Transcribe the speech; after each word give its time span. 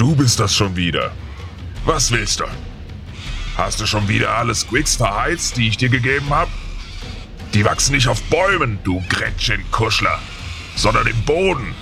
du 0.00 0.16
bist 0.16 0.40
das 0.40 0.54
schon 0.54 0.74
wieder. 0.76 1.12
Was 1.84 2.10
willst 2.10 2.40
du? 2.40 2.44
Hast 3.56 3.80
du 3.80 3.86
schon 3.86 4.08
wieder 4.08 4.30
alle 4.30 4.54
Squigs 4.54 4.96
verheizt, 4.96 5.58
die 5.58 5.68
ich 5.68 5.76
dir 5.76 5.90
gegeben 5.90 6.30
habe? 6.30 6.50
Die 7.52 7.64
wachsen 7.64 7.94
nicht 7.94 8.08
auf 8.08 8.22
Bäumen, 8.24 8.78
du 8.82 9.02
Gretchen-Kuschler, 9.10 10.18
sondern 10.74 11.06
im 11.06 11.22
Boden. 11.24 11.74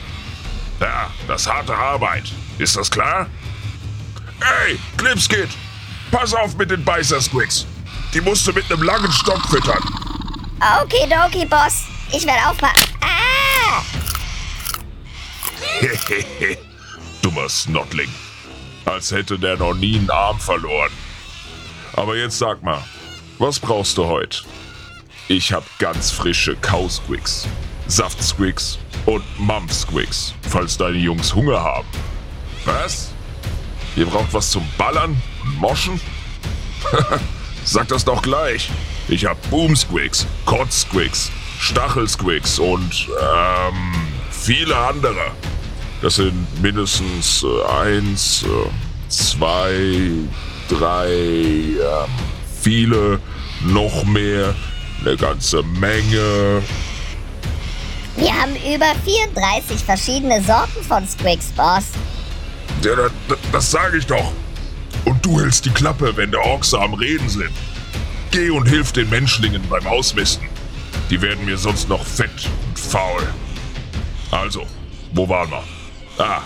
Ja, 0.80 1.10
das 1.28 1.42
ist 1.42 1.52
harte 1.52 1.76
Arbeit. 1.76 2.32
Ist 2.58 2.76
das 2.76 2.90
klar? 2.90 3.28
Ey, 4.66 4.78
Clipskid, 4.96 5.48
pass 6.10 6.34
auf 6.34 6.56
mit 6.56 6.70
den 6.72 6.84
Beißer-Squigs. 6.84 7.66
Die 8.14 8.20
musst 8.20 8.46
du 8.46 8.52
mit 8.52 8.70
einem 8.72 8.82
langen 8.82 9.12
Stock 9.12 9.44
füttern. 9.48 9.82
Okidoki, 10.82 11.46
Boss. 11.46 11.84
Ich 12.10 12.26
werde 12.26 12.48
aufpassen. 12.48 12.88
Ah! 13.00 13.82
Dummer 17.28 17.50
Snottling. 17.50 18.08
Als 18.86 19.12
hätte 19.12 19.38
der 19.38 19.58
noch 19.58 19.74
nie 19.74 19.98
einen 19.98 20.08
Arm 20.08 20.40
verloren. 20.40 20.90
Aber 21.92 22.16
jetzt 22.16 22.38
sag 22.38 22.62
mal, 22.62 22.82
was 23.38 23.60
brauchst 23.60 23.98
du 23.98 24.06
heute? 24.06 24.38
Ich 25.28 25.52
hab 25.52 25.62
ganz 25.78 26.10
frische 26.10 26.56
Kausquicks, 26.56 27.46
Saftsquicks 27.86 28.78
und 29.04 29.22
Mumpsquicks, 29.38 30.32
falls 30.48 30.78
deine 30.78 30.96
Jungs 30.96 31.34
Hunger 31.34 31.62
haben. 31.62 31.86
Was? 32.64 33.10
Ihr 33.94 34.06
braucht 34.06 34.32
was 34.32 34.50
zum 34.50 34.66
Ballern 34.78 35.20
und 35.44 35.60
Moschen? 35.60 36.00
Sag 37.64 37.88
das 37.88 38.06
doch 38.06 38.22
gleich. 38.22 38.70
Ich 39.08 39.26
hab 39.26 39.36
Boomsquicks, 39.50 40.26
Kotzquicks, 40.46 41.30
Stachelsquicks 41.58 42.58
und 42.58 43.06
ähm, 43.20 44.08
viele 44.30 44.78
andere. 44.78 45.32
Das 46.00 46.16
sind 46.16 46.62
mindestens 46.62 47.44
äh, 47.44 47.72
eins, 47.72 48.44
äh, 48.44 49.10
zwei, 49.10 50.10
drei, 50.68 51.76
viele, 52.62 53.20
noch 53.62 54.04
mehr, 54.04 54.54
eine 55.00 55.16
ganze 55.16 55.62
Menge. 55.62 56.62
Wir 58.16 58.32
haben 58.32 58.54
über 58.56 58.94
34 59.04 59.82
verschiedene 59.84 60.42
Sorten 60.42 60.82
von 60.86 61.06
Squicks, 61.06 61.46
Boss. 61.56 61.84
Ja, 62.84 62.94
das, 62.96 63.38
das 63.52 63.70
sage 63.70 63.98
ich 63.98 64.06
doch. 64.06 64.32
Und 65.04 65.24
du 65.24 65.40
hältst 65.40 65.64
die 65.64 65.70
Klappe, 65.70 66.16
wenn 66.16 66.30
der 66.30 66.44
Ochse 66.44 66.78
am 66.80 66.94
Reden 66.94 67.28
sind. 67.28 67.52
Geh 68.30 68.50
und 68.50 68.66
hilf 68.66 68.92
den 68.92 69.08
Menschlingen 69.08 69.62
beim 69.68 69.86
Ausmisten. 69.86 70.48
Die 71.10 71.20
werden 71.22 71.44
mir 71.44 71.56
sonst 71.56 71.88
noch 71.88 72.04
fett 72.04 72.48
und 72.68 72.78
faul. 72.78 73.22
Also, 74.30 74.66
wo 75.12 75.28
waren 75.28 75.50
wir? 75.50 75.77
Ah, 76.20 76.42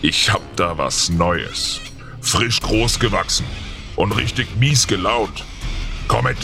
ich 0.00 0.32
hab 0.32 0.42
da 0.54 0.78
was 0.78 1.08
Neues. 1.08 1.80
Frisch 2.20 2.60
groß 2.60 3.00
gewachsen 3.00 3.44
und 3.96 4.12
richtig 4.12 4.46
mies 4.60 4.86
gelaunt. 4.86 5.44
Komm 6.06 6.26
mit. 6.26 6.36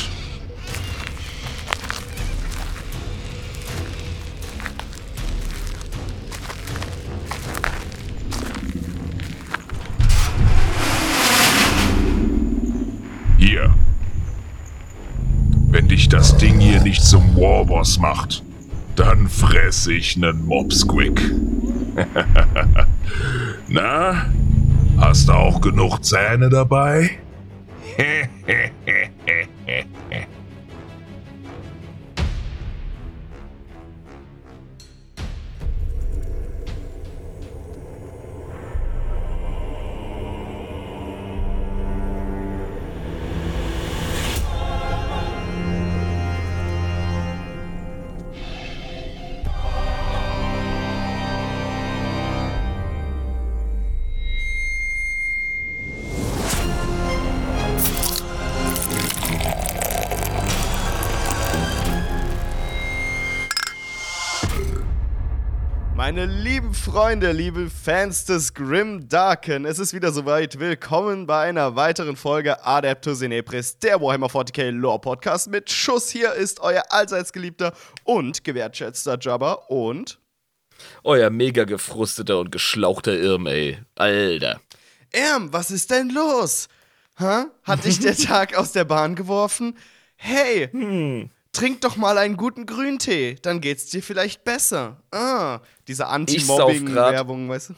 Hier. 13.38 13.72
Wenn 15.68 15.86
dich 15.86 16.08
das 16.08 16.36
Ding 16.38 16.58
hier 16.58 16.80
nicht 16.80 17.04
zum 17.04 17.36
Warboss 17.36 18.00
macht, 18.00 18.42
dann 18.96 19.28
fress 19.28 19.86
ich 19.86 20.16
nen 20.16 20.46
Mobsquick. 20.46 21.20
Na, 23.68 24.26
hast 24.98 25.28
du 25.28 25.32
auch 25.32 25.60
genug 25.60 26.04
Zähne 26.04 26.48
dabei? 26.48 27.10
Meine 66.14 66.26
lieben 66.26 66.74
Freunde, 66.74 67.32
liebe 67.32 67.70
Fans 67.70 68.26
des 68.26 68.52
Grim 68.52 69.08
Darken, 69.08 69.64
es 69.64 69.78
ist 69.78 69.94
wieder 69.94 70.12
soweit. 70.12 70.58
Willkommen 70.58 71.26
bei 71.26 71.40
einer 71.48 71.74
weiteren 71.74 72.16
Folge 72.16 72.66
Adeptus 72.66 73.22
Inepris, 73.22 73.78
der 73.78 73.98
Warhammer 73.98 74.26
40k 74.26 74.72
Lore 74.72 74.98
Podcast 74.98 75.48
mit 75.48 75.70
Schuss. 75.70 76.10
Hier 76.10 76.34
ist 76.34 76.60
euer 76.60 76.82
allseits 76.90 77.32
geliebter 77.32 77.72
und 78.04 78.44
gewertschätzter 78.44 79.16
Jabba 79.18 79.52
und 79.68 80.20
Euer 81.02 81.30
mega 81.30 81.64
gefrusteter 81.64 82.40
und 82.40 82.52
geschlauchter 82.52 83.14
Irm, 83.18 83.46
ey. 83.46 83.78
Alter. 83.94 84.60
Erm, 85.12 85.50
was 85.50 85.70
ist 85.70 85.90
denn 85.90 86.10
los? 86.10 86.68
Hä? 87.16 87.44
Hat 87.62 87.86
dich 87.86 88.00
der 88.00 88.16
Tag 88.18 88.54
aus 88.54 88.72
der 88.72 88.84
Bahn 88.84 89.14
geworfen? 89.14 89.78
Hey, 90.16 90.68
Hm. 90.72 91.30
Trink 91.52 91.82
doch 91.82 91.96
mal 91.96 92.18
einen 92.18 92.36
guten 92.36 92.66
Grüntee, 92.66 93.36
dann 93.42 93.60
geht's 93.60 93.86
dir 93.86 94.02
vielleicht 94.02 94.44
besser. 94.44 95.02
Ah, 95.10 95.60
diese 95.86 96.06
Anti-Mobbing-Werbung, 96.08 97.48
weißt 97.48 97.70
du? 97.70 97.74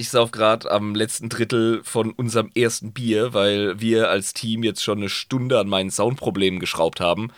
Ich 0.00 0.10
sauf 0.10 0.30
gerade 0.30 0.70
am 0.70 0.94
letzten 0.94 1.28
Drittel 1.28 1.82
von 1.82 2.12
unserem 2.12 2.52
ersten 2.54 2.92
Bier, 2.92 3.34
weil 3.34 3.80
wir 3.80 4.08
als 4.08 4.32
Team 4.32 4.62
jetzt 4.62 4.82
schon 4.82 4.98
eine 4.98 5.08
Stunde 5.08 5.58
an 5.58 5.68
meinen 5.68 5.90
Soundproblemen 5.90 6.60
geschraubt 6.60 7.00
haben. 7.00 7.32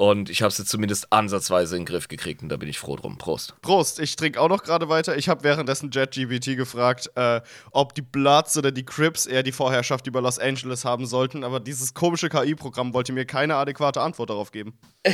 Und 0.00 0.30
ich 0.30 0.40
habe 0.40 0.50
sie 0.50 0.64
zumindest 0.64 1.12
ansatzweise 1.12 1.76
in 1.76 1.82
den 1.82 1.86
Griff 1.86 2.08
gekriegt 2.08 2.42
und 2.42 2.48
da 2.48 2.56
bin 2.56 2.70
ich 2.70 2.78
froh 2.78 2.96
drum. 2.96 3.18
Prost. 3.18 3.52
Prost, 3.60 4.00
ich 4.00 4.16
trinke 4.16 4.40
auch 4.40 4.48
noch 4.48 4.62
gerade 4.62 4.88
weiter. 4.88 5.14
Ich 5.18 5.28
habe 5.28 5.44
währenddessen 5.44 5.90
JetGPT 5.90 6.56
gefragt, 6.56 7.10
äh, 7.16 7.42
ob 7.70 7.94
die 7.94 8.00
Bloods 8.00 8.56
oder 8.56 8.72
die 8.72 8.86
Crips 8.86 9.26
eher 9.26 9.42
die 9.42 9.52
Vorherrschaft 9.52 10.06
über 10.06 10.22
Los 10.22 10.38
Angeles 10.38 10.86
haben 10.86 11.04
sollten, 11.04 11.44
aber 11.44 11.60
dieses 11.60 11.92
komische 11.92 12.30
KI-Programm 12.30 12.94
wollte 12.94 13.12
mir 13.12 13.26
keine 13.26 13.56
adäquate 13.56 14.00
Antwort 14.00 14.30
darauf 14.30 14.52
geben. 14.52 14.72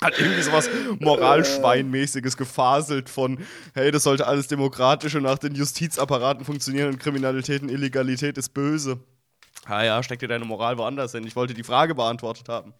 Hat 0.00 0.16
irgendwie 0.16 0.42
sowas 0.42 0.70
Moralschweinmäßiges 1.00 2.36
gefaselt 2.36 3.10
von, 3.10 3.44
hey, 3.74 3.90
das 3.90 4.04
sollte 4.04 4.24
alles 4.24 4.46
demokratisch 4.46 5.16
und 5.16 5.24
nach 5.24 5.40
den 5.40 5.56
Justizapparaten 5.56 6.44
funktionieren 6.44 6.90
und 6.90 7.00
Kriminalität 7.00 7.62
und 7.62 7.70
Illegalität 7.70 8.38
ist 8.38 8.54
böse. 8.54 9.00
Ah 9.66 9.84
ja, 9.84 10.02
steck 10.02 10.20
dir 10.20 10.28
deine 10.28 10.44
Moral 10.44 10.78
woanders 10.78 11.12
hin. 11.12 11.26
Ich 11.26 11.36
wollte 11.36 11.54
die 11.54 11.64
Frage 11.64 11.94
beantwortet 11.94 12.48
haben. 12.48 12.72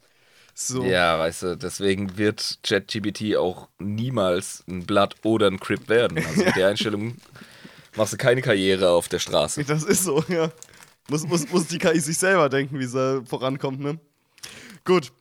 So. 0.55 0.85
Ja, 0.85 1.19
weißt 1.19 1.43
du, 1.43 1.57
deswegen 1.57 2.17
wird 2.17 2.59
ChatGPT 2.63 3.37
auch 3.37 3.69
niemals 3.79 4.65
ein 4.69 4.87
Blood 4.87 5.15
oder 5.23 5.49
ein 5.49 5.61
Crip 5.61 5.89
werden. 5.89 6.17
Also 6.17 6.45
mit 6.45 6.57
der 6.57 6.69
Einstellung 6.71 7.17
machst 7.95 8.15
du 8.15 8.17
keine 8.17 8.41
Karriere 8.41 8.91
auf 8.91 9.09
der 9.09 9.19
Straße. 9.19 9.65
Das 9.65 9.83
ist 9.85 10.05
so, 10.05 10.25
ja. 10.29 10.51
Muss, 11.09 11.27
muss, 11.27 11.49
muss 11.51 11.67
die 11.67 11.79
KI 11.79 12.01
sich 12.01 12.17
selber 12.19 12.49
denken, 12.49 12.79
wie 12.79 12.87
sie 12.87 13.23
vorankommt, 13.27 13.81
ne? 13.81 13.99
Gut. 14.85 15.13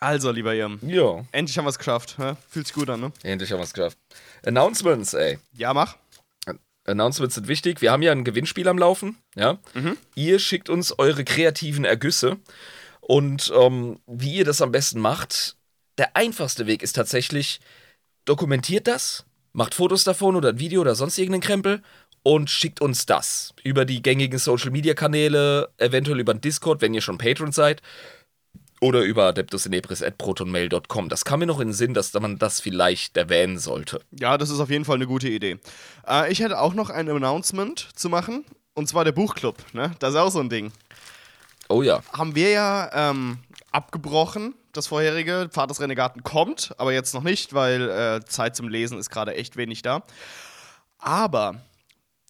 Also, 0.00 0.30
lieber 0.30 0.54
Irm, 0.54 0.78
Ja, 0.82 1.24
endlich 1.30 1.56
haben 1.58 1.66
wir 1.66 1.70
es 1.70 1.78
geschafft. 1.78 2.16
Hä? 2.18 2.34
Fühlt 2.48 2.66
sich 2.66 2.74
gut 2.74 2.88
an, 2.88 3.00
ne? 3.00 3.12
endlich 3.22 3.52
haben 3.52 3.58
wir 3.58 3.64
es 3.64 3.72
geschafft. 3.72 3.98
Announcements, 4.44 5.14
ey. 5.14 5.38
Ja, 5.52 5.72
mach. 5.74 5.96
Announcements 6.84 7.34
sind 7.34 7.48
wichtig. 7.48 7.80
Wir 7.80 7.92
haben 7.92 8.02
ja 8.02 8.12
ein 8.12 8.24
Gewinnspiel 8.24 8.68
am 8.68 8.78
Laufen. 8.78 9.18
Ja? 9.34 9.58
Ihr 10.14 10.38
schickt 10.38 10.68
uns 10.68 10.98
eure 10.98 11.24
kreativen 11.24 11.84
Ergüsse. 11.84 12.38
Und 13.00 13.52
ähm, 13.54 14.00
wie 14.06 14.36
ihr 14.36 14.44
das 14.44 14.62
am 14.62 14.72
besten 14.72 15.00
macht, 15.00 15.56
der 15.98 16.16
einfachste 16.16 16.66
Weg 16.66 16.82
ist 16.82 16.94
tatsächlich, 16.94 17.60
dokumentiert 18.24 18.86
das, 18.86 19.24
macht 19.52 19.74
Fotos 19.74 20.04
davon 20.04 20.36
oder 20.36 20.50
ein 20.50 20.58
Video 20.58 20.80
oder 20.80 20.94
sonst 20.94 21.18
irgendeinen 21.18 21.42
Krempel 21.42 21.82
und 22.22 22.50
schickt 22.50 22.80
uns 22.80 23.06
das 23.06 23.54
über 23.62 23.84
die 23.84 24.02
gängigen 24.02 24.38
Social 24.38 24.70
Media 24.70 24.94
Kanäle, 24.94 25.68
eventuell 25.76 26.18
über 26.18 26.34
den 26.34 26.40
Discord, 26.40 26.80
wenn 26.80 26.94
ihr 26.94 27.02
schon 27.02 27.18
Patron 27.18 27.52
seid. 27.52 27.82
Oder 28.84 29.00
über 29.00 29.28
adeptusinepris.protonmail.com. 29.28 31.08
Das 31.08 31.24
kam 31.24 31.40
mir 31.40 31.46
noch 31.46 31.58
in 31.58 31.68
den 31.68 31.72
Sinn, 31.72 31.94
dass 31.94 32.12
man 32.12 32.36
das 32.36 32.60
vielleicht 32.60 33.16
erwähnen 33.16 33.58
sollte. 33.58 34.02
Ja, 34.10 34.36
das 34.36 34.50
ist 34.50 34.60
auf 34.60 34.68
jeden 34.68 34.84
Fall 34.84 34.96
eine 34.96 35.06
gute 35.06 35.26
Idee. 35.26 35.58
Äh, 36.06 36.30
ich 36.30 36.40
hätte 36.40 36.60
auch 36.60 36.74
noch 36.74 36.90
ein 36.90 37.08
Announcement 37.08 37.88
zu 37.94 38.10
machen. 38.10 38.44
Und 38.74 38.86
zwar 38.86 39.04
der 39.04 39.12
Buchclub, 39.12 39.56
ne? 39.72 39.92
Das 40.00 40.10
ist 40.10 40.20
auch 40.20 40.28
so 40.28 40.40
ein 40.40 40.50
Ding. 40.50 40.70
Oh 41.70 41.80
ja. 41.80 42.02
Haben 42.12 42.34
wir 42.34 42.50
ja 42.50 42.90
ähm, 42.92 43.38
abgebrochen, 43.72 44.54
das 44.74 44.88
vorherige. 44.88 45.48
Pfad 45.50 45.70
des 45.70 45.80
Renegaten 45.80 46.22
kommt, 46.22 46.74
aber 46.76 46.92
jetzt 46.92 47.14
noch 47.14 47.22
nicht, 47.22 47.54
weil 47.54 47.88
äh, 47.88 48.20
Zeit 48.26 48.54
zum 48.54 48.68
Lesen 48.68 48.98
ist 48.98 49.08
gerade 49.08 49.34
echt 49.34 49.56
wenig 49.56 49.80
da. 49.80 50.02
Aber 50.98 51.62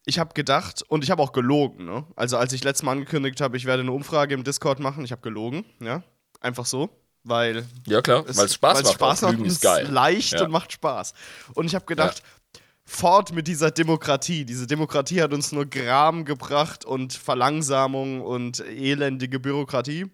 ich 0.07 0.21
habe 0.21 0.35
gedacht, 0.35 0.85
und 0.87 1.03
ich 1.03 1.11
habe 1.11 1.21
auch 1.21 1.33
gelogen, 1.33 1.85
ne? 1.85 2.05
Also 2.15 2.37
als 2.37 2.53
ich 2.53 2.63
letztes 2.63 2.85
Mal 2.85 2.93
angekündigt 2.93 3.41
habe, 3.41 3.57
ich 3.57 3.65
werde 3.65 3.83
eine 3.83 3.91
Umfrage 3.91 4.35
im 4.35 4.45
Discord 4.45 4.79
machen, 4.79 5.05
ich 5.05 5.11
habe 5.11 5.23
gelogen, 5.23 5.65
ja. 5.81 6.05
Einfach 6.41 6.67
so, 6.67 6.91
weil 7.23 7.65
Ja, 7.87 8.03
klar, 8.03 8.25
weil 8.27 8.47
es 8.47 8.55
Spaß 8.55 8.83
macht. 8.83 8.95
Spaß 8.95 9.23
macht 9.23 9.39
und 9.39 9.45
ist 9.47 9.55
es 9.55 9.61
geil. 9.61 9.87
leicht 9.91 10.33
Ja. 10.35 10.45
und 10.45 10.51
macht 10.51 10.73
Spaß. 10.73 11.15
Und 11.55 11.67
ich 11.67 11.75
habe 11.75 11.87
gedacht, 11.87 12.23
fort 12.85 13.33
mit 13.33 13.49
dieser 13.49 13.71
Demokratie. 13.71 14.45
Diese 14.45 14.67
Demokratie 14.67 15.23
hat 15.23 15.33
uns 15.33 15.53
nur 15.53 15.65
Gram 15.67 16.25
gebracht 16.25 16.85
und 16.85 17.15
Verlangsamung 17.15 18.21
und 18.21 18.61
elendige 18.61 19.41
Bürokratie. 19.41 20.07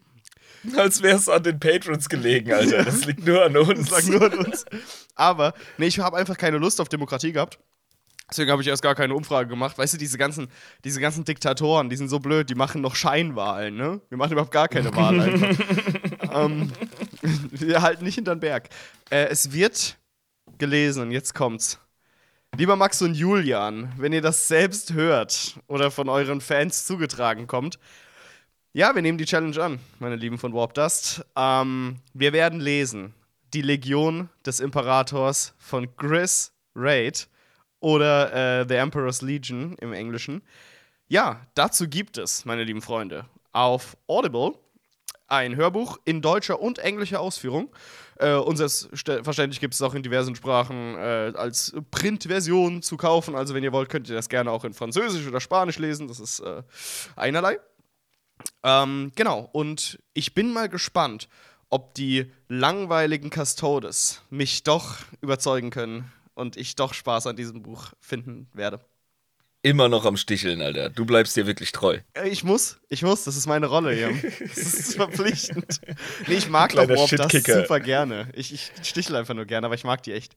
Als 0.77 1.01
wäre 1.03 1.17
es 1.17 1.29
an 1.29 1.43
den 1.43 1.59
Patrons 1.59 2.09
gelegen, 2.09 2.53
Alter. 2.53 2.85
Das 2.85 3.07
liegt 3.07 3.27
nur 3.27 3.43
an 3.43 3.57
uns. 3.57 3.89
Das 3.89 4.07
lag 4.09 4.19
nur 4.21 4.33
an 4.33 4.39
uns. 4.47 4.67
Aber, 5.15 5.55
nee, 5.79 5.87
ich 5.87 5.99
habe 5.99 6.17
einfach 6.19 6.37
keine 6.37 6.59
Lust 6.59 6.81
auf 6.81 6.89
Demokratie 6.91 7.33
gehabt. 7.33 7.59
Deswegen 8.31 8.51
habe 8.53 8.63
ich 8.63 8.69
erst 8.69 8.83
gar 8.83 8.95
keine 8.95 9.15
Umfrage 9.15 9.49
gemacht. 9.49 9.77
Weißt 9.77 9.95
du, 9.95 9.99
diese 9.99 10.17
ganzen, 10.19 10.49
diese 10.85 11.01
ganzen 11.01 11.25
Diktatoren, 11.25 11.89
die 11.91 11.97
sind 11.97 12.09
so 12.11 12.21
blöd, 12.21 12.49
die 12.49 12.55
machen 12.55 12.81
noch 12.83 12.95
Scheinwahlen, 12.95 13.75
ne? 13.75 14.01
Wir 14.09 14.19
machen 14.19 14.33
überhaupt 14.33 14.53
gar 14.53 14.69
keine 14.69 14.95
Wahl 14.95 15.19
einfach. 15.21 15.49
ähm, 16.33 16.73
wir 17.51 17.83
halten 17.83 18.05
nicht 18.05 18.17
hinter 18.17 18.35
den 18.35 18.41
Berg. 18.41 18.69
Äh, 19.11 19.27
es 19.27 19.53
wird 19.53 19.97
gelesen 20.59 21.03
und 21.03 21.11
jetzt 21.11 21.35
kommt's. 21.35 21.79
Lieber 22.57 22.77
Max 22.77 23.01
und 23.01 23.15
Julian, 23.15 23.93
wenn 23.97 24.13
ihr 24.13 24.23
das 24.23 24.49
selbst 24.49 24.93
hört 24.93 25.57
oder 25.69 25.91
von 25.91 26.09
euren 26.09 26.41
Fans 26.41 26.85
zugetragen 26.85 27.47
kommt, 27.47 27.79
ja, 28.73 28.95
wir 28.95 29.03
nehmen 29.03 29.19
die 29.19 29.25
Challenge 29.25 29.61
an, 29.63 29.81
meine 29.99 30.17
Lieben 30.17 30.39
von 30.39 30.53
Warp 30.53 30.75
Dust. 30.75 31.25
Ähm, 31.37 31.97
wir 32.13 32.33
werden 32.33 32.61
lesen 32.61 33.15
Die 33.53 33.63
Legion 33.63 34.29
des 34.47 34.61
Imperators 34.61 35.55
von 35.59 35.89
Gris 35.97 36.53
Raid 36.77 37.29
oder 37.81 38.61
äh, 38.61 38.67
The 38.69 38.77
Emperor's 38.77 39.23
Legion 39.23 39.77
im 39.81 39.93
Englischen. 39.93 40.43
Ja, 41.09 41.45
dazu 41.55 41.89
gibt 41.89 42.19
es, 42.19 42.45
meine 42.45 42.63
lieben 42.63 42.83
Freunde, 42.83 43.27
auf 43.53 43.97
Audible 44.07 44.55
ein 45.31 45.57
Hörbuch 45.57 45.99
in 46.05 46.21
deutscher 46.21 46.61
und 46.61 46.79
englischer 46.79 47.21
Ausführung. 47.21 47.71
Äh, 48.19 48.35
und 48.35 48.57
selbstverständlich 48.57 49.61
gibt 49.61 49.75
es 49.75 49.83
auch 49.83 49.95
in 49.95 50.03
diversen 50.03 50.35
Sprachen 50.35 50.97
äh, 50.97 51.33
als 51.35 51.73
Printversion 51.91 52.83
zu 52.83 52.97
kaufen. 52.97 53.35
Also, 53.35 53.55
wenn 53.55 53.65
ihr 53.65 53.73
wollt, 53.73 53.89
könnt 53.89 54.09
ihr 54.09 54.15
das 54.15 54.29
gerne 54.29 54.51
auch 54.51 54.65
in 54.65 54.75
Französisch 54.75 55.27
oder 55.27 55.41
Spanisch 55.41 55.79
lesen. 55.79 56.09
Das 56.09 56.21
ist 56.21 56.41
äh, 56.41 56.63
einerlei. 57.17 57.59
Ähm, 58.63 59.13
genau, 59.15 59.49
und 59.53 59.99
ich 60.13 60.35
bin 60.35 60.53
mal 60.53 60.69
gespannt, 60.69 61.29
ob 61.69 61.95
die 61.95 62.33
langweiligen 62.49 63.31
Custodes 63.31 64.23
mich 64.31 64.65
doch 64.65 64.97
überzeugen 65.21 65.71
können 65.71 66.13
und 66.35 66.57
ich 66.57 66.75
doch 66.75 66.95
Spaß 66.95 67.27
an 67.29 67.37
diesem 67.37 67.63
Buch 67.63 67.93
finden 68.01 68.49
werde. 68.53 68.81
Immer 69.63 69.89
noch 69.91 70.07
am 70.07 70.17
Sticheln, 70.17 70.63
Alter. 70.63 70.89
Du 70.89 71.05
bleibst 71.05 71.37
dir 71.37 71.47
wirklich 71.47 71.71
treu. 71.73 71.99
Äh, 72.15 72.29
Ich 72.29 72.45
muss, 72.45 72.79
ich 72.89 73.03
muss, 73.03 73.25
das 73.25 73.37
ist 73.37 73.47
meine 73.47 73.67
Rolle 73.67 73.93
hier. 73.93 74.09
Das 74.41 74.57
ist 74.57 74.95
verpflichtend. 74.97 75.81
Nee, 76.27 76.35
ich 76.35 76.49
mag 76.49 76.71
doch 76.71 76.85
Kleiner 76.87 76.99
Warp 76.99 77.11
das 77.11 77.33
super 77.33 77.81
gerne. 77.81 78.29
Ich, 78.35 78.55
ich 78.55 78.73
stichle 78.83 79.19
einfach 79.19 79.35
nur 79.35 79.45
gerne, 79.45 79.67
aber 79.67 79.75
ich 79.75 79.85
mag 79.85 80.03
die 80.03 80.13
echt. 80.13 80.35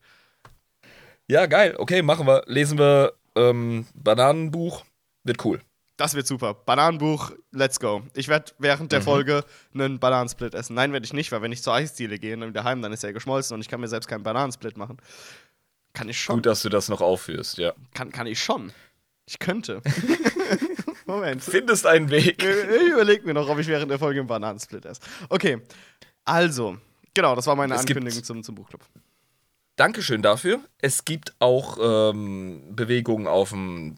Ja, 1.29 1.45
geil. 1.45 1.75
Okay, 1.77 2.01
machen 2.01 2.27
wir. 2.27 2.43
Lesen 2.47 2.77
wir 2.77 3.13
ähm, 3.35 3.87
Bananenbuch. 3.95 4.83
Wird 5.23 5.43
cool. 5.45 5.61
Das 5.95 6.15
wird 6.15 6.27
super. 6.27 6.53
Bananenbuch, 6.55 7.31
let's 7.51 7.79
go. 7.79 8.01
Ich 8.15 8.27
werde 8.27 8.51
während 8.57 8.83
Mhm. 8.83 8.89
der 8.89 9.01
Folge 9.03 9.45
einen 9.73 9.99
Bananensplit 9.99 10.53
essen. 10.53 10.73
Nein, 10.73 10.91
werde 10.91 11.05
ich 11.05 11.13
nicht, 11.13 11.31
weil 11.31 11.41
wenn 11.41 11.51
ich 11.53 11.63
zur 11.63 11.73
Eisdiele 11.73 12.19
gehe 12.19 12.33
und 12.33 12.41
dann 12.41 12.49
wieder 12.49 12.63
heim, 12.65 12.81
dann 12.81 12.91
ist 12.91 13.03
er 13.05 13.13
geschmolzen 13.13 13.55
und 13.55 13.61
ich 13.61 13.69
kann 13.69 13.79
mir 13.79 13.87
selbst 13.87 14.07
keinen 14.07 14.23
Bananensplit 14.23 14.75
machen. 14.75 14.97
Kann 15.93 16.09
ich 16.09 16.19
schon. 16.19 16.37
Gut, 16.37 16.45
dass 16.47 16.61
du 16.63 16.69
das 16.69 16.89
noch 16.89 16.99
aufführst, 16.99 17.57
ja. 17.59 17.73
Kann, 17.93 18.11
kann 18.11 18.27
ich 18.27 18.41
schon. 18.43 18.73
Ich 19.25 19.39
könnte. 19.39 19.81
Moment. 21.05 21.43
Findest 21.43 21.85
einen 21.85 22.09
Weg. 22.09 22.43
Ich 22.43 22.91
überlege 22.91 23.25
mir 23.25 23.33
noch, 23.33 23.47
ob 23.49 23.59
ich 23.59 23.67
während 23.67 23.91
der 23.91 23.99
Folge 23.99 24.19
einen 24.19 24.27
Bananensplit 24.27 24.85
esse. 24.85 25.01
Okay. 25.29 25.61
Also, 26.25 26.77
genau, 27.13 27.35
das 27.35 27.47
war 27.47 27.55
meine 27.55 27.73
Es 27.75 27.81
Ankündigung 27.81 28.23
zum, 28.23 28.43
zum 28.43 28.55
Buchclub. 28.55 28.81
Dankeschön 29.75 30.21
dafür. 30.21 30.61
Es 30.79 31.05
gibt 31.05 31.33
auch 31.39 31.77
ähm, 31.81 32.75
Bewegungen 32.75 33.27
auf 33.27 33.49
dem 33.49 33.95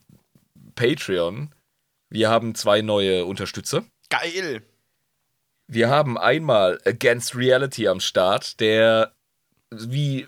Patreon. 0.75 1.53
Wir 2.09 2.29
haben 2.29 2.55
zwei 2.55 2.81
neue 2.81 3.25
Unterstützer. 3.25 3.83
Geil! 4.09 4.63
Wir 5.67 5.89
haben 5.89 6.17
einmal 6.17 6.79
Against 6.85 7.35
Reality 7.35 7.87
am 7.87 7.99
Start, 7.99 8.59
der, 8.59 9.13
wie 9.71 10.27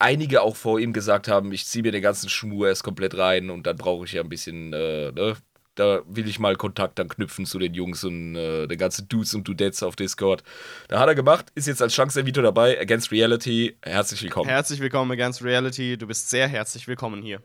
einige 0.00 0.42
auch 0.42 0.56
vor 0.56 0.80
ihm 0.80 0.92
gesagt 0.92 1.28
haben, 1.28 1.52
ich 1.52 1.66
ziehe 1.66 1.82
mir 1.82 1.92
den 1.92 2.02
ganzen 2.02 2.28
Schmur 2.28 2.68
erst 2.68 2.82
komplett 2.82 3.16
rein 3.16 3.50
und 3.50 3.66
dann 3.66 3.76
brauche 3.76 4.04
ich 4.06 4.12
ja 4.12 4.22
ein 4.22 4.28
bisschen, 4.28 4.72
äh, 4.72 5.12
ne? 5.12 5.36
Da 5.76 6.02
will 6.06 6.28
ich 6.28 6.38
mal 6.40 6.56
Kontakt 6.56 6.98
dann 6.98 7.08
knüpfen 7.08 7.46
zu 7.46 7.58
den 7.58 7.72
Jungs 7.74 8.02
und 8.04 8.34
äh, 8.34 8.66
den 8.66 8.76
ganzen 8.76 9.08
Dudes 9.08 9.34
und 9.34 9.46
Dudettes 9.46 9.82
auf 9.82 9.94
Discord. 9.96 10.42
Da 10.88 10.98
hat 10.98 11.08
er 11.08 11.14
gemacht, 11.14 11.46
ist 11.54 11.68
jetzt 11.68 11.80
als 11.80 11.94
Chance-Video 11.94 12.42
dabei. 12.42 12.78
Against 12.80 13.12
Reality, 13.12 13.76
herzlich 13.82 14.22
willkommen. 14.22 14.48
Herzlich 14.50 14.80
willkommen 14.80 15.10
Against 15.12 15.42
Reality. 15.42 15.96
Du 15.96 16.06
bist 16.08 16.28
sehr 16.28 16.48
herzlich 16.48 16.88
willkommen 16.88 17.22
hier. 17.22 17.40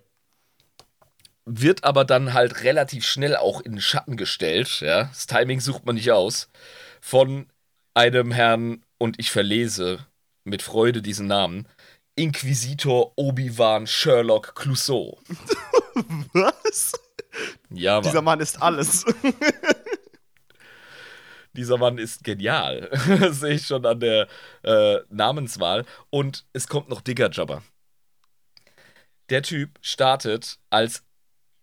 wird 1.45 1.83
aber 1.83 2.03
dann 2.05 2.33
halt 2.33 2.63
relativ 2.63 3.05
schnell 3.05 3.35
auch 3.35 3.61
in 3.61 3.73
den 3.73 3.81
Schatten 3.81 4.17
gestellt. 4.17 4.81
Ja? 4.81 5.05
Das 5.05 5.27
Timing 5.27 5.59
sucht 5.59 5.85
man 5.85 5.95
nicht 5.95 6.11
aus. 6.11 6.49
Von 7.01 7.47
einem 7.93 8.31
Herrn, 8.31 8.83
und 8.97 9.19
ich 9.19 9.31
verlese 9.31 9.99
mit 10.43 10.61
Freude 10.61 11.01
diesen 11.01 11.27
Namen, 11.27 11.67
Inquisitor 12.15 13.11
Obi-Wan 13.17 13.87
Sherlock 13.87 14.55
Clouseau. 14.55 15.19
Was? 16.33 16.93
Ja, 17.69 17.99
Dieser 18.01 18.15
Mann, 18.21 18.37
Mann 18.37 18.39
ist 18.39 18.61
alles. 18.61 19.05
dieser 21.53 21.77
Mann 21.77 21.97
ist 21.97 22.23
genial. 22.23 22.89
Das 23.19 23.39
sehe 23.41 23.55
ich 23.55 23.65
schon 23.65 23.85
an 23.85 23.99
der 23.99 24.27
äh, 24.63 24.97
Namenswahl. 25.09 25.85
Und 26.09 26.45
es 26.53 26.67
kommt 26.67 26.89
noch 26.89 27.01
Digger 27.01 27.29
Jabber. 27.31 27.63
Der 29.29 29.41
Typ 29.41 29.77
startet 29.81 30.59
als 30.69 31.03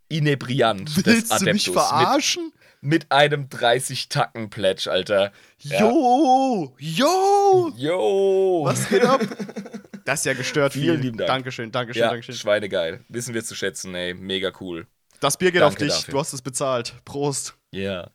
Inebriant 0.09 0.97
des 0.97 1.07
Willst 1.07 1.31
du 1.31 1.35
Adeptus 1.37 1.53
mich 1.55 1.67
mit 1.69 1.75
verarschen? 1.75 2.53
mit 2.81 3.13
einem 3.13 3.47
30-Tacken-Pledge, 3.47 4.91
Alter. 4.91 5.33
Ja. 5.61 5.81
Jo! 5.81 6.75
Jo! 6.79 7.73
Yo! 7.77 8.63
Was 8.65 8.89
geht 8.89 9.05
ab? 9.05 9.21
Das 10.05 10.21
ist 10.21 10.25
ja 10.27 10.35
gestört 10.35 10.73
Vielen 10.73 10.97
viel. 10.97 11.05
lieben 11.07 11.19
Dank. 11.19 11.29
Dankeschön, 11.29 11.71
Dankeschön, 11.73 12.01
Ja, 12.03 12.09
Dankeschön. 12.11 12.35
schweinegeil. 12.35 13.05
Wissen 13.09 13.35
wir 13.35 13.45
zu 13.45 13.55
schätzen, 13.55 13.95
ey. 13.95 14.15
Mega 14.15 14.53
cool. 14.61 14.87
Das 15.21 15.37
Bier 15.37 15.53
geht 15.53 15.63
Danke 15.63 15.75
auf 15.75 15.79
dich. 15.79 15.93
dafür. 15.93 16.13
Du 16.13 16.19
hast 16.19 16.33
es 16.33 16.43
bezahlt. 16.43 16.95
Prost. 17.05 17.57
Ja. 17.71 18.11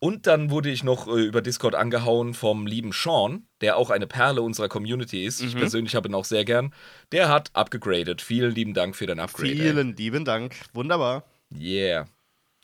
Und 0.00 0.26
dann 0.26 0.50
wurde 0.50 0.68
ich 0.70 0.82
noch 0.84 1.06
äh, 1.08 1.22
über 1.24 1.40
Discord 1.40 1.74
angehauen 1.74 2.34
vom 2.34 2.66
lieben 2.66 2.92
Sean, 2.92 3.46
der 3.62 3.76
auch 3.78 3.88
eine 3.90 4.06
Perle 4.06 4.42
unserer 4.42 4.68
Community 4.68 5.24
ist. 5.24 5.40
Mhm. 5.40 5.48
Ich 5.48 5.56
persönlich 5.56 5.94
habe 5.94 6.08
ihn 6.08 6.14
auch 6.14 6.24
sehr 6.26 6.44
gern. 6.44 6.74
Der 7.12 7.28
hat 7.28 7.50
abgegradet. 7.54 8.20
Vielen 8.20 8.50
lieben 8.54 8.74
Dank 8.74 8.96
für 8.96 9.06
dein 9.06 9.20
Upgrade. 9.20 9.50
ey. 9.50 9.56
Vielen 9.56 9.96
lieben 9.96 10.24
Dank. 10.24 10.56
Wunderbar. 10.74 11.24
Yeah. 11.56 12.06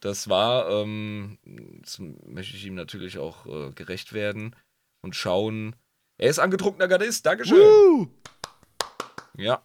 Das 0.03 0.29
war, 0.29 0.69
ähm, 0.71 1.39
jetzt 1.79 2.01
möchte 2.27 2.57
ich 2.57 2.67
ihm 2.67 2.75
natürlich 2.75 3.19
auch 3.19 3.47
äh, 3.47 3.71
gerecht 3.73 4.13
werden 4.13 4.57
und 5.03 5.15
schauen. 5.15 5.77
Er 6.19 6.29
ist 6.29 6.39
angetrunkener 6.41 6.89
Gardist. 6.89 7.25
Dankeschön. 7.25 7.57
Woo! 7.59 8.09
Ja. 9.37 9.63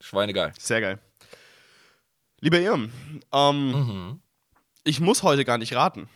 Schweinegeil. 0.00 0.52
Sehr 0.58 0.80
geil. 0.80 0.98
Lieber 2.40 2.60
Irm, 2.60 2.92
ähm, 3.32 3.70
Mhm. 3.70 4.20
ich 4.84 5.00
muss 5.00 5.22
heute 5.22 5.44
gar 5.44 5.58
nicht 5.58 5.74
raten. 5.74 6.08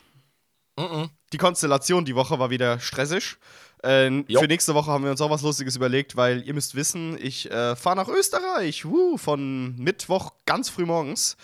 Mhm. 0.79 1.11
Die 1.33 1.39
Konstellation 1.39 2.05
die 2.05 2.15
Woche 2.15 2.39
war 2.39 2.51
wieder 2.51 2.79
stressig. 2.79 3.37
Äh, 3.83 4.23
für 4.29 4.47
nächste 4.47 4.75
Woche 4.75 4.91
haben 4.93 5.03
wir 5.03 5.11
uns 5.11 5.21
auch 5.21 5.31
was 5.31 5.43
Lustiges 5.43 5.75
überlegt, 5.75 6.15
weil 6.17 6.43
ihr 6.47 6.55
müsst 6.55 6.77
wissen, 6.77 7.19
ich 7.21 7.51
äh, 7.51 7.75
fahre 7.75 7.97
nach 7.97 8.09
Österreich. 8.09 8.85
Woo, 8.85 9.17
von 9.17 9.75
Mittwoch 9.77 10.31
ganz 10.47 10.69
früh 10.71 10.87
morgens 10.87 11.37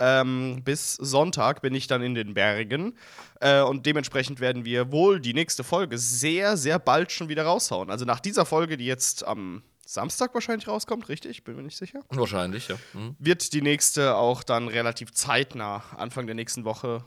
ähm, 0.00 0.62
bis 0.64 0.94
Sonntag 0.94 1.62
bin 1.62 1.72
ich 1.72 1.86
dann 1.86 2.02
in 2.02 2.16
den 2.16 2.34
Bergen. 2.34 2.98
Äh, 3.40 3.62
und 3.62 3.86
dementsprechend 3.86 4.40
werden 4.40 4.64
wir 4.64 4.90
wohl 4.90 5.20
die 5.20 5.34
nächste 5.34 5.62
Folge 5.62 5.98
sehr, 5.98 6.56
sehr 6.56 6.80
bald 6.80 7.12
schon 7.12 7.28
wieder 7.28 7.44
raushauen. 7.44 7.90
Also 7.90 8.04
nach 8.04 8.18
dieser 8.18 8.44
Folge, 8.44 8.76
die 8.76 8.86
jetzt 8.86 9.24
am 9.24 9.62
Samstag 9.86 10.34
wahrscheinlich 10.34 10.68
rauskommt, 10.68 11.08
richtig? 11.08 11.44
Bin 11.44 11.56
mir 11.56 11.62
nicht 11.62 11.76
sicher. 11.76 12.00
Wahrscheinlich, 12.10 12.68
ja. 12.68 12.76
Mhm. 12.92 13.16
Wird 13.18 13.52
die 13.52 13.62
nächste 13.62 14.16
auch 14.16 14.42
dann 14.42 14.68
relativ 14.68 15.12
zeitnah, 15.12 15.82
Anfang 15.96 16.26
der 16.26 16.34
nächsten 16.34 16.64
Woche, 16.64 17.04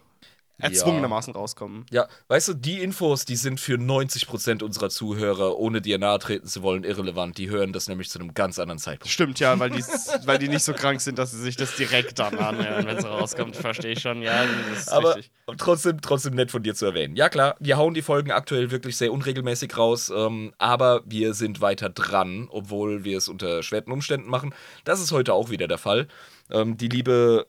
erzwungenermaßen 0.60 1.34
rauskommen. 1.34 1.86
Ja, 1.92 2.08
weißt 2.28 2.50
du, 2.50 2.54
die 2.54 2.82
Infos, 2.82 3.26
die 3.26 3.36
sind 3.36 3.60
für 3.60 3.76
90% 3.76 4.64
unserer 4.64 4.90
Zuhörer, 4.90 5.58
ohne 5.58 5.82
dir 5.82 5.98
nahe 6.00 6.20
treten 6.20 6.48
zu 6.48 6.64
wollen, 6.64 6.84
irrelevant. 6.84 7.38
Die 7.38 7.50
hören 7.50 7.74
das 7.74 7.88
nämlich 7.88 8.10
zu 8.10 8.20
einem 8.20 8.34
ganz 8.34 8.58
anderen 8.58 8.80
Zeitpunkt. 8.80 9.12
Stimmt 9.12 9.40
ja, 9.40 9.60
weil 9.60 9.70
die, 9.70 9.84
weil 10.26 10.40
die 10.40 10.48
nicht 10.48 10.64
so 10.64 10.74
krank 10.74 11.02
sind, 11.02 11.20
dass 11.20 11.32
sie 11.32 11.40
sich 11.40 11.56
das 11.56 11.76
direkt 11.76 12.20
dann 12.20 12.38
anhören, 12.38 12.86
wenn 12.88 12.98
es 12.98 13.06
rauskommt. 13.06 13.56
Verstehe 13.56 13.94
ich 13.94 14.00
schon, 14.00 14.22
ja, 14.22 14.46
das 14.70 14.80
ist 14.80 14.90
Aber 14.92 15.16
richtig. 15.16 15.32
trotzdem, 15.58 16.02
trotzdem 16.02 16.34
nett 16.34 16.52
von 16.52 16.64
dir 16.64 16.76
zu 16.76 16.86
erwähnen. 16.86 17.16
Ja, 17.16 17.30
klar, 17.30 17.56
wir 17.60 17.78
hauen 17.78 17.94
die 17.94 18.02
Folgen 18.02 18.32
aktuell 18.32 18.72
wirklich 18.72 18.98
sehr 18.98 19.14
unregelmäßig 19.14 19.78
raus, 19.78 20.12
ähm, 20.16 20.54
aber 20.58 21.04
wir 21.06 21.34
sind 21.34 21.62
weiter 21.62 21.90
dran, 21.90 22.48
obwohl 22.50 23.04
wir 23.04 23.18
es 23.18 23.28
unter 23.30 23.62
schweren 23.64 23.92
Umständen 23.92 24.30
machen. 24.30 24.54
Das 24.84 25.00
ist 25.00 25.12
heute 25.12 25.34
auch 25.34 25.50
wieder 25.50 25.68
der 25.68 25.78
Fall. 25.78 26.08
Ähm, 26.50 26.78
die 26.78 26.90
liebe 26.90 27.48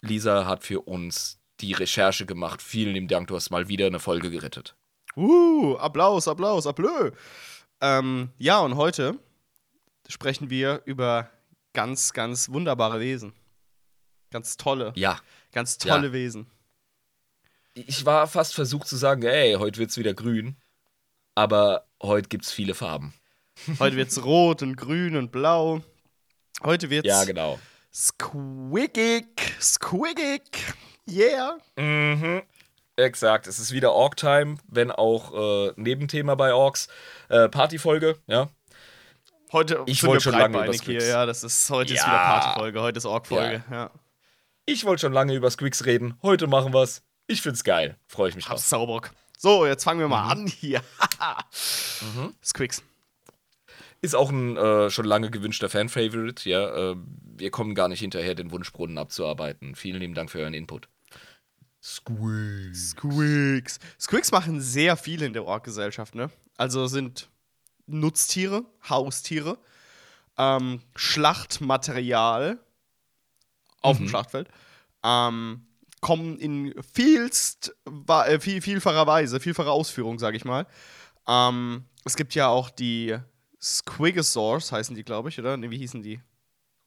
Lisa 0.00 0.46
hat 0.46 0.64
für 0.64 0.80
uns 0.80 1.37
die 1.60 1.72
Recherche 1.72 2.26
gemacht. 2.26 2.62
Vielen 2.62 2.94
lieben 2.94 3.08
Dank, 3.08 3.28
du 3.28 3.36
hast 3.36 3.50
mal 3.50 3.68
wieder 3.68 3.86
eine 3.86 3.98
Folge 4.00 4.30
gerettet. 4.30 4.76
Uh, 5.16 5.76
Applaus, 5.78 6.28
Applaus, 6.28 6.66
Applaus. 6.66 7.12
Ähm, 7.80 8.30
ja, 8.38 8.60
und 8.60 8.76
heute 8.76 9.18
sprechen 10.08 10.50
wir 10.50 10.82
über 10.84 11.30
ganz, 11.72 12.12
ganz 12.12 12.48
wunderbare 12.50 13.00
Wesen. 13.00 13.32
Ganz 14.30 14.56
tolle, 14.56 14.92
Ja, 14.96 15.18
ganz 15.52 15.78
tolle 15.78 16.08
Ja. 16.08 16.12
Wesen. 16.12 16.46
ich 17.74 18.04
war 18.04 18.26
fast 18.26 18.54
versucht 18.54 18.86
zu 18.88 18.96
sagen, 18.96 19.22
ey, 19.22 19.54
heute 19.54 19.78
wird's 19.78 19.96
wieder 19.96 20.14
grün. 20.14 20.56
Aber 21.34 21.86
heute 22.02 22.28
gibt's 22.28 22.50
viele 22.52 22.74
Farben. 22.74 23.14
Heute 23.80 23.96
wird's 23.96 24.22
rot 24.24 24.62
und 24.62 24.76
grün 24.76 25.16
und 25.16 25.30
blau. 25.32 25.80
Heute 26.62 26.90
wird's 26.90 27.08
Ja, 27.08 27.24
genau. 27.24 27.58
squiggig, 27.92 29.26
squiggig. 29.60 30.74
Yeah. 31.10 31.58
Mhm. 31.76 32.42
Exakt, 32.96 33.46
es 33.46 33.58
ist 33.60 33.72
wieder 33.72 33.92
Org-Time, 33.92 34.56
wenn 34.66 34.90
auch 34.90 35.68
äh, 35.68 35.72
Nebenthema 35.76 36.34
bei 36.34 36.52
Orks. 36.52 36.88
Äh, 37.28 37.48
Partyfolge, 37.48 38.18
ja. 38.26 38.48
Heute 39.52 39.82
Ich 39.86 40.02
wollte 40.04 40.24
schon 40.24 40.32
lange 40.34 40.56
über 40.58 40.64
hier. 40.66 40.74
Squigs. 40.74 41.06
Ja, 41.06 41.24
das 41.24 41.44
ist 41.44 41.70
heute 41.70 41.94
ist 41.94 42.00
Ja. 42.00 42.06
wieder 42.08 42.18
Partyfolge, 42.18 42.82
heute 42.82 42.98
ist 42.98 43.06
Org-Folge. 43.06 43.62
Ja. 43.70 43.90
Ich 44.66 44.84
wollte 44.84 45.00
schon 45.02 45.12
lange 45.12 45.32
über 45.34 45.50
Squicks 45.50 45.86
reden. 45.86 46.18
Heute 46.22 46.46
machen 46.48 46.74
wir's. 46.74 47.02
Ich 47.28 47.40
find's 47.40 47.64
geil. 47.64 47.96
Freue 48.08 48.28
ich 48.30 48.34
mich 48.36 48.44
drauf. 48.46 48.58
Saubock. 48.58 49.10
So, 49.38 49.64
jetzt 49.64 49.84
fangen 49.84 50.00
wir 50.00 50.08
mal 50.08 50.24
Mhm. 50.24 50.30
an 50.30 50.46
hier. 50.48 50.82
Squicks. 52.44 52.82
Ist 54.00 54.14
auch 54.14 54.30
ein 54.30 54.56
äh, 54.56 54.90
schon 54.90 55.04
lange 55.06 55.30
gewünschter 55.30 55.68
Fan-Favorite, 55.68 56.48
ja. 56.48 56.90
Äh, 56.92 56.96
wir 57.36 57.50
kommen 57.50 57.74
gar 57.74 57.88
nicht 57.88 58.00
hinterher, 58.00 58.34
den 58.34 58.50
Wunschbrunnen 58.50 58.98
abzuarbeiten. 58.98 59.74
Vielen 59.74 60.00
lieben 60.00 60.14
Dank 60.14 60.30
für 60.30 60.40
euren 60.40 60.54
Input. 60.54 60.88
Squeeze. 61.82 62.90
Squigs. 62.90 63.78
Squigs 64.00 64.32
machen 64.32 64.60
sehr 64.60 64.96
viel 64.96 65.22
in 65.22 65.32
der 65.32 65.44
Ork-Gesellschaft, 65.44 66.14
ne? 66.14 66.30
Also 66.56 66.86
sind 66.86 67.28
Nutztiere, 67.86 68.64
Haustiere, 68.88 69.58
ähm, 70.36 70.82
Schlachtmaterial 70.96 72.58
auf 73.80 73.96
dem 73.96 74.08
Schlachtfeld, 74.08 74.48
ähm, 75.04 75.66
kommen 76.00 76.38
in 76.38 76.74
vielst, 76.92 77.74
äh, 78.08 78.40
viel, 78.40 78.60
vielfacher 78.60 79.06
Weise, 79.06 79.40
vielfacher 79.40 79.70
Ausführung, 79.70 80.18
sag 80.18 80.34
ich 80.34 80.44
mal. 80.44 80.66
Ähm, 81.26 81.84
es 82.04 82.16
gibt 82.16 82.34
ja 82.34 82.48
auch 82.48 82.70
die 82.70 83.16
Squigosaurs, 83.60 84.72
heißen 84.72 84.94
die, 84.94 85.04
glaube 85.04 85.28
ich, 85.28 85.38
oder? 85.38 85.56
Nee, 85.56 85.70
wie 85.70 85.78
hießen 85.78 86.02
die? 86.02 86.20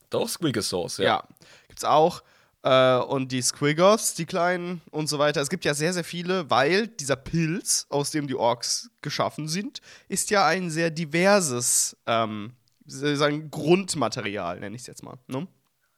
Doch, 0.10 0.28
Squiggosaurus, 0.28 0.98
ja. 0.98 1.06
Ja, 1.06 1.28
gibt's 1.68 1.86
auch. 1.86 2.22
Äh, 2.64 2.98
und 2.98 3.32
die 3.32 3.42
Squiggos, 3.42 4.14
die 4.14 4.26
kleinen 4.26 4.82
und 4.92 5.08
so 5.08 5.18
weiter. 5.18 5.42
Es 5.42 5.50
gibt 5.50 5.66
ja 5.66 5.74
sehr, 5.74 5.94
sehr 5.94 6.04
viele, 6.04 6.50
weil 6.50 6.88
dieser 6.88 7.16
Pilz, 7.16 7.88
aus 7.90 8.12
dem 8.12 8.28
die 8.28 8.36
Orks 8.36 8.92
geschaffen 9.02 9.48
sind, 9.48 9.82
ist 10.08 10.30
ja 10.30 10.46
ein 10.46 10.70
sehr 10.70 10.92
diverses 10.92 11.98
ähm, 12.06 12.54
sagen, 12.86 13.50
Grundmaterial, 13.50 14.60
nenne 14.60 14.76
ich 14.76 14.82
es 14.82 14.88
jetzt 14.88 15.04
mal. 15.04 15.18
Ne? 15.28 15.48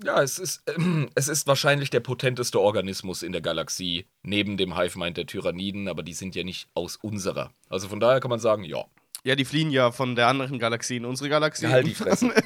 Ja, 0.04 0.22
es 0.22 0.40
ist, 0.40 0.64
äh, 0.68 0.74
es 1.16 1.28
ist 1.28 1.48
wahrscheinlich 1.48 1.90
der 1.90 2.00
potenteste 2.00 2.60
Organismus 2.60 3.24
in 3.24 3.32
der 3.32 3.42
Galaxie, 3.42 4.06
neben 4.22 4.58
dem 4.58 4.78
Hive-Mind 4.78 5.18
der 5.18 5.26
Tyranniden, 5.26 5.88
aber 5.88 6.04
die 6.04 6.14
sind 6.14 6.36
ja 6.36 6.44
nicht 6.44 6.70
aus 6.74 6.96
unserer. 6.98 7.52
Also 7.70 7.90
von 7.90 8.00
daher 8.00 8.20
kann 8.20 8.30
man 8.30 8.40
sagen, 8.40 8.64
ja. 8.64 8.86
Ja, 9.26 9.36
die 9.36 9.46
fliehen 9.46 9.72
ja 9.72 9.92
von 9.92 10.16
der 10.16 10.28
anderen 10.28 10.60
Galaxie 10.60 10.98
in 10.98 11.06
unsere 11.06 11.30
Galaxie. 11.30 11.68
Halt 11.68 11.88
die 11.88 11.96
Fresse. 11.96 12.34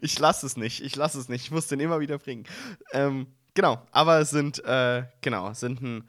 Ich 0.00 0.18
lasse 0.18 0.46
es 0.46 0.56
nicht, 0.56 0.82
ich 0.82 0.96
lasse 0.96 1.18
es 1.18 1.28
nicht. 1.28 1.44
Ich 1.44 1.50
muss 1.50 1.66
den 1.66 1.80
immer 1.80 2.00
wieder 2.00 2.18
bringen. 2.18 2.44
Ähm, 2.92 3.26
genau, 3.54 3.82
aber 3.90 4.20
es 4.20 4.30
sind, 4.30 4.64
äh, 4.64 5.04
genau, 5.20 5.52
sind 5.54 5.80
ein 5.82 6.08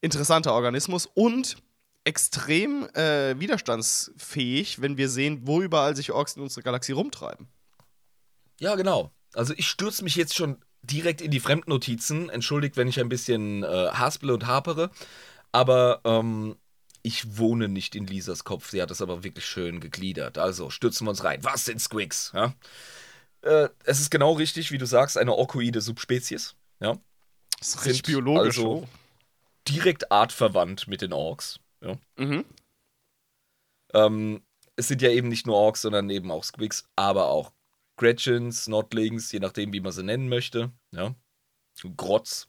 interessanter 0.00 0.52
Organismus 0.52 1.06
und 1.14 1.56
extrem 2.04 2.88
äh, 2.94 3.38
widerstandsfähig, 3.38 4.80
wenn 4.80 4.96
wir 4.96 5.08
sehen, 5.08 5.40
wo 5.42 5.60
überall 5.60 5.96
sich 5.96 6.12
Orks 6.12 6.36
in 6.36 6.42
unserer 6.42 6.62
Galaxie 6.62 6.92
rumtreiben. 6.92 7.48
Ja, 8.60 8.76
genau. 8.76 9.10
Also 9.34 9.52
ich 9.56 9.68
stürze 9.68 10.04
mich 10.04 10.16
jetzt 10.16 10.34
schon 10.34 10.58
direkt 10.82 11.20
in 11.20 11.30
die 11.30 11.40
Fremdnotizen. 11.40 12.30
Entschuldigt, 12.30 12.76
wenn 12.76 12.88
ich 12.88 13.00
ein 13.00 13.08
bisschen 13.08 13.64
äh, 13.64 13.88
haspele 13.92 14.32
und 14.34 14.46
hapere. 14.46 14.90
Aber 15.52 16.00
ähm, 16.04 16.56
ich 17.06 17.38
wohne 17.38 17.68
nicht 17.68 17.94
in 17.94 18.04
Lisas 18.04 18.42
Kopf. 18.42 18.70
Sie 18.70 18.82
hat 18.82 18.90
es 18.90 19.00
aber 19.00 19.22
wirklich 19.22 19.46
schön 19.46 19.78
gegliedert. 19.78 20.38
Also 20.38 20.70
stürzen 20.70 21.06
wir 21.06 21.10
uns 21.10 21.22
rein. 21.22 21.44
Was 21.44 21.64
sind 21.64 21.80
Squigs? 21.80 22.32
Ja? 22.34 22.52
Äh, 23.42 23.68
es 23.84 24.00
ist 24.00 24.10
genau 24.10 24.32
richtig, 24.32 24.72
wie 24.72 24.78
du 24.78 24.86
sagst, 24.86 25.16
eine 25.16 25.32
orkoide 25.32 25.80
Subspezies. 25.80 26.56
Ja? 26.80 26.98
Das 27.60 27.76
ist 27.76 27.82
Sind 27.82 28.02
biologisch. 28.06 28.58
also- 28.58 28.70
oh. 28.82 28.88
Direkt 29.68 30.10
artverwandt 30.10 30.88
mit 30.88 31.00
den 31.00 31.12
Orks. 31.12 31.60
Ja? 31.80 31.96
Mhm. 32.16 32.44
Ähm, 33.94 34.42
es 34.74 34.88
sind 34.88 35.00
ja 35.00 35.10
eben 35.10 35.28
nicht 35.28 35.46
nur 35.46 35.54
Orks, 35.56 35.82
sondern 35.82 36.10
eben 36.10 36.30
auch 36.32 36.42
Squigs, 36.42 36.88
aber 36.96 37.28
auch 37.28 37.52
Gretchens, 37.96 38.66
Notlings, 38.66 39.30
je 39.30 39.38
nachdem, 39.38 39.72
wie 39.72 39.80
man 39.80 39.92
sie 39.92 40.02
nennen 40.02 40.28
möchte. 40.28 40.72
Ja? 40.90 41.14
Grotz. 41.96 42.48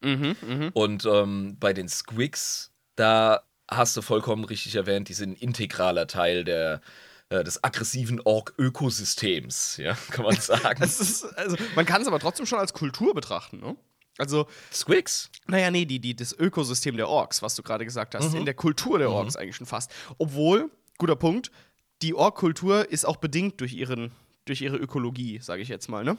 Mhm, 0.00 0.34
mhm. 0.40 0.70
Und 0.72 1.04
ähm, 1.04 1.56
bei 1.60 1.72
den 1.74 1.88
Squigs, 1.88 2.72
da 2.96 3.42
hast 3.76 3.96
du 3.96 4.02
vollkommen 4.02 4.44
richtig 4.44 4.74
erwähnt, 4.74 5.08
die 5.08 5.14
sind 5.14 5.30
ein 5.32 5.36
integraler 5.36 6.06
Teil 6.06 6.44
der, 6.44 6.80
äh, 7.28 7.42
des 7.44 7.62
aggressiven 7.64 8.20
Ork-Ökosystems, 8.20 9.76
ja, 9.78 9.94
kann 10.10 10.24
man 10.24 10.36
sagen. 10.36 10.82
Ist, 10.82 11.24
also, 11.36 11.56
man 11.74 11.86
kann 11.86 12.02
es 12.02 12.08
aber 12.08 12.18
trotzdem 12.18 12.46
schon 12.46 12.58
als 12.58 12.72
Kultur 12.72 13.14
betrachten, 13.14 13.58
ne? 13.60 13.76
Also, 14.18 14.46
Squigs? 14.70 15.30
Naja, 15.46 15.70
nee, 15.70 15.86
die, 15.86 15.98
die, 15.98 16.14
das 16.14 16.32
Ökosystem 16.38 16.96
der 16.98 17.08
Orks, 17.08 17.40
was 17.40 17.54
du 17.54 17.62
gerade 17.62 17.84
gesagt 17.84 18.14
hast, 18.14 18.30
Mhm. 18.32 18.40
in 18.40 18.44
der 18.44 18.54
Kultur 18.54 18.98
der 18.98 19.10
Orks 19.10 19.36
eigentlich 19.36 19.56
schon 19.56 19.66
fast. 19.66 19.90
Obwohl, 20.18 20.70
guter 20.98 21.16
Punkt, 21.16 21.50
die 22.02 22.14
Ork-Kultur 22.14 22.90
ist 22.90 23.06
auch 23.06 23.16
bedingt 23.16 23.60
durch, 23.62 23.72
ihren, 23.72 24.12
durch 24.44 24.60
ihre 24.60 24.76
Ökologie, 24.76 25.38
sage 25.40 25.62
ich 25.62 25.68
jetzt 25.68 25.88
mal, 25.88 26.04
ne? 26.04 26.18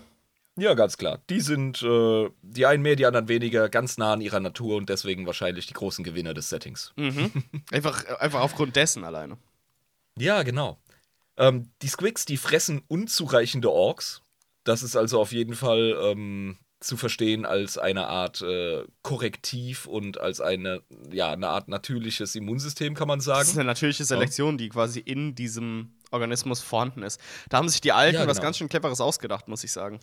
Ja, 0.55 0.75
ganz 0.75 0.97
klar. 0.97 1.19
Die 1.29 1.41
sind, 1.41 1.81
äh, 1.81 2.29
die 2.43 2.65
einen 2.67 2.83
mehr, 2.83 2.95
die 2.95 3.05
anderen 3.07 3.27
weniger, 3.27 3.69
ganz 3.69 3.97
nah 3.97 4.13
an 4.13 4.21
ihrer 4.21 4.39
Natur 4.39 4.75
und 4.77 4.87
deswegen 4.89 5.25
wahrscheinlich 5.25 5.65
die 5.65 5.73
großen 5.73 6.03
Gewinner 6.03 6.33
des 6.35 6.49
Settings. 6.49 6.93
Einfach, 7.71 8.05
einfach 8.19 8.41
aufgrund 8.41 8.75
dessen 8.75 9.03
alleine. 9.03 9.37
Ja, 10.17 10.43
genau. 10.43 10.77
Ähm, 11.37 11.71
die 11.81 11.87
Squigs, 11.87 12.25
die 12.25 12.37
fressen 12.37 12.83
unzureichende 12.87 13.71
Orks. 13.71 14.21
Das 14.63 14.83
ist 14.83 14.95
also 14.95 15.19
auf 15.19 15.31
jeden 15.31 15.55
Fall 15.55 15.97
ähm, 16.03 16.57
zu 16.79 16.97
verstehen 16.97 17.45
als 17.45 17.79
eine 17.79 18.05
Art 18.07 18.41
äh, 18.41 18.83
Korrektiv 19.01 19.87
und 19.87 20.19
als 20.19 20.39
eine, 20.39 20.83
ja, 21.11 21.31
eine 21.31 21.47
Art 21.49 21.67
natürliches 21.67 22.35
Immunsystem, 22.35 22.93
kann 22.93 23.07
man 23.07 23.19
Das 23.19 23.25
sagen. 23.25 23.41
ist 23.49 23.55
eine 23.57 23.65
natürliche 23.65 24.05
Selektion, 24.05 24.59
die 24.59 24.69
quasi 24.69 24.99
in 24.99 25.33
diesem 25.33 25.93
Organismus 26.11 26.61
vorhanden 26.61 27.01
ist. 27.01 27.19
Da 27.49 27.57
haben 27.57 27.69
sich 27.69 27.81
die 27.81 27.91
Alten 27.91 28.15
Ja, 28.19 28.27
was 28.27 28.37
genau. 28.37 28.45
ganz 28.47 28.57
schön 28.59 28.69
Cleveres 28.69 29.01
ausgedacht, 29.01 29.47
muss 29.47 29.63
ich 29.63 29.71
sagen. 29.71 29.99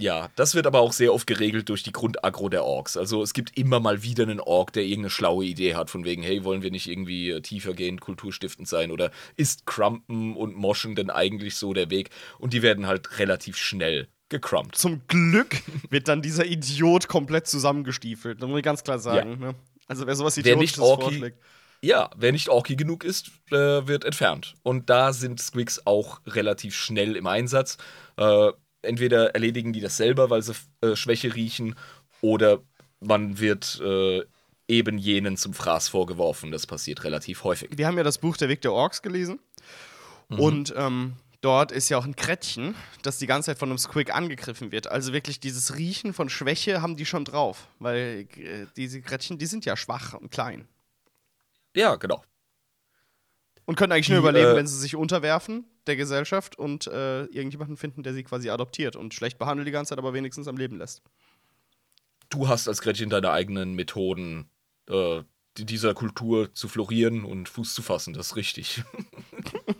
Ja, 0.00 0.30
das 0.36 0.54
wird 0.54 0.66
aber 0.66 0.78
auch 0.80 0.92
sehr 0.92 1.12
oft 1.12 1.26
geregelt 1.26 1.68
durch 1.68 1.82
die 1.82 1.92
Grundagro 1.92 2.48
der 2.48 2.64
Orks. 2.64 2.96
Also 2.96 3.20
es 3.22 3.32
gibt 3.32 3.58
immer 3.58 3.80
mal 3.80 4.02
wieder 4.02 4.22
einen 4.22 4.38
Ork, 4.40 4.72
der 4.72 4.84
irgendeine 4.84 5.10
schlaue 5.10 5.44
Idee 5.44 5.74
hat, 5.74 5.90
von 5.90 6.04
wegen, 6.04 6.22
hey, 6.22 6.44
wollen 6.44 6.62
wir 6.62 6.70
nicht 6.70 6.88
irgendwie 6.88 7.30
äh, 7.30 7.40
tiefergehend 7.40 8.00
kulturstiftend 8.00 8.68
sein 8.68 8.92
oder 8.92 9.10
ist 9.36 9.66
Crumpen 9.66 10.36
und 10.36 10.54
Moschen 10.54 10.94
denn 10.94 11.10
eigentlich 11.10 11.56
so 11.56 11.72
der 11.72 11.90
Weg? 11.90 12.10
Und 12.38 12.52
die 12.52 12.62
werden 12.62 12.86
halt 12.86 13.18
relativ 13.18 13.56
schnell 13.56 14.06
gecrumpt. 14.28 14.76
Zum 14.76 15.02
Glück 15.08 15.62
wird 15.90 16.06
dann 16.06 16.22
dieser 16.22 16.46
Idiot 16.46 17.08
komplett 17.08 17.46
zusammengestiefelt. 17.48 18.40
Das 18.40 18.48
muss 18.48 18.58
ich 18.58 18.64
ganz 18.64 18.84
klar 18.84 18.98
sagen. 18.98 19.38
Ne? 19.40 19.54
Also, 19.86 20.06
wer 20.06 20.14
sowas 20.14 20.36
Wer 20.36 20.56
nicht 20.56 20.76
Idiotisches 20.76 20.84
Orki- 20.84 21.02
vorschlägt. 21.02 21.38
Ja, 21.80 22.10
wer 22.16 22.32
nicht 22.32 22.48
Orky 22.48 22.76
genug 22.76 23.04
ist, 23.04 23.30
äh, 23.50 23.86
wird 23.86 24.04
entfernt. 24.04 24.54
Und 24.62 24.90
da 24.90 25.12
sind 25.12 25.40
Squigs 25.40 25.86
auch 25.86 26.20
relativ 26.26 26.74
schnell 26.74 27.16
im 27.16 27.26
Einsatz. 27.26 27.78
Äh, 28.16 28.50
entweder 28.82 29.34
erledigen 29.34 29.72
die 29.72 29.80
das 29.80 29.96
selber, 29.96 30.30
weil 30.30 30.42
sie 30.42 30.54
äh, 30.80 30.96
Schwäche 30.96 31.34
riechen, 31.34 31.74
oder 32.20 32.62
man 33.00 33.38
wird 33.38 33.80
äh, 33.80 34.22
eben 34.66 34.98
jenen 34.98 35.36
zum 35.36 35.54
Fraß 35.54 35.88
vorgeworfen. 35.88 36.50
Das 36.50 36.66
passiert 36.66 37.04
relativ 37.04 37.44
häufig. 37.44 37.70
wir 37.76 37.86
haben 37.86 37.96
ja 37.96 38.02
das 38.02 38.18
Buch 38.18 38.36
Der 38.36 38.48
Weg 38.48 38.60
der 38.60 38.72
Orks 38.72 39.02
gelesen. 39.02 39.40
Und 40.28 40.74
ähm, 40.76 41.14
dort 41.40 41.72
ist 41.72 41.88
ja 41.88 41.96
auch 41.96 42.04
ein 42.04 42.14
Krättchen, 42.14 42.74
das 43.02 43.18
die 43.18 43.26
ganze 43.26 43.46
Zeit 43.46 43.58
von 43.58 43.70
einem 43.70 43.78
Squig 43.78 44.14
angegriffen 44.14 44.72
wird. 44.72 44.88
Also 44.88 45.14
wirklich 45.14 45.40
dieses 45.40 45.76
Riechen 45.76 46.12
von 46.12 46.28
Schwäche 46.28 46.82
haben 46.82 46.96
die 46.96 47.06
schon 47.06 47.24
drauf. 47.24 47.68
Weil 47.78 48.28
äh, 48.36 48.66
diese 48.76 49.00
Krättchen, 49.00 49.38
die 49.38 49.46
sind 49.46 49.64
ja 49.64 49.76
schwach 49.76 50.14
und 50.14 50.30
klein. 50.30 50.68
Ja, 51.74 51.96
genau. 51.96 52.22
Und 53.64 53.76
können 53.76 53.92
eigentlich 53.92 54.08
nur 54.10 54.18
Die, 54.18 54.22
überleben, 54.22 54.52
äh, 54.52 54.56
wenn 54.56 54.66
sie 54.66 54.78
sich 54.78 54.96
unterwerfen 54.96 55.64
der 55.88 55.96
Gesellschaft 55.96 56.58
und 56.58 56.86
äh, 56.86 57.24
irgendjemanden 57.24 57.76
finden, 57.76 58.02
der 58.02 58.14
sie 58.14 58.22
quasi 58.22 58.50
adoptiert 58.50 58.94
und 58.96 59.14
schlecht 59.14 59.38
behandelt 59.38 59.66
die 59.66 59.72
ganze 59.72 59.90
Zeit, 59.90 59.98
aber 59.98 60.12
wenigstens 60.14 60.46
am 60.48 60.56
Leben 60.56 60.78
lässt. 60.78 61.02
Du 62.30 62.46
hast 62.48 62.68
als 62.68 62.80
Gretchen 62.82 63.10
deine 63.10 63.30
eigenen 63.30 63.74
Methoden, 63.74 64.50
äh, 64.88 65.22
die- 65.56 65.64
dieser 65.66 65.94
Kultur 65.94 66.54
zu 66.54 66.68
florieren 66.68 67.24
und 67.24 67.48
Fuß 67.48 67.74
zu 67.74 67.82
fassen. 67.82 68.12
Das 68.14 68.28
ist 68.28 68.36
richtig. 68.36 68.82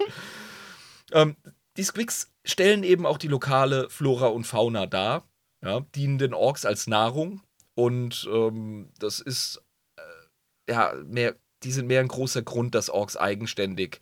ähm, 1.13 1.37
die 1.77 1.85
Squigs 1.85 2.33
stellen 2.45 2.83
eben 2.83 3.07
auch 3.07 3.19
die 3.19 3.29
lokale 3.29 3.89
Flora 3.91 4.27
und 4.29 4.45
Fauna 4.47 4.87
dar. 4.87 5.29
ja, 5.63 5.81
dienen 5.95 6.19
den 6.19 6.35
Orks 6.35 6.65
als 6.65 6.87
Nahrung 6.87 7.43
und 7.75 8.29
ähm, 8.33 8.91
das 9.01 9.19
ist 9.21 9.61
äh, 9.97 10.73
ja 10.73 10.95
mehr, 11.05 11.35
die 11.65 11.73
sind 11.73 11.87
mehr 11.89 12.01
ein 12.01 12.09
großer 12.09 12.43
Grund, 12.43 12.75
dass 12.77 12.91
Orks 12.91 13.17
eigenständig 13.17 14.01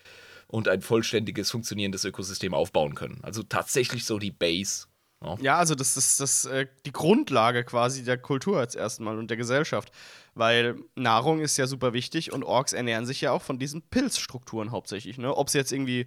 und 0.48 0.68
ein 0.68 0.80
vollständiges 0.82 1.50
funktionierendes 1.50 2.04
Ökosystem 2.04 2.54
aufbauen 2.54 2.94
können. 2.94 3.20
Also 3.22 3.42
tatsächlich 3.42 4.04
so 4.04 4.18
die 4.18 4.30
Base. 4.30 4.86
Ja, 5.22 5.36
Ja, 5.40 5.58
also 5.58 5.74
das 5.74 5.96
ist 5.96 6.20
das, 6.20 6.44
äh, 6.44 6.66
die 6.84 6.92
Grundlage 6.92 7.64
quasi 7.64 8.04
der 8.04 8.18
Kultur 8.18 8.60
jetzt 8.60 8.76
erstmal 8.76 9.18
und 9.18 9.28
der 9.28 9.36
Gesellschaft. 9.36 9.90
Weil 10.34 10.76
Nahrung 10.94 11.40
ist 11.40 11.56
ja 11.56 11.66
super 11.66 11.94
wichtig 11.94 12.32
und 12.32 12.44
Orks 12.44 12.74
ernähren 12.74 13.06
sich 13.06 13.22
ja 13.22 13.32
auch 13.32 13.42
von 13.42 13.58
diesen 13.58 13.82
Pilzstrukturen 13.82 14.70
hauptsächlich, 14.70 15.16
ne? 15.16 15.34
Ob 15.34 15.48
sie 15.48 15.58
jetzt 15.58 15.72
irgendwie. 15.72 16.06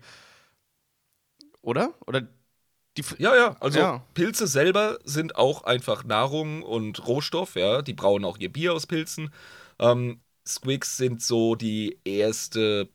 Oder? 1.61 1.93
Oder 2.05 2.27
ja, 3.17 3.35
ja, 3.35 3.55
also 3.59 3.79
Ja. 3.79 4.03
Pilze 4.13 4.45
selber 4.45 4.99
sind 5.03 5.35
auch 5.35 5.63
einfach 5.63 6.03
Nahrung 6.03 6.63
und 6.63 7.07
Rohstoff, 7.07 7.55
ja. 7.55 7.81
Die 7.81 7.93
brauen 7.93 8.25
auch 8.25 8.37
ihr 8.37 8.51
Bier 8.51 8.73
aus 8.73 8.87
Pilzen. 8.87 9.33
Ähm, 9.79 10.21
Squigs 10.45 10.97
sind 10.97 11.21
so 11.21 11.55
die 11.55 11.99
erste 12.03 12.89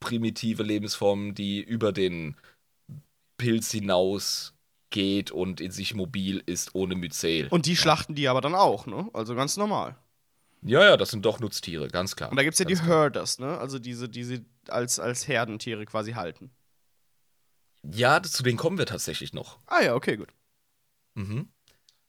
primitive 0.00 0.62
Lebensform, 0.62 1.34
die 1.34 1.60
über 1.60 1.92
den 1.92 2.36
Pilz 3.36 3.70
hinaus 3.70 4.54
geht 4.90 5.30
und 5.30 5.60
in 5.60 5.70
sich 5.70 5.94
mobil 5.94 6.42
ist 6.46 6.74
ohne 6.74 6.94
Myzel. 6.94 7.48
Und 7.48 7.66
die 7.66 7.76
schlachten 7.76 8.14
die 8.14 8.28
aber 8.28 8.40
dann 8.40 8.54
auch, 8.54 8.86
ne? 8.86 9.08
Also 9.12 9.34
ganz 9.34 9.56
normal. 9.56 9.96
Ja, 10.62 10.82
ja, 10.82 10.96
das 10.96 11.10
sind 11.10 11.24
doch 11.26 11.40
Nutztiere, 11.40 11.88
ganz 11.88 12.16
klar. 12.16 12.30
Und 12.30 12.36
da 12.36 12.42
gibt 12.42 12.54
es 12.54 12.58
ja 12.58 12.64
die 12.64 12.74
klar. 12.74 12.86
Herders, 12.86 13.38
ne? 13.38 13.58
Also 13.58 13.78
diese, 13.78 14.08
die 14.08 14.24
sie 14.24 14.44
als, 14.68 14.98
als 14.98 15.28
Herdentiere 15.28 15.84
quasi 15.84 16.12
halten. 16.12 16.50
Ja, 17.82 18.22
zu 18.22 18.42
denen 18.42 18.56
kommen 18.56 18.78
wir 18.78 18.86
tatsächlich 18.86 19.34
noch. 19.34 19.58
Ah 19.66 19.82
ja, 19.82 19.94
okay, 19.94 20.16
gut. 20.16 20.28
Mhm. 21.14 21.48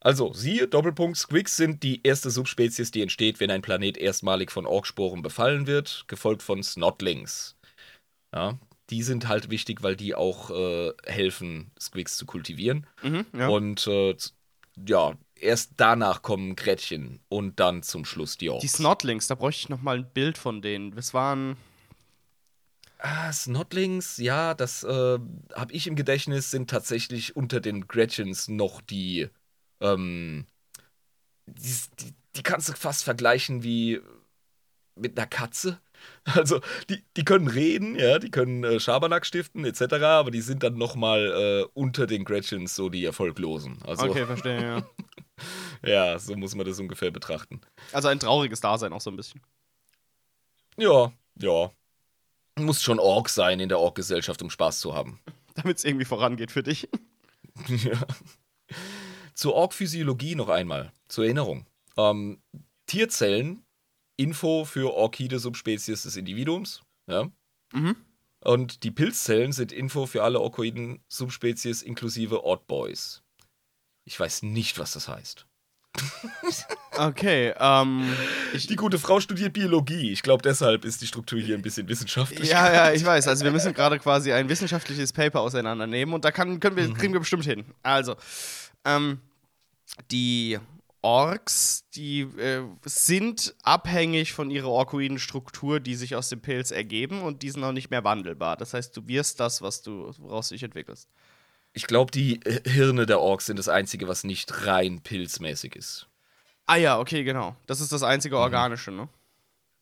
Also, 0.05 0.33
siehe, 0.33 0.67
Doppelpunkt, 0.67 1.17
Squigs 1.17 1.57
sind 1.57 1.81
die 1.81 2.01
erste 2.03 2.29
Subspezies, 2.29 2.91
die 2.91 3.01
entsteht, 3.01 3.39
wenn 3.39 3.49
ein 3.49 3.63
Planet 3.63 3.97
erstmalig 3.97 4.51
von 4.51 4.67
Orksporen 4.67 5.23
befallen 5.23 5.65
wird, 5.65 6.05
gefolgt 6.07 6.43
von 6.43 6.61
Snotlings. 6.61 7.55
Ja, 8.31 8.59
die 8.91 9.01
sind 9.01 9.27
halt 9.27 9.49
wichtig, 9.49 9.81
weil 9.81 9.95
die 9.95 10.13
auch 10.13 10.51
äh, 10.51 10.93
helfen, 11.07 11.71
Squigs 11.79 12.17
zu 12.17 12.27
kultivieren. 12.27 12.85
Mhm, 13.01 13.25
ja. 13.33 13.47
Und 13.47 13.87
äh, 13.87 14.15
ja, 14.87 15.13
erst 15.33 15.71
danach 15.77 16.21
kommen 16.21 16.55
Gretchen 16.55 17.19
und 17.27 17.59
dann 17.59 17.81
zum 17.81 18.05
Schluss 18.05 18.37
die 18.37 18.51
Orks. 18.51 18.61
die 18.61 18.67
Snotlings, 18.67 19.25
da 19.25 19.33
bräuchte 19.33 19.61
ich 19.61 19.69
noch 19.69 19.81
mal 19.81 19.97
ein 19.97 20.13
Bild 20.13 20.37
von 20.37 20.61
denen. 20.61 20.91
Das 20.95 21.15
waren. 21.15 21.57
Ah, 22.99 23.33
Snotlings, 23.33 24.17
ja, 24.17 24.53
das 24.53 24.83
äh, 24.83 25.17
habe 25.55 25.73
ich 25.73 25.87
im 25.87 25.95
Gedächtnis, 25.95 26.51
sind 26.51 26.69
tatsächlich 26.69 27.35
unter 27.35 27.59
den 27.59 27.87
Gretchens 27.87 28.47
noch 28.47 28.81
die, 28.81 29.29
ähm, 29.93 30.45
die, 31.45 31.75
die, 31.99 32.13
die 32.35 32.43
kannst 32.43 32.69
du 32.69 32.73
fast 32.73 33.03
vergleichen 33.03 33.63
wie 33.63 34.01
mit 34.95 35.17
einer 35.17 35.27
Katze. 35.27 35.79
Also, 36.25 36.59
die, 36.89 37.03
die 37.17 37.23
können 37.23 37.47
reden, 37.47 37.95
ja, 37.95 38.19
die 38.19 38.29
können 38.29 38.63
äh, 38.63 38.79
Schabernack 38.79 39.25
stiften, 39.25 39.65
etc., 39.65 39.93
aber 40.03 40.29
die 40.29 40.41
sind 40.41 40.61
dann 40.61 40.77
nochmal 40.77 41.31
äh, 41.31 41.67
unter 41.73 42.05
den 42.05 42.25
Gretchens 42.25 42.75
so 42.75 42.89
die 42.89 43.05
Erfolglosen. 43.05 43.79
Also, 43.83 44.05
Okay, 44.05 44.25
verstehe, 44.27 44.61
ja. 44.61 44.89
ja, 45.83 46.19
so 46.19 46.35
muss 46.35 46.53
man 46.53 46.65
das 46.65 46.79
ungefähr 46.79 47.11
betrachten. 47.11 47.61
Also 47.91 48.09
ein 48.09 48.19
trauriges 48.19 48.59
Dasein 48.59 48.93
auch 48.93 49.01
so 49.01 49.09
ein 49.09 49.15
bisschen. 49.15 49.41
Ja, 50.77 51.11
ja. 51.39 51.71
Muss 52.59 52.81
schon 52.83 52.99
Ork 52.99 53.29
sein 53.29 53.59
in 53.59 53.69
der 53.69 53.79
Ork-Gesellschaft, 53.79 54.41
um 54.41 54.49
Spaß 54.49 54.79
zu 54.79 54.93
haben. 54.93 55.19
Damit 55.55 55.77
es 55.77 55.85
irgendwie 55.85 56.05
vorangeht 56.05 56.51
für 56.51 56.63
dich. 56.63 56.87
Ja. 57.67 57.99
Zur 59.35 59.53
Org-Physiologie 59.53 60.35
noch 60.35 60.49
einmal, 60.49 60.91
zur 61.07 61.25
Erinnerung. 61.25 61.67
Ähm, 61.97 62.41
Tierzellen, 62.87 63.63
Info 64.17 64.65
für 64.65 64.93
Orchide-Subspezies 64.93 66.03
des 66.03 66.15
Individuums. 66.15 66.81
Ja? 67.07 67.29
Mhm. 67.73 67.95
Und 68.39 68.83
die 68.83 68.91
Pilzzellen 68.91 69.51
sind 69.51 69.71
Info 69.71 70.05
für 70.05 70.23
alle 70.23 70.39
Orchoiden-Subspezies 70.39 71.81
inklusive 71.81 72.45
Oddboys. 72.45 73.23
Ich 74.05 74.19
weiß 74.19 74.43
nicht, 74.43 74.79
was 74.79 74.93
das 74.93 75.07
heißt. 75.07 75.45
Okay, 76.97 77.53
ähm. 77.59 78.09
Ich, 78.53 78.67
Die 78.67 78.77
gute 78.77 78.97
Frau 78.99 79.19
studiert 79.19 79.51
Biologie. 79.51 80.11
Ich 80.11 80.23
glaube, 80.23 80.41
deshalb 80.41 80.85
ist 80.85 81.01
die 81.01 81.07
Struktur 81.07 81.39
hier 81.39 81.55
ein 81.55 81.61
bisschen 81.61 81.89
wissenschaftlich. 81.89 82.49
ja, 82.49 82.73
ja, 82.73 82.93
ich 82.93 83.03
weiß. 83.03 83.27
Also 83.27 83.43
wir 83.43 83.51
müssen 83.51 83.73
gerade 83.73 83.99
quasi 83.99 84.31
ein 84.31 84.47
wissenschaftliches 84.47 85.11
Paper 85.11 85.41
auseinandernehmen 85.41 86.15
und 86.15 86.23
da 86.23 86.31
kann, 86.31 86.59
können 86.61 86.77
wir, 86.77 86.93
kriegen 86.93 87.11
wir 87.11 87.19
bestimmt 87.19 87.43
hin. 87.43 87.65
Also, 87.83 88.15
ähm, 88.85 89.19
die 90.11 90.59
Orks, 91.01 91.85
die 91.93 92.21
äh, 92.21 92.63
sind 92.83 93.53
abhängig 93.61 94.33
von 94.33 94.49
ihrer 94.49 94.69
orkoiden 94.69 95.19
Struktur, 95.19 95.79
die 95.79 95.93
sich 95.93 96.15
aus 96.15 96.29
dem 96.29 96.41
Pilz 96.41 96.71
ergeben 96.71 97.21
und 97.21 97.43
die 97.43 97.51
sind 97.51 97.63
auch 97.63 97.71
nicht 97.71 97.91
mehr 97.91 98.03
wandelbar. 98.03 98.57
Das 98.57 98.73
heißt, 98.73 98.97
du 98.97 99.07
wirst 99.07 99.39
das, 99.39 99.61
was 99.61 99.83
du, 99.83 100.11
woraus 100.17 100.49
du 100.49 100.55
dich 100.55 100.63
entwickelst. 100.63 101.07
Ich 101.73 101.85
glaube, 101.85 102.11
die 102.11 102.39
Hirne 102.65 103.05
der 103.05 103.19
Orks 103.19 103.45
sind 103.45 103.59
das 103.59 103.67
Einzige, 103.67 104.07
was 104.07 104.23
nicht 104.23 104.65
rein 104.65 105.01
pilzmäßig 105.01 105.75
ist. 105.75 106.07
Ah 106.65 106.77
ja, 106.77 106.99
okay, 106.99 107.23
genau. 107.23 107.55
Das 107.67 107.81
ist 107.81 107.91
das 107.91 108.01
einzige 108.01 108.39
Organische, 108.39 108.91
ne? 108.91 109.07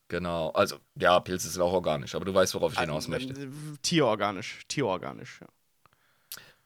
Genau. 0.09 0.49
Also, 0.49 0.77
ja, 0.95 1.19
Pilze 1.21 1.47
sind 1.49 1.61
auch 1.61 1.71
organisch, 1.71 2.15
aber 2.15 2.25
du 2.25 2.33
weißt, 2.33 2.53
worauf 2.55 2.73
ich 2.73 2.79
hinaus 2.79 3.07
möchte. 3.07 3.33
Äh, 3.33 3.47
Tierorganisch, 3.81 4.59
tierorganisch, 4.67 5.39
ja. 5.39 5.47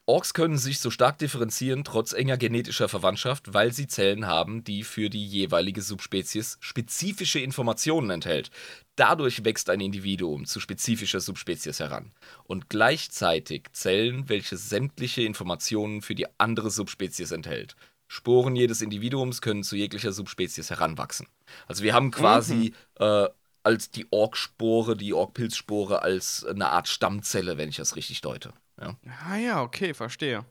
Orks 0.09 0.33
können 0.33 0.57
sich 0.57 0.79
so 0.79 0.89
stark 0.89 1.17
differenzieren, 1.17 1.83
trotz 1.83 2.13
enger 2.13 2.37
genetischer 2.37 2.87
Verwandtschaft, 2.87 3.53
weil 3.53 3.73
sie 3.73 3.87
Zellen 3.87 4.25
haben, 4.25 4.63
die 4.63 4.83
für 4.83 5.09
die 5.09 5.27
jeweilige 5.27 5.81
Subspezies 5.81 6.57
spezifische 6.61 7.41
Informationen 7.41 8.09
enthält. 8.09 8.49
Dadurch 8.95 9.43
wächst 9.43 9.69
ein 9.69 9.81
Individuum 9.81 10.45
zu 10.45 10.61
spezifischer 10.61 11.19
Subspezies 11.19 11.81
heran. 11.81 12.13
Und 12.45 12.69
gleichzeitig 12.69 13.65
Zellen, 13.73 14.29
welche 14.29 14.55
sämtliche 14.55 15.23
Informationen 15.23 16.01
für 16.01 16.15
die 16.15 16.27
andere 16.37 16.71
Subspezies 16.71 17.31
enthält. 17.31 17.75
Sporen 18.07 18.55
jedes 18.55 18.81
Individuums 18.81 19.41
können 19.41 19.63
zu 19.63 19.75
jeglicher 19.75 20.13
Subspezies 20.13 20.69
heranwachsen. 20.69 21.27
Also 21.67 21.83
wir 21.83 21.93
haben 21.93 22.11
quasi 22.11 22.73
äh, 22.97 23.27
als 23.61 23.91
die 23.91 24.07
Orkspore, 24.11 24.95
die 24.95 25.13
Orkpilzspore 25.13 26.01
als 26.01 26.45
eine 26.45 26.69
Art 26.69 26.87
Stammzelle, 26.87 27.57
wenn 27.57 27.67
ich 27.67 27.75
das 27.75 27.97
richtig 27.97 28.21
deute. 28.21 28.53
Ja. 28.79 28.95
Ah 29.27 29.37
ja, 29.37 29.61
okay, 29.63 29.93
verstehe. 29.93 30.45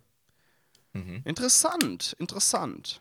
Mhm. 0.93 1.23
Interessant, 1.25 2.17
interessant. 2.19 3.01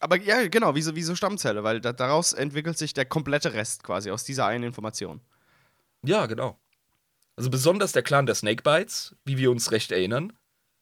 Aber 0.00 0.20
ja, 0.20 0.46
genau, 0.48 0.74
wie 0.74 0.82
so, 0.82 0.94
wie 0.94 1.02
so 1.02 1.14
Stammzelle, 1.14 1.64
weil 1.64 1.80
da, 1.80 1.92
daraus 1.92 2.32
entwickelt 2.32 2.76
sich 2.76 2.92
der 2.92 3.06
komplette 3.06 3.54
Rest 3.54 3.82
quasi 3.84 4.10
aus 4.10 4.24
dieser 4.24 4.46
einen 4.46 4.64
Information. 4.64 5.20
Ja, 6.04 6.26
genau. 6.26 6.58
Also 7.36 7.50
besonders 7.50 7.92
der 7.92 8.02
Clan 8.02 8.26
der 8.26 8.34
Snakebites, 8.34 9.16
wie 9.24 9.38
wir 9.38 9.50
uns 9.50 9.72
recht 9.72 9.90
erinnern. 9.92 10.32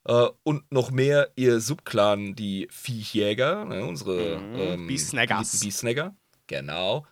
Äh, 0.05 0.29
und 0.43 0.71
noch 0.73 0.91
mehr 0.91 1.31
ihr 1.37 1.61
Subclan, 1.61 2.35
die 2.35 2.67
Viechjäger, 2.71 3.65
ne, 3.65 3.85
unsere 3.87 4.39
Mhm, 4.39 4.55
ähm, 4.57 4.87
Beesnaggers. 4.89 5.61
Beesnagger. 5.61 6.15
Genau. 6.49 7.07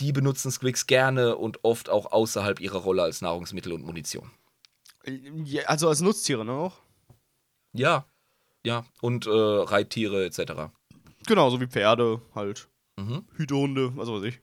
Die 0.00 0.12
benutzen 0.12 0.50
Squigs 0.50 0.86
gerne 0.86 1.36
und 1.36 1.62
oft 1.62 1.90
auch 1.90 2.10
außerhalb 2.10 2.58
ihrer 2.58 2.78
Rolle 2.78 3.02
als 3.02 3.20
Nahrungsmittel 3.20 3.72
und 3.72 3.84
Munition. 3.84 4.30
Ja, 5.44 5.62
also 5.64 5.88
als 5.88 6.00
Nutztiere, 6.00 6.44
ne? 6.44 6.52
Auch? 6.52 6.78
Ja, 7.72 8.04
ja. 8.64 8.84
Und 9.00 9.26
äh, 9.26 9.30
Reittiere 9.30 10.24
etc. 10.24 10.70
Genau, 11.26 11.50
so 11.50 11.60
wie 11.60 11.66
Pferde 11.66 12.20
halt. 12.34 12.68
Mhm. 12.96 13.24
Hütehunde, 13.34 13.96
was 13.96 14.08
weiß 14.08 14.24
ich. 14.24 14.40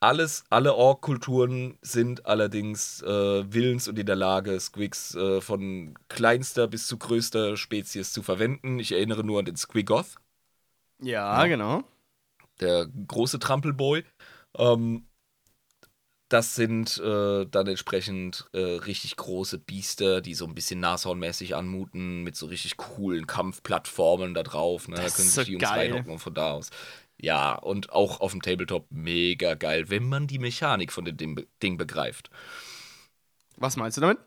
Alles, 0.00 0.44
alle 0.50 0.74
Ork-Kulturen 0.74 1.78
sind 1.80 2.26
allerdings 2.26 3.00
äh, 3.02 3.52
willens 3.52 3.88
und 3.88 3.98
in 3.98 4.04
der 4.04 4.16
Lage, 4.16 4.60
Squigs 4.60 5.14
äh, 5.14 5.40
von 5.40 5.94
kleinster 6.08 6.66
bis 6.68 6.86
zu 6.86 6.98
größter 6.98 7.56
Spezies 7.56 8.12
zu 8.12 8.22
verwenden. 8.22 8.78
Ich 8.78 8.92
erinnere 8.92 9.24
nur 9.24 9.38
an 9.38 9.46
den 9.46 9.56
Squigoth, 9.56 10.16
Ja, 11.00 11.46
genau. 11.46 11.84
der 12.60 12.86
große 12.86 13.38
Trampelboy. 13.38 14.04
Ähm, 14.58 15.06
das 16.28 16.54
sind 16.54 16.98
äh, 16.98 17.46
dann 17.46 17.66
entsprechend 17.66 18.46
äh, 18.52 18.58
richtig 18.58 19.16
große 19.16 19.58
Biester, 19.58 20.20
die 20.20 20.34
so 20.34 20.46
ein 20.46 20.54
bisschen 20.54 20.80
nashornmäßig 20.80 21.54
anmuten, 21.54 22.22
mit 22.22 22.34
so 22.36 22.46
richtig 22.46 22.76
coolen 22.76 23.26
Kampfplattformen 23.26 24.34
da 24.34 24.42
drauf. 24.42 24.88
Ne? 24.88 24.96
Da 24.96 25.02
können 25.02 25.12
sich 25.12 25.30
so 25.30 25.44
die 25.44 25.52
Jungs 25.52 25.62
geil. 25.62 25.90
reinhocken 25.90 26.12
und 26.12 26.18
von 26.18 26.34
da 26.34 26.52
aus. 26.52 26.70
Ja, 27.18 27.54
und 27.54 27.92
auch 27.92 28.20
auf 28.20 28.32
dem 28.32 28.42
Tabletop 28.42 28.86
mega 28.90 29.54
geil, 29.54 29.88
wenn 29.90 30.08
man 30.08 30.26
die 30.26 30.38
Mechanik 30.38 30.92
von 30.92 31.04
dem 31.04 31.16
Ding, 31.16 31.34
be- 31.36 31.46
Ding 31.62 31.76
begreift. 31.76 32.30
Was 33.56 33.76
meinst 33.76 33.96
du 33.96 34.00
damit? 34.00 34.18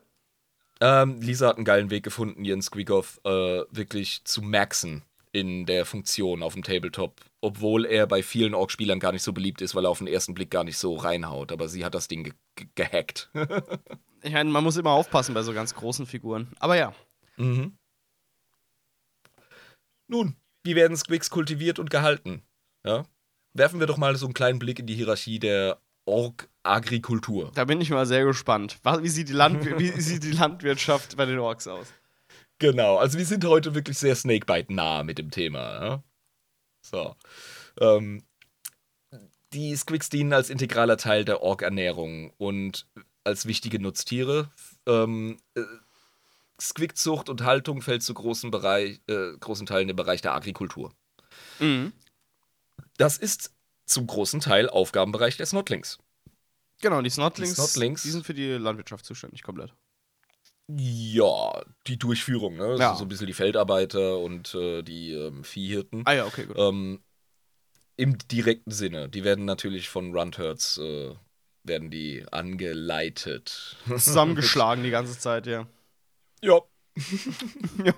Ähm, 0.80 1.20
Lisa 1.22 1.48
hat 1.50 1.58
einen 1.58 1.66
geilen 1.66 1.90
Weg 1.90 2.04
gefunden, 2.04 2.46
ihren 2.46 2.62
Squeakoff 2.62 3.20
äh, 3.26 3.64
wirklich 3.72 4.24
zu 4.24 4.42
maxen 4.42 5.04
in 5.32 5.66
der 5.66 5.86
Funktion 5.86 6.44
auf 6.44 6.54
dem 6.54 6.64
Tabletop, 6.64 7.20
obwohl 7.48 7.86
er 7.86 8.08
bei 8.08 8.22
vielen 8.22 8.54
Orc-Spielern 8.54 9.00
gar 9.00 9.12
nicht 9.12 9.24
so 9.24 9.34
beliebt 9.34 9.62
ist, 9.62 9.74
weil 9.74 9.86
er 9.86 9.90
auf 9.90 10.00
den 10.00 10.08
ersten 10.08 10.34
Blick 10.34 10.52
gar 10.52 10.64
nicht 10.64 10.78
so 10.78 10.96
reinhaut. 10.96 11.52
Aber 11.52 11.68
sie 11.70 11.86
hat 11.86 11.96
das 11.96 12.08
Ding 12.08 12.24
ge 12.24 12.34
ge 12.56 12.68
gehackt. 12.76 13.32
Ich 14.24 14.34
meine, 14.34 14.50
man 14.50 14.64
muss 14.64 14.76
immer 14.76 14.92
aufpassen 14.92 15.36
bei 15.36 15.44
so 15.44 15.54
ganz 15.54 15.76
großen 15.76 16.08
Figuren. 16.08 16.48
Aber 16.60 16.76
ja. 16.76 16.92
mhm. 17.38 17.78
Nun, 20.08 20.36
wie 20.64 20.76
werden 20.76 20.98
Squigs 20.98 21.30
kultiviert 21.30 21.78
und 21.78 21.92
gehalten? 21.92 22.42
Ja? 22.84 23.06
Werfen 23.54 23.80
wir 23.80 23.86
doch 23.86 23.98
mal 23.98 24.16
so 24.16 24.26
einen 24.26 24.34
kleinen 24.34 24.58
Blick 24.58 24.80
in 24.80 24.88
die 24.88 24.96
Hierarchie 24.96 25.38
der 25.38 25.80
Ork-Agrikultur. 26.06 27.52
Da 27.54 27.66
bin 27.66 27.80
ich 27.80 27.92
mal 27.92 28.08
sehr 28.08 28.26
gespannt. 28.26 28.80
Wie 28.84 29.08
sieht, 29.08 29.30
wie 29.30 30.02
sieht 30.02 30.24
die 30.24 30.32
Landwirtschaft 30.32 31.16
bei 31.16 31.26
den 31.26 31.40
Orks 31.40 31.68
aus? 31.68 31.94
Genau, 32.60 32.98
also 32.98 33.18
wir 33.20 33.26
sind 33.26 33.46
heute 33.46 33.76
wirklich 33.76 34.00
sehr 34.00 34.16
Snakebite 34.16 34.74
nah 34.74 35.04
mit 35.04 35.20
dem 35.20 35.30
Thema. 35.30 35.86
Ja? 35.86 36.04
So. 36.90 37.16
Ähm, 37.80 38.24
die 39.54 39.76
Squigs 39.76 40.10
dienen 40.10 40.34
als 40.34 40.50
integraler 40.50 40.98
Teil 40.98 41.26
der 41.26 41.42
Ork-Ernährung 41.42 42.32
und 42.38 42.88
als 43.24 43.46
wichtige 43.46 43.80
Nutztiere. 43.80 44.50
Ähm, 44.86 45.38
äh, 45.56 45.62
Squig-Zucht 46.60 47.30
und 47.30 47.44
Haltung 47.44 47.82
fällt 47.82 48.04
zu 48.04 48.14
großen, 48.14 48.52
Bereich, 48.52 49.00
äh, 49.08 49.38
großen 49.40 49.66
Teilen 49.66 49.90
im 49.90 49.96
Bereich 49.96 50.22
der 50.22 50.34
Agrikultur. 50.34 50.94
Mhm. 51.60 51.94
Das 52.98 53.18
ist 53.18 53.52
zum 53.86 54.08
großen 54.08 54.40
Teil 54.40 54.70
Aufgabenbereich 54.70 55.38
der 55.38 55.46
Snotlings. 55.46 56.00
Genau, 56.82 57.02
die 57.02 57.10
Snotlings, 57.10 57.56
Die 57.56 57.56
Snotlings. 57.56 58.04
die 58.04 58.12
sind 58.12 58.26
für 58.26 58.34
die 58.34 58.54
Landwirtschaft 58.54 59.06
zuständig, 59.06 59.44
komplett. 59.44 59.74
Ja, 60.68 61.64
die 61.88 61.98
Durchführung, 61.98 62.58
ne? 62.58 62.70
Das 62.72 62.80
Ja. 62.80 62.96
so 62.96 63.06
ein 63.06 63.08
bisschen 63.08 63.28
die 63.28 63.34
Feldarbeiter 63.34 64.20
und 64.20 64.54
äh, 64.54 64.84
die 64.84 65.14
ähm, 65.14 65.44
Viehhirten. 65.44 66.04
Ah 66.06 66.14
ja, 66.14 66.26
okay, 66.26 66.46
gut. 66.46 66.58
Ähm, 66.58 67.02
Im 67.96 68.18
direkten 68.28 68.72
Sinne. 68.72 69.08
Die 69.10 69.24
werden 69.24 69.46
natürlich 69.46 69.90
von 69.90 70.14
Rundherds 70.16 70.78
äh, 70.78 71.16
werden 71.64 71.90
die 71.90 72.26
angeleitet. 72.32 73.78
Zusammengeschlagen 73.88 74.84
die 74.84 74.90
ganze 74.90 75.18
Zeit, 75.18 75.48
ja. 75.48 75.68
Ja. 76.42 76.60
Ja. 77.84 77.94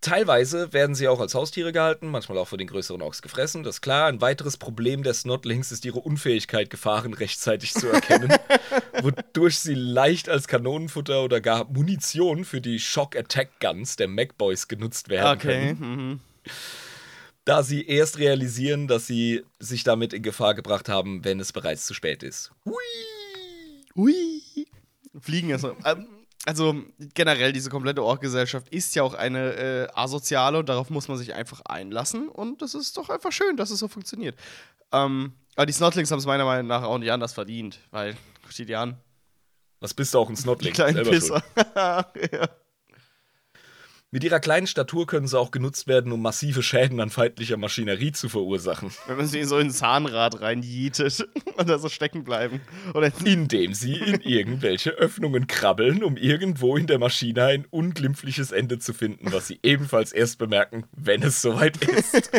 Teilweise 0.00 0.72
werden 0.72 0.94
sie 0.94 1.08
auch 1.08 1.20
als 1.20 1.34
Haustiere 1.34 1.72
gehalten, 1.72 2.08
manchmal 2.08 2.38
auch 2.38 2.48
von 2.48 2.58
den 2.58 2.68
größeren 2.68 3.02
Orks 3.02 3.20
gefressen. 3.20 3.62
Das 3.64 3.76
ist 3.76 3.80
klar. 3.82 4.06
Ein 4.08 4.22
weiteres 4.22 4.56
Problem 4.56 5.02
der 5.02 5.12
Snotlings 5.12 5.72
ist 5.72 5.84
ihre 5.84 5.98
Unfähigkeit, 5.98 6.70
Gefahren 6.70 7.12
rechtzeitig 7.12 7.74
zu 7.74 7.88
erkennen, 7.88 8.32
wodurch 9.02 9.58
sie 9.58 9.74
leicht 9.74 10.30
als 10.30 10.48
Kanonenfutter 10.48 11.22
oder 11.22 11.42
gar 11.42 11.64
Munition 11.70 12.46
für 12.46 12.62
die 12.62 12.78
Shock 12.78 13.14
Attack 13.14 13.60
Guns 13.60 13.96
der 13.96 14.08
Macboys 14.08 14.68
genutzt 14.68 15.10
werden 15.10 15.36
Okay. 15.38 15.74
können, 15.76 15.80
Mhm. 15.80 16.20
da 17.44 17.62
sie 17.62 17.86
erst 17.86 18.18
realisieren, 18.18 18.88
dass 18.88 19.06
sie 19.06 19.42
sich 19.58 19.84
damit 19.84 20.14
in 20.14 20.22
Gefahr 20.22 20.54
gebracht 20.54 20.88
haben, 20.88 21.24
wenn 21.26 21.40
es 21.40 21.52
bereits 21.52 21.84
zu 21.84 21.92
spät 21.92 22.22
ist. 22.22 22.52
Ui. 23.96 24.14
Fliegen 25.20 25.50
ist. 25.50 25.64
Ähm, 25.84 26.06
also 26.46 26.74
generell, 27.14 27.52
diese 27.52 27.70
komplette 27.70 28.02
Org-Gesellschaft 28.02 28.68
ist 28.70 28.94
ja 28.94 29.02
auch 29.02 29.14
eine 29.14 29.52
äh, 29.54 29.88
asoziale 29.94 30.58
und 30.58 30.68
darauf 30.68 30.88
muss 30.90 31.08
man 31.08 31.18
sich 31.18 31.34
einfach 31.34 31.60
einlassen. 31.66 32.28
Und 32.28 32.62
das 32.62 32.74
ist 32.74 32.96
doch 32.96 33.10
einfach 33.10 33.32
schön, 33.32 33.56
dass 33.56 33.70
es 33.70 33.78
so 33.78 33.88
funktioniert. 33.88 34.38
Ähm, 34.92 35.34
aber 35.56 35.66
die 35.66 35.72
Snotlings 35.72 36.10
haben 36.10 36.18
es 36.18 36.26
meiner 36.26 36.44
Meinung 36.44 36.66
nach 36.66 36.82
auch 36.82 36.98
nicht 36.98 37.12
anders 37.12 37.32
verdient, 37.34 37.78
weil, 37.90 38.16
guck 38.42 38.54
dir 38.54 38.66
die 38.66 38.76
an, 38.76 38.96
Was 39.80 39.94
bist 39.94 40.14
du 40.14 40.18
auch 40.18 40.28
ein 40.28 40.34
die 40.34 40.40
Snotling? 40.40 40.72
kleinen 40.72 41.04
schuld. 41.04 41.10
Pisser. 41.10 41.42
ja. 42.32 42.48
Mit 44.12 44.24
ihrer 44.24 44.40
kleinen 44.40 44.66
Statur 44.66 45.06
können 45.06 45.28
sie 45.28 45.38
auch 45.38 45.52
genutzt 45.52 45.86
werden, 45.86 46.10
um 46.10 46.20
massive 46.20 46.64
Schäden 46.64 46.98
an 46.98 47.10
feindlicher 47.10 47.56
Maschinerie 47.56 48.10
zu 48.10 48.28
verursachen. 48.28 48.90
Wenn 49.06 49.18
man 49.18 49.26
sie 49.28 49.44
so 49.44 49.56
in 49.58 49.68
ein 49.68 49.70
Zahnrad 49.70 50.40
reinjietet 50.40 51.28
und 51.56 51.68
da 51.68 51.78
so 51.78 51.88
stecken 51.88 52.24
bleiben. 52.24 52.60
Oder 52.92 53.12
Indem 53.24 53.72
sie 53.72 53.94
in 53.94 54.20
irgendwelche 54.22 54.90
Öffnungen 54.90 55.46
krabbeln, 55.46 56.02
um 56.02 56.16
irgendwo 56.16 56.76
in 56.76 56.88
der 56.88 56.98
Maschine 56.98 57.44
ein 57.44 57.66
unglimpfliches 57.70 58.50
Ende 58.50 58.80
zu 58.80 58.94
finden, 58.94 59.32
was 59.32 59.46
sie 59.46 59.60
ebenfalls 59.62 60.10
erst 60.10 60.38
bemerken, 60.38 60.86
wenn 60.90 61.22
es 61.22 61.40
soweit 61.40 61.76
ist. 61.84 62.32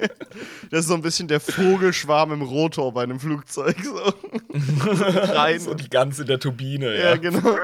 das 0.70 0.80
ist 0.80 0.88
so 0.88 0.94
ein 0.94 1.02
bisschen 1.02 1.28
der 1.28 1.40
Vogelschwarm 1.40 2.32
im 2.32 2.42
Rotor 2.42 2.92
bei 2.92 3.04
einem 3.04 3.20
Flugzeug. 3.20 3.76
So. 3.82 3.96
Rein. 4.52 5.60
so 5.60 5.72
die 5.72 5.88
ganze 5.88 6.26
der 6.26 6.40
Turbine, 6.40 6.94
ja, 6.94 7.04
ja. 7.04 7.16
genau. 7.16 7.56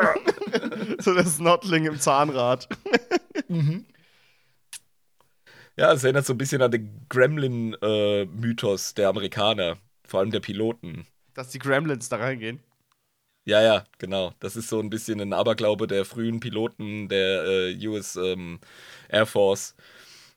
so 1.00 1.12
der 1.12 1.26
Snotling 1.26 1.84
im 1.84 2.00
Zahnrad. 2.00 2.66
Ja, 5.76 5.92
es 5.92 6.04
erinnert 6.04 6.26
so 6.26 6.34
ein 6.34 6.38
bisschen 6.38 6.60
an 6.62 6.70
den 6.70 7.06
Gremlin-Mythos 7.08 8.94
der 8.94 9.08
Amerikaner, 9.08 9.78
vor 10.04 10.20
allem 10.20 10.30
der 10.30 10.40
Piloten. 10.40 11.06
Dass 11.34 11.48
die 11.50 11.58
Gremlins 11.58 12.08
da 12.08 12.16
reingehen. 12.16 12.60
Ja, 13.44 13.60
ja, 13.60 13.84
genau. 13.98 14.34
Das 14.38 14.54
ist 14.54 14.68
so 14.68 14.78
ein 14.80 14.90
bisschen 14.90 15.20
ein 15.20 15.32
Aberglaube 15.32 15.86
der 15.86 16.04
frühen 16.04 16.40
Piloten 16.40 17.08
der 17.08 17.44
äh, 17.44 17.88
US 17.88 18.16
ähm, 18.16 18.60
Air 19.08 19.26
Force, 19.26 19.74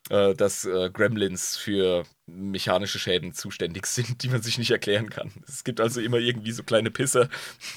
äh, 0.10 0.34
dass 0.34 0.66
äh, 0.66 0.90
Gremlins 0.92 1.58
für 1.58 2.06
mechanische 2.28 2.98
Schäden 3.00 3.34
zuständig 3.34 3.86
sind, 3.86 4.24
die 4.24 4.30
man 4.30 4.42
sich 4.42 4.58
nicht 4.58 4.72
erklären 4.72 5.10
kann. 5.10 5.32
Es 5.48 5.64
gibt 5.64 5.80
also 5.80 6.02
immer 6.02 6.18
irgendwie 6.18 6.52
so 6.52 6.64
kleine 6.64 6.90
Pisser, 6.92 7.30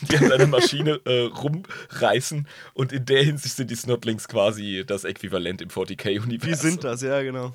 die 0.03 0.17
an 0.17 0.33
einer 0.33 0.47
Maschine 0.47 1.01
äh, 1.05 1.25
rumreißen 1.25 2.49
und 2.75 2.93
in 2.93 3.05
der 3.05 3.23
Hinsicht 3.25 3.57
sind 3.57 3.71
die 3.71 3.77
Snotlings 3.77 4.27
quasi 4.29 4.85
das 4.87 5.05
Äquivalent 5.05 5.61
im 5.61 5.69
40k-Universum. 5.69 6.51
Wie 6.51 6.55
sind 6.55 6.85
das? 6.85 7.03
Ja, 7.03 7.23
genau. 7.23 7.53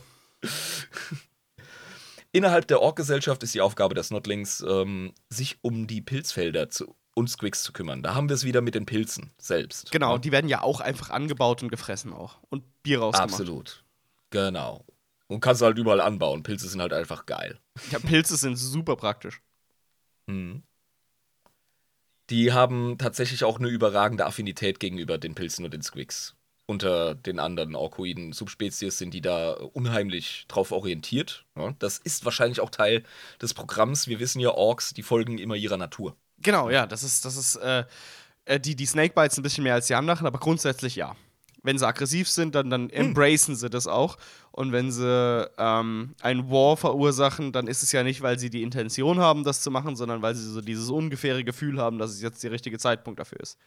Innerhalb 2.32 2.68
der 2.68 2.82
Ork-Gesellschaft 2.82 3.44
ist 3.44 3.54
die 3.54 3.62
Aufgabe 3.62 3.94
der 3.94 4.04
Snotlings, 4.04 4.64
ähm, 4.68 5.14
sich 5.30 5.58
um 5.62 5.86
die 5.86 6.02
Pilzfelder 6.02 6.70
zu, 6.70 6.96
und 7.14 7.30
Squigs 7.30 7.62
zu 7.62 7.74
kümmern. 7.74 8.02
Da 8.02 8.16
haben 8.16 8.28
wir 8.28 8.34
es 8.34 8.44
wieder 8.44 8.62
mit 8.62 8.74
den 8.74 8.88
Pilzen 8.88 9.32
selbst. 9.38 9.92
Genau, 9.92 10.14
Ja? 10.14 10.18
die 10.18 10.32
werden 10.32 10.50
ja 10.50 10.62
auch 10.62 10.80
einfach 10.80 11.12
angebaut 11.12 11.62
und 11.62 11.70
gefressen 11.70 12.12
auch. 12.12 12.40
Und 12.50 12.64
Bier 12.82 13.00
rausgemacht. 13.02 13.32
Absolut. 13.32 13.84
Genau. 14.32 14.84
Und 15.28 15.40
kannst 15.40 15.62
du 15.62 15.66
halt 15.66 15.78
überall 15.78 16.02
anbauen. 16.02 16.44
Pilze 16.44 16.68
sind 16.68 16.82
halt 16.82 16.94
einfach 16.94 17.26
geil. 17.26 17.60
Ja, 17.92 18.00
Pilze 18.00 18.36
sind 18.36 18.56
super 18.56 18.96
praktisch. 18.96 19.42
Mhm. 20.28 20.64
Die 22.30 22.54
haben 22.54 22.98
tatsächlich 22.98 23.44
auch 23.44 23.60
eine 23.60 23.68
überragende 23.68 24.26
Affinität 24.26 24.80
gegenüber 24.80 25.18
den 25.18 25.36
Pilzen 25.36 25.66
und 25.66 25.74
den 25.74 25.82
Squigs. 25.82 26.36
Unter 26.66 27.14
den 27.14 27.40
anderen 27.40 27.76
orkoiden 27.76 28.32
Subspezies 28.32 28.98
sind 28.98 29.14
die 29.14 29.22
da 29.22 29.52
unheimlich 29.52 30.46
drauf 30.48 30.72
orientiert. 30.72 31.46
Ja, 31.58 31.76
das 31.80 31.98
ist 31.98 32.24
wahrscheinlich 32.24 32.62
auch 32.62 32.70
Teil 32.70 33.04
des 33.42 33.54
Programms. 33.54 34.08
Wir 34.08 34.20
wissen 34.20 34.40
ja, 34.40 34.52
Orks, 34.52 34.94
die 34.94 35.04
folgen 35.04 35.40
immer 35.40 35.56
ihrer 35.56 35.76
Natur. 35.76 36.16
Genau, 36.40 36.70
ja, 36.70 36.88
das 36.88 37.04
ist, 37.04 37.26
das 37.26 37.36
ist, 37.36 37.58
äh, 37.58 37.84
äh, 38.46 38.60
die, 38.60 38.76
die 38.76 38.86
Snakebites 38.86 39.38
ein 39.38 39.44
bisschen 39.44 39.64
mehr 39.64 39.74
als 39.74 39.88
die 39.88 39.96
anderen, 39.96 40.26
aber 40.26 40.40
grundsätzlich 40.40 40.96
ja. 40.96 41.16
Wenn 41.64 41.78
sie 41.78 41.88
aggressiv 41.88 42.30
sind, 42.30 42.56
dann, 42.56 42.70
dann 42.70 42.90
embracen 42.90 43.56
sie 43.56 43.70
das 43.70 43.88
auch. 43.88 44.18
Und 44.52 44.72
wenn 44.74 44.92
sie 44.92 45.50
ähm, 45.58 46.14
einen 46.22 46.52
War 46.52 46.78
verursachen, 46.78 47.54
dann 47.54 47.68
ist 47.68 47.84
es 47.84 47.92
ja 47.94 48.04
nicht, 48.04 48.22
weil 48.22 48.38
sie 48.38 48.50
die 48.50 48.62
Intention 48.62 49.20
haben, 49.20 49.44
das 49.44 49.62
zu 49.62 49.72
machen, 49.72 49.96
sondern 49.96 50.22
weil 50.22 50.36
sie 50.36 50.48
so 50.48 50.62
dieses 50.62 50.90
ungefähre 50.90 51.44
Gefühl 51.44 51.80
haben, 51.80 51.98
dass 51.98 52.12
es 52.12 52.22
jetzt 52.22 52.44
der 52.44 52.52
richtige 52.52 52.78
Zeitpunkt 52.78 53.20
dafür 53.20 53.40
ist. 53.40 53.58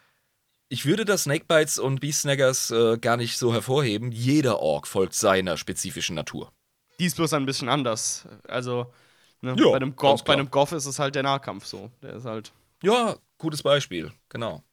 Ich 0.69 0.85
würde 0.85 1.05
das 1.05 1.23
Snakebites 1.23 1.79
und 1.79 2.01
Beastsnaggers 2.01 2.71
äh, 2.71 2.99
gar 2.99 3.17
nicht 3.17 3.39
so 3.39 3.53
hervorheben. 3.53 4.13
Jeder 4.13 4.61
Ork 4.61 4.87
folgt 4.87 5.15
seiner 5.15 5.57
spezifischen 5.57 6.17
Natur. 6.17 6.53
Die 6.99 7.07
ist 7.07 7.17
bloß 7.17 7.33
ein 7.35 7.47
bisschen 7.47 7.69
anders. 7.69 8.27
Also, 8.49 8.93
ne, 9.41 9.55
Ja, 9.57 9.71
bei, 9.71 9.77
einem 9.77 9.95
Goff, 9.97 10.25
bei 10.25 10.33
einem 10.33 10.51
Goff 10.51 10.73
ist 10.73 10.87
es 10.87 10.99
halt 10.99 11.15
der 11.15 11.23
Nahkampf 11.23 11.67
so. 11.67 11.91
Der 12.03 12.15
ist 12.15 12.25
halt. 12.25 12.53
Ja, 12.83 13.17
gutes 13.39 13.63
Beispiel, 13.63 14.13
genau. 14.29 14.65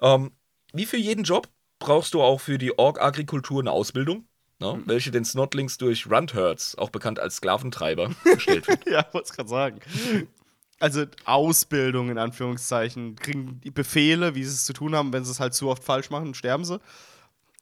Ähm, 0.00 0.32
wie 0.72 0.86
für 0.86 0.96
jeden 0.96 1.24
Job 1.24 1.48
brauchst 1.82 2.14
du 2.14 2.22
auch 2.22 2.40
für 2.40 2.58
die 2.58 2.78
Ork-Agrikultur 2.78 3.60
eine 3.60 3.70
Ausbildung, 3.72 4.26
ne, 4.58 4.80
welche 4.86 5.10
den 5.10 5.24
Snotlings 5.24 5.78
durch 5.78 6.10
Rundherds, 6.10 6.76
auch 6.78 6.90
bekannt 6.90 7.18
als 7.18 7.36
Sklaventreiber, 7.36 8.10
gestellt 8.24 8.66
wird. 8.68 8.86
ja, 8.88 9.04
wollte 9.12 9.28
es 9.30 9.36
gerade 9.36 9.48
sagen. 9.48 9.80
Also 10.80 11.04
Ausbildung 11.24 12.10
in 12.10 12.18
Anführungszeichen. 12.18 13.14
Kriegen 13.16 13.60
die 13.62 13.70
Befehle, 13.70 14.34
wie 14.34 14.42
sie 14.42 14.50
es 14.50 14.64
zu 14.64 14.72
tun 14.72 14.96
haben. 14.96 15.12
Wenn 15.12 15.24
sie 15.24 15.30
es 15.30 15.38
halt 15.38 15.54
zu 15.54 15.68
oft 15.68 15.84
falsch 15.84 16.10
machen, 16.10 16.34
sterben 16.34 16.64
sie. 16.64 16.80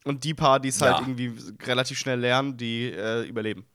Und 0.04 0.24
die 0.24 0.33
paar, 0.33 0.59
die 0.61 0.70
es 0.70 0.80
Ja. 0.80 0.87
halt 0.98 1.00
irgendwie 1.06 1.35
relativ 1.66 1.98
schnell 1.98 2.18
lernen, 2.18 2.56
die 2.56 2.90
äh, 2.90 3.26
überleben. 3.28 3.66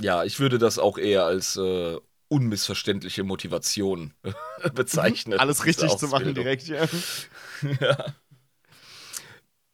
Ja, 0.00 0.22
ich 0.22 0.38
würde 0.38 0.58
das 0.58 0.78
auch 0.78 0.98
eher 0.98 1.24
als 1.24 1.56
äh, 1.56 1.98
unmissverständliche 2.28 3.24
Motivation 3.24 4.14
bezeichnen. 4.74 5.38
Alles 5.38 5.58
diese 5.58 5.68
richtig 5.68 5.96
zu 5.98 6.06
machen 6.08 6.34
direkt, 6.34 6.68
ja. 6.68 6.84
ja. 7.80 8.04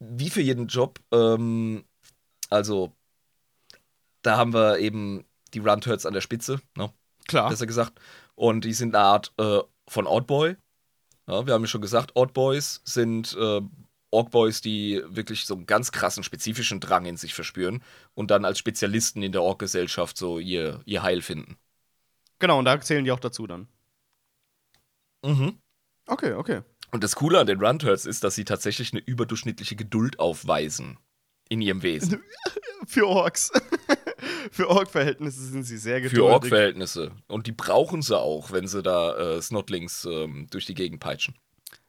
Wie 0.01 0.31
für 0.31 0.41
jeden 0.41 0.67
Job, 0.67 0.99
ähm, 1.13 1.85
also 2.49 2.93
da 4.23 4.37
haben 4.37 4.53
wir 4.53 4.79
eben 4.79 5.25
die 5.55 5.61
Rundherds 5.61 6.07
an 6.07 6.15
der 6.15 6.21
Spitze, 6.21 6.61
ne? 6.77 6.93
Klar. 7.29 7.49
besser 7.49 7.67
gesagt. 7.67 8.01
Und 8.35 8.65
die 8.65 8.73
sind 8.73 8.95
eine 8.95 9.05
Art 9.05 9.33
äh, 9.39 9.61
von 9.89 10.07
Oddboy. 10.07 10.57
Ja, 11.27 11.47
wir 11.47 11.55
haben 11.55 11.63
ja 11.63 11.69
schon 11.69 11.81
gesagt, 11.81 12.17
Oddboys 12.17 12.81
sind 12.85 13.37
äh, 13.39 13.61
Orkboys, 14.11 14.61
die 14.61 15.03
wirklich 15.07 15.47
so 15.47 15.55
einen 15.55 15.67
ganz 15.67 15.93
krassen, 15.93 16.25
spezifischen 16.25 16.81
Drang 16.81 17.05
in 17.07 17.17
sich 17.17 17.35
verspüren 17.35 17.83
und 18.15 18.31
dann 18.31 18.45
als 18.45 18.59
Spezialisten 18.59 19.23
in 19.23 19.33
der 19.33 19.43
Ork-Gesellschaft 19.43 20.17
so 20.17 20.39
ihr, 20.39 20.81
ihr 20.85 21.03
Heil 21.03 21.23
finden. 21.23 21.57
Genau, 22.41 22.59
und 22.59 22.65
da 22.65 22.81
zählen 22.81 23.05
die 23.05 23.13
auch 23.13 23.21
dazu 23.21 23.47
dann. 23.47 23.69
Mhm. 25.25 25.61
Okay, 26.07 26.33
okay. 26.33 26.63
Und 26.91 27.05
das 27.05 27.15
Coole 27.15 27.39
an 27.39 27.47
den 27.47 27.61
Rundherds 27.61 28.07
ist, 28.07 28.25
dass 28.25 28.35
sie 28.35 28.45
tatsächlich 28.45 28.93
eine 28.93 29.03
überdurchschnittliche 29.03 29.77
Geduld 29.77 30.19
aufweisen. 30.19 30.99
in 31.49 31.61
ihrem 31.61 31.83
Wesen. 31.83 32.23
Für 32.87 33.07
Orks. 33.07 33.51
Für 34.53 34.69
Ork-Verhältnisse 34.69 35.43
sind 35.43 35.65
sie 35.65 35.77
sehr 35.77 36.01
geduldig. 36.01 36.19
Für 36.19 36.25
Ork-Verhältnisse. 36.33 37.13
Und 37.29 37.47
die 37.47 37.53
brauchen 37.53 38.03
sie 38.03 38.19
auch, 38.19 38.53
wenn 38.53 38.67
sie 38.67 38.83
da 38.83 39.17
äh, 39.37 39.43
Snotlings 39.43 40.05
ähm, 40.05 40.47
durch 40.51 40.67
die 40.67 40.75
Gegend 40.75 41.01
peitschen. 41.01 41.35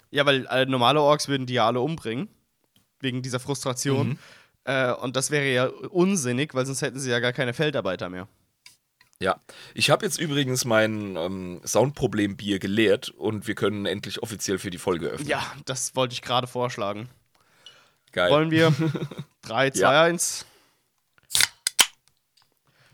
Ja, 0.10 0.26
weil 0.26 0.46
äh, 0.48 0.66
normale 0.66 1.02
Orks 1.02 1.28
würden 1.28 1.46
die 1.46 1.54
ja 1.54 1.68
alle 1.68 1.80
umbringen. 1.80 2.28
Wegen 3.00 3.22
dieser 3.22 3.40
Frustration. 3.40 4.10
Mhm. 4.10 4.18
Äh, 4.66 4.94
und 4.94 5.16
das 5.16 5.32
wäre 5.32 5.52
ja 5.52 5.66
unsinnig, 5.68 6.54
weil 6.54 6.66
sonst 6.66 6.82
hätten 6.82 7.00
sie 7.00 7.10
ja 7.10 7.20
gar 7.20 7.34
keine 7.34 7.54
Feldarbeiter 7.54 8.10
mehr. 8.10 8.28
Ja, 9.22 9.40
ich 9.76 9.92
habe 9.92 10.04
jetzt 10.04 10.20
übrigens 10.20 10.66
mein 10.66 11.16
ähm, 11.16 11.62
Soundproblem-Bier 11.64 12.58
geleert 12.58 13.10
und 13.10 13.46
wir 13.48 13.54
können 13.54 13.86
endlich 13.86 14.24
offiziell 14.24 14.58
für 14.58 14.72
die 14.72 14.80
Folge 14.80 15.08
öffnen. 15.10 15.28
Ja, 15.30 15.46
das 15.66 15.96
wollte 15.96 16.14
ich 16.14 16.24
gerade 16.24 16.48
vorschlagen. 16.48 17.08
Geil. 18.14 18.32
Wollen 18.32 18.50
wir? 18.50 18.74
3, 19.44 19.70
2, 19.70 19.80
Ja. 19.80 20.02
1. 20.04 20.46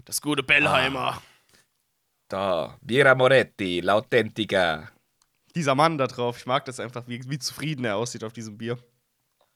Das 0.05 0.21
gute 0.21 0.43
Bellheimer. 0.43 1.21
Da, 2.29 2.77
Bira 2.81 3.15
Moretti, 3.15 3.79
l'autentica. 3.81 4.87
Dieser 5.55 5.75
Mann 5.75 5.97
da 5.97 6.07
drauf, 6.07 6.37
ich 6.39 6.45
mag 6.45 6.65
das 6.65 6.79
einfach, 6.79 7.03
wie, 7.07 7.21
wie 7.29 7.39
zufrieden 7.39 7.85
er 7.85 7.95
aussieht 7.95 8.23
auf 8.25 8.33
diesem 8.33 8.57
Bier. 8.57 8.77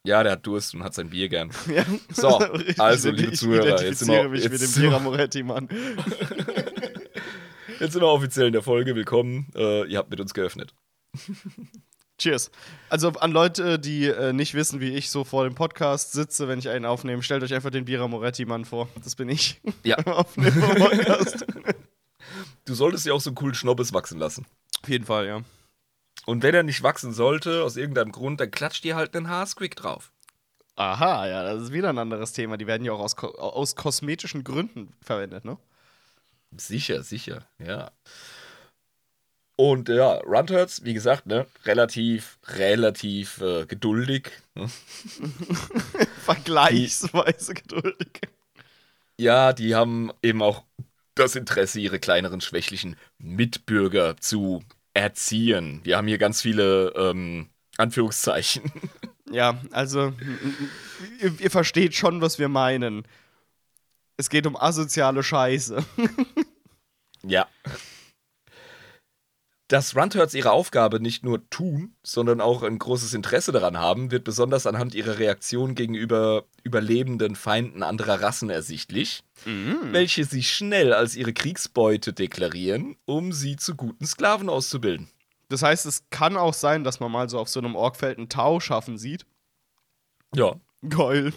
Ja, 0.04 0.24
der 0.24 0.32
hat 0.32 0.48
Durst 0.48 0.74
und 0.74 0.84
hat 0.84 0.96
sein 0.96 1.10
Bier 1.12 1.30
gern. 1.30 1.52
Ja. 1.68 1.86
So, 2.12 2.56
Ich 2.66 2.80
also, 2.80 3.12
liebe 3.12 3.34
ich 3.34 3.40
Zuhörer, 3.40 3.82
jetzt 3.84 4.00
sind 4.00 4.10
identifiziere 4.10 4.24
wir- 4.24 4.30
mich 4.30 4.50
mit 4.50 4.62
dem 4.62 4.72
Bira 4.82 5.00
Moretti, 5.00 5.44
Mann. 5.44 5.70
Jetzt 7.82 7.94
sind 7.94 8.04
wir 8.04 8.10
offiziell 8.10 8.46
in 8.46 8.54
der 8.54 8.62
Folge. 8.62 8.94
Willkommen. 8.96 9.48
Äh, 9.56 9.88
ihr 9.88 9.98
habt 9.98 10.12
mit 10.12 10.20
uns 10.20 10.36
geöffnet. 10.36 10.72
Cheers. 12.20 12.52
Also 12.90 13.10
an 13.14 13.32
Leute, 13.32 13.80
die 13.80 14.06
äh, 14.06 14.34
nicht 14.34 14.54
wissen, 14.54 14.80
wie 14.80 14.92
ich 14.92 15.10
so 15.10 15.24
vor 15.24 15.46
dem 15.46 15.56
Podcast 15.56 16.12
sitze, 16.12 16.48
wenn 16.48 16.60
ich 16.60 16.70
einen 16.70 16.86
aufnehme, 16.86 17.24
stellt 17.24 17.42
euch 17.42 17.56
einfach 17.56 17.72
den 17.72 17.86
Bira 17.86 18.08
Moretti-Mann 18.08 18.66
vor. 18.66 18.88
Das 19.04 19.16
bin 19.16 19.30
ich. 19.30 19.62
Ja. 19.84 19.98
Du 22.66 22.76
solltest 22.76 23.08
ja 23.08 23.14
auch 23.14 23.20
so 23.20 23.32
einen 23.32 23.36
coolen 23.36 23.56
Schnobbes 23.56 23.92
wachsen 23.94 24.20
lassen. 24.20 24.46
Auf 24.84 24.90
jeden 24.90 25.06
Fall, 25.06 25.26
ja. 25.26 25.42
Und 26.28 26.44
wenn 26.44 26.54
er 26.54 26.62
nicht 26.62 26.84
wachsen 26.84 27.12
sollte, 27.14 27.64
aus 27.64 27.78
irgendeinem 27.78 28.12
Grund, 28.12 28.40
dann 28.40 28.52
klatscht 28.52 28.84
dir 28.84 28.96
halt 28.96 29.16
einen 29.16 29.28
Haarsquick 29.28 29.76
drauf. 29.76 30.12
Aha, 30.76 31.28
ja, 31.28 31.44
das 31.44 31.64
ist 31.64 31.74
wieder 31.74 31.90
ein 31.90 31.98
anderes 31.98 32.32
Thema. 32.32 32.58
Die 32.58 32.68
werden 32.68 32.86
ja 32.86 32.92
auch 32.92 33.00
aus, 33.00 33.18
aus 33.18 33.76
kosmetischen 33.76 34.44
Gründen 34.44 34.94
verwendet, 35.02 35.46
ne? 35.46 35.58
Sicher, 36.58 37.04
sicher, 37.04 37.48
ja. 37.60 37.92
Und 39.56 39.90
ja, 39.90 40.14
Runturds, 40.16 40.84
wie 40.86 40.94
gesagt, 40.94 41.28
ne, 41.28 41.46
relativ, 41.66 42.40
relativ 42.48 43.42
äh, 43.42 43.66
geduldig. 43.66 44.32
Ne? 44.56 44.68
Vergleichsweise 46.24 47.54
geduldig. 47.54 48.22
Ja, 49.18 49.54
die 49.54 49.76
haben 49.76 50.12
eben 50.24 50.42
auch 50.42 50.64
das 51.16 51.36
Interesse, 51.36 51.80
ihre 51.80 52.00
kleineren, 52.00 52.42
schwächlichen 52.42 52.96
Mitbürger 53.20 54.18
zu 54.18 54.64
erziehen. 54.94 55.82
Wir 55.84 55.98
haben 55.98 56.08
hier 56.08 56.18
ganz 56.18 56.42
viele 56.42 56.94
ähm, 56.96 57.48
Anführungszeichen. 57.78 58.72
Ja, 59.30 59.62
also, 59.72 60.12
ihr, 61.22 61.40
ihr 61.40 61.52
versteht 61.52 61.96
schon, 61.96 62.20
was 62.20 62.40
wir 62.40 62.50
meinen. 62.50 63.04
Es 64.22 64.30
geht 64.30 64.46
um 64.46 64.56
asoziale 64.56 65.24
Scheiße. 65.24 65.84
Ja. 67.24 67.48
Dass 69.68 69.96
Runturds 69.96 70.34
ihre 70.34 70.50
Aufgabe 70.52 71.00
nicht 71.00 71.24
nur 71.24 71.48
tun, 71.52 71.94
sondern 72.02 72.42
auch 72.42 72.64
ein 72.64 72.80
großes 72.80 73.14
Interesse 73.14 73.52
daran 73.52 73.78
haben, 73.78 74.10
wird 74.10 74.24
besonders 74.24 74.66
anhand 74.66 74.96
ihrer 74.96 75.20
Reaktion 75.20 75.76
gegenüber 75.76 76.46
überlebenden 76.64 77.36
Feinden 77.36 77.84
anderer 77.84 78.24
Rassen 78.24 78.50
ersichtlich, 78.50 79.24
welche 79.46 80.26
sie 80.26 80.42
schnell 80.42 80.94
als 80.94 81.16
ihre 81.16 81.34
Kriegsbeute 81.34 82.12
deklarieren, 82.12 82.98
um 83.06 83.32
sie 83.32 83.58
zu 83.58 83.76
guten 83.76 84.08
Sklaven 84.08 84.50
auszubilden. 84.50 85.12
Das 85.50 85.62
heißt, 85.62 85.86
es 85.86 86.10
kann 86.10 86.38
auch 86.38 86.56
sein, 86.56 86.84
dass 86.84 87.00
man 87.00 87.12
mal 87.12 87.30
so 87.30 87.38
auf 87.38 87.50
so 87.50 87.60
einem 87.60 87.76
Orkfeld 87.76 88.18
einen 88.18 88.30
Tau 88.30 88.60
schaffen 88.60 88.98
sieht. 88.98 89.28
Ja. 90.34 90.56
Geil. 90.90 91.34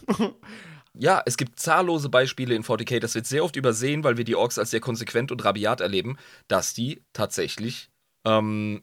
Ja, 0.97 1.23
es 1.27 1.37
gibt 1.37 1.59
zahllose 1.59 2.09
Beispiele 2.09 2.55
in 2.55 2.63
40k, 2.63 3.01
das 3.01 3.15
wird 3.15 3.27
sehr 3.27 3.43
oft 3.45 3.57
übersehen, 3.57 4.05
weil 4.05 4.17
wir 4.17 4.25
die 4.25 4.37
Orks 4.37 4.59
als 4.59 4.71
sehr 4.71 4.81
konsequent 4.81 5.33
und 5.33 5.45
rabiat 5.45 5.81
erleben, 5.81 6.17
dass 6.47 6.73
die 6.73 7.03
tatsächlich 7.13 7.91
ähm, 8.25 8.83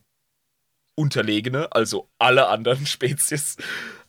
Unterlegene, 0.96 1.72
also 1.72 2.10
alle 2.20 2.48
anderen 2.48 2.86
Spezies, 2.86 3.56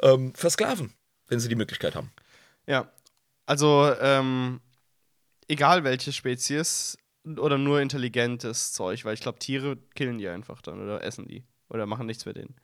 ähm, 0.00 0.34
versklaven, 0.34 0.92
wenn 1.28 1.38
sie 1.38 1.48
die 1.48 1.54
Möglichkeit 1.54 1.94
haben. 1.94 2.10
Ja. 2.66 2.90
Also, 3.46 3.92
ähm, 4.00 4.60
egal 5.48 5.84
welche 5.84 6.12
Spezies 6.12 6.96
oder 7.24 7.58
nur 7.58 7.80
intelligentes 7.80 8.72
Zeug, 8.72 9.04
weil 9.04 9.14
ich 9.14 9.20
glaube, 9.20 9.38
Tiere 9.38 9.76
killen 9.94 10.18
die 10.18 10.28
einfach 10.28 10.60
dann 10.62 10.82
oder 10.82 11.02
essen 11.02 11.26
die 11.26 11.44
oder 11.68 11.86
machen 11.86 12.06
nichts 12.06 12.26
mit 12.26 12.36
denen. 12.36 12.56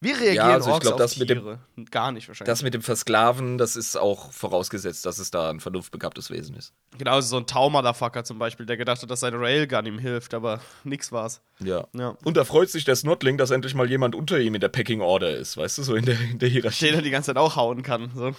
Wie 0.00 0.10
reagieren 0.12 0.46
also 0.50 0.74
ich 0.74 0.80
glaub, 0.80 0.94
auf 0.94 0.98
das 0.98 1.16
mit 1.16 1.30
dem- 1.30 1.38
Tiere? 1.40 1.58
Gar 1.90 2.12
nicht 2.12 2.28
wahrscheinlich. 2.28 2.52
Das 2.52 2.62
mit 2.62 2.74
dem 2.74 2.82
Versklaven, 2.82 3.56
das 3.56 3.76
ist 3.76 3.96
auch 3.96 4.30
vorausgesetzt, 4.30 5.06
dass 5.06 5.18
es 5.18 5.30
da 5.30 5.48
ein 5.48 5.58
vernunftbegabtes 5.60 6.30
Wesen 6.30 6.54
ist. 6.54 6.74
genau, 6.98 7.20
so 7.22 7.38
ein 7.38 7.46
Tau-Motherfucker 7.46 8.22
zum 8.24 8.38
Beispiel, 8.38 8.66
der 8.66 8.76
gedacht 8.76 9.00
hat, 9.02 9.10
dass 9.10 9.20
seine 9.20 9.40
Railgun 9.40 9.86
ihm 9.86 9.98
hilft, 9.98 10.34
aber 10.34 10.60
nix 10.84 11.12
war's. 11.12 11.40
Ja. 11.60 11.86
Ja. 11.94 12.16
Und 12.24 12.36
da 12.36 12.44
freut 12.44 12.68
sich 12.70 12.84
der 12.84 12.94
Snotling, 12.96 13.38
dass 13.38 13.50
endlich 13.50 13.74
mal 13.74 13.88
jemand 13.88 14.14
unter 14.14 14.38
ihm 14.38 14.54
in 14.54 14.60
der 14.60 14.68
Packing 14.68 15.00
Order 15.00 15.34
ist, 15.34 15.56
weißt 15.56 15.78
du, 15.78 15.82
so 15.82 15.94
in 15.94 16.04
der, 16.04 16.20
in 16.20 16.38
der 16.38 16.48
Hierarchie. 16.50 16.86
Den 16.86 16.94
er 16.96 17.02
die 17.02 17.10
ganze 17.10 17.28
Zeit 17.28 17.38
auch 17.38 17.56
hauen 17.56 17.82
kann. 17.82 18.10
So. 18.14 18.32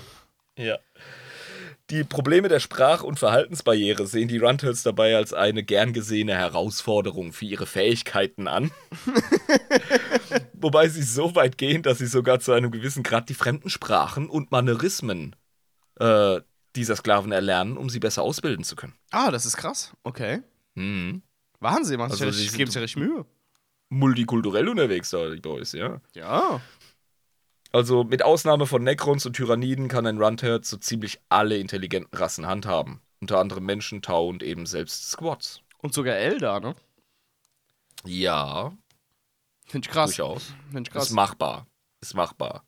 Ja. 0.58 0.78
Die 1.90 2.04
Probleme 2.04 2.50
der 2.50 2.60
Sprach- 2.60 3.04
und 3.04 3.18
Verhaltensbarriere 3.18 4.08
sehen 4.08 4.28
die 4.28 4.40
Runturds 4.40 4.84
dabei 4.84 5.16
als 5.16 5.34
eine 5.34 5.64
gern 5.64 5.94
gesehene 5.94 6.36
Herausforderung 6.36 7.32
für 7.32 7.46
ihre 7.46 7.66
Fähigkeiten 7.66 8.50
an. 8.50 8.72
Wobei 10.54 10.90
sie 10.90 11.04
so 11.04 11.34
weit 11.36 11.58
gehen, 11.58 11.84
dass 11.84 12.00
sie 12.00 12.08
sogar 12.08 12.40
zu 12.40 12.52
einem 12.52 12.72
gewissen 12.72 13.04
Grad 13.04 13.30
die 13.30 13.34
fremden 13.34 13.70
Sprachen 13.70 14.30
und 14.30 14.52
Manierismen 14.52 15.36
äh, 16.00 16.42
dieser 16.76 16.96
Sklaven 16.96 17.32
erlernen, 17.32 17.78
um 17.78 17.90
sie 17.90 18.00
besser 18.00 18.22
ausbilden 18.22 18.64
zu 18.66 18.76
können. 18.76 18.94
Ah, 19.12 19.32
das 19.32 19.46
ist 19.46 19.58
krass. 19.58 19.94
Okay. 20.04 20.42
Mhm. 20.76 21.22
Wahnsinn, 21.60 21.98
man. 22.00 22.12
Also, 22.12 22.26
Also, 22.26 22.38
sie 22.38 22.44
ich 22.46 22.52
sind- 22.52 22.58
gebe 22.58 22.70
sich 22.72 22.76
ja 22.76 22.82
richtig 22.82 23.02
Mühe. 23.02 23.26
Multikulturell 23.90 24.68
unterwegs 24.68 25.10
da, 25.12 25.30
die 25.30 25.40
Boys, 25.40 25.72
ja. 25.72 26.02
Ja. 26.14 26.60
Also 27.72 28.04
mit 28.04 28.24
Ausnahme 28.24 28.66
von 28.66 28.84
Necrons 28.84 29.26
und 29.26 29.34
Tyranniden 29.34 29.88
kann 29.88 30.08
ein 30.08 30.18
Runterd 30.22 30.66
so 30.66 30.78
ziemlich 30.78 31.20
alle 31.30 31.58
intelligenten 31.58 32.16
Rassen 32.18 32.48
handhaben. 32.48 33.02
Unter 33.20 33.40
anderem 33.40 33.66
Menschen, 33.66 34.02
Tau 34.02 34.28
und 34.28 34.44
eben 34.44 34.66
selbst 34.66 35.10
Squads. 35.12 35.62
Und 35.80 35.94
sogar 35.94 36.16
Elda, 36.16 36.60
ne? 36.60 36.76
Ja, 38.06 38.72
Finde 39.66 39.88
ich 39.88 39.92
krass. 39.92 40.12
durchaus. 40.12 40.54
Finde 40.72 40.82
ich 40.84 40.88
Ist 40.88 40.94
krass. 40.94 41.10
machbar. 41.12 41.68
Ist 42.02 42.14
machbar. 42.16 42.64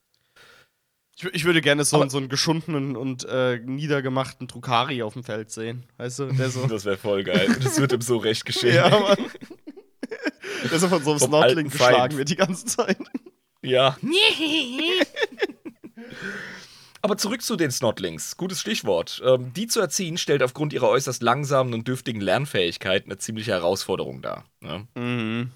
Ich, 1.15 1.23
ich 1.25 1.45
würde 1.45 1.61
gerne 1.61 1.85
so, 1.85 1.97
Aber- 1.97 2.09
so 2.09 2.17
einen 2.17 2.29
geschundenen 2.29 2.95
und 2.97 3.25
äh, 3.25 3.59
niedergemachten 3.59 4.47
Drukari 4.47 5.01
auf 5.03 5.13
dem 5.13 5.23
Feld 5.23 5.49
sehen. 5.51 5.85
Weißt 5.97 6.19
du, 6.19 6.25
der 6.33 6.49
so. 6.49 6.65
Das 6.67 6.83
wäre 6.85 6.97
voll 6.97 7.23
geil. 7.23 7.55
Das 7.63 7.79
wird 7.79 7.93
ihm 7.93 8.01
so 8.01 8.17
recht 8.17 8.43
geschehen. 8.45 8.75
ja, 8.75 8.89
Mann. 8.89 9.17
Der 10.69 10.79
so 10.79 10.89
von 10.89 11.01
so 11.03 11.11
einem 11.11 11.19
Snotling 11.19 11.69
geschlagen 11.69 12.17
wird 12.17 12.29
die 12.29 12.35
ganze 12.35 12.65
Zeit. 12.65 12.97
Ja. 13.61 13.97
Aber 17.01 17.17
zurück 17.17 17.41
zu 17.41 17.55
den 17.55 17.71
Snotlings. 17.71 18.35
Gutes 18.35 18.59
Stichwort. 18.59 19.21
Ähm, 19.25 19.53
die 19.53 19.67
zu 19.67 19.79
erziehen 19.79 20.17
stellt 20.17 20.43
aufgrund 20.43 20.73
ihrer 20.73 20.89
äußerst 20.89 21.23
langsamen 21.23 21.73
und 21.73 21.87
dürftigen 21.87 22.19
Lernfähigkeit 22.19 23.05
eine 23.05 23.17
ziemliche 23.17 23.51
Herausforderung 23.51 24.21
dar. 24.21 24.45
Ne? 24.59 24.87
Mhm. 24.95 25.51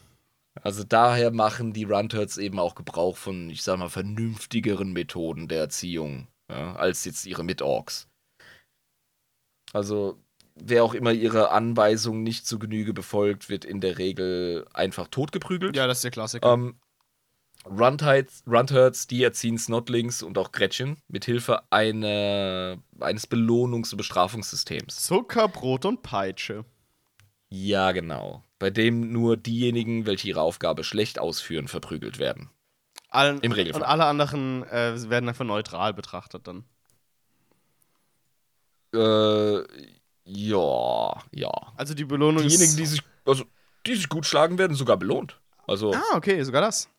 Also 0.61 0.83
daher 0.83 1.31
machen 1.31 1.73
die 1.73 1.83
Runturds 1.83 2.37
eben 2.37 2.59
auch 2.59 2.75
Gebrauch 2.75 3.17
von, 3.17 3.49
ich 3.49 3.63
sag 3.63 3.79
mal, 3.79 3.89
vernünftigeren 3.89 4.93
Methoden 4.93 5.47
der 5.47 5.59
Erziehung, 5.59 6.27
ja, 6.49 6.75
als 6.75 7.05
jetzt 7.05 7.25
ihre 7.25 7.43
Mit-Orks. 7.43 8.07
Also, 9.73 10.19
wer 10.55 10.83
auch 10.83 10.93
immer 10.93 11.11
ihre 11.11 11.49
Anweisungen 11.49 12.21
nicht 12.21 12.45
zu 12.45 12.59
Genüge 12.59 12.93
befolgt, 12.93 13.49
wird 13.49 13.65
in 13.65 13.81
der 13.81 13.97
Regel 13.97 14.67
einfach 14.73 15.07
totgeprügelt. 15.07 15.75
Ja, 15.75 15.87
das 15.87 15.97
ist 15.97 16.03
der 16.03 16.11
Klassiker. 16.11 16.53
Ähm, 16.53 16.75
Runturds, 17.65 19.07
die 19.07 19.23
erziehen 19.23 19.57
Snotlings 19.57 20.21
und 20.21 20.37
auch 20.37 20.51
Gretchen 20.51 20.97
mit 21.07 21.25
Hilfe 21.25 21.61
eine, 21.71 22.81
eines 22.99 23.29
Belohnungs- 23.29 23.91
und 23.91 23.97
Bestrafungssystems. 23.97 25.03
Zucker, 25.03 25.47
Brot 25.47 25.85
und 25.85 26.01
Peitsche. 26.03 26.65
Ja, 27.49 27.91
genau. 27.91 28.43
Bei 28.59 28.69
dem 28.69 29.11
nur 29.11 29.37
diejenigen, 29.37 30.05
welche 30.05 30.27
ihre 30.29 30.41
Aufgabe 30.41 30.83
schlecht 30.83 31.19
ausführen, 31.19 31.67
verprügelt 31.67 32.19
werden. 32.19 32.49
Allen, 33.09 33.39
Im 33.41 33.51
Regelfall. 33.51 33.81
Und 33.81 33.87
alle 33.87 34.05
anderen 34.05 34.63
äh, 34.63 35.09
werden 35.09 35.29
einfach 35.29 35.45
neutral 35.45 35.93
betrachtet 35.93 36.47
dann. 36.47 36.65
Äh, 38.93 39.63
ja, 40.25 41.23
ja. 41.31 41.51
Also 41.75 41.93
die 41.93 42.05
Belohnung 42.05 42.43
Diejenigen, 42.43 42.69
ist. 42.71 42.79
die 42.79 42.85
sich, 42.85 43.01
also, 43.25 43.45
die 43.85 43.95
sich 43.95 44.09
gut 44.09 44.25
schlagen, 44.25 44.57
werden 44.57 44.75
sogar 44.75 44.97
belohnt. 44.97 45.39
Also, 45.67 45.93
Ah, 45.93 46.15
okay, 46.15 46.41
sogar 46.43 46.61
das. 46.61 46.89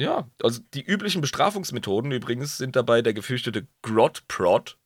Ja. 0.00 0.28
Also, 0.42 0.60
die 0.72 0.82
üblichen 0.82 1.20
Bestrafungsmethoden 1.20 2.10
übrigens 2.10 2.56
sind 2.56 2.74
dabei 2.74 3.02
der 3.02 3.12
gefürchtete 3.12 3.66
Grot-Prod, 3.82 4.78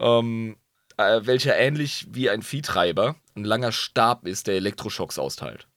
ähm, 0.00 0.56
äh, 0.96 1.20
welcher 1.24 1.56
ähnlich 1.56 2.06
wie 2.10 2.30
ein 2.30 2.42
Viehtreiber 2.42 3.16
ein 3.36 3.44
langer 3.44 3.72
Stab 3.72 4.26
ist, 4.26 4.46
der 4.46 4.54
Elektroschocks 4.54 5.18
austeilt. 5.18 5.68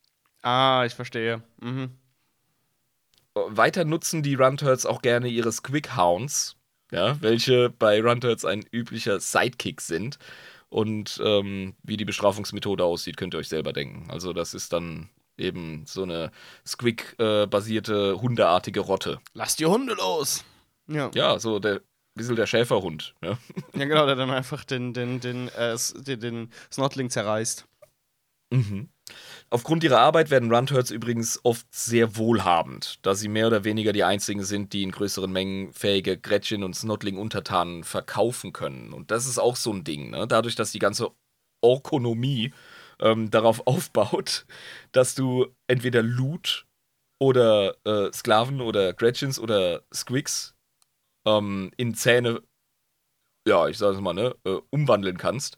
Ah, 0.42 0.84
ich 0.86 0.94
verstehe. 0.94 1.44
Mhm. 1.60 1.92
Weiter 3.34 3.84
nutzen 3.84 4.24
die 4.24 4.36
Runturds 4.36 4.86
auch 4.86 5.02
gerne 5.02 5.28
ihre 5.28 5.52
Squig-Hounds, 5.52 6.56
ja, 6.92 7.22
welche 7.22 7.70
bei 7.70 8.02
Runturds 8.02 8.46
ein 8.46 8.66
üblicher 8.72 9.20
Sidekick 9.20 9.82
sind. 9.82 10.18
Und 10.70 11.22
ähm, 11.24 11.76
wie 11.84 11.98
die 11.98 12.06
Bestrafungsmethode 12.06 12.84
aussieht, 12.84 13.18
könnt 13.18 13.34
ihr 13.34 13.40
euch 13.40 13.50
selber 13.50 13.74
denken. 13.74 14.10
Also 14.10 14.34
das 14.34 14.54
ist 14.54 14.74
dann 14.74 15.10
eben 15.38 15.86
so 15.86 16.04
eine 16.04 16.32
Squig-basierte 16.66 18.22
hundeartige 18.22 18.80
Rotte. 18.82 19.20
Lass 19.34 19.56
die 19.56 19.66
Hunde 19.66 19.94
los! 19.94 20.44
Ja. 20.88 21.12
Ja, 21.14 21.40
so 21.40 21.60
der 21.60 21.82
bisschen 22.18 22.36
der 22.36 22.48
Schäferhund. 22.48 23.14
Ja. 23.22 23.38
Ja, 23.74 23.86
genau, 23.86 24.06
der 24.06 24.16
dann 24.16 24.32
einfach 24.32 24.66
den, 24.66 24.94
den, 24.94 25.20
den, 25.20 25.48
äh, 25.50 25.78
den, 25.96 26.20
den 26.20 26.52
Snotling 26.72 27.10
zerreißt. 27.10 27.66
Mhm. 28.50 28.90
Aufgrund 29.50 29.84
ihrer 29.84 30.00
Arbeit 30.00 30.30
werden 30.30 30.52
Runturds 30.54 30.92
übrigens 30.92 31.40
oft 31.44 31.68
sehr 31.74 32.18
wohlhabend, 32.18 33.00
da 33.04 33.16
sie 33.16 33.30
mehr 33.30 33.48
oder 33.48 33.64
weniger 33.64 33.94
die 33.94 34.04
einzigen 34.04 34.44
sind, 34.44 34.74
die 34.74 34.84
in 34.84 34.92
größeren 34.92 35.32
Mengen 35.32 35.72
fähige 35.72 36.18
Gretchen 36.18 36.64
und 36.64 36.76
Snotling-Untertanen 36.76 37.84
verkaufen 37.86 38.52
können. 38.52 38.92
Und 38.92 39.12
das 39.12 39.26
ist 39.26 39.38
auch 39.38 39.56
so 39.56 39.72
ein 39.72 39.84
Ding, 39.86 40.10
ne? 40.10 40.28
Dadurch, 40.28 40.56
dass 40.56 40.72
die 40.72 40.80
ganze 40.80 41.12
Ökonomie 41.64 42.54
ähm, 43.00 43.30
darauf 43.32 43.62
aufbaut, 43.68 44.46
dass 44.92 45.16
du 45.16 45.48
entweder 45.68 46.02
Loot 46.04 46.66
oder 47.20 47.76
äh, 47.86 48.12
Sklaven 48.14 48.62
oder 48.62 48.94
Gretchens 48.94 49.40
oder 49.40 49.84
Squigs 49.94 50.56
ähm, 51.26 51.72
in 51.78 51.96
Zähne, 51.96 52.42
ja, 53.48 53.68
ich 53.68 53.78
sag's 53.78 54.00
mal, 54.00 54.14
ne, 54.14 54.36
äh, 54.46 54.58
umwandeln 54.70 55.18
kannst, 55.18 55.58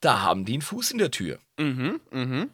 da 0.00 0.22
haben 0.22 0.44
die 0.44 0.54
einen 0.54 0.62
Fuß 0.62 0.90
in 0.92 0.98
der 0.98 1.10
Tür. 1.10 1.38
Mhm, 1.58 2.00
mhm. 2.10 2.50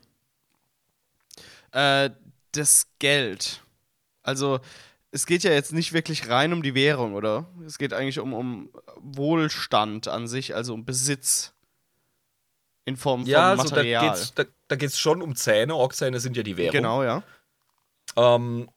Äh, 1.73 2.11
das 2.53 2.89
Geld. 2.99 3.63
Also, 4.23 4.61
es 5.13 5.27
geht 5.27 5.43
ja 5.43 5.51
jetzt 5.53 5.73
nicht 5.73 5.93
wirklich 5.93 6.29
rein 6.29 6.53
um 6.53 6.63
die 6.63 6.75
Währung, 6.75 7.15
oder? 7.15 7.49
Es 7.67 7.79
geht 7.79 7.93
eigentlich 7.93 8.21
um, 8.21 8.33
um 8.33 8.71
Wohlstand 8.97 10.09
an 10.09 10.29
sich, 10.29 10.55
also 10.55 10.75
um 10.75 10.85
Besitz. 10.85 11.55
In 12.91 12.97
Form 12.97 13.21
von 13.23 13.31
Ja, 13.31 13.51
also 13.51 13.65
da 13.69 13.77
Material. 13.77 14.09
geht's, 14.11 14.35
da, 14.35 14.45
da 14.69 14.77
geht's 14.77 14.99
schon 14.99 15.23
um 15.23 15.37
Zähne. 15.37 15.75
Orkzähne 15.75 16.19
sind 16.21 16.37
ja 16.37 16.43
die 16.43 16.57
Währung. 16.57 16.73
genau, 16.73 17.03
ja. 17.05 17.23
Ähm, 18.17 18.69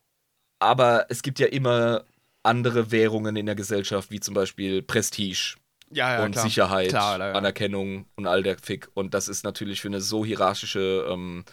aber 0.59 1.07
es 1.09 1.21
gibt 1.23 1.39
ja 1.39 1.47
immer 1.47 2.05
andere 2.43 2.91
Währungen 2.91 3.35
in 3.35 3.45
der 3.45 3.55
Gesellschaft, 3.55 4.11
wie 4.11 4.19
zum 4.19 4.33
Beispiel 4.33 4.81
Prestige 4.83 5.55
Ja, 5.91 6.19
ja, 6.19 6.25
und 6.25 6.33
klar. 6.33 6.43
Sicherheit, 6.45 6.89
Klar, 6.89 7.15
klar, 7.15 7.29
ja. 7.29 7.33
Anerkennung 7.35 8.05
und 8.15 8.27
all 8.27 8.43
der 8.43 8.57
Fick. 8.57 8.89
Und 8.93 9.13
das 9.13 9.27
ist 9.27 9.43
natürlich 9.43 9.81
für 9.81 9.87
eine 9.87 10.01
so 10.01 10.23
hierarchische 10.25 11.07
ähm, 11.09 11.43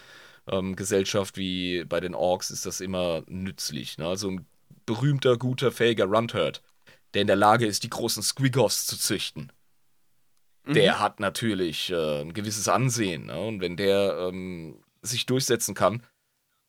ähm, 0.51 0.77
Gesellschaft 0.77 1.37
wie 1.39 1.85
bei 1.85 2.01
den 2.01 2.15
Orks 2.15 2.51
ist 2.51 2.67
das 2.67 2.81
immer 2.81 3.23
nützlich. 3.27 3.99
Ne? 3.99 4.07
Also 4.07 4.31
ein 4.31 4.47
berühmter, 4.87 5.37
guter, 5.39 5.73
fähiger 5.73 6.07
Runtherd, 6.07 6.63
der 7.15 7.23
in 7.23 7.27
der 7.29 7.37
Lage 7.37 7.67
ist, 7.67 7.85
die 7.85 7.91
großen 7.91 8.23
Squigos 8.23 8.87
zu 8.87 8.99
züchten. 8.99 9.53
Mhm. 10.65 10.75
Der 10.75 11.01
hat 11.01 11.21
natürlich 11.21 11.91
äh, 11.91 12.21
ein 12.23 12.33
gewisses 12.35 12.69
Ansehen. 12.69 13.27
Ne? 13.27 13.39
Und 13.41 13.61
wenn 13.61 13.77
der 13.77 14.29
ähm, 14.29 14.83
sich 15.03 15.27
durchsetzen 15.27 15.75
kann, 15.75 16.03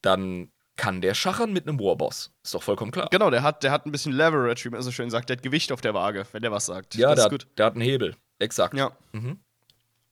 dann 0.01 0.51
kann 0.77 1.01
der 1.01 1.13
schachern 1.13 1.53
mit 1.53 1.67
einem 1.67 1.79
Warboss. 1.79 2.31
Ist 2.43 2.53
doch 2.55 2.63
vollkommen 2.63 2.91
klar. 2.91 3.07
Genau, 3.11 3.29
der 3.29 3.43
hat, 3.43 3.63
der 3.63 3.71
hat 3.71 3.85
ein 3.85 3.91
bisschen 3.91 4.13
Leverage, 4.13 4.65
wie 4.65 4.69
man 4.69 4.81
so 4.81 4.91
schön 4.91 5.09
sagt. 5.09 5.29
Der 5.29 5.37
hat 5.37 5.43
Gewicht 5.43 5.71
auf 5.71 5.81
der 5.81 5.93
Waage, 5.93 6.25
wenn 6.31 6.41
der 6.41 6.51
was 6.51 6.65
sagt. 6.65 6.95
Ja, 6.95 7.09
das 7.09 7.17
der, 7.17 7.25
ist 7.25 7.31
gut. 7.31 7.41
hat- 7.43 7.57
der 7.59 7.65
hat 7.67 7.73
einen 7.73 7.81
Hebel. 7.83 8.15
Exakt. 8.39 8.73
Ja, 8.75 8.91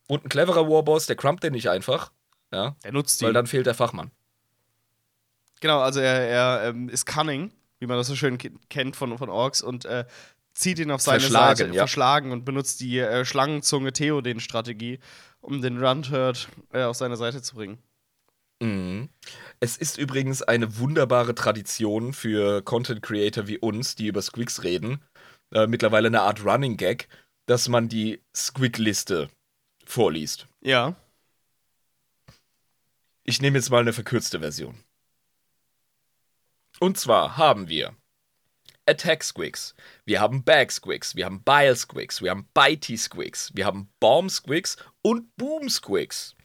Und 0.07 0.25
ein 0.25 0.29
cleverer 0.29 0.69
Warboss, 0.69 1.05
der 1.07 1.15
crumpt 1.15 1.43
den 1.43 1.53
nicht 1.53 1.69
einfach. 1.69 2.11
Ja, 2.51 2.75
der 2.83 2.91
nutzt 2.91 3.21
weil 3.23 3.29
ihn. 3.31 3.33
dann 3.33 3.47
fehlt 3.47 3.65
der 3.65 3.73
Fachmann. 3.73 4.11
Genau, 5.61 5.79
also 5.79 5.99
er, 5.99 6.27
er 6.29 6.69
ähm, 6.69 6.89
ist 6.89 7.05
cunning, 7.05 7.51
wie 7.79 7.85
man 7.87 7.97
das 7.97 8.07
so 8.07 8.15
schön 8.15 8.37
ke- 8.37 8.51
kennt 8.69 8.95
von, 8.95 9.17
von 9.17 9.29
Orks 9.29 9.61
und 9.61 9.85
äh, 9.85 10.05
zieht 10.59 10.79
ihn 10.79 10.91
auf 10.91 11.01
seine 11.01 11.21
Verschlagen, 11.21 11.57
Seite, 11.57 11.73
ja. 11.73 11.81
verschlagen 11.81 12.31
und 12.31 12.45
benutzt 12.45 12.81
die 12.81 12.99
äh, 12.99 13.23
Schlangenzunge 13.23 13.93
Theoden-Strategie, 13.93 14.99
um 15.41 15.61
den 15.61 15.83
Runtherd 15.83 16.49
äh, 16.73 16.83
auf 16.83 16.97
seine 16.97 17.15
Seite 17.15 17.41
zu 17.41 17.55
bringen. 17.55 17.79
Mhm. 18.61 19.09
Es 19.61 19.77
ist 19.77 19.97
übrigens 19.97 20.41
eine 20.41 20.77
wunderbare 20.77 21.33
Tradition 21.33 22.11
für 22.11 22.61
Content 22.61 23.01
Creator 23.01 23.47
wie 23.47 23.57
uns, 23.57 23.95
die 23.95 24.07
über 24.07 24.21
Squigs 24.21 24.63
reden, 24.63 25.01
äh, 25.53 25.65
mittlerweile 25.65 26.07
eine 26.07 26.21
Art 26.21 26.43
Running 26.43 26.75
Gag, 26.75 27.07
dass 27.45 27.69
man 27.69 27.87
die 27.87 28.21
Squig-Liste 28.35 29.29
vorliest. 29.85 30.47
Ja. 30.61 30.95
Ich 33.23 33.41
nehme 33.41 33.57
jetzt 33.57 33.69
mal 33.69 33.81
eine 33.81 33.93
verkürzte 33.93 34.39
Version. 34.39 34.75
Und 36.79 36.97
zwar 36.97 37.37
haben 37.37 37.69
wir 37.69 37.95
Attack 38.89 39.23
Squigs, 39.23 39.75
wir 40.05 40.19
haben 40.19 40.43
Bag 40.43 40.71
Squigs, 40.71 41.15
wir 41.15 41.25
haben 41.25 41.43
Bile 41.43 41.75
Squigs, 41.75 42.21
wir 42.21 42.31
haben 42.31 42.47
Bitey 42.53 42.97
Squigs, 42.97 43.51
wir 43.53 43.65
haben 43.65 43.89
Bomb 43.99 44.29
Squigs 44.31 44.77
und 45.01 45.35
Boom 45.37 45.69
Squigs. 45.69 46.35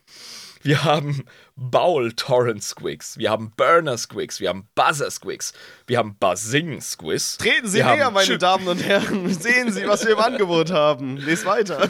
Wir 0.62 0.82
haben 0.84 1.24
Bowl 1.56 2.12
Torrent 2.12 2.62
Squigs, 2.64 3.18
wir 3.18 3.30
haben 3.30 3.52
Burner 3.54 3.98
Squigs, 3.98 4.40
wir 4.40 4.48
haben 4.48 4.68
Buzzer 4.74 5.10
Squigs, 5.10 5.52
wir 5.86 5.98
haben 5.98 6.16
Buzzing 6.16 6.80
Squigs. 6.80 7.36
Treten 7.36 7.68
Sie 7.68 7.82
näher, 7.82 8.10
meine 8.10 8.26
Chip- 8.26 8.38
Damen 8.38 8.66
und 8.68 8.82
Herren. 8.82 9.28
Sehen 9.34 9.70
Sie, 9.72 9.86
was 9.86 10.06
wir 10.06 10.12
im 10.12 10.20
Angebot 10.20 10.70
haben. 10.70 11.16
Lies 11.18 11.44
weiter. 11.44 11.88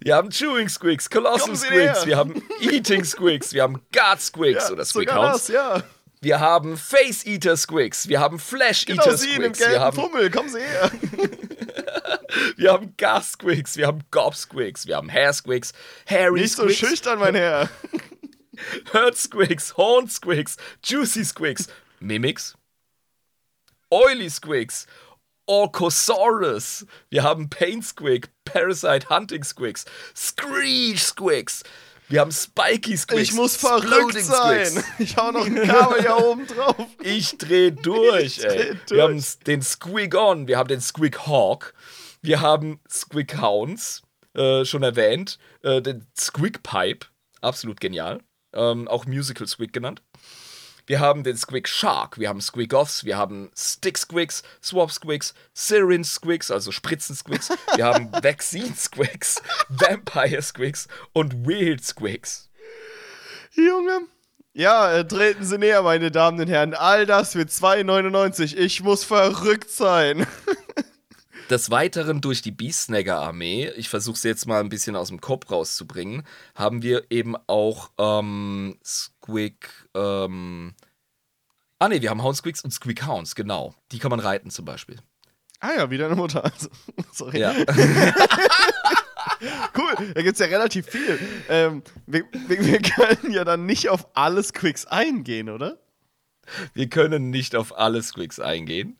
Wir 0.00 0.14
haben 0.14 0.30
Chewing 0.30 0.68
Squigs, 0.68 1.10
Colossal 1.10 1.56
Squigs, 1.56 2.06
wir 2.06 2.16
haben 2.16 2.40
Eating 2.60 3.04
Squigs, 3.04 3.52
wir 3.52 3.62
haben 3.64 3.82
Guard 3.92 4.20
Squigs 4.22 4.70
oder 4.70 4.84
Squig 4.84 5.12
Hounds. 5.12 5.46
das, 5.46 5.48
ja. 5.48 5.82
Wir 6.20 6.40
haben 6.40 6.76
Face 6.76 7.24
Eater 7.24 7.56
Squigs, 7.56 8.08
wir 8.08 8.20
haben 8.20 8.38
Flash 8.38 8.86
Genau 8.86 9.02
Eater 9.02 9.16
Sie 9.16 9.34
in 9.34 9.42
dem 9.42 9.54
Squigs, 9.54 9.70
wir 9.70 9.80
haben, 9.80 9.94
Fummel. 9.94 10.30
Kommen 10.30 10.48
Sie 10.48 10.60
her. 10.60 10.90
wir 12.56 12.72
haben 12.72 12.94
Gas 12.96 13.32
Squigs, 13.32 13.76
wir 13.76 13.86
haben 13.86 14.02
Gob 14.10 14.34
Squigs, 14.34 14.86
wir 14.86 14.96
haben 14.96 15.08
Hair 15.10 15.32
Squigs, 15.32 15.72
Hairy 16.08 16.40
Nicht 16.40 16.54
so 16.54 16.64
Squigs, 16.64 16.78
schüchtern, 16.78 17.18
mein 17.20 17.34
Herr. 17.34 17.68
Hurt 18.92 19.16
Squigs, 19.16 19.76
Horn 19.76 20.08
Squigs, 20.08 20.56
Juicy 20.84 21.24
Squigs, 21.24 21.68
Mimics, 22.00 22.56
Oily 23.90 24.28
Squigs, 24.28 24.86
Orcosaurus, 25.46 26.84
wir 27.08 27.22
haben 27.22 27.48
Pain 27.48 27.82
Squig, 27.82 28.28
Parasite 28.44 29.08
Hunting 29.08 29.44
Squigs, 29.44 29.84
Screech 30.14 31.00
Squigs, 31.00 31.62
wir 32.08 32.20
haben 32.20 32.32
Spiky 32.32 32.96
Squigs, 32.96 33.22
Ich 33.22 33.32
muss 33.34 33.56
verrückt 33.56 34.18
sein. 34.18 34.84
Ich 34.98 35.16
hau 35.16 35.30
noch 35.32 35.46
ein 35.46 35.54
Kabel 35.66 36.00
hier 36.00 36.16
oben 36.26 36.46
drauf. 36.46 36.86
Ich 37.02 37.36
dreh 37.38 37.70
durch, 37.70 38.38
Ich 38.38 38.44
ey. 38.44 38.48
dreh 38.56 38.74
durch. 38.86 38.90
Wir 38.90 39.02
haben 39.02 39.24
den 39.46 39.62
Squig 39.62 40.14
On, 40.14 40.48
wir 40.48 40.58
haben 40.58 40.68
den 40.68 40.80
Squig 40.80 41.26
Hawk, 41.26 41.74
wir 42.22 42.40
haben 42.40 42.80
Squig 42.90 43.40
Hounds, 43.40 44.02
äh, 44.34 44.64
schon 44.64 44.82
erwähnt, 44.82 45.38
äh, 45.62 45.80
den 45.82 46.06
Squig 46.18 46.62
Pipe, 46.62 47.06
absolut 47.40 47.80
genial, 47.80 48.20
ähm, 48.54 48.88
auch 48.88 49.06
Musical 49.06 49.46
Squig 49.46 49.72
genannt. 49.72 50.02
Wir 50.88 51.00
haben 51.00 51.22
den 51.22 51.36
Squig 51.36 51.68
Shark, 51.68 52.18
wir 52.18 52.30
haben 52.30 52.40
Squigoths, 52.40 53.04
wir 53.04 53.18
haben 53.18 53.50
Stick 53.54 53.98
Squigs, 53.98 54.42
Swap 54.64 54.90
Squigs, 54.90 55.34
Syringe 55.52 56.06
Squigs, 56.06 56.50
also 56.50 56.72
Spritzen 56.72 57.14
Squigs, 57.14 57.50
wir 57.76 57.84
haben 57.84 58.10
Vaccine 58.22 58.74
Squigs, 58.74 59.42
Vampire 59.68 60.40
Squigs 60.40 60.88
und 61.12 61.46
Weird 61.46 61.84
Squigs. 61.84 62.48
Junge. 63.52 64.06
Ja, 64.54 64.90
äh, 64.90 65.06
treten 65.06 65.44
Sie 65.44 65.58
näher, 65.58 65.82
meine 65.82 66.10
Damen 66.10 66.40
und 66.40 66.48
Herren. 66.48 66.72
All 66.72 67.04
das 67.04 67.32
für 67.32 67.42
2,99. 67.42 68.56
Ich 68.56 68.82
muss 68.82 69.04
verrückt 69.04 69.70
sein. 69.70 70.26
Des 71.50 71.70
Weiteren 71.70 72.20
durch 72.20 72.42
die 72.42 72.50
Beastsnagger-Armee, 72.50 73.72
ich 73.76 73.88
versuche 73.88 74.16
es 74.16 74.22
jetzt 74.22 74.46
mal 74.46 74.60
ein 74.60 74.68
bisschen 74.68 74.96
aus 74.96 75.08
dem 75.08 75.20
Kopf 75.20 75.50
rauszubringen, 75.50 76.24
haben 76.54 76.82
wir 76.82 77.04
eben 77.10 77.36
auch 77.46 77.90
ähm, 77.98 78.78
Squig. 78.84 79.68
Ähm, 79.94 80.74
ah, 81.78 81.88
ne, 81.88 82.02
wir 82.02 82.10
haben 82.10 82.22
Houndsquigs 82.22 82.62
und 82.62 82.70
Squig 82.70 83.06
Hounds, 83.06 83.34
genau. 83.34 83.74
Die 83.92 83.98
kann 83.98 84.10
man 84.10 84.20
reiten 84.20 84.50
zum 84.50 84.64
Beispiel. 84.64 84.96
Ah 85.60 85.72
ja, 85.76 85.90
wieder 85.90 86.06
eine 86.06 86.16
Mutter. 86.16 86.44
Also, 86.44 86.68
sorry. 87.12 87.40
Ja. 87.40 87.54
Cool, 89.76 90.12
da 90.14 90.22
gibt's 90.22 90.40
ja 90.40 90.46
relativ 90.46 90.86
viel. 90.86 91.16
Ähm, 91.48 91.84
wir, 92.06 92.24
wir, 92.48 92.64
wir 92.64 92.82
können 92.82 93.32
ja 93.32 93.44
dann 93.44 93.66
nicht 93.66 93.88
auf 93.88 94.08
alles 94.16 94.52
Quicks 94.52 94.84
eingehen, 94.86 95.48
oder? 95.48 95.78
wir 96.74 96.88
können 96.88 97.30
nicht 97.30 97.54
auf 97.54 97.76
alle 97.76 98.02
Squigs 98.02 98.40
eingehen. 98.40 98.98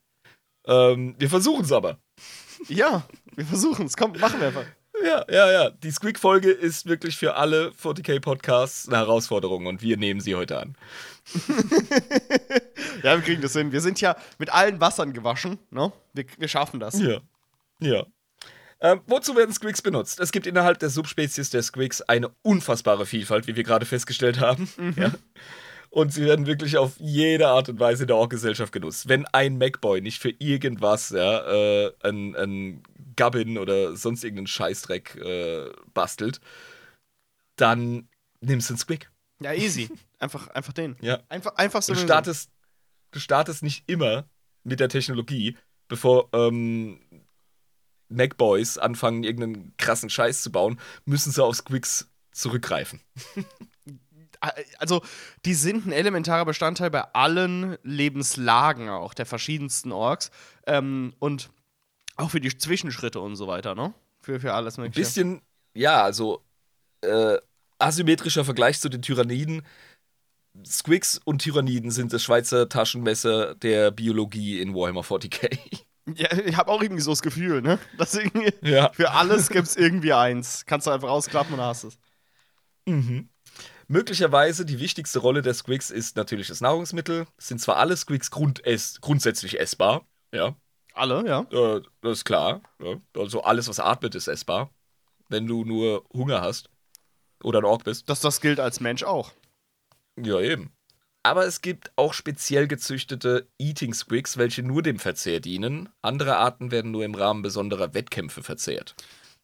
Ähm, 0.66 1.14
wir 1.18 1.28
versuchen 1.28 1.64
es 1.64 1.72
aber. 1.72 1.98
Ja, 2.68 3.06
wir 3.34 3.46
versuchen 3.46 3.86
es. 3.86 3.96
Komm, 3.96 4.12
machen 4.18 4.40
wir 4.40 4.48
einfach. 4.48 4.66
Ja, 5.04 5.24
ja, 5.30 5.50
ja. 5.52 5.70
Die 5.70 5.90
Squig-Folge 5.90 6.50
ist 6.50 6.86
wirklich 6.86 7.16
für 7.16 7.36
alle 7.36 7.70
40k-Podcasts 7.70 8.88
eine 8.88 8.98
Herausforderung 8.98 9.66
und 9.66 9.82
wir 9.82 9.96
nehmen 9.96 10.20
sie 10.20 10.34
heute 10.34 10.58
an. 10.58 10.76
Ja, 13.02 13.14
wir 13.14 13.22
kriegen 13.22 13.42
das 13.42 13.52
hin. 13.52 13.70
Wir 13.70 13.80
sind 13.80 14.00
ja 14.00 14.16
mit 14.38 14.52
allen 14.52 14.80
Wassern 14.80 15.12
gewaschen, 15.12 15.58
ne? 15.70 15.92
Wir, 16.14 16.24
wir 16.36 16.48
schaffen 16.48 16.80
das. 16.80 16.98
Ja. 17.00 17.20
Ja. 17.80 18.06
Ähm, 18.80 19.00
wozu 19.06 19.36
werden 19.36 19.52
Squigs 19.52 19.82
benutzt? 19.82 20.20
Es 20.20 20.32
gibt 20.32 20.46
innerhalb 20.46 20.78
der 20.78 20.90
Subspezies 20.90 21.50
der 21.50 21.62
Squigs 21.62 22.02
eine 22.02 22.30
unfassbare 22.42 23.06
Vielfalt, 23.06 23.46
wie 23.46 23.56
wir 23.56 23.64
gerade 23.64 23.86
festgestellt 23.86 24.40
haben. 24.40 24.68
Ja. 24.96 25.12
Und 25.90 26.12
sie 26.12 26.24
werden 26.24 26.46
wirklich 26.46 26.76
auf 26.76 26.92
jede 26.98 27.48
Art 27.48 27.68
und 27.68 27.80
Weise 27.80 28.02
in 28.02 28.08
der 28.08 28.16
Ork-Gesellschaft 28.16 28.72
genutzt. 28.72 29.08
Wenn 29.08 29.24
ein 29.26 29.56
MacBoy 29.56 30.00
nicht 30.00 30.20
für 30.20 30.30
irgendwas, 30.38 31.10
ja, 31.10 31.46
äh, 31.46 31.92
ein, 32.02 32.36
ein 32.36 32.82
Gubbin 33.16 33.58
oder 33.58 33.96
sonst 33.96 34.22
irgendeinen 34.22 34.46
Scheißdreck 34.48 35.16
äh, 35.16 35.70
bastelt, 35.94 36.40
dann 37.56 38.08
nimmst 38.40 38.68
du 38.68 38.74
einen 38.74 38.78
Squig. 38.78 39.10
Ja, 39.40 39.52
easy. 39.54 39.88
Einfach, 40.18 40.48
einfach 40.48 40.72
den. 40.72 40.96
Ja. 41.00 41.20
Einfach, 41.28 41.54
einfach 41.56 41.82
so. 41.82 41.94
Du 41.94 42.00
startest, 42.00 42.50
du 43.12 43.20
startest 43.20 43.62
nicht 43.62 43.88
immer 43.88 44.28
mit 44.64 44.80
der 44.80 44.88
Technologie, 44.88 45.56
bevor 45.88 46.28
ähm, 46.32 47.00
Macboys 48.08 48.78
anfangen, 48.78 49.24
irgendeinen 49.24 49.74
krassen 49.76 50.10
Scheiß 50.10 50.42
zu 50.42 50.52
bauen, 50.52 50.80
müssen 51.04 51.32
sie 51.32 51.42
auf 51.42 51.56
Squigs 51.56 52.10
zurückgreifen. 52.32 53.00
Also, 54.78 55.02
die 55.44 55.54
sind 55.54 55.86
ein 55.86 55.92
elementarer 55.92 56.44
Bestandteil 56.44 56.90
bei 56.90 57.02
allen 57.14 57.76
Lebenslagen 57.82 58.88
auch, 58.88 59.14
der 59.14 59.26
verschiedensten 59.26 59.92
Orks. 59.92 60.30
Ähm, 60.66 61.14
und 61.18 61.50
auch 62.16 62.30
für 62.30 62.40
die 62.40 62.56
Zwischenschritte 62.56 63.20
und 63.20 63.36
so 63.36 63.46
weiter, 63.46 63.74
ne? 63.74 63.94
Für, 64.20 64.40
für 64.40 64.54
alles 64.54 64.78
Ein 64.78 64.82
Mögliche. 64.82 65.00
bisschen, 65.00 65.42
ja, 65.74 66.02
also 66.02 66.42
äh, 67.02 67.38
asymmetrischer 67.78 68.44
Vergleich 68.44 68.80
zu 68.80 68.88
den 68.88 69.02
Tyranniden. 69.02 69.62
Squigs 70.66 71.20
und 71.24 71.40
Tyranniden 71.42 71.90
sind 71.92 72.12
das 72.12 72.24
Schweizer 72.24 72.68
Taschenmesser 72.68 73.54
der 73.54 73.90
Biologie 73.92 74.60
in 74.60 74.74
Warhammer 74.74 75.02
40k. 75.02 75.58
Ja, 76.16 76.32
ich 76.38 76.56
habe 76.56 76.70
auch 76.70 76.80
irgendwie 76.80 77.02
so 77.02 77.10
das 77.12 77.20
Gefühl, 77.20 77.60
ne? 77.60 77.78
Dass 77.98 78.14
irgendwie 78.14 78.50
Ja. 78.62 78.90
für 78.94 79.10
alles 79.10 79.50
gibt 79.50 79.68
es 79.68 79.76
irgendwie 79.76 80.14
eins. 80.14 80.64
Kannst 80.64 80.86
du 80.86 80.90
einfach 80.90 81.10
ausklappen 81.10 81.52
und 81.52 81.60
hast 81.60 81.84
es. 81.84 81.98
Möglicherweise 83.90 84.66
die 84.66 84.78
wichtigste 84.80 85.18
Rolle 85.18 85.40
der 85.42 85.54
Squigs 85.54 85.90
ist 85.90 86.16
natürlich 86.16 86.48
das 86.48 86.60
Nahrungsmittel. 86.60 87.26
Es 87.38 87.48
sind 87.48 87.58
zwar 87.60 87.76
alle 87.78 87.96
Squigs 87.96 88.30
grundess 88.30 89.00
grundsätzlich 89.00 89.58
essbar, 89.58 90.06
ja, 90.32 90.54
Alle, 90.92 91.26
ja. 91.26 91.40
äh, 91.50 91.82
das 92.02 92.18
ist 92.18 92.24
klar. 92.24 92.60
Ja. 92.82 93.00
Also 93.16 93.42
alles, 93.42 93.68
was 93.68 93.80
atmet, 93.80 94.14
ist 94.14 94.28
essbar. 94.28 94.70
Wenn 95.28 95.46
du 95.46 95.64
nur 95.64 96.04
Hunger 96.12 96.40
hast 96.42 96.70
oder 97.42 97.60
ein 97.60 97.64
Ork 97.64 97.84
bist. 97.84 98.08
Das, 98.10 98.20
das 98.20 98.40
gilt 98.40 98.60
als 98.60 98.80
Mensch 98.80 99.04
auch. 99.04 99.32
Ja, 100.20 100.40
eben. 100.40 100.72
Aber 101.22 101.46
es 101.46 101.60
gibt 101.62 101.92
auch 101.96 102.14
speziell 102.14 102.68
gezüchtete 102.68 103.48
Eating 103.58 103.94
Squigs, 103.94 104.36
welche 104.38 104.62
nur 104.62 104.82
dem 104.82 104.98
Verzehr 104.98 105.40
dienen. 105.40 105.88
Andere 106.02 106.36
Arten 106.36 106.70
werden 106.70 106.90
nur 106.90 107.04
im 107.04 107.14
Rahmen 107.14 107.42
besonderer 107.42 107.94
Wettkämpfe 107.94 108.42
verzehrt. 108.42 108.94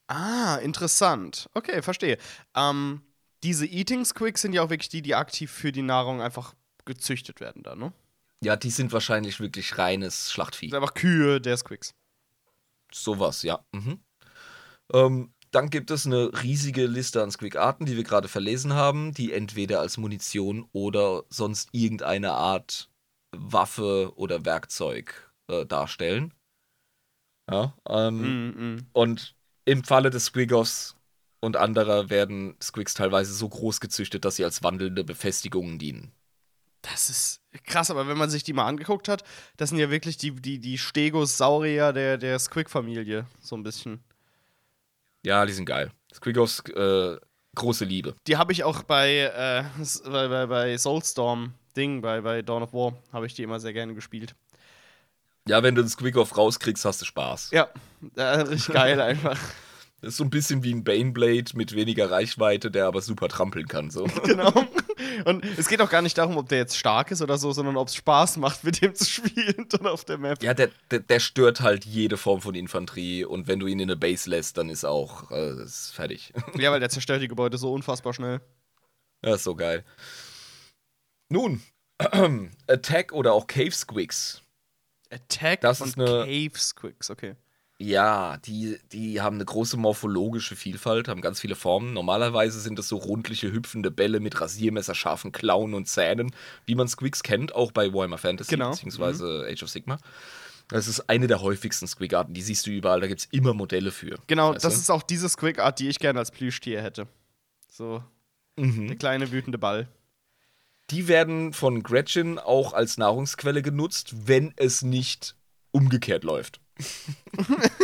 Ah, 0.08 0.56
interessant. 0.56 1.48
Okay, 1.54 1.82
verstehe. 1.82 2.18
Ähm, 2.54 3.02
diese 3.44 3.66
Eating 3.66 4.04
Squigs 4.04 4.42
sind 4.42 4.54
ja 4.54 4.62
auch 4.62 4.70
wirklich 4.70 4.88
die, 4.88 5.02
die 5.02 5.14
aktiv 5.14 5.50
für 5.50 5.70
die 5.70 5.82
Nahrung 5.82 6.20
einfach 6.20 6.54
gezüchtet 6.84 7.40
werden 7.40 7.62
da, 7.62 7.76
ne? 7.76 7.92
Ja, 8.42 8.56
die 8.56 8.70
sind 8.70 8.92
wahrscheinlich 8.92 9.40
wirklich 9.40 9.78
reines 9.78 10.32
Schlachtvieh. 10.32 10.68
Das 10.68 10.76
sind 10.76 10.82
einfach 10.82 10.94
Kühe 10.94 11.40
der 11.40 11.56
Squigs. 11.56 11.94
Sowas, 12.92 13.42
ja. 13.42 13.64
Mhm. 13.72 14.00
Ähm, 14.92 15.32
dann 15.50 15.70
gibt 15.70 15.90
es 15.90 16.04
eine 16.04 16.30
riesige 16.42 16.86
Liste 16.86 17.22
an 17.22 17.30
Squig-Arten, 17.30 17.86
die 17.86 17.96
wir 17.96 18.04
gerade 18.04 18.28
verlesen 18.28 18.74
haben, 18.74 19.14
die 19.14 19.32
entweder 19.32 19.80
als 19.80 19.98
Munition 19.98 20.68
oder 20.72 21.24
sonst 21.28 21.68
irgendeine 21.72 22.32
Art 22.32 22.90
Waffe 23.36 24.12
oder 24.16 24.44
Werkzeug 24.44 25.32
äh, 25.48 25.64
darstellen. 25.64 26.34
Ja, 27.50 27.74
ähm, 27.88 28.20
Mm, 28.20 28.74
mm. 28.74 28.86
Und 28.92 29.36
im 29.64 29.84
Falle 29.84 30.10
des 30.10 30.26
Squigoffs 30.26 30.96
und 31.44 31.56
anderer 31.56 32.10
werden 32.10 32.56
Squigs 32.60 32.94
teilweise 32.94 33.32
so 33.32 33.48
groß 33.48 33.80
gezüchtet, 33.80 34.24
dass 34.24 34.36
sie 34.36 34.44
als 34.44 34.62
wandelnde 34.62 35.04
Befestigungen 35.04 35.78
dienen. 35.78 36.12
Das 36.82 37.08
ist 37.08 37.40
krass, 37.64 37.90
aber 37.90 38.08
wenn 38.08 38.18
man 38.18 38.28
sich 38.28 38.42
die 38.42 38.52
mal 38.52 38.66
angeguckt 38.66 39.08
hat, 39.08 39.24
das 39.56 39.70
sind 39.70 39.78
ja 39.78 39.90
wirklich 39.90 40.16
die, 40.16 40.32
die, 40.32 40.58
die 40.58 40.76
Stegosaurier 40.76 41.92
der, 41.92 42.18
der 42.18 42.38
Squig-Familie. 42.38 43.26
So 43.40 43.56
ein 43.56 43.62
bisschen. 43.62 44.04
Ja, 45.24 45.46
die 45.46 45.52
sind 45.52 45.64
geil. 45.64 45.90
Squigoffs 46.12 46.60
äh, 46.70 47.16
große 47.54 47.84
Liebe. 47.84 48.14
Die 48.26 48.36
habe 48.36 48.52
ich 48.52 48.64
auch 48.64 48.82
bei, 48.82 49.18
äh, 49.18 49.64
bei, 50.04 50.28
bei, 50.28 50.46
bei 50.46 50.78
Soulstorm 50.78 51.54
Ding, 51.76 52.02
bei, 52.02 52.20
bei 52.20 52.42
Dawn 52.42 52.62
of 52.62 52.72
War, 52.72 52.94
habe 53.12 53.26
ich 53.26 53.34
die 53.34 53.42
immer 53.42 53.60
sehr 53.60 53.72
gerne 53.72 53.94
gespielt. 53.94 54.34
Ja, 55.46 55.62
wenn 55.62 55.74
du 55.74 55.82
einen 55.82 55.90
Squigoff 55.90 56.36
rauskriegst, 56.36 56.84
hast 56.84 57.00
du 57.00 57.04
Spaß. 57.04 57.50
Ja, 57.50 57.68
äh, 58.16 58.22
richtig 58.22 58.74
geil 58.74 59.00
einfach. 59.00 59.38
Das 60.04 60.14
ist 60.14 60.16
so 60.18 60.24
ein 60.24 60.30
bisschen 60.30 60.62
wie 60.62 60.72
ein 60.74 60.84
Baneblade 60.84 61.52
mit 61.54 61.74
weniger 61.74 62.10
Reichweite, 62.10 62.70
der 62.70 62.86
aber 62.86 63.00
super 63.00 63.28
trampeln 63.28 63.66
kann. 63.66 63.90
So. 63.90 64.04
genau. 64.24 64.52
Und 65.24 65.44
es 65.58 65.68
geht 65.68 65.80
auch 65.80 65.88
gar 65.88 66.02
nicht 66.02 66.18
darum, 66.18 66.36
ob 66.36 66.48
der 66.48 66.58
jetzt 66.58 66.76
stark 66.76 67.10
ist 67.10 67.22
oder 67.22 67.38
so, 67.38 67.52
sondern 67.52 67.76
ob 67.78 67.88
es 67.88 67.94
Spaß 67.94 68.36
macht, 68.36 68.64
mit 68.64 68.82
dem 68.82 68.94
zu 68.94 69.04
spielen 69.06 69.66
dann 69.70 69.86
auf 69.86 70.04
der 70.04 70.18
Map. 70.18 70.42
Ja, 70.42 70.52
der, 70.52 70.70
der, 70.90 71.00
der 71.00 71.20
stört 71.20 71.60
halt 71.62 71.84
jede 71.86 72.16
Form 72.18 72.42
von 72.42 72.54
Infanterie 72.54 73.24
und 73.24 73.46
wenn 73.48 73.60
du 73.60 73.66
ihn 73.66 73.80
in 73.80 73.88
eine 73.88 73.96
Base 73.96 74.28
lässt, 74.28 74.58
dann 74.58 74.68
ist 74.68 74.84
auch 74.84 75.30
äh, 75.30 75.62
ist 75.62 75.90
fertig. 75.94 76.32
Ja, 76.58 76.70
weil 76.70 76.80
der 76.80 76.90
zerstört 76.90 77.22
die 77.22 77.28
Gebäude 77.28 77.56
so 77.56 77.72
unfassbar 77.72 78.12
schnell. 78.12 78.40
ja, 79.24 79.34
ist 79.36 79.44
so 79.44 79.54
geil. 79.56 79.84
Nun, 81.30 81.62
Attack 82.68 83.12
oder 83.12 83.32
auch 83.32 83.46
Cave 83.46 83.70
Squigs. 83.72 84.42
Attack 85.10 85.62
Das 85.62 85.80
und 85.80 85.88
ist 85.88 85.98
eine- 85.98 86.24
Cave 86.26 86.58
Squigs, 86.58 87.08
okay. 87.10 87.36
Ja, 87.78 88.36
die, 88.38 88.78
die 88.92 89.20
haben 89.20 89.34
eine 89.36 89.44
große 89.44 89.76
morphologische 89.76 90.54
Vielfalt, 90.54 91.08
haben 91.08 91.20
ganz 91.20 91.40
viele 91.40 91.56
Formen. 91.56 91.92
Normalerweise 91.92 92.60
sind 92.60 92.78
es 92.78 92.86
so 92.88 92.96
rundliche, 92.96 93.50
hüpfende 93.50 93.90
Bälle 93.90 94.20
mit 94.20 94.40
Rasiermesser, 94.40 94.94
scharfen 94.94 95.32
Klauen 95.32 95.74
und 95.74 95.86
Zähnen, 95.88 96.30
wie 96.66 96.76
man 96.76 96.86
Squigs 96.86 97.22
kennt, 97.24 97.52
auch 97.54 97.72
bei 97.72 97.92
Warhammer 97.92 98.18
Fantasy 98.18 98.50
Genau. 98.52 98.70
beziehungsweise 98.70 99.46
Age 99.50 99.64
of 99.64 99.70
Sigma. 99.70 99.98
Das 100.68 100.86
ist 100.86 101.10
eine 101.10 101.26
der 101.26 101.42
häufigsten 101.42 101.86
Squig-Arten, 101.88 102.32
die 102.32 102.42
siehst 102.42 102.66
du 102.66 102.70
überall, 102.70 103.00
da 103.00 103.08
gibt 103.08 103.20
es 103.20 103.26
immer 103.32 103.52
Modelle 103.54 103.90
für. 103.90 104.18
Genau, 104.28 104.52
das 104.54 104.62
du? 104.62 104.68
ist 104.68 104.90
auch 104.90 105.02
diese 105.02 105.28
Squig-Art, 105.28 105.78
die 105.80 105.88
ich 105.88 105.98
gerne 105.98 106.20
als 106.20 106.30
Plüschtier 106.30 106.80
hätte. 106.80 107.08
So, 107.68 108.02
Mhm. 108.56 108.86
der 108.86 108.96
kleine 108.96 109.32
wütende 109.32 109.58
Ball. 109.58 109.88
Die 110.90 111.08
werden 111.08 111.52
von 111.52 111.82
Gretchen 111.82 112.38
auch 112.38 112.72
als 112.72 112.98
Nahrungsquelle 112.98 113.62
genutzt, 113.62 114.14
wenn 114.28 114.54
es 114.56 114.82
nicht 114.82 115.34
umgekehrt 115.72 116.22
läuft. 116.22 116.60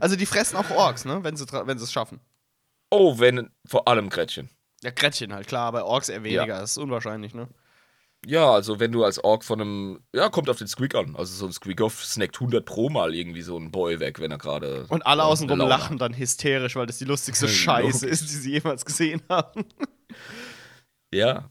Also 0.00 0.16
die 0.16 0.26
fressen 0.26 0.56
auch 0.56 0.70
Orks, 0.70 1.04
ne? 1.04 1.22
Wenn 1.22 1.36
sie 1.36 1.46
wenn 1.46 1.78
sie 1.78 1.84
es 1.84 1.92
schaffen. 1.92 2.20
Oh, 2.90 3.18
wenn, 3.18 3.50
vor 3.66 3.88
allem 3.88 4.08
Gretchen. 4.08 4.50
Ja, 4.82 4.90
Gretchen 4.90 5.32
halt, 5.32 5.46
klar, 5.46 5.66
aber 5.66 5.84
Orks 5.84 6.08
eher 6.08 6.24
weniger. 6.24 6.46
Ja. 6.46 6.60
Das 6.60 6.72
ist 6.72 6.78
unwahrscheinlich, 6.78 7.34
ne? 7.34 7.48
Ja, 8.26 8.50
also 8.50 8.80
wenn 8.80 8.92
du 8.92 9.04
als 9.04 9.22
Ork 9.22 9.44
von 9.44 9.60
einem, 9.60 10.00
ja, 10.14 10.28
kommt 10.28 10.50
auf 10.50 10.58
den 10.58 10.66
Squeak 10.66 10.94
an. 10.94 11.16
Also 11.16 11.34
so 11.34 11.46
ein 11.46 11.52
Squeak-Off 11.52 12.04
snackt 12.04 12.36
100 12.36 12.66
pro 12.66 12.90
mal 12.90 13.14
irgendwie 13.14 13.40
so 13.40 13.56
ein 13.56 13.70
Boy 13.70 13.98
weg, 13.98 14.20
wenn 14.20 14.30
er 14.30 14.38
gerade. 14.38 14.86
Und 14.88 15.06
alle 15.06 15.24
außenrum 15.24 15.58
lachen 15.58 15.96
dann 15.96 16.16
hysterisch, 16.16 16.76
weil 16.76 16.86
das 16.86 16.98
die 16.98 17.06
lustigste 17.06 17.48
Scheiße 17.48 18.06
ist, 18.06 18.22
die 18.22 18.36
sie 18.36 18.52
jemals 18.52 18.84
gesehen 18.84 19.22
haben. 19.28 19.64
Ja. 21.12 21.50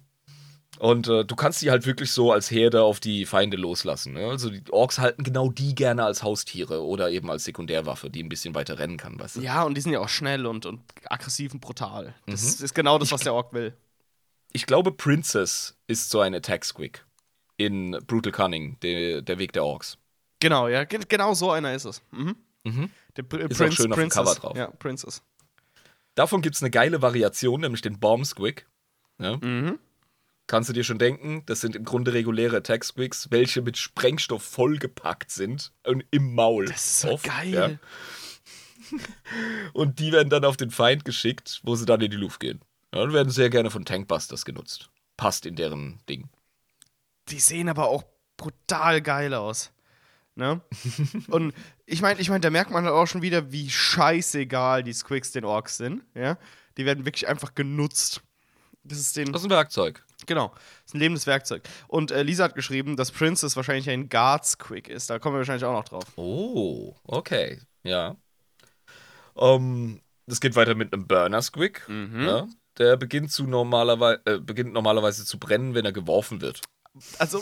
Und 0.79 1.07
äh, 1.09 1.25
du 1.25 1.35
kannst 1.35 1.61
die 1.61 1.71
halt 1.71 1.85
wirklich 1.85 2.11
so 2.11 2.31
als 2.31 2.49
Herde 2.49 2.83
auf 2.83 2.99
die 3.01 3.25
Feinde 3.25 3.57
loslassen. 3.57 4.13
Ne? 4.13 4.25
Also 4.29 4.49
die 4.49 4.63
Orks 4.71 4.97
halten 4.97 5.23
genau 5.23 5.49
die 5.51 5.75
gerne 5.75 6.05
als 6.05 6.23
Haustiere 6.23 6.81
oder 6.83 7.11
eben 7.11 7.29
als 7.29 7.43
Sekundärwaffe, 7.43 8.09
die 8.09 8.23
ein 8.23 8.29
bisschen 8.29 8.55
weiter 8.55 8.79
rennen 8.79 8.95
kann, 8.97 9.19
weißt 9.19 9.35
du? 9.35 9.41
Ja, 9.41 9.63
und 9.63 9.75
die 9.75 9.81
sind 9.81 9.91
ja 9.91 9.99
auch 9.99 10.07
schnell 10.09 10.45
und, 10.45 10.65
und 10.65 10.81
aggressiv 11.05 11.53
und 11.53 11.59
brutal. 11.59 12.15
Das 12.27 12.59
Mhm. 12.59 12.65
ist 12.65 12.73
genau 12.73 12.97
das, 12.97 13.11
was 13.11 13.21
der 13.21 13.33
Ork 13.33 13.51
will. 13.53 13.73
Ich 14.53 14.65
glaube, 14.65 14.91
Princess 14.93 15.77
ist 15.87 16.09
so 16.09 16.21
ein 16.21 16.33
Attack-Squig 16.33 17.05
in 17.57 17.91
Brutal 18.07 18.31
Cunning, 18.31 18.79
der, 18.79 19.21
der 19.21 19.37
Weg 19.37 19.51
der 19.51 19.65
Orks. 19.65 19.97
Genau, 20.39 20.69
ja, 20.69 20.85
ge- 20.85 21.01
genau 21.09 21.33
so 21.33 21.51
einer 21.51 21.73
ist 21.73 21.83
es. 21.83 22.01
Mhm. 22.11 22.37
Mhm. 22.63 22.89
Der 23.17 23.23
Pr 23.23 23.39
Ist 23.51 23.61
auch 23.61 23.69
schön 23.71 23.91
auf 23.91 23.99
dem 23.99 24.07
Cover 24.09 24.33
drauf. 24.35 24.55
Ja, 24.57 24.67
Princess. 24.67 25.21
Davon 26.15 26.41
gibt 26.41 26.55
es 26.55 26.61
eine 26.63 26.71
geile 26.71 27.01
Variation, 27.01 27.59
nämlich 27.59 27.81
den 27.81 27.99
Bomb 27.99 28.25
Squig. 28.25 28.65
Ja? 29.19 29.35
Mhm. 29.37 29.77
Kannst 30.49 30.67
du 30.67 30.73
dir 30.73 30.83
schon 30.83 30.97
denken, 30.97 31.43
das 31.45 31.61
sind 31.61 31.75
im 31.75 31.85
Grunde 31.85 32.11
reguläre 32.11 32.57
Attack 32.57 32.83
Squigs, 32.83 33.27
welche 33.29 33.61
mit 33.61 33.77
Sprengstoff 33.77 34.41
vollgepackt 34.41 35.29
sind 35.29 35.71
und 35.85 36.03
im 36.09 36.33
Maul. 36.33 36.65
Das 36.65 36.83
ist 36.83 37.01
so 37.01 37.11
oft, 37.11 37.23
geil. 37.23 37.79
ja. 38.91 38.99
Und 39.73 39.99
die 39.99 40.11
werden 40.11 40.31
dann 40.31 40.45
auf 40.45 40.57
den 40.57 40.71
Feind 40.71 41.05
geschickt, 41.05 41.61
wo 41.63 41.75
sie 41.75 41.85
dann 41.85 42.01
in 42.01 42.09
die 42.09 42.17
Luft 42.17 42.39
gehen. 42.39 42.61
Ja, 42.91 43.03
und 43.03 43.13
werden 43.13 43.29
sehr 43.29 43.51
gerne 43.51 43.69
von 43.69 43.85
Tankbusters 43.85 44.43
genutzt. 44.43 44.89
Passt 45.17 45.45
in 45.45 45.55
deren 45.55 45.99
Ding. 46.09 46.29
Die 47.27 47.39
sehen 47.39 47.69
aber 47.69 47.87
auch 47.87 48.03
brutal 48.35 49.03
geil 49.03 49.35
aus. 49.35 49.71
Ne? 50.33 50.61
Und 51.27 51.53
ich 51.85 52.01
meine, 52.01 52.19
ich 52.19 52.31
mein, 52.31 52.41
da 52.41 52.49
merkt 52.49 52.71
man 52.71 52.85
halt 52.85 52.95
auch 52.95 53.05
schon 53.05 53.21
wieder, 53.21 53.51
wie 53.51 53.69
scheißegal 53.69 54.81
die 54.81 54.93
Squigs 54.93 55.31
den 55.31 55.45
Orks 55.45 55.77
sind. 55.77 56.01
Ja? 56.15 56.39
Die 56.77 56.85
werden 56.85 57.05
wirklich 57.05 57.27
einfach 57.27 57.53
genutzt. 57.53 58.23
Das 58.83 58.99
ist 58.99 59.15
den. 59.15 59.31
Das 59.31 59.41
ist 59.41 59.47
ein 59.47 59.51
Werkzeug. 59.51 60.03
Genau, 60.25 60.49
das 60.49 60.85
ist 60.87 60.93
ein 60.95 60.99
lebendes 60.99 61.27
Werkzeug. 61.27 61.63
Und 61.87 62.11
äh, 62.11 62.23
Lisa 62.23 62.43
hat 62.43 62.55
geschrieben, 62.55 62.95
dass 62.95 63.11
Princess 63.11 63.55
wahrscheinlich 63.55 63.89
ein 63.89 64.09
Guard 64.09 64.45
Squig 64.45 64.87
ist. 64.87 65.09
Da 65.09 65.19
kommen 65.19 65.35
wir 65.35 65.39
wahrscheinlich 65.39 65.65
auch 65.65 65.73
noch 65.73 65.85
drauf. 65.85 66.03
Oh, 66.17 66.95
okay. 67.03 67.61
Ja. 67.83 68.15
Ähm, 69.37 70.01
das 70.27 70.41
geht 70.41 70.55
weiter 70.55 70.75
mit 70.75 70.93
einem 70.93 71.07
Burner 71.07 71.41
Squig. 71.41 71.87
Mhm. 71.87 72.25
Ja, 72.25 72.47
der 72.77 72.97
beginnt, 72.97 73.31
zu 73.31 73.45
normalerweise, 73.45 74.21
äh, 74.25 74.39
beginnt 74.39 74.73
normalerweise 74.73 75.25
zu 75.25 75.39
brennen, 75.39 75.73
wenn 75.73 75.85
er 75.85 75.91
geworfen 75.91 76.41
wird. 76.41 76.61
Also 77.17 77.41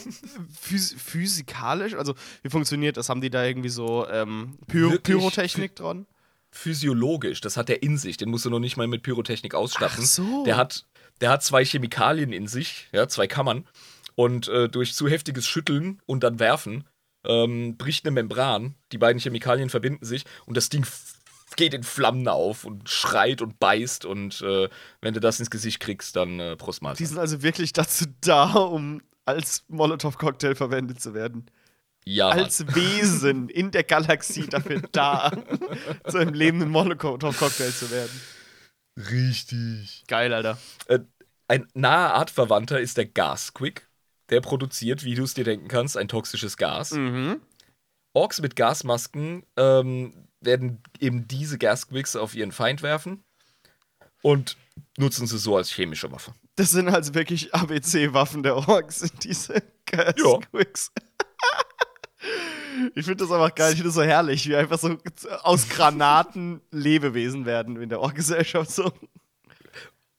phys 0.60 0.94
physikalisch, 0.98 1.96
also 1.96 2.16
wie 2.44 2.50
funktioniert 2.50 2.98
das? 2.98 3.10
Haben 3.10 3.22
die 3.22 3.30
da 3.30 3.44
irgendwie 3.44 3.70
so 3.70 4.08
ähm, 4.08 4.58
Py? 4.68 5.00
Pyrotechnik 5.00 5.76
dran? 5.76 6.06
Physiologisch, 6.52 7.42
das 7.42 7.58
hat 7.58 7.70
er 7.70 7.82
in 7.82 7.98
sich. 7.98 8.18
Den 8.18 8.30
musst 8.30 8.46
du 8.46 8.50
noch 8.50 8.60
nicht 8.60 8.78
mal 8.78 8.88
mit 8.88 9.04
Pyrotechnik 9.04 9.56
ausstatten. 9.56 10.00
Ach 10.02 10.06
so. 10.06 10.44
Der 10.46 10.58
hat, 10.58 10.86
der 11.22 11.30
hat 11.30 11.44
zwei 11.44 11.64
Chemikalien 11.64 12.34
in 12.34 12.48
sich, 12.48 12.88
ja, 12.92 13.08
zwei 13.08 13.28
Kammern. 13.28 13.68
Und 14.16 14.48
äh, 14.48 14.68
durch 14.68 14.96
zu 14.96 15.08
heftiges 15.08 15.46
Schütteln 15.46 16.02
und 16.06 16.24
dann 16.24 16.40
Werfen 16.40 16.86
ähm, 17.26 17.78
bricht 17.78 18.06
eine 18.06 18.12
Membran. 18.12 18.76
Die 18.92 18.98
beiden 18.98 19.22
Chemikalien 19.22 19.70
verbinden 19.70 20.06
sich 20.06 20.24
und 20.46 20.58
das 20.58 20.70
Ding 20.70 20.86
geht 21.56 21.74
in 21.74 21.84
Flammen 21.84 22.28
auf 22.28 22.66
und 22.66 22.90
schreit 22.90 23.42
und 23.42 23.60
beißt. 23.60 24.06
Und 24.06 24.42
äh, 24.42 24.70
wenn 25.02 25.14
du 25.14 25.20
das 25.20 25.40
ins 25.40 25.50
Gesicht 25.50 25.80
kriegst, 25.80 26.16
dann 26.16 26.40
äh, 26.40 26.56
Prost 26.56 26.82
Die 26.98 27.06
sind 27.06 27.20
also 27.20 27.42
wirklich 27.44 27.74
dazu 27.74 28.06
da, 28.22 28.54
um 28.54 29.02
als 29.26 29.66
Molotow-Cocktail 29.68 30.56
verwendet 30.56 31.02
zu 31.02 31.14
werden. 31.14 31.50
Ja, 32.06 32.30
Mann. 32.30 32.40
Als 32.40 32.66
Wesen 32.74 33.50
in 33.50 33.72
der 33.72 33.84
Galaxie 33.84 34.48
dafür 34.48 34.82
da, 34.94 35.32
zu 36.08 36.18
einem 36.18 36.34
lebenden 36.34 36.70
Molotow-Cocktail 36.70 37.72
zu 37.72 37.92
werden. 37.92 38.22
Richtig. 38.98 40.04
Geil, 40.08 40.34
Alter. 40.34 40.58
Äh, 40.88 41.00
ein 41.48 41.68
naher 41.74 42.16
Artverwandter 42.16 42.80
ist 42.80 42.98
der 42.98 43.06
Gasquick. 43.06 43.88
Der 44.30 44.42
produziert, 44.42 45.06
wie 45.06 45.16
du 45.16 45.24
es 45.24 45.34
dir 45.34 45.46
denken 45.46 45.70
kannst, 45.70 45.96
ein 45.96 46.10
toxisches 46.10 46.58
Gas. 46.58 46.92
Mhm. 46.92 47.40
Orks 48.14 48.42
mit 48.42 48.56
Gasmasken 48.56 49.46
ähm, 49.56 50.28
werden 50.42 50.82
eben 51.00 51.28
diese 51.28 51.58
Gasquicks 51.58 52.16
auf 52.16 52.36
ihren 52.36 52.52
Feind 52.52 52.82
werfen 52.82 53.24
und 54.22 54.58
nutzen 54.98 55.28
sie 55.28 55.38
so 55.38 55.56
als 55.56 55.72
chemische 55.72 56.12
Waffe. 56.12 56.34
Das 56.56 56.72
sind 56.72 56.90
also 56.90 57.14
wirklich 57.14 57.54
ABC-Waffen 57.54 58.44
der 58.44 58.56
Orks, 58.56 59.00
sind 59.00 59.24
diese 59.24 59.62
Gas-Quicks. 59.86 60.92
Ich 62.96 63.06
finde 63.06 63.24
das 63.24 63.32
einfach 63.32 63.54
geil, 63.56 63.70
ich 63.70 63.76
finde 63.78 63.90
das 63.90 63.96
so 63.96 64.04
herrlich, 64.04 64.48
wie 64.48 64.56
einfach 64.56 64.80
so 64.80 64.98
aus 65.44 65.70
Granaten 65.70 66.62
Lebewesen 66.72 67.46
werden 67.46 67.82
in 67.82 67.90
der 67.90 68.00
Ork-Gesellschaft. 68.00 68.72
So. 68.72 68.92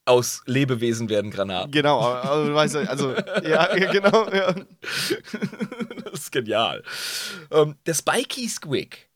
Aus 0.04 0.42
Lebewesen 0.46 1.08
werden 1.08 1.30
Granaten. 1.30 1.70
Genau, 1.70 2.00
du 2.44 2.50
ja, 2.50 2.54
also, 2.56 3.14
ja, 3.42 3.74
genau. 3.74 4.30
Ja. 4.30 4.54
Das 6.04 6.20
ist 6.20 6.32
genial. 6.32 6.82
Ähm, 7.50 7.76
der 7.84 7.94
Spiky 7.94 8.48
Squig. 8.48 9.08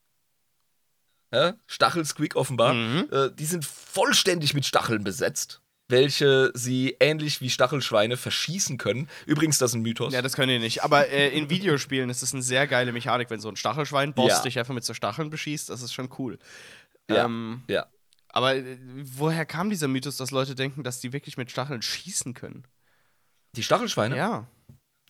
Ja, 1.33 1.55
Stachelsquig 1.65 2.35
offenbar. 2.35 2.75
Mhm. 2.75 3.07
Äh, 3.11 3.31
die 3.33 3.45
sind 3.45 3.65
vollständig 3.65 4.53
mit 4.53 4.67
Stacheln 4.67 5.03
besetzt, 5.03 5.62
welche 5.93 6.51
sie 6.53 6.97
ähnlich 6.99 7.39
wie 7.39 7.49
Stachelschweine 7.49 8.17
verschießen 8.17 8.77
können. 8.77 9.07
Übrigens, 9.25 9.57
das 9.59 9.71
ist 9.71 9.75
ein 9.75 9.81
Mythos. 9.83 10.11
Ja, 10.11 10.21
das 10.21 10.33
können 10.33 10.49
die 10.49 10.59
nicht. 10.59 10.83
Aber 10.83 11.07
äh, 11.07 11.29
in 11.29 11.49
Videospielen 11.49 12.09
ist 12.09 12.21
das 12.21 12.33
eine 12.33 12.41
sehr 12.41 12.67
geile 12.67 12.91
Mechanik, 12.91 13.29
wenn 13.29 13.39
so 13.39 13.47
ein 13.47 13.55
Stachelschwein-Boss 13.55 14.29
Ja. 14.29 14.41
dich 14.41 14.59
einfach 14.59 14.73
mit 14.73 14.83
so 14.83 14.93
Stacheln 14.93 15.29
beschießt. 15.29 15.69
Das 15.69 15.81
ist 15.81 15.93
schon 15.93 16.09
cool. 16.17 16.37
Ja. 17.09 17.23
Ähm, 17.25 17.63
ja. 17.69 17.85
aber 18.29 18.55
äh, 18.55 18.77
woher 19.03 19.45
kam 19.45 19.69
dieser 19.69 19.87
Mythos, 19.87 20.17
dass 20.17 20.31
Leute 20.31 20.55
denken, 20.55 20.83
dass 20.83 20.99
die 20.99 21.13
wirklich 21.13 21.37
mit 21.37 21.49
Stacheln 21.51 21.81
schießen 21.81 22.33
können? 22.33 22.65
Die 23.55 23.63
Stachelschweine? 23.63 24.17
Ja, 24.17 24.47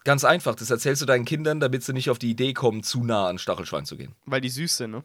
Ganz 0.05 0.25
einfach. 0.25 0.55
Das 0.55 0.69
erzählst 0.69 1.01
du 1.01 1.05
deinen 1.05 1.23
Kindern, 1.23 1.61
damit 1.61 1.81
sie 1.84 1.93
nicht 1.93 2.09
auf 2.09 2.19
die 2.19 2.29
Idee 2.29 2.51
kommen, 2.51 2.84
zu 2.84 3.05
nah 3.05 3.29
an 3.29 3.38
Stachelschwein 3.38 3.86
zu 3.86 3.95
gehen. 3.95 4.13
weil 4.25 4.41
die 4.41 4.49
süß 4.49 4.75
sind, 4.75 4.91
ne? 4.91 5.03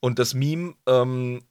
Und 0.00 0.18
das 0.18 0.32
Meme, 0.32 0.74
ähm, 0.86 1.42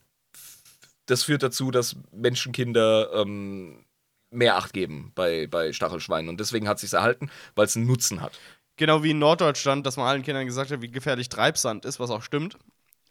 das 1.06 1.24
führt 1.24 1.44
dazu, 1.44 1.72
dass 1.72 1.96
Menschenkinder 2.12 3.12
ähm, 3.14 3.86
mehr 4.30 4.58
Acht 4.58 4.74
geben 4.74 5.12
bei, 5.16 5.48
bei 5.48 5.74
Stachelschweinen. 5.74 6.30
Und 6.30 6.40
deswegen 6.40 6.68
hat 6.68 6.78
es 6.78 6.82
sich 6.82 6.94
erhalten, 6.94 7.30
weil 7.56 7.66
es 7.66 7.76
einen 7.76 7.88
Nutzen 7.88 8.22
hat. 8.22 8.40
Genau 8.78 9.04
wie 9.04 9.12
in 9.12 9.20
Norddeutschland, 9.20 9.86
dass 9.86 9.98
man 9.98 10.08
allen 10.08 10.24
Kindern 10.24 10.46
gesagt 10.46 10.72
hat, 10.72 10.82
wie 10.82 10.90
gefährlich 10.90 11.30
Treibsand 11.30 11.86
ist, 11.86 12.00
was 12.00 12.10
auch 12.10 12.24
stimmt. 12.24 12.58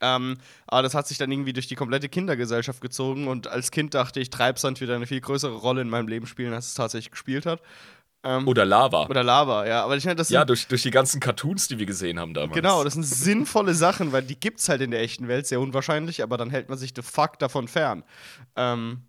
Ähm, 0.01 0.39
aber 0.67 0.83
das 0.83 0.95
hat 0.95 1.07
sich 1.07 1.17
dann 1.17 1.31
irgendwie 1.31 1.53
durch 1.53 1.69
die 1.69 1.77
komplette 1.77 2.09
Kindergesellschaft 2.09 2.81
gezogen 2.81 3.29
und 3.29 3.47
als 3.47 3.71
Kind 3.71 3.95
dachte 3.95 4.19
ich, 4.19 4.31
Treibsand 4.31 4.81
wird 4.81 4.91
eine 4.91 5.07
viel 5.07 5.21
größere 5.21 5.55
Rolle 5.55 5.81
in 5.83 5.89
meinem 5.89 6.09
Leben 6.09 6.27
spielen, 6.27 6.53
als 6.53 6.67
es 6.69 6.75
tatsächlich 6.75 7.13
gespielt 7.13 7.47
hat. 7.47 7.63
Ähm, 8.25 8.47
Oder 8.47 8.65
Lava. 8.65 9.07
oder 9.09 9.25
Lava, 9.25 9.67
ja. 9.67 9.83
Aber 9.83 9.97
ich 9.97 10.05
meine, 10.05 10.15
das 10.17 10.29
sind 10.29 10.37
ja, 10.37 10.45
durch, 10.45 10.69
durch 10.69 10.83
die 10.83 10.93
ganzen 10.93 11.19
Cartoons, 11.19 11.67
die 11.67 11.79
wir 11.79 11.87
gesehen 11.87 12.21
haben 12.21 12.35
damals. 12.35 12.55
Genau, 12.55 12.85
das 12.85 12.95
sind 12.95 13.05
sinnvolle 13.05 13.75
Sachen, 13.75 14.13
weil 14.13 14.23
die 14.23 14.39
gibt's 14.39 14.69
halt 14.69 14.81
in 14.81 14.93
der 14.93 15.01
echten 15.01 15.27
Welt, 15.27 15.47
sehr 15.49 15.61
unwahrscheinlich, 15.61 16.23
aber 16.23 16.37
dann 16.37 16.49
hält 16.51 16.69
man 16.69 16.79
sich 16.79 16.95
de 16.95 17.03
facto 17.03 17.39
davon 17.41 17.67
fern. 17.67 18.05
Ähm, 18.55 19.03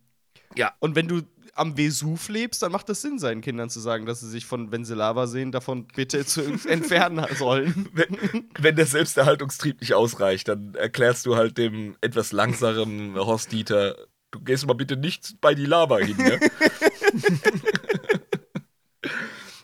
Ja. 0.55 0.71
Und 0.79 0.95
wenn 0.95 1.07
du 1.07 1.21
am 1.55 1.77
Vesuv 1.77 2.29
lebst, 2.29 2.63
dann 2.63 2.71
macht 2.71 2.89
es 2.89 3.03
Sinn, 3.03 3.19
seinen 3.19 3.41
Kindern 3.41 3.69
zu 3.69 3.79
sagen, 3.79 4.07
dass 4.07 4.21
sie 4.21 4.29
sich 4.29 4.47
von, 4.47 4.71
wenn 4.71 4.83
sie 4.85 4.95
Lava 4.95 5.27
sehen, 5.27 5.51
davon 5.51 5.85
bitte 5.85 6.25
zu 6.25 6.41
entfernen 6.67 7.23
sollen. 7.37 7.89
Wenn, 7.93 8.17
wenn 8.57 8.75
der 8.75 8.87
Selbsterhaltungstrieb 8.87 9.79
nicht 9.81 9.93
ausreicht, 9.93 10.47
dann 10.47 10.73
erklärst 10.73 11.27
du 11.27 11.35
halt 11.35 11.59
dem 11.59 11.95
etwas 12.01 12.31
langsamen 12.31 13.13
Horst 13.15 13.51
Dieter, 13.51 13.95
du 14.31 14.39
gehst 14.39 14.65
mal 14.65 14.73
bitte 14.73 14.97
nicht 14.97 15.39
bei 15.41 15.53
die 15.53 15.65
Lava 15.67 15.99
hin, 15.99 16.17
ne? 16.17 16.39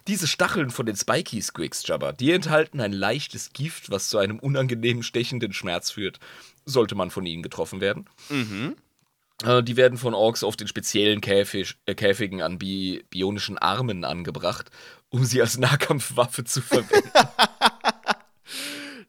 Diese 0.10 0.28
Stacheln 0.28 0.72
von 0.72 0.88
den 0.88 0.96
Spiky 0.96 1.40
Squigs, 1.40 1.86
Jabba, 1.86 2.14
die 2.14 2.32
enthalten 2.32 2.82
ein 2.82 2.92
leichtes 2.94 3.54
Gift, 3.54 3.92
was 3.92 4.10
zu 4.10 4.18
einem 4.18 4.40
unangenehmen 4.40 5.04
stechenden 5.04 5.54
Schmerz 5.54 5.92
führt, 5.92 6.20
sollte 6.66 6.96
man 6.96 7.12
von 7.12 7.28
ihnen 7.28 7.44
getroffen 7.44 7.80
werden. 7.80 8.10
Äh, 9.44 9.62
Die 9.64 9.78
werden 9.78 10.00
von 10.00 10.16
Orks 10.16 10.44
auf 10.44 10.58
den 10.58 10.68
speziellen 10.68 11.22
Käfig, 11.22 11.76
äh, 11.86 11.94
Käfigen 11.94 12.42
an 12.42 12.58
bi 12.58 13.04
bionischen 13.12 13.60
Armen 13.60 14.04
angebracht, 14.04 14.72
um 15.10 15.26
sie 15.26 15.42
als 15.42 15.60
Nahkampfwaffe 15.60 16.44
zu 16.44 16.62
verwenden. 16.62 17.12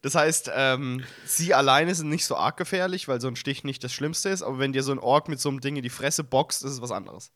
Das 0.03 0.15
heißt, 0.15 0.51
ähm, 0.55 1.05
sie 1.27 1.53
alleine 1.53 1.95
sind 1.95 2.09
nicht 2.09 2.25
so 2.25 2.35
arg 2.35 2.57
gefährlich, 2.57 3.07
weil 3.07 3.21
so 3.21 3.29
ein 3.29 3.37
Stich 3.37 3.65
nicht 3.65 3.85
das 3.85 3.93
Schlimmste 3.93 4.31
ist, 4.31 4.41
aber 4.43 4.59
wenn 4.59 4.73
dir 4.73 4.83
so 4.83 4.93
ein 4.93 4.99
Ork 4.99 5.29
mit 5.29 5.41
so 5.41 5.51
einem 5.51 5.61
Ding 5.61 5.77
in 5.77 5.83
die 5.83 5.91
Fresse 5.91 6.25
boxt, 6.25 6.65
ist 6.65 6.73
es 6.73 6.81
was 6.81 6.91
anderes. 6.91 7.33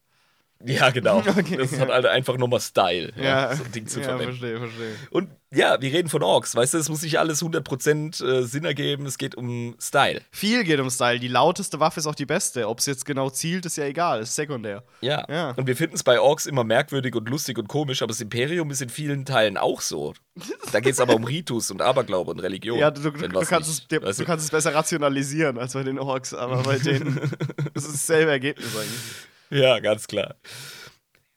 Ja, 0.67 0.91
genau. 0.91 1.23
Okay. 1.35 1.57
Das 1.57 1.79
hat 1.79 1.89
halt 1.89 2.07
einfach 2.07 2.37
nochmal 2.39 2.61
Style, 2.61 3.13
ja, 3.17 3.55
so 3.57 3.65
ein 3.65 3.73
Ding 3.73 3.87
zu 3.87 3.99
ja 3.99 4.07
verwenden. 4.07 4.37
verstehe, 4.37 4.59
verstehe. 4.59 4.95
Und 5.11 5.29
ja, 5.53 5.81
wir 5.81 5.93
reden 5.93 6.09
von 6.09 6.23
Orks, 6.23 6.55
weißt 6.55 6.75
du, 6.75 6.79
es 6.79 6.89
muss 6.89 7.03
nicht 7.03 7.19
alles 7.19 7.43
100% 7.43 8.25
äh, 8.25 8.43
Sinn 8.43 8.65
ergeben, 8.65 9.07
es 9.07 9.19
geht 9.19 9.35
um 9.35 9.77
Style. 9.81 10.21
Viel 10.31 10.65
geht 10.65 10.81
um 10.81 10.91
Style. 10.91 11.19
Die 11.19 11.29
lauteste 11.29 11.81
Waffe 11.81 12.01
ist 12.01 12.07
auch 12.07 12.15
die 12.15 12.27
beste. 12.27 12.69
Ob 12.69 12.81
es 12.81 12.87
jetzt 12.87 13.05
genau 13.05 13.31
zielt, 13.31 13.67
ist 13.67 13.77
ja 13.77 13.85
egal, 13.85 14.21
ist 14.21 14.35
sekundär. 14.35 14.83
Ja. 15.01 15.25
Ja. 15.29 15.51
Und 15.53 15.67
wir 15.67 15.77
finden 15.77 15.95
es 15.95 16.03
bei 16.03 16.21
Orks 16.21 16.47
immer 16.47 16.65
merkwürdig 16.65 17.15
und 17.15 17.29
lustig 17.29 17.59
und 17.59 17.69
komisch, 17.69 18.03
aber 18.03 18.09
das 18.09 18.21
Imperium 18.21 18.71
ist 18.71 18.83
in 18.83 18.89
vielen 18.89 19.25
Teilen 19.25 19.57
auch 19.57 19.81
so. 19.81 20.15
Da 20.73 20.81
geht 20.81 20.95
es 20.95 21.01
aber 21.01 21.15
um 21.15 21.23
Ritus 21.23 21.71
und 21.71 21.81
Aberglaube 21.81 22.33
und 22.33 22.41
Religion. 22.41 22.79
Ja, 22.79 22.91
du, 22.91 23.01
du, 23.01 23.11
du, 23.13 23.41
kannst 23.41 23.69
nicht, 23.69 23.93
es, 23.93 24.03
weißt 24.03 24.21
du 24.21 24.25
kannst 24.25 24.45
es 24.45 24.51
besser 24.51 24.75
rationalisieren 24.75 25.57
als 25.57 25.75
bei 25.75 25.85
den 25.85 26.01
Orks, 26.01 26.35
aber 26.35 26.65
bei 26.65 26.79
denen 26.79 27.19
ist 27.75 27.87
es 27.87 27.93
dasselbe 27.93 28.33
Ergebnis 28.33 28.75
eigentlich. 28.75 29.29
Ja, 29.55 29.79
ganz 29.79 30.09
klar. 30.09 30.35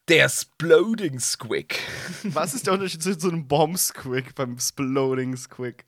Der 0.10 0.28
Sploding 0.28 1.20
Squig. 1.20 1.80
Was 2.24 2.56
ist 2.56 2.66
der 2.66 2.74
Unterschied 2.74 3.04
zwischen 3.04 3.20
so 3.20 3.30
einem 3.30 3.48
Bomb-Squig 3.48 4.34
beim 4.34 4.58
Sploding 4.58 5.38
Squig? 5.38 5.86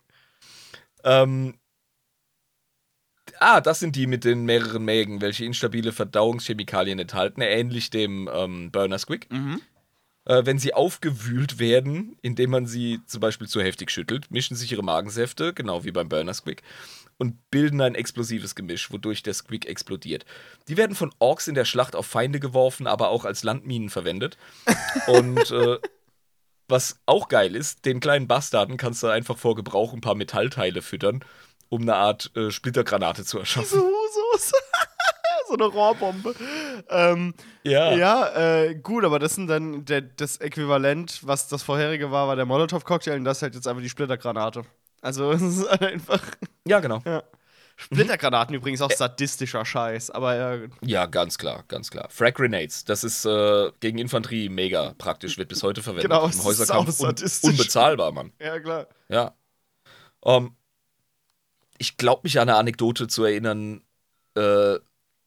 Ähm. 1.03 1.57
Ah, 3.39 3.61
das 3.61 3.79
sind 3.79 3.95
die 3.95 4.05
mit 4.05 4.25
den 4.25 4.43
mehreren 4.43 4.85
Mägen, 4.85 5.21
welche 5.21 5.45
instabile 5.45 5.91
Verdauungschemikalien 5.91 6.99
enthalten, 6.99 7.41
ähnlich 7.41 7.89
dem 7.89 8.29
ähm, 8.31 8.69
Burner 8.71 8.99
Squig. 8.99 9.27
Mhm. 9.31 9.61
Äh, 10.25 10.45
wenn 10.45 10.59
sie 10.59 10.75
aufgewühlt 10.75 11.57
werden, 11.57 12.15
indem 12.21 12.51
man 12.51 12.67
sie 12.67 12.99
zum 13.07 13.21
Beispiel 13.21 13.47
zu 13.47 13.61
heftig 13.61 13.89
schüttelt, 13.89 14.29
mischen 14.29 14.55
sich 14.55 14.71
ihre 14.71 14.83
Magensäfte, 14.83 15.53
genau 15.55 15.83
wie 15.83 15.91
beim 15.91 16.09
Burner 16.09 16.35
Squig, 16.35 16.61
und 17.19 17.51
bilden 17.51 17.81
ein 17.81 17.95
explosives 17.95 18.55
Gemisch, 18.55 18.91
wodurch 18.91 19.21
der 19.21 19.33
Squig 19.35 19.67
explodiert. 19.67 20.25
Die 20.67 20.77
werden 20.77 20.95
von 20.95 21.13
Orks 21.19 21.47
in 21.47 21.53
der 21.53 21.65
Schlacht 21.65 21.95
auf 21.95 22.07
Feinde 22.07 22.39
geworfen, 22.39 22.87
aber 22.87 23.09
auch 23.09 23.25
als 23.25 23.43
Landminen 23.43 23.89
verwendet. 23.89 24.37
Und 25.07 25.51
äh, 25.51 25.77
was 26.67 26.99
auch 27.05 27.27
geil 27.27 27.55
ist, 27.55 27.85
den 27.85 27.99
kleinen 27.99 28.27
Bastarden 28.27 28.77
kannst 28.77 29.03
du 29.03 29.07
einfach 29.07 29.37
vor 29.37 29.55
Gebrauch 29.55 29.93
ein 29.93 30.01
paar 30.01 30.15
Metallteile 30.15 30.81
füttern, 30.81 31.23
um 31.67 31.81
eine 31.81 31.95
Art 31.95 32.31
äh, 32.35 32.51
Splittergranate 32.51 33.25
zu 33.25 33.39
erschaffen. 33.39 33.67
so, 33.67 33.91
so 34.39 35.53
eine 35.53 35.65
Rohrbombe. 35.65 36.35
Ähm, 36.89 37.33
Ja. 37.63 37.95
ja, 37.95 38.63
äh, 38.63 38.75
gut, 38.75 39.03
aber 39.03 39.19
das 39.19 39.35
sind 39.35 39.47
dann 39.47 39.83
der, 39.83 40.01
das 40.01 40.37
Äquivalent, 40.37 41.19
was 41.27 41.49
das 41.49 41.63
vorherige 41.63 42.11
war, 42.11 42.29
war 42.29 42.37
der 42.37 42.45
Molotow-Cocktail 42.45 43.17
und 43.17 43.25
das 43.25 43.39
ist 43.39 43.41
halt 43.41 43.55
jetzt 43.55 43.67
einfach 43.67 43.83
die 43.83 43.89
Splittergranate. 43.89 44.63
Also 45.01 45.31
es 45.33 45.41
ist 45.41 45.65
einfach. 45.67 46.21
Ja, 46.67 46.79
genau. 46.79 47.01
Ja. 47.05 47.23
Splittergranaten 47.77 48.53
übrigens 48.55 48.81
auch 48.81 48.91
sadistischer 48.91 49.63
Scheiß, 49.63 50.11
aber 50.11 50.35
ja, 50.35 50.67
Ja, 50.81 51.05
ganz 51.05 51.37
klar, 51.37 51.63
ganz 51.69 51.89
klar. 51.89 52.09
Frag 52.09 52.35
Grenades, 52.35 52.83
das 52.83 53.05
ist 53.05 53.23
äh, 53.23 53.71
gegen 53.79 53.99
Infanterie 53.99 54.49
mega 54.49 54.93
praktisch, 54.97 55.37
wird 55.37 55.47
bis 55.47 55.63
heute 55.63 55.81
verwendet. 55.81 56.11
Genau, 56.11 56.25
Im 56.25 56.43
Häuserkampf 56.43 56.89
auch 56.89 56.99
un 56.99 57.15
sadistisch. 57.15 57.51
unbezahlbar, 57.51 58.11
Mann. 58.11 58.33
ja 58.37 58.59
klar. 58.59 58.87
Ja. 59.07 59.33
Ähm, 60.25 60.55
ich 61.77 61.95
glaube 61.95 62.21
mich 62.23 62.37
an 62.37 62.49
eine 62.49 62.57
Anekdote 62.57 63.07
zu 63.07 63.23
erinnern, 63.23 63.81
äh, 64.35 64.75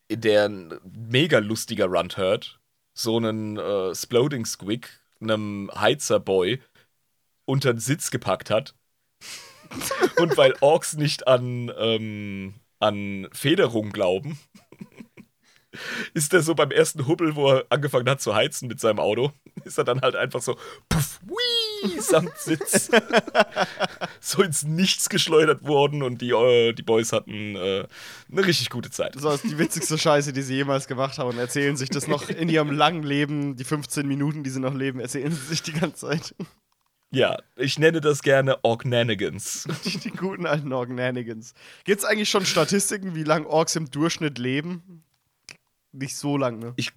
in 0.08 0.20
der 0.20 0.44
ein 0.44 0.78
mega 0.84 1.38
lustiger 1.38 1.86
Runt-Herd 1.86 2.60
so 2.94 3.16
einen 3.16 3.58
äh, 3.58 3.94
Sploding 3.94 4.44
Squig, 4.44 4.88
einem 5.20 5.70
Heizerboy, 5.74 6.60
unter 7.44 7.72
den 7.72 7.80
Sitz 7.80 8.10
gepackt 8.10 8.50
hat. 8.50 8.74
Und 10.16 10.36
weil 10.36 10.54
Orks 10.60 10.94
nicht 10.94 11.26
an, 11.26 11.72
ähm, 11.78 12.54
an 12.78 13.28
Federung 13.32 13.90
glauben, 13.90 14.38
ist 16.14 16.34
er 16.34 16.42
so 16.42 16.54
beim 16.54 16.70
ersten 16.70 17.06
Hubbel, 17.06 17.34
wo 17.34 17.50
er 17.50 17.66
angefangen 17.70 18.08
hat 18.08 18.20
zu 18.20 18.34
heizen 18.34 18.68
mit 18.68 18.80
seinem 18.80 18.98
Auto, 18.98 19.32
ist 19.64 19.78
er 19.78 19.84
dann 19.84 20.00
halt 20.00 20.16
einfach 20.16 20.42
so 20.42 20.56
puff, 20.88 21.20
wii, 21.22 22.00
samt 22.00 22.36
Sitz 22.36 22.90
so 24.20 24.42
ins 24.42 24.64
Nichts 24.64 25.08
geschleudert 25.08 25.66
worden 25.66 26.02
und 26.02 26.20
die, 26.20 26.30
äh, 26.30 26.72
die 26.72 26.82
Boys 26.82 27.12
hatten 27.12 27.56
äh, 27.56 27.86
eine 28.30 28.46
richtig 28.46 28.70
gute 28.70 28.90
Zeit. 28.90 29.16
Das 29.16 29.22
war 29.22 29.38
die 29.38 29.58
witzigste 29.58 29.98
Scheiße, 29.98 30.32
die 30.32 30.42
sie 30.42 30.54
jemals 30.54 30.86
gemacht 30.86 31.18
haben 31.18 31.30
und 31.30 31.38
erzählen 31.38 31.76
sich 31.76 31.90
das 31.90 32.06
noch 32.06 32.28
in 32.28 32.48
ihrem 32.48 32.70
langen 32.70 33.02
Leben, 33.02 33.56
die 33.56 33.64
15 33.64 34.06
Minuten, 34.06 34.44
die 34.44 34.50
sie 34.50 34.60
noch 34.60 34.74
leben, 34.74 35.00
erzählen 35.00 35.32
sie 35.32 35.46
sich 35.46 35.62
die 35.62 35.72
ganze 35.72 36.08
Zeit. 36.08 36.34
Ja, 37.12 37.36
ich 37.56 37.78
nenne 37.78 38.00
das 38.00 38.22
gerne 38.22 38.64
Orgnanigans. 38.64 39.68
Die, 39.84 39.98
die 39.98 40.10
guten 40.10 40.46
alten 40.46 40.72
Orgnanigans. 40.72 41.52
Gibt 41.84 42.00
es 42.00 42.04
eigentlich 42.06 42.30
schon 42.30 42.46
Statistiken, 42.46 43.14
wie 43.14 43.22
lange 43.24 43.46
Orks 43.48 43.76
im 43.76 43.90
Durchschnitt 43.90 44.38
leben? 44.38 45.04
Nicht 45.92 46.16
so 46.16 46.38
lang, 46.38 46.58
ne? 46.58 46.72
Ich, 46.76 46.90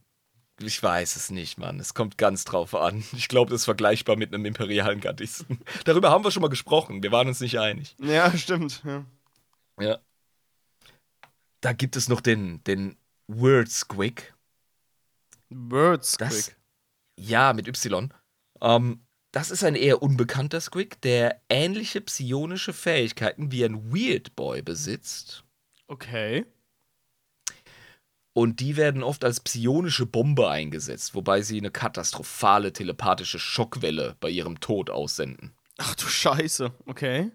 ich 0.61 0.81
weiß 0.81 1.17
es 1.17 1.31
nicht, 1.31 1.57
Mann. 1.57 1.81
Es 1.81 1.93
kommt 1.93 2.17
ganz 2.17 2.45
drauf 2.45 2.73
an. 2.75 3.03
Ich 3.11 3.27
glaube, 3.27 3.51
das 3.51 3.61
ist 3.61 3.65
vergleichbar 3.65 4.15
mit 4.15 4.33
einem 4.33 4.45
imperialen 4.45 5.01
Gardisten. 5.01 5.59
Darüber 5.83 6.11
haben 6.11 6.23
wir 6.23 6.31
schon 6.31 6.41
mal 6.41 6.47
gesprochen. 6.47 7.03
Wir 7.03 7.11
waren 7.11 7.27
uns 7.27 7.41
nicht 7.41 7.59
einig. 7.59 7.95
Ja, 7.99 8.35
stimmt. 8.37 8.83
Ja. 8.85 9.05
Ja. 9.81 9.99
Da 11.59 11.73
gibt 11.73 11.97
es 11.97 12.07
noch 12.07 12.21
den, 12.21 12.63
den 12.63 12.95
Word 13.27 13.69
Squig. 13.69 14.33
Birds 15.49 16.15
Das, 16.17 16.47
quick. 16.47 16.57
ja, 17.19 17.51
mit 17.53 17.67
Y. 17.67 18.13
Ähm, 18.61 19.04
das 19.35 19.51
ist 19.51 19.65
ein 19.65 19.75
eher 19.75 20.01
unbekannter 20.01 20.61
Squig, 20.61 21.01
der 21.01 21.41
ähnliche 21.49 21.99
psionische 21.99 22.71
Fähigkeiten 22.71 23.51
wie 23.51 23.65
ein 23.65 23.93
Weird 23.93 24.33
Boy 24.37 24.61
besitzt. 24.61 25.43
Okay. 25.87 26.45
Und 28.31 28.61
die 28.61 28.77
werden 28.77 29.03
oft 29.03 29.25
als 29.25 29.41
psionische 29.41 30.05
Bombe 30.05 30.49
eingesetzt, 30.49 31.15
wobei 31.15 31.41
sie 31.41 31.57
eine 31.57 31.69
katastrophale 31.69 32.71
telepathische 32.71 33.37
Schockwelle 33.37 34.15
bei 34.21 34.29
ihrem 34.29 34.61
Tod 34.61 34.89
aussenden. 34.89 35.53
Ach 35.79 35.95
du 35.95 36.05
Scheiße. 36.05 36.71
Okay. 36.85 37.29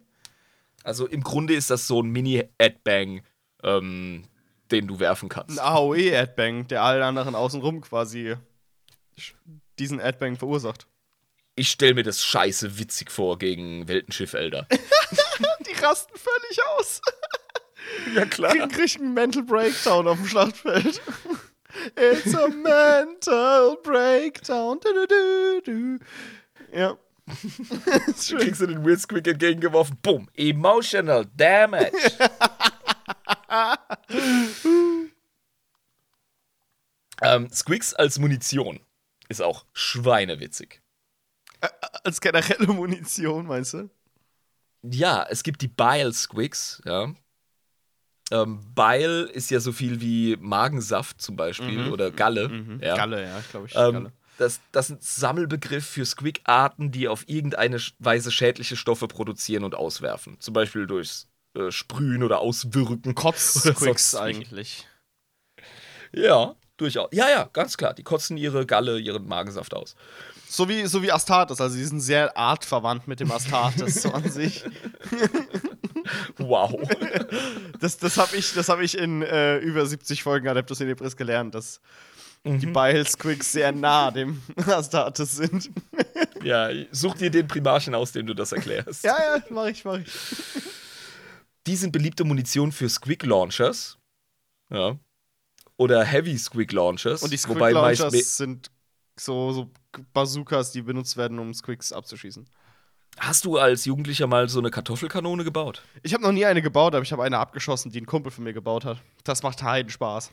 Also 0.83 1.07
im 1.07 1.23
Grunde 1.23 1.53
ist 1.53 1.69
das 1.69 1.87
so 1.87 2.03
ein 2.03 2.09
Mini-Adbang, 2.09 3.21
ähm, 3.63 4.25
den 4.71 4.87
du 4.87 5.01
werfen 5.01 5.29
kannst. 5.29 5.61
Ein 5.61 5.67
AOE-Adbang, 5.67 6.67
der 6.69 6.83
allen 6.83 7.03
anderen 7.03 7.35
außenrum 7.35 7.83
quasi 7.83 8.37
diesen 9.79 10.01
Adbang 10.01 10.37
verursacht. 10.37 10.87
Ich 11.61 11.69
stelle 11.69 11.93
mir 11.93 12.05
das 12.05 12.25
scheiße 12.25 12.79
witzig 12.79 13.11
vor 13.11 13.37
gegen 13.37 13.87
Weltenschiff-Elder. 13.87 14.67
Die 15.67 15.85
rasten 15.85 16.17
völlig 16.17 16.59
aus. 16.79 17.03
ja, 18.15 18.25
klar. 18.25 18.53
Kriegen 18.53 18.75
richtigen 18.77 19.13
Mental 19.13 19.43
Breakdown 19.43 20.09
auf 20.09 20.17
dem 20.17 20.27
Schlachtfeld. 20.27 21.03
It's 21.97 22.35
a 22.35 22.49
mental 22.49 23.77
breakdown. 23.83 24.81
Du, 24.81 25.07
du, 25.07 25.61
du. 25.63 25.99
Ja. 26.73 26.97
Du 27.27 28.39
kriegst 28.39 28.63
du 28.63 28.67
den 28.67 28.83
Weird 28.83 29.03
Squig 29.03 29.27
entgegengeworfen. 29.29 29.99
Bumm. 30.01 30.31
Emotional 30.35 31.27
Damage. 31.37 31.93
ähm, 37.21 37.51
Squigs 37.53 37.93
als 37.93 38.19
Munition 38.19 38.81
ist 39.29 39.43
auch 39.43 39.67
schweinewitzig. 39.75 40.81
Als 42.05 42.21
generelle 42.21 42.67
Munition, 42.73 43.47
meinst 43.47 43.75
du? 43.75 43.91
Ja, 44.83 45.27
es 45.29 45.43
gibt 45.43 45.61
die 45.63 45.69
Bile 45.69 46.13
Squigs, 46.13 46.81
ja. 46.85 47.13
Ähm, 48.31 48.61
Bile 48.75 49.23
ist 49.25 49.51
ja 49.51 49.61
so 49.61 49.73
viel 49.73 50.01
wie 50.01 50.37
Magensaft 50.41 51.21
zum 51.21 51.37
Beispiel 51.37 51.91
oder 51.91 52.11
Galle. 52.11 52.79
Ja. 52.81 52.97
Galle, 52.97 53.25
ja, 53.25 53.41
glaube 53.51 53.67
ich. 53.67 53.75
Ähm, 53.75 53.93
Galle. 53.93 54.13
das, 54.39 54.61
das 54.71 54.91
ist 54.91 54.97
ein 54.97 54.99
Sammelbegriff 55.01 55.85
für 55.85 56.05
Squig-Arten, 56.05 56.93
die 56.93 57.09
auf 57.09 57.29
irgendeine 57.29 57.79
Weise 57.99 58.31
schädliche 58.31 58.77
Stoffe 58.77 59.09
produzieren 59.09 59.65
und 59.65 59.75
auswerfen. 59.75 60.39
Zum 60.39 60.55
Beispiel 60.55 60.87
durchs 60.87 61.29
äh, 61.55 61.73
Sprühen 61.73 62.23
oder 62.23 62.39
Auswirken. 62.39 63.15
Kotz-Squigs 63.17 64.15
eigentlich. 64.15 64.87
Ja, 66.13 66.55
durchaus. 66.77 67.09
Ja, 67.13 67.29
ja, 67.29 67.49
ganz 67.53 67.77
klar. 67.77 67.95
Die 67.95 68.05
kotzen 68.05 68.37
ihre 68.37 68.65
Galle, 68.65 68.99
ihren 68.99 69.27
Magensaft 69.27 69.75
aus. 69.75 69.97
So 70.51 70.69
wie, 70.69 70.85
so 70.87 71.01
wie 71.01 71.13
Astartes, 71.13 71.61
also 71.61 71.77
die 71.77 71.85
sind 71.85 72.01
sehr 72.01 72.37
artverwandt 72.37 73.07
mit 73.07 73.21
dem 73.21 73.31
Astartes 73.31 74.03
so 74.03 74.11
an 74.13 74.29
sich. 74.31 74.65
Wow. 76.39 76.75
Das, 77.79 77.99
das 77.99 78.17
habe 78.17 78.35
ich, 78.37 78.55
das 78.55 78.69
hab 78.69 78.81
ich 78.81 78.99
in 78.99 79.23
äh, 79.23 79.59
über 79.59 79.87
70 79.87 80.23
Folgen 80.23 80.49
Adeptus 80.49 80.81
Inepris 80.81 81.17
gelernt, 81.17 81.55
dass 81.55 81.81
die 82.45 82.67
Mhm. 82.67 82.73
Bile 82.73 83.05
Squigs 83.05 83.53
sehr 83.53 83.71
nah 83.71 84.11
dem 84.11 84.43
Astartes 84.67 85.37
sind. 85.37 85.71
ja, 86.43 86.71
such 86.91 87.17
dir 87.17 87.31
den 87.31 87.47
Primarchen 87.47 87.95
aus, 87.95 88.13
dem 88.13 88.27
du 88.27 88.35
das 88.35 88.53
erklärst. 88.53 89.05
ja, 89.05 89.17
ja, 89.37 89.43
mach 89.51 89.67
ich, 89.67 89.85
mach 89.85 89.99
ich. 89.99 90.07
Die 91.67 91.77
sind 91.77 91.93
beliebte 91.93 92.25
Munition 92.25 92.73
für 92.73 92.89
Squig 92.89 93.23
Launchers. 93.25 93.99
Ja. 94.71 94.97
Oder 95.77 96.03
Heavy 96.03 96.37
Squig 96.39 96.73
Launchers. 96.73 97.23
Und 97.23 97.31
die 97.33 97.37
Squig 97.37 97.73
Launchers 97.73 98.37
sind 98.39 98.71
so, 99.25 99.53
so 99.53 99.71
Bazookas, 100.13 100.73
die 100.73 100.83
benutzt 100.83 101.17
werden, 101.17 101.39
um 101.39 101.53
Squigs 101.55 101.93
abzuschießen. 101.93 102.49
Hast 103.19 103.45
du 103.45 103.59
als 103.59 103.85
Jugendlicher 103.85 104.27
mal 104.27 104.49
so 104.49 104.61
eine 104.61 104.71
Kartoffelkanone 104.71 105.45
gebaut? 105.45 105.83
Ich 106.03 106.15
habe 106.15 106.23
noch 106.23 106.33
nie 106.33 106.47
eine 106.47 106.63
gebaut, 106.63 106.95
aber 106.95 107.03
ich 107.03 107.13
habe 107.13 107.23
eine 107.25 107.39
abgeschossen, 107.39 107.91
die 107.91 108.01
ein 108.01 108.07
Kumpel 108.07 108.31
von 108.31 108.45
mir 108.45 108.53
gebaut 108.53 108.85
hat. 108.85 108.99
Das 109.25 109.43
macht 109.43 109.63
heiden 109.63 109.91
Spaß. 109.91 110.33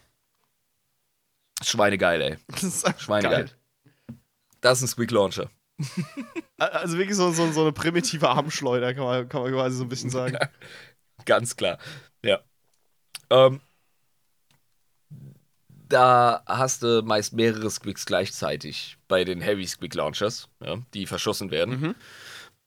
Schweinegeil, 1.63 2.21
ey. 2.21 2.37
Das 2.47 2.63
ist 2.63 3.01
Schweinegeil. 3.01 3.45
geil. 3.45 4.17
Das 4.61 4.79
ist 4.79 4.83
ein 4.83 4.87
Squig 4.87 5.11
Launcher. 5.11 5.49
Also 6.59 6.97
wirklich 6.97 7.15
so, 7.15 7.31
so, 7.31 7.51
so 7.51 7.61
eine 7.61 7.71
primitive 7.71 8.27
Armschleuder, 8.27 8.95
kann 8.95 9.03
man, 9.03 9.29
kann 9.29 9.43
man 9.43 9.51
quasi 9.51 9.77
so 9.77 9.83
ein 9.83 9.89
bisschen 9.89 10.09
sagen. 10.09 10.39
Ganz 11.25 11.55
klar. 11.55 11.77
Ja. 12.23 12.39
Ähm, 13.29 13.61
da 15.89 16.43
hast 16.45 16.83
du 16.83 17.01
meist 17.03 17.33
mehrere 17.33 17.69
Squigs 17.69 18.05
gleichzeitig 18.05 18.97
bei 19.07 19.23
den 19.23 19.41
Heavy 19.41 19.65
Squig 19.65 19.93
Launchers, 19.93 20.49
ja, 20.63 20.77
die 20.93 21.05
verschossen 21.05 21.51
werden. 21.51 21.95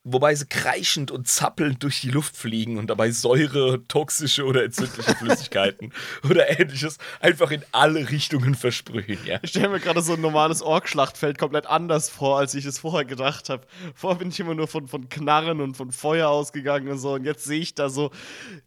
Wobei 0.02 0.34
sie 0.34 0.46
kreischend 0.46 1.10
und 1.10 1.28
zappelnd 1.28 1.82
durch 1.82 2.00
die 2.00 2.08
Luft 2.08 2.34
fliegen 2.34 2.78
und 2.78 2.88
dabei 2.88 3.10
Säure, 3.10 3.86
toxische 3.86 4.46
oder 4.46 4.64
entzündliche 4.64 5.14
Flüssigkeiten 5.14 5.92
oder 6.30 6.58
ähnliches 6.58 6.96
einfach 7.20 7.50
in 7.50 7.62
alle 7.72 8.08
Richtungen 8.08 8.54
versprühen, 8.54 9.18
ja. 9.26 9.38
Ich 9.42 9.50
stelle 9.50 9.68
mir 9.68 9.78
gerade 9.78 10.00
so 10.00 10.14
ein 10.14 10.22
normales 10.22 10.62
Ork-Schlachtfeld 10.62 11.36
komplett 11.36 11.66
anders 11.66 12.08
vor, 12.08 12.38
als 12.38 12.54
ich 12.54 12.64
es 12.64 12.78
vorher 12.78 13.04
gedacht 13.04 13.50
habe. 13.50 13.66
Vorher 13.94 14.18
bin 14.18 14.30
ich 14.30 14.40
immer 14.40 14.54
nur 14.54 14.68
von, 14.68 14.88
von 14.88 15.10
Knarren 15.10 15.60
und 15.60 15.76
von 15.76 15.92
Feuer 15.92 16.30
ausgegangen 16.30 16.88
und 16.88 16.98
so. 16.98 17.12
Und 17.12 17.26
jetzt 17.26 17.44
sehe 17.44 17.60
ich 17.60 17.74
da 17.74 17.90
so 17.90 18.10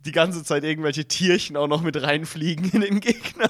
die 0.05 0.11
ganze 0.11 0.43
Zeit 0.43 0.63
irgendwelche 0.63 1.07
Tierchen 1.07 1.57
auch 1.57 1.67
noch 1.67 1.81
mit 1.81 1.99
reinfliegen 1.99 2.69
in 2.69 2.81
den 2.81 2.99
Gegner. 2.99 3.49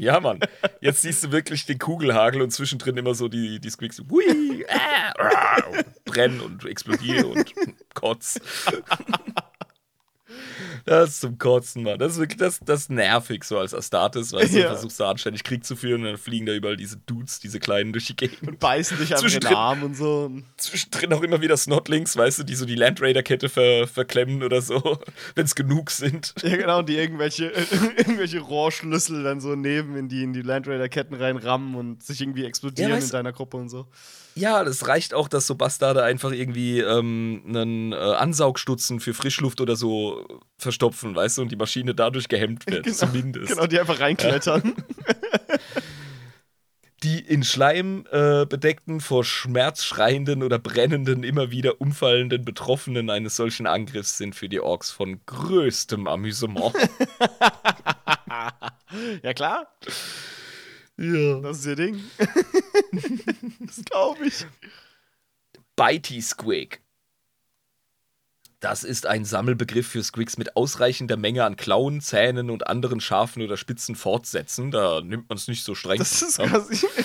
Ja, 0.00 0.18
Mann. 0.18 0.40
Jetzt 0.80 1.02
siehst 1.02 1.24
du 1.24 1.30
wirklich 1.30 1.66
den 1.66 1.78
Kugelhagel 1.78 2.40
und 2.40 2.50
zwischendrin 2.52 2.96
immer 2.96 3.14
so 3.14 3.28
die, 3.28 3.60
die 3.60 3.68
Squigs. 3.68 3.96
so, 3.96 4.04
Hui, 4.08 4.64
ah, 4.66 5.62
und 5.70 6.04
brennen 6.06 6.40
und 6.40 6.64
explodieren 6.64 7.26
und 7.26 7.54
kotz. 7.92 8.40
Das 10.84 11.10
ist 11.10 11.20
zum 11.20 11.38
Kotzen, 11.38 11.82
Mann. 11.82 11.98
Das 11.98 12.12
ist 12.12 12.18
wirklich 12.18 12.38
das, 12.38 12.60
das 12.64 12.88
nervig 12.88 13.44
so 13.44 13.58
als 13.58 13.74
Astartes, 13.74 14.32
weißt 14.32 14.52
du, 14.54 14.58
Ja. 14.58 14.62
du 14.68 14.72
versuchst 14.74 15.00
da 15.00 15.10
anständig 15.10 15.44
Krieg 15.44 15.64
zu 15.64 15.76
führen 15.76 16.00
und 16.02 16.06
dann 16.08 16.16
fliegen 16.18 16.46
da 16.46 16.52
überall 16.52 16.76
diese 16.76 16.96
Dudes, 17.06 17.40
diese 17.40 17.60
kleinen 17.60 17.92
durch 17.92 18.06
die 18.06 18.16
Gegend. 18.16 18.58
Beißen 18.58 18.98
dich 18.98 19.10
in 19.10 19.40
den 19.40 19.46
Arm 19.46 19.82
und 19.82 19.96
so. 19.96 20.30
Zwischendrin 20.56 21.12
auch 21.12 21.22
immer 21.22 21.40
wieder 21.40 21.56
Snotlings, 21.56 22.16
weißt 22.16 22.40
du, 22.40 22.44
die 22.44 22.54
so 22.54 22.64
die 22.66 22.74
Land 22.74 23.00
Raider-Kette 23.00 23.48
ver, 23.48 23.86
verklemmen 23.86 24.42
oder 24.42 24.62
so, 24.62 24.98
wenn 25.34 25.44
es 25.44 25.54
genug 25.54 25.90
sind. 25.90 26.34
Ja, 26.42 26.56
genau, 26.56 26.82
die 26.82 26.96
irgendwelche, 26.96 27.46
irgendwelche 27.96 28.40
Rohrschlüssel 28.40 29.22
dann 29.22 29.40
so 29.40 29.54
neben 29.54 29.96
in 29.96 30.08
die, 30.08 30.22
in 30.22 30.32
die 30.32 30.42
Land 30.42 30.66
Raider-Ketten 30.68 31.14
reinrammen 31.14 31.74
und 31.74 32.02
sich 32.02 32.20
irgendwie 32.20 32.44
explodieren 32.44 32.90
Ja, 32.90 32.96
in 32.98 33.08
deiner 33.10 33.32
Gruppe 33.32 33.56
und 33.56 33.68
so. 33.68 33.86
Ja, 34.34 34.64
das 34.64 34.86
reicht 34.86 35.14
auch, 35.14 35.28
dass 35.28 35.46
so 35.46 35.54
Bastarde 35.54 36.02
einfach 36.02 36.32
irgendwie 36.32 36.80
ähm, 36.80 37.42
einen 37.48 37.92
äh, 37.92 37.96
Ansaugstutzen 37.96 39.00
für 39.00 39.14
Frischluft 39.14 39.60
oder 39.60 39.76
so 39.76 40.26
verstopfen, 40.56 41.14
weißt 41.14 41.38
du, 41.38 41.42
und 41.42 41.52
die 41.52 41.56
Maschine 41.56 41.94
dadurch 41.94 42.28
gehemmt 42.28 42.66
wird, 42.66 42.92
zumindest. 42.94 43.48
Genau, 43.48 43.66
die 43.66 43.80
einfach 43.80 44.00
reinklettern. 44.00 44.74
Die 47.02 47.18
in 47.18 47.44
Schleim 47.44 48.04
äh, 48.10 48.44
bedeckten, 48.44 49.00
vor 49.00 49.24
Schmerz 49.24 49.84
schreienden 49.84 50.42
oder 50.42 50.58
brennenden, 50.58 51.22
immer 51.22 51.50
wieder 51.50 51.80
umfallenden 51.80 52.44
Betroffenen 52.44 53.08
eines 53.08 53.36
solchen 53.36 53.66
Angriffs 53.66 54.18
sind 54.18 54.34
für 54.34 54.50
die 54.50 54.60
Orks 54.60 54.90
von 54.90 55.18
größtem 55.24 56.06
Amüsement. 56.06 56.74
ja, 59.22 59.32
klar. 59.32 59.66
Ja. 61.00 61.40
Das 61.40 61.60
ist 61.60 61.66
ihr 61.66 61.76
Ding. 61.76 62.00
das 63.60 63.82
glaube 63.86 64.26
ich. 64.26 64.46
Bitey 65.74 66.20
Squig. 66.20 66.80
Das 68.60 68.84
ist 68.84 69.06
ein 69.06 69.24
Sammelbegriff 69.24 69.86
für 69.86 70.02
Squigs 70.02 70.36
mit 70.36 70.54
ausreichender 70.54 71.16
Menge 71.16 71.44
an 71.44 71.56
Klauen, 71.56 72.02
Zähnen 72.02 72.50
und 72.50 72.66
anderen 72.66 73.00
scharfen 73.00 73.42
oder 73.42 73.56
spitzen 73.56 73.96
Fortsätzen. 73.96 74.70
Da 74.70 75.00
nimmt 75.00 75.30
man 75.30 75.38
es 75.38 75.48
nicht 75.48 75.64
so 75.64 75.74
streng. 75.74 75.98
Das 75.98 76.20
ist 76.20 76.38
quasi. 76.38 76.86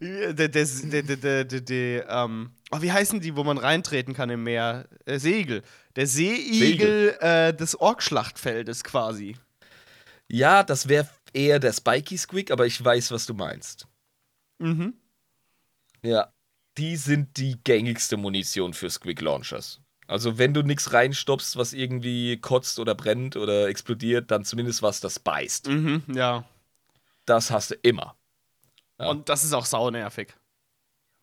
Der, 0.00 0.34
der, 0.34 0.48
der, 0.48 0.66
der, 1.02 1.16
der, 1.16 1.44
der, 1.44 1.60
der, 1.60 2.08
ähm, 2.10 2.50
oh, 2.72 2.82
wie 2.82 2.92
heißen 2.92 3.20
die, 3.20 3.36
wo 3.36 3.44
man 3.44 3.56
reintreten 3.56 4.12
kann 4.12 4.28
im 4.28 4.42
Meer? 4.42 4.86
Äh, 5.06 5.18
Segel. 5.18 5.62
Der 5.96 6.06
Seeigel 6.06 7.16
äh, 7.20 7.54
des 7.54 7.80
Orkschlachtfeldes 7.80 8.84
quasi. 8.84 9.36
Ja, 10.28 10.62
das 10.62 10.88
wäre 10.88 11.08
eher 11.34 11.58
der 11.58 11.72
Spiky 11.72 12.16
Squig, 12.16 12.50
aber 12.50 12.66
ich 12.66 12.82
weiß, 12.82 13.10
was 13.10 13.26
du 13.26 13.34
meinst. 13.34 13.86
Mhm. 14.58 14.94
Ja. 16.02 16.32
Die 16.78 16.96
sind 16.96 17.36
die 17.36 17.56
gängigste 17.62 18.16
Munition 18.16 18.74
für 18.74 18.90
Squig 18.90 19.20
Launchers. 19.20 19.80
Also, 20.06 20.38
wenn 20.38 20.52
du 20.52 20.62
nichts 20.62 20.92
reinstopfst, 20.92 21.56
was 21.56 21.72
irgendwie 21.72 22.38
kotzt 22.38 22.78
oder 22.78 22.94
brennt 22.94 23.36
oder 23.36 23.68
explodiert, 23.68 24.30
dann 24.30 24.44
zumindest 24.44 24.82
was, 24.82 25.00
das 25.00 25.18
beißt. 25.18 25.68
Mhm, 25.68 26.02
ja. 26.14 26.44
Das 27.26 27.50
hast 27.50 27.70
du 27.70 27.74
immer. 27.76 28.16
Ja. 28.98 29.06
Und 29.06 29.28
das 29.28 29.44
ist 29.44 29.54
auch 29.54 29.64
saunervig. 29.64 30.34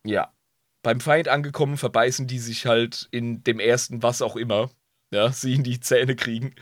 Ja. 0.03 0.33
Beim 0.81 0.99
Feind 0.99 1.27
angekommen, 1.27 1.77
verbeißen 1.77 2.25
die 2.25 2.39
sich 2.39 2.65
halt 2.65 3.07
in 3.11 3.43
dem 3.43 3.59
ersten 3.59 4.01
was 4.01 4.21
auch 4.21 4.35
immer. 4.35 4.71
Ja, 5.11 5.31
sie 5.31 5.53
in 5.53 5.63
die 5.63 5.79
Zähne 5.79 6.15
kriegen. 6.15 6.55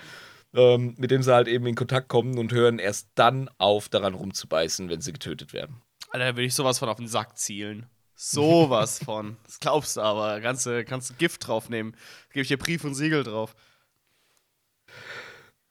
Ähm, 0.54 0.95
mit 0.97 1.12
dem 1.12 1.22
sie 1.22 1.32
halt 1.34 1.47
eben 1.47 1.68
in 1.68 1.76
Kontakt 1.76 2.08
kommen 2.08 2.39
und 2.39 2.52
hören 2.52 2.80
erst 2.80 3.10
dann 3.14 3.50
auf, 3.60 3.88
daran 3.88 4.16
rumzubeißen, 4.16 4.89
wenn 4.89 5.00
sie 5.02 5.14
getötet 5.14 5.54
werden. 5.54 5.82
Alter, 6.10 6.26
da 6.26 6.36
würde 6.36 6.45
ich 6.45 6.56
sowas 6.56 6.80
von 6.80 6.89
auf 6.89 6.97
den 6.97 7.08
Sack 7.08 7.38
zielen. 7.38 7.86
Sowas 8.16 8.97
von. 9.06 9.38
Das 9.43 9.60
glaubst 9.60 9.95
du 9.97 10.02
aber. 10.02 10.41
Kannst 10.41 10.66
du, 10.66 10.84
kannst 10.86 11.12
du 11.12 11.14
Gift 11.14 11.47
draufnehmen. 11.47 11.95
Gebe 12.30 12.41
ich 12.41 12.47
dir 12.47 12.58
Brief 12.58 12.84
und 12.84 12.95
Siegel 12.95 13.24
drauf. 13.24 13.56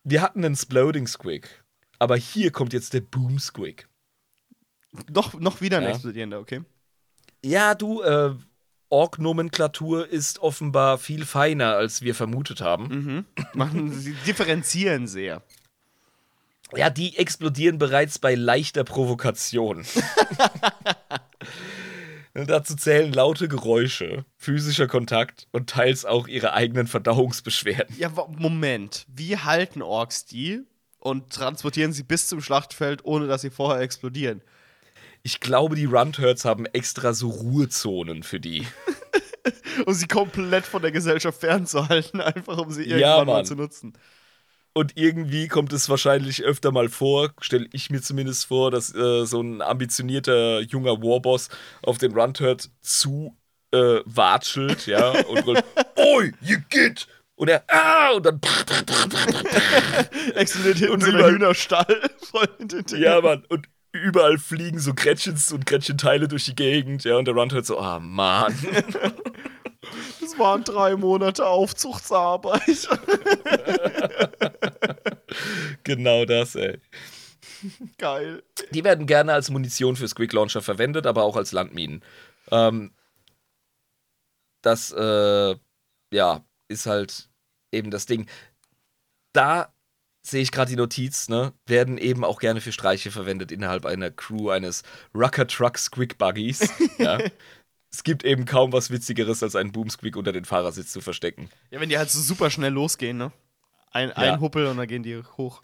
Wir 0.04 0.22
hatten 0.22 0.44
einen 0.44 0.56
Sploding 0.56 1.06
Squig, 1.06 1.48
aber 1.98 2.16
hier 2.16 2.50
kommt 2.52 2.72
jetzt 2.72 2.94
der 2.94 3.00
Boom 3.00 3.38
Squig. 3.38 3.88
Noch, 5.10 5.34
noch 5.38 5.60
wieder 5.60 5.78
ein 5.78 5.82
Ja. 5.84 5.90
explodierender, 5.90 6.38
okay? 6.38 6.62
Ja, 7.44 7.74
du, 7.74 8.00
äh, 8.02 8.34
Ork-Nomenklatur 8.90 10.08
ist 10.08 10.38
offenbar 10.40 10.98
viel 10.98 11.24
feiner, 11.24 11.76
als 11.76 12.02
wir 12.02 12.14
vermutet 12.14 12.60
haben. 12.60 13.26
Mhm. 13.54 13.92
Sie 13.92 14.14
differenzieren 14.26 15.06
sehr. 15.06 15.42
Ja, 16.76 16.90
die 16.90 17.16
explodieren 17.16 17.78
bereits 17.78 18.18
bei 18.18 18.34
leichter 18.34 18.84
Provokation. 18.84 19.84
Dazu 22.34 22.76
zählen 22.76 23.12
laute 23.12 23.48
Geräusche, 23.48 24.24
physischer 24.36 24.86
Kontakt 24.86 25.48
und 25.50 25.70
teils 25.70 26.04
auch 26.04 26.28
ihre 26.28 26.52
eigenen 26.52 26.86
Verdauungsbeschwerden. 26.86 27.96
Ja, 27.98 28.10
Moment. 28.28 29.06
Wie 29.08 29.36
halten 29.38 29.82
Orks 29.82 30.26
die 30.26 30.60
und 30.98 31.32
transportieren 31.32 31.92
sie 31.92 32.02
bis 32.04 32.28
zum 32.28 32.40
Schlachtfeld, 32.40 33.04
ohne 33.04 33.26
dass 33.26 33.40
sie 33.40 33.50
vorher 33.50 33.82
explodieren? 33.82 34.42
Ich 35.28 35.40
glaube, 35.40 35.76
die 35.76 35.84
Runturds 35.84 36.46
haben 36.46 36.64
extra 36.64 37.12
so 37.12 37.28
Ruhezonen 37.28 38.22
für 38.22 38.40
die. 38.40 38.66
Um 39.84 39.92
sie 39.92 40.06
komplett 40.08 40.64
von 40.64 40.80
der 40.80 40.90
Gesellschaft 40.90 41.40
fernzuhalten, 41.40 42.20
einfach 42.22 42.56
um 42.56 42.70
sie 42.70 42.84
Ja, 42.88 42.96
irgendwann 42.96 43.26
mal 43.26 43.32
Mann. 43.34 43.44
zu 43.44 43.54
nutzen. 43.56 43.92
Und 44.72 44.96
irgendwie 44.96 45.48
kommt 45.48 45.74
es 45.74 45.90
wahrscheinlich 45.90 46.42
öfter 46.44 46.72
mal 46.72 46.88
vor, 46.88 47.32
stelle 47.42 47.66
ich 47.72 47.90
mir 47.90 48.00
zumindest 48.00 48.46
vor, 48.46 48.70
dass 48.70 48.94
äh, 48.94 49.26
so 49.26 49.42
ein 49.42 49.60
ambitionierter 49.60 50.60
junger 50.62 51.02
Warboss 51.02 51.50
auf 51.82 51.98
den 51.98 52.12
Runturd 52.18 52.70
zu 52.80 53.36
äh, 53.72 54.00
watschelt, 54.06 54.86
ja, 54.86 55.10
und 55.28 55.44
brüllt, 55.44 55.64
Oi, 55.96 56.32
you 56.40 56.56
get! 56.70 57.06
Und 57.36 57.48
er, 57.48 57.62
ah, 57.68 58.12
und 58.12 58.24
dann, 58.24 58.40
Explodiert 60.34 60.78
hinten 60.78 60.92
Und 60.94 61.00
so 61.02 61.10
ein 61.10 61.14
überall- 61.16 61.32
Hühnerstall 61.32 62.10
voll 62.30 62.48
in 62.58 62.68
den 62.68 62.84
Dingen. 62.86 63.02
ja, 63.02 63.20
Mann, 63.20 63.44
und 63.50 63.68
überall 63.92 64.38
fliegen 64.38 64.78
so 64.78 64.94
Gretchens 64.94 65.52
und 65.52 65.66
Gretchenteile 65.66 66.28
durch 66.28 66.44
die 66.44 66.54
Gegend, 66.54 67.04
ja, 67.04 67.16
und 67.16 67.26
der 67.26 67.34
Runturd 67.34 67.66
so, 67.66 67.78
ah, 67.78 67.98
Mann. 67.98 68.54
Das 70.20 70.38
waren 70.38 70.64
drei 70.64 70.96
Monate 70.96 71.46
Aufzuchtsarbeit. 71.46 72.88
genau 75.84 76.26
das, 76.26 76.54
ey. 76.56 76.78
Geil. 77.96 78.42
Die 78.70 78.84
werden 78.84 79.06
gerne 79.06 79.32
als 79.32 79.48
Munition 79.50 79.96
für 79.96 80.06
Squig 80.06 80.32
Launcher 80.32 80.60
verwendet, 80.60 81.06
aber 81.06 81.22
auch 81.22 81.36
als 81.36 81.52
Landminen. 81.52 82.04
Ähm, 82.50 82.92
das, 84.60 84.92
äh, 84.92 85.56
ja, 86.12 86.44
ist 86.68 86.86
halt 86.86 87.30
eben 87.72 87.90
das 87.90 88.04
Ding. 88.04 88.28
Da 89.32 89.72
sehe 90.30 90.42
ich 90.42 90.52
gerade 90.52 90.70
die 90.70 90.76
Notiz, 90.76 91.28
ne, 91.28 91.52
werden 91.66 91.98
eben 91.98 92.24
auch 92.24 92.40
gerne 92.40 92.60
für 92.60 92.72
Streiche 92.72 93.10
verwendet 93.10 93.50
innerhalb 93.52 93.86
einer 93.86 94.10
Crew 94.10 94.50
eines 94.50 94.82
Rucker 95.14 95.46
Truck 95.46 95.78
Squig 95.78 96.18
Buggies. 96.18 96.68
ja. 96.98 97.18
Es 97.90 98.02
gibt 98.04 98.22
eben 98.24 98.44
kaum 98.44 98.72
was 98.72 98.90
Witzigeres, 98.90 99.42
als 99.42 99.56
einen 99.56 99.72
Boom 99.72 99.88
Squig 99.90 100.16
unter 100.16 100.32
den 100.32 100.44
Fahrersitz 100.44 100.92
zu 100.92 101.00
verstecken. 101.00 101.48
Ja, 101.70 101.80
wenn 101.80 101.88
die 101.88 101.96
halt 101.98 102.10
so 102.10 102.20
super 102.20 102.50
schnell 102.50 102.72
losgehen, 102.72 103.16
ne? 103.16 103.32
Ein, 103.90 104.08
Ja. 104.10 104.14
ein 104.16 104.40
Huppel 104.40 104.66
und 104.66 104.76
dann 104.76 104.86
gehen 104.86 105.02
die 105.02 105.22
hoch. 105.38 105.62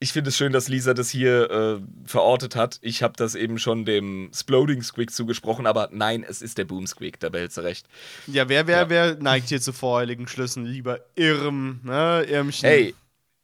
Ich 0.00 0.12
finde 0.12 0.28
es 0.30 0.36
schön, 0.36 0.52
dass 0.52 0.68
Lisa 0.68 0.92
das 0.92 1.08
hier 1.10 1.50
äh, 1.50 1.80
verortet 2.08 2.56
hat. 2.56 2.78
Ich 2.82 3.02
habe 3.02 3.14
das 3.16 3.34
eben 3.34 3.58
schon 3.58 3.84
dem 3.84 4.30
Sploding 4.34 4.82
Squig 4.82 5.10
zugesprochen, 5.10 5.66
aber 5.66 5.88
nein, 5.92 6.24
es 6.26 6.42
ist 6.42 6.58
der 6.58 6.64
Boom 6.64 6.86
Squig, 6.86 7.20
da 7.20 7.28
behält 7.28 7.52
sie 7.52 7.62
recht. 7.62 7.86
Ja, 8.26 8.48
wer, 8.48 8.66
wer, 8.66 8.78
Ja. 8.82 8.88
wer 8.90 9.14
neigt 9.16 9.48
hier 9.50 9.60
zu 9.60 9.72
voreiligen 9.72 10.26
Schlüssen? 10.26 10.64
Lieber 10.66 11.00
Irm, 11.14 11.80
ne? 11.84 12.24
Irmchen. 12.28 12.68
Hey, 12.68 12.94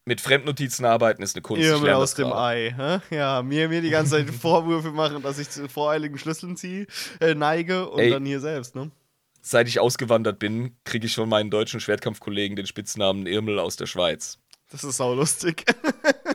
mit 0.05 0.21
Fremdnotizen 0.21 0.85
arbeiten 0.85 1.23
ist 1.23 1.37
eine 1.37 1.43
Kunst. 1.43 1.63
Irmel 1.63 1.87
lerne 1.87 2.03
aus 2.03 2.15
dem. 2.15 2.33
Ei. 2.33 2.75
Hä? 2.77 3.15
Ja, 3.15 3.43
mir, 3.43 3.69
mir 3.69 3.81
die 3.81 3.91
ganze 3.91 4.13
Zeit 4.13 4.31
Vorwürfe 4.35 4.91
machen, 4.91 5.23
dass 5.23 5.39
ich 5.39 5.51
zu 5.51 5.69
voreiligen 5.69 6.19
Schlüsseln 6.19 6.57
ziehe, 6.57 6.87
äh, 7.21 7.35
neige 7.35 7.89
und 7.89 8.01
Ey. 8.01 8.11
dann 8.11 8.25
hier 8.25 8.41
selbst, 8.41 8.75
ne? 8.75 8.91
Seit 9.43 9.69
ich 9.69 9.81
ausgewandert 9.81 10.39
bin, 10.39 10.77
kriege 10.85 11.07
ich 11.07 11.15
von 11.15 11.29
meinen 11.29 11.51
deutschen 11.51 11.81
Schwertkampfkollegen 11.81 12.57
den 12.57 12.67
Spitznamen 12.67 13.27
Irmel 13.27 13.59
aus 13.59 13.77
der 13.77 13.87
Schweiz. 13.87 14.39
Das 14.71 14.85
ist 14.85 14.97
sau 14.97 15.15
lustig. 15.15 15.65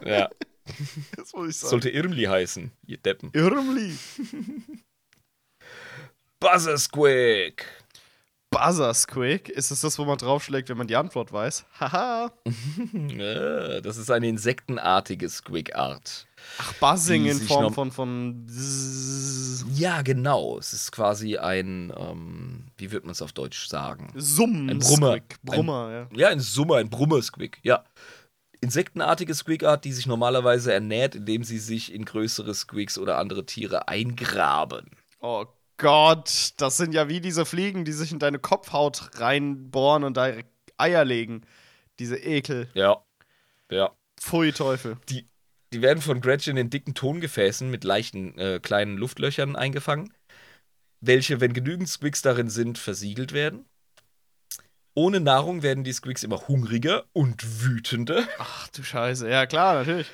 Ja, 0.05 0.29
das 1.17 1.33
muss 1.33 1.49
ich 1.49 1.57
sagen. 1.57 1.69
sollte 1.71 1.89
Irmli 1.89 2.25
heißen, 2.25 2.71
ihr 2.85 2.97
Deppen. 2.97 3.31
Irmli. 3.33 3.97
Buzzer 6.39 6.77
Squig. 6.77 7.65
Buzzer 8.55 8.93
Squig. 8.93 9.49
Ist 9.49 9.71
das 9.71 9.81
das, 9.81 9.99
wo 9.99 10.05
man 10.05 10.17
draufschlägt, 10.17 10.69
wenn 10.69 10.77
man 10.77 10.87
die 10.87 10.95
Antwort 10.95 11.31
weiß? 11.31 11.65
Haha. 11.79 12.31
Das 13.83 13.97
ist 13.97 14.09
eine 14.09 14.27
insektenartige 14.27 15.29
Squig-Art. 15.29 16.27
Ach, 16.57 16.73
Buzzing 16.73 17.25
in 17.25 17.39
Form 17.39 17.73
von, 17.73 17.91
von. 17.91 18.47
Ja, 19.73 20.01
genau. 20.01 20.57
Es 20.57 20.73
ist 20.73 20.91
quasi 20.91 21.37
ein, 21.37 21.93
ähm, 21.97 22.65
wie 22.77 22.91
wird 22.91 23.03
man 23.03 23.11
es 23.11 23.21
auf 23.21 23.33
Deutsch 23.33 23.67
sagen? 23.67 24.11
Summen. 24.15 24.69
Ein 24.69 24.79
Brummer. 24.79 25.17
Brummer, 25.43 25.91
ja. 25.91 26.17
Ja, 26.17 26.29
ein 26.29 26.39
Summer, 26.39 26.77
ein 26.77 26.89
Brummer-Squig, 26.89 27.59
ja. 27.63 27.83
Insektenartige 28.61 29.33
Squig-Art, 29.33 29.85
die 29.85 29.91
sich 29.91 30.07
normalerweise 30.07 30.73
ernährt, 30.73 31.15
indem 31.15 31.43
sie 31.43 31.59
sich 31.59 31.93
in 31.93 32.05
größere 32.05 32.53
Squigs 32.53 32.97
oder 32.97 33.17
andere 33.17 33.45
Tiere 33.45 33.87
eingraben. 33.87 34.91
Oh 35.19 35.45
Gott, 35.77 36.53
das 36.57 36.77
sind 36.77 36.93
ja 36.93 37.09
wie 37.09 37.19
diese 37.19 37.45
Fliegen, 37.45 37.85
die 37.85 37.91
sich 37.91 38.11
in 38.11 38.19
deine 38.19 38.39
Kopfhaut 38.39 39.11
reinbohren 39.19 40.03
und 40.03 40.15
da 40.15 40.31
Eier 40.77 41.05
legen. 41.05 41.41
Diese 41.99 42.17
Ekel. 42.17 42.69
Ja. 42.73 43.03
Ja. 43.69 43.91
Pfui 44.19 44.51
Teufel. 44.51 44.97
Die, 45.09 45.27
die 45.73 45.81
werden 45.81 46.01
von 46.01 46.21
Gretchen 46.21 46.57
in 46.57 46.69
dicken 46.69 46.93
Tongefäßen 46.93 47.69
mit 47.69 47.83
leichten 47.83 48.37
äh, 48.37 48.59
kleinen 48.61 48.97
Luftlöchern 48.97 49.55
eingefangen, 49.55 50.13
welche, 51.01 51.41
wenn 51.41 51.53
genügend 51.53 51.89
Squigs 51.89 52.21
darin 52.21 52.49
sind, 52.49 52.77
versiegelt 52.77 53.33
werden. 53.33 53.65
Ohne 54.93 55.19
Nahrung 55.19 55.61
werden 55.61 55.83
die 55.83 55.91
Squigs 55.91 56.23
immer 56.23 56.47
hungriger 56.47 57.03
und 57.11 57.63
wütender. 57.63 58.25
Ach 58.39 58.69
du 58.69 58.81
Scheiße. 58.81 59.29
Ja, 59.29 59.45
klar, 59.45 59.75
natürlich. 59.75 60.07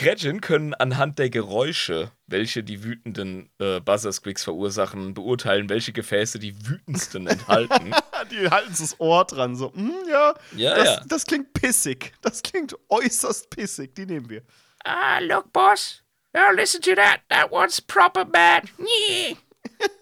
Gretchen 0.00 0.40
können 0.40 0.72
anhand 0.72 1.18
der 1.18 1.28
Geräusche, 1.28 2.10
welche 2.26 2.62
die 2.64 2.82
wütenden 2.82 3.50
äh, 3.58 3.80
Buzzer-Squigs 3.80 4.42
verursachen, 4.44 5.12
beurteilen, 5.12 5.68
welche 5.68 5.92
Gefäße 5.92 6.38
die 6.38 6.54
wütendsten 6.66 7.26
enthalten. 7.26 7.92
Die 8.30 8.48
halten 8.48 8.74
so 8.74 8.84
das 8.84 9.00
Ohr 9.00 9.24
dran, 9.24 9.56
so, 9.56 9.72
hm, 9.74 9.92
ja, 10.08 10.34
Ja, 10.54 10.74
das, 10.74 10.84
ja. 10.84 11.02
das 11.08 11.26
klingt 11.26 11.52
pissig. 11.52 12.12
Das 12.22 12.42
klingt 12.42 12.76
äußerst 12.88 13.50
pissig. 13.50 13.94
Die 13.94 14.06
nehmen 14.06 14.28
wir. 14.28 14.42
Ah, 14.84 15.18
look, 15.20 15.52
boss. 15.52 16.02
Now 16.32 16.50
listen 16.54 16.80
to 16.82 16.94
that. 16.94 17.20
That 17.28 17.50
one's 17.50 17.80
proper 17.80 18.24
bad. 18.24 18.64
Yeah. 18.78 19.36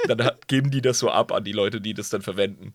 Dann 0.07 0.23
hat, 0.23 0.47
geben 0.49 0.71
die 0.71 0.83
das 0.83 0.99
so 0.99 1.11
ab 1.11 1.33
an 1.33 1.45
die 1.45 1.53
Leute, 1.53 1.81
die 1.81 1.95
das 1.95 2.11
dann 2.11 2.23
verwenden. 2.23 2.75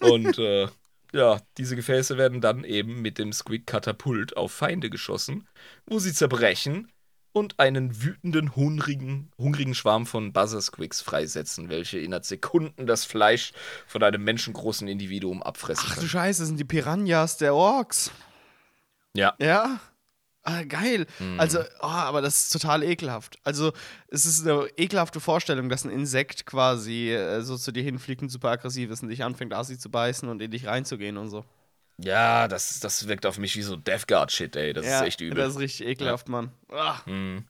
Und 0.00 0.38
äh, 0.38 0.68
ja, 1.14 1.40
diese 1.58 1.76
Gefäße 1.76 2.18
werden 2.18 2.40
dann 2.40 2.64
eben 2.64 3.00
mit 3.00 3.18
dem 3.18 3.32
Squig-Katapult 3.32 4.36
auf 4.36 4.52
Feinde 4.52 4.90
geschossen, 4.90 5.46
wo 5.86 6.00
sie 6.00 6.12
zerbrechen 6.12 6.90
und 7.32 7.58
einen 7.60 8.02
wütenden, 8.02 8.56
hungrigen, 8.56 9.30
hungrigen 9.38 9.74
Schwarm 9.74 10.06
von 10.06 10.32
Buzzer-Squigs 10.32 11.00
freisetzen, 11.02 11.68
welche 11.68 11.98
innerhalb 11.98 12.24
Sekunden 12.24 12.86
das 12.86 13.04
Fleisch 13.04 13.52
von 13.86 14.02
einem 14.02 14.24
menschengroßen 14.24 14.88
Individuum 14.88 15.42
abfressen 15.42 15.84
Ach 15.86 15.94
du 15.94 16.00
können. 16.00 16.08
Scheiße, 16.08 16.42
das 16.42 16.48
sind 16.48 16.58
die 16.58 16.64
Piranhas 16.64 17.36
der 17.36 17.54
Orks. 17.54 18.10
Ja, 19.16 19.34
Ja. 19.38 19.80
Ah, 20.46 20.62
geil. 20.62 21.06
Also, 21.38 21.60
oh, 21.80 21.86
aber 21.86 22.20
das 22.20 22.42
ist 22.42 22.52
total 22.52 22.82
ekelhaft. 22.82 23.38
Also, 23.44 23.72
es 24.08 24.26
ist 24.26 24.46
eine 24.46 24.66
ekelhafte 24.76 25.18
Vorstellung, 25.18 25.70
dass 25.70 25.84
ein 25.84 25.90
Insekt 25.90 26.44
quasi 26.44 27.10
äh, 27.12 27.40
so 27.40 27.56
zu 27.56 27.72
dir 27.72 27.82
hinfliegt 27.82 28.20
und 28.20 28.28
super 28.28 28.50
aggressiv 28.50 28.90
ist 28.90 29.02
und 29.02 29.08
dich 29.08 29.24
anfängt, 29.24 29.54
assi 29.54 29.78
zu 29.78 29.90
beißen 29.90 30.28
und 30.28 30.42
in 30.42 30.50
dich 30.50 30.66
reinzugehen 30.66 31.16
und 31.16 31.28
so. 31.30 31.44
ja 31.98 32.46
das, 32.46 32.78
das 32.80 33.08
wirkt 33.08 33.24
auf 33.24 33.38
mich 33.38 33.56
wie 33.56 33.62
so 33.62 33.76
Death 33.76 34.06
Guard-Shit, 34.06 34.54
ey. 34.56 34.74
Das 34.74 34.84
ja, 34.84 35.00
ist 35.00 35.06
echt 35.06 35.20
übel. 35.22 35.36
Das 35.38 35.54
ist 35.54 35.60
richtig 35.60 35.86
ekelhaft, 35.86 36.28
Mann. 36.28 36.50
Ah. 36.70 36.98
Mhm. 37.06 37.44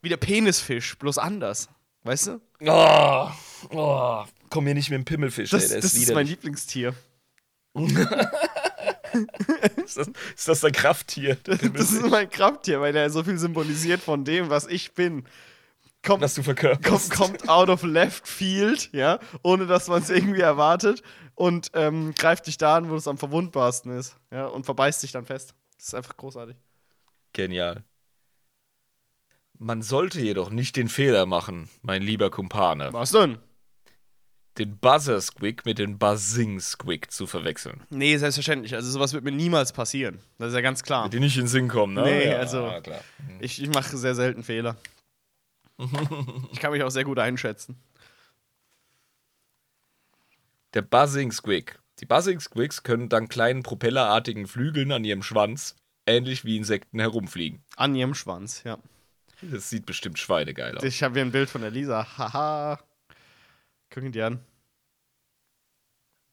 Wie 0.00 0.08
der 0.08 0.16
Penisfisch, 0.16 0.96
bloß 0.98 1.18
anders. 1.18 1.68
Weißt 2.04 2.28
du? 2.28 2.40
Oh, 2.66 3.28
oh, 3.70 4.24
komm 4.48 4.64
mir 4.64 4.74
nicht 4.74 4.88
mit 4.90 4.96
dem 4.98 5.04
Pimmelfisch, 5.04 5.50
Das, 5.50 5.64
ey. 5.64 5.68
Der 5.68 5.80
das 5.82 5.92
ist 5.94 6.02
ist 6.02 6.14
mein. 6.14 6.26
Lieblingstier. 6.26 6.94
Ist 9.84 9.96
das, 9.96 10.10
ist 10.36 10.48
das 10.48 10.60
dein 10.60 10.72
Krafttier? 10.72 11.34
der 11.46 11.56
Das 11.56 11.92
ist 11.92 12.06
mein 12.06 12.30
Krafttier, 12.30 12.80
weil 12.80 12.92
der 12.92 13.10
so 13.10 13.22
viel 13.24 13.38
symbolisiert 13.38 14.00
von 14.00 14.24
dem, 14.24 14.50
was 14.50 14.66
ich 14.66 14.92
bin. 14.92 15.24
Kommt, 16.04 16.22
was 16.22 16.34
du 16.34 16.42
verkörperst. 16.42 17.12
kommt, 17.12 17.38
kommt 17.38 17.48
out 17.48 17.68
of 17.68 17.84
left 17.84 18.26
field, 18.26 18.90
ja, 18.92 19.20
ohne 19.42 19.66
dass 19.66 19.86
man 19.86 20.02
es 20.02 20.10
irgendwie 20.10 20.40
erwartet 20.40 21.02
und 21.36 21.70
ähm, 21.74 22.12
greift 22.18 22.46
dich 22.48 22.58
da 22.58 22.76
an, 22.76 22.90
wo 22.90 22.96
es 22.96 23.06
am 23.06 23.18
verwundbarsten 23.18 23.96
ist, 23.96 24.16
ja, 24.32 24.46
und 24.46 24.64
verbeißt 24.64 25.02
dich 25.02 25.12
dann 25.12 25.26
fest. 25.26 25.54
Das 25.78 25.88
ist 25.88 25.94
einfach 25.94 26.16
großartig. 26.16 26.56
Genial. 27.32 27.84
Man 29.58 29.82
sollte 29.82 30.20
jedoch 30.20 30.50
nicht 30.50 30.76
den 30.76 30.88
Fehler 30.88 31.24
machen, 31.24 31.68
mein 31.82 32.02
lieber 32.02 32.30
Kumpane, 32.30 32.92
Was 32.92 33.12
denn? 33.12 33.38
Den 34.58 34.76
Buzzer-Squig 34.78 35.64
mit 35.64 35.78
dem 35.78 35.98
Buzzing-Squig 35.98 37.10
zu 37.10 37.26
verwechseln. 37.26 37.80
Nee, 37.90 38.16
selbstverständlich. 38.16 38.74
Also 38.74 38.90
sowas 38.90 39.12
wird 39.12 39.24
mir 39.24 39.32
niemals 39.32 39.72
passieren. 39.72 40.18
Das 40.38 40.48
ist 40.48 40.54
ja 40.54 40.60
ganz 40.60 40.82
klar. 40.82 41.08
Die 41.08 41.20
nicht 41.20 41.36
in 41.36 41.42
den 41.42 41.48
Sinn 41.48 41.68
kommen, 41.68 41.94
ne? 41.94 42.02
Nee, 42.02 42.28
ja, 42.30 42.38
also- 42.38 42.70
klar. 42.82 43.00
Ich, 43.40 43.62
ich 43.62 43.68
mache 43.70 43.96
sehr 43.96 44.14
selten 44.14 44.42
Fehler. 44.42 44.76
ich 46.52 46.60
kann 46.60 46.72
mich 46.72 46.82
auch 46.82 46.90
sehr 46.90 47.04
gut 47.04 47.18
einschätzen. 47.18 47.76
Der 50.74 50.82
Buzzing-Squig. 50.82 51.78
Die 52.00 52.06
Buzzing-Squigs 52.06 52.82
können 52.82 53.08
dank 53.08 53.30
kleinen 53.30 53.62
propellerartigen 53.62 54.46
Flügeln 54.46 54.92
an 54.92 55.04
ihrem 55.04 55.22
Schwanz 55.22 55.76
ähnlich 56.06 56.44
wie 56.44 56.56
Insekten 56.56 56.98
herumfliegen. 56.98 57.62
An 57.76 57.94
ihrem 57.94 58.14
Schwanz, 58.14 58.62
ja. 58.64 58.78
Das 59.40 59.70
sieht 59.70 59.86
bestimmt 59.86 60.18
schweinegeil 60.18 60.76
aus. 60.76 60.84
Ich 60.84 61.02
habe 61.02 61.14
hier 61.14 61.24
ein 61.24 61.32
Bild 61.32 61.50
von 61.50 61.62
der 61.62 61.70
Lisa. 61.70 62.06
Haha. 62.16 62.78
Gucken 63.92 64.12
die 64.12 64.22
an. 64.22 64.40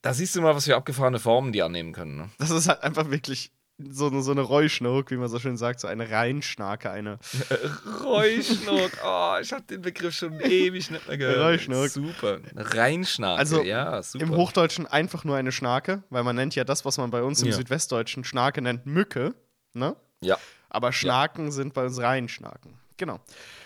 Da 0.02 0.14
siehst 0.14 0.36
du 0.36 0.42
mal, 0.42 0.56
was 0.56 0.66
für 0.66 0.76
abgefahrene 0.76 1.20
Formen 1.20 1.52
die 1.52 1.62
annehmen 1.62 1.92
können. 1.92 2.16
Ne? 2.18 2.30
Das 2.38 2.52
ist 2.52 2.70
halt 2.70 2.84
einfach 2.84 3.10
wirklich 3.12 3.52
so, 3.78 4.08
eine- 4.08 4.22
so 4.22 4.32
eine 4.32 4.42
Räuschnurk, 4.42 5.12
wie 5.12 5.18
man 5.18 5.28
so 5.30 5.40
schön 5.40 5.58
sagt, 5.58 5.80
so 5.82 5.88
eine 5.88 6.10
Reinschnarke, 6.10 6.90
eine. 6.90 7.20
Räuschnuck. 8.04 8.92
Oh, 9.06 9.36
ich 9.42 9.52
habe 9.52 9.64
den 9.64 9.82
Begriff 9.82 10.16
schon 10.16 10.40
ewig 10.40 10.90
nicht 10.90 11.08
mehr 11.08 11.18
gehört. 11.18 11.40
Räuschnuck. 11.40 11.90
Super. 11.90 12.40
Reinschnarke. 12.56 13.40
Also 13.40 13.62
ja, 13.64 14.02
super. 14.02 14.24
Im 14.24 14.36
Hochdeutschen 14.36 14.88
einfach 14.88 15.24
nur 15.26 15.36
eine 15.36 15.52
Schnarke, 15.52 16.04
weil 16.10 16.24
man 16.24 16.36
nennt 16.36 16.56
ja 16.56 16.64
das, 16.64 16.86
was 16.86 16.98
man 16.98 17.12
bei 17.12 17.22
uns 17.22 17.42
im 17.42 17.50
Ja. 17.50 17.56
Südwestdeutschen 17.56 18.24
Schnarke 18.24 18.62
nennt, 18.62 18.86
Mücke. 18.86 19.34
Ne? 19.74 19.96
ja. 20.22 20.38
Aber 20.72 20.94
Schnaken 20.94 21.52
sind 21.52 21.74
bei 21.74 21.84
uns 21.86 22.00
Reinschnaken. 22.00 22.76
Genau. 22.98 23.20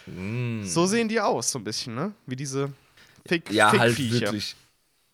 Mm. 0.05 0.63
So 0.63 0.85
sehen 0.85 1.09
die 1.09 1.19
aus, 1.19 1.51
so 1.51 1.59
ein 1.59 1.65
bisschen, 1.65 1.95
ne? 1.95 2.13
Wie 2.25 2.37
diese 2.37 2.71
Fick 3.25 3.49
Ja, 3.51 3.71
halt 3.71 3.95
Fickviecher. 3.95 4.27
wirklich 4.27 4.55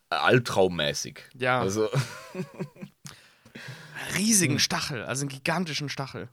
albtraummäßig. 0.10 1.22
Ja. 1.38 1.60
Also, 1.60 1.90
riesigen 4.16 4.54
Hm. 4.56 4.60
Stachel, 4.60 5.04
also 5.04 5.22
einen 5.22 5.30
gigantischen 5.30 5.90
Stachel. 5.90 6.30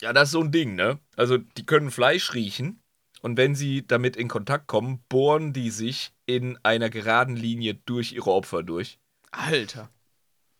ja, 0.00 0.12
das 0.12 0.28
ist 0.28 0.32
so 0.32 0.40
ein 0.42 0.50
Ding, 0.52 0.74
ne? 0.74 0.98
Also, 1.16 1.38
die 1.38 1.64
können 1.66 1.90
Fleisch 1.90 2.34
riechen 2.34 2.80
und 3.20 3.36
wenn 3.36 3.54
sie 3.54 3.86
damit 3.86 4.16
in 4.16 4.28
Kontakt 4.28 4.66
kommen, 4.66 5.02
bohren 5.08 5.52
die 5.52 5.70
sich 5.70 6.12
in 6.26 6.58
einer 6.64 6.90
geraden 6.90 7.36
Linie 7.36 7.74
durch 7.74 8.12
ihre 8.12 8.30
Opfer 8.32 8.62
durch. 8.62 8.98
Alter. 9.30 9.90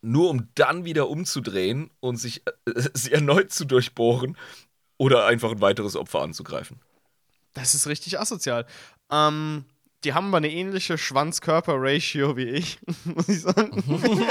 Nur 0.01 0.31
um 0.31 0.49
dann 0.55 0.85
wieder 0.85 1.09
umzudrehen 1.09 1.91
und 2.01 2.17
sich 2.17 2.43
äh, 2.47 2.53
sie 2.95 3.13
erneut 3.13 3.53
zu 3.53 3.65
durchbohren 3.65 4.37
oder 4.97 5.27
einfach 5.27 5.51
ein 5.53 5.61
weiteres 5.61 5.97
Opfer 5.97 6.23
anzugreifen. 6.23 6.81
Das 7.55 7.75
ist 7.75 7.87
richtig 7.87 8.19
asozial. 8.19 8.67
Ähm, 9.11 9.65
die 10.05 10.15
haben 10.15 10.29
aber 10.29 10.39
eine 10.39 10.51
ähnliche 10.51 10.99
Schwanz-Körper-Ratio 10.99 12.37
wie 12.37 12.49
ich, 12.49 12.79
muss 13.05 13.29
ich 13.29 13.43
sagen. 13.43 13.83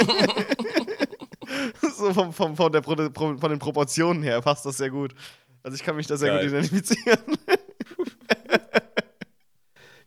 so 1.96 2.12
vom, 2.12 2.32
vom, 2.32 2.56
von, 2.56 2.72
der 2.72 2.82
von 2.82 2.96
den 2.96 3.58
Proportionen 3.58 4.22
her 4.22 4.40
passt 4.42 4.66
das 4.66 4.76
sehr 4.76 4.90
gut. 4.90 5.14
Also 5.62 5.76
ich 5.76 5.82
kann 5.82 5.96
mich 5.96 6.06
da 6.06 6.16
sehr 6.16 6.34
Geil. 6.34 6.44
gut 6.44 6.52
identifizieren. 6.52 7.18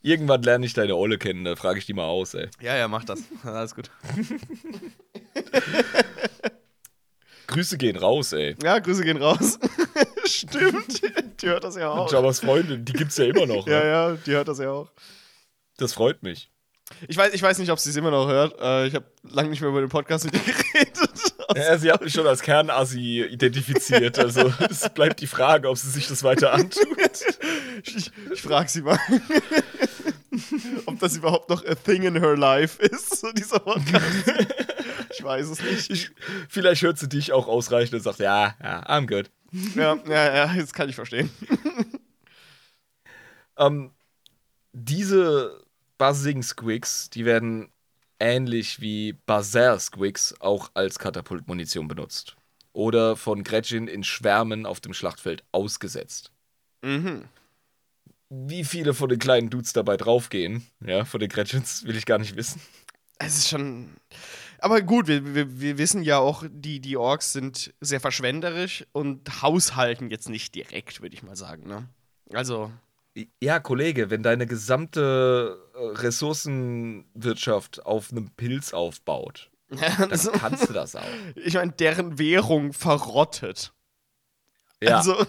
Irgendwann 0.01 0.43
lerne 0.43 0.65
ich 0.67 0.73
deine 0.73 0.95
Olle 0.95 1.17
kennen, 1.17 1.45
da 1.45 1.55
frage 1.55 1.79
ich 1.79 1.87
die 1.87 1.93
mal 1.93 2.03
aus, 2.03 2.35
ey. 2.35 2.47
ja, 2.61 2.75
ja, 2.75 2.87
mach 2.87 3.03
das. 3.05 3.23
Alles 3.43 3.73
gut. 3.73 3.89
Grüße 7.47 7.79
gehen 7.79 7.95
raus, 7.95 8.31
ey. 8.33 8.55
Ja, 8.61 8.77
Grüße 8.77 9.03
gehen 9.03 9.17
raus. 9.17 9.57
Stimmt. 10.27 11.01
Die 11.41 11.47
hört 11.47 11.63
das 11.63 11.75
ja 11.75 11.89
auch. 11.89 12.11
Jabba's 12.11 12.39
Freundin, 12.39 12.85
die 12.85 12.93
gibt's 12.93 13.17
ja 13.17 13.25
immer 13.25 13.45
noch. 13.45 13.67
Ja, 13.75 13.79
ne? 13.79 13.89
ja, 13.89 14.11
die 14.13 14.31
hört 14.31 14.47
das 14.47 14.59
ja 14.59 14.71
auch. 14.71 14.89
Das 15.77 15.93
freut 15.93 16.23
mich. 16.23 16.49
Ich 17.07 17.17
weiß, 17.17 17.33
ich 17.33 17.41
weiß 17.41 17.57
nicht, 17.57 17.71
ob 17.71 17.79
sie 17.79 17.89
es 17.89 17.95
immer 17.95 18.11
noch 18.11 18.27
hört. 18.27 18.59
Äh, 18.59 18.87
ich 18.87 18.95
habe 18.95 19.05
lange 19.23 19.49
nicht 19.49 19.59
mehr 19.59 19.69
über 19.71 19.81
den 19.81 19.89
Podcast 19.89 20.25
mit 20.25 20.35
ihr 20.35 20.41
geredet. 20.53 21.35
Ja, 21.55 21.77
sie 21.77 21.91
hat 21.91 22.01
mich 22.01 22.13
schon 22.13 22.27
als 22.27 22.41
Kernassi 22.41 23.23
identifiziert. 23.29 24.19
Also 24.19 24.53
es 24.69 24.89
bleibt 24.89 25.19
die 25.19 25.27
Frage, 25.27 25.69
ob 25.69 25.77
sie 25.77 25.89
sich 25.89 26.07
das 26.07 26.23
weiter 26.23 26.53
antut. 26.53 26.85
Ich, 27.83 28.11
ich 28.31 28.41
frage 28.41 28.69
sie 28.69 28.81
mal, 28.81 28.99
ob 30.85 30.99
das 30.99 31.17
überhaupt 31.17 31.49
noch 31.49 31.65
a 31.65 31.75
thing 31.75 32.03
in 32.03 32.15
her 32.19 32.37
life 32.37 32.81
ist, 32.81 33.19
so 33.19 33.31
dieser 33.31 33.59
Podcast. 33.59 34.05
Ich 35.11 35.23
weiß 35.23 35.47
es 35.47 35.61
nicht. 35.61 35.89
Ich, 35.89 36.11
vielleicht 36.49 36.81
hört 36.81 36.97
sie 36.97 37.09
dich 37.09 37.31
auch 37.31 37.47
ausreichend 37.47 37.95
und 37.95 38.01
sagt, 38.01 38.19
ja, 38.19 38.55
ja, 38.61 38.83
I'm 38.87 39.07
good. 39.07 39.29
Ja, 39.75 39.97
ja, 40.07 40.35
ja, 40.35 40.53
das 40.55 40.73
kann 40.73 40.89
ich 40.89 40.95
verstehen. 40.95 41.29
Ähm, 43.57 43.91
diese 44.73 45.63
Buzzing 45.97 46.43
Squigs, 46.43 47.09
die 47.09 47.25
werden 47.25 47.71
ähnlich 48.19 48.81
wie 48.81 49.13
Buzzer 49.13 49.79
Squigs 49.79 50.35
auch 50.39 50.71
als 50.73 50.99
Katapultmunition 50.99 51.87
benutzt. 51.87 52.35
Oder 52.73 53.15
von 53.15 53.43
Gretchen 53.43 53.87
in 53.87 54.03
Schwärmen 54.03 54.65
auf 54.65 54.81
dem 54.81 54.93
Schlachtfeld 54.93 55.43
ausgesetzt. 55.53 56.31
Mhm. 56.81 57.23
Wie 58.29 58.65
viele 58.65 58.93
von 58.93 59.07
den 59.07 59.19
kleinen 59.19 59.49
Dudes 59.49 59.71
dabei 59.71 59.95
draufgehen, 59.95 60.67
ja, 60.85 61.05
von 61.05 61.19
den 61.19 61.29
Gretchens, 61.29 61.85
will 61.85 61.95
ich 61.95 62.05
gar 62.05 62.17
nicht 62.17 62.35
wissen. 62.35 62.59
Es 63.17 63.37
ist 63.37 63.49
schon. 63.49 63.95
Aber 64.59 64.81
gut, 64.81 65.07
wir, 65.07 65.35
wir, 65.35 65.59
wir 65.59 65.77
wissen 65.77 66.03
ja 66.03 66.19
auch, 66.19 66.43
die, 66.49 66.79
die 66.79 66.97
Orks 66.97 67.33
sind 67.33 67.73
sehr 67.81 67.99
verschwenderisch 67.99 68.85
und 68.91 69.41
haushalten 69.41 70.09
jetzt 70.09 70.29
nicht 70.29 70.55
direkt, 70.55 71.01
würde 71.01 71.15
ich 71.15 71.23
mal 71.23 71.35
sagen. 71.35 71.67
Ne? 71.67 71.89
Also, 72.33 72.71
Ja, 73.41 73.59
Kollege, 73.59 74.09
wenn 74.09 74.23
deine 74.23 74.47
gesamte 74.47 75.57
äh, 75.73 75.77
Ressourcenwirtschaft 75.99 77.85
auf 77.85 78.11
einem 78.11 78.29
Pilz 78.31 78.73
aufbaut, 78.73 79.51
dann 79.69 80.09
kannst 80.09 80.69
du 80.69 80.73
das 80.73 80.95
auch. 80.95 81.03
ich 81.35 81.55
meine, 81.55 81.71
deren 81.71 82.17
Währung 82.19 82.73
verrottet. 82.73 83.73
Ja, 84.81 84.97
Also, 84.97 85.25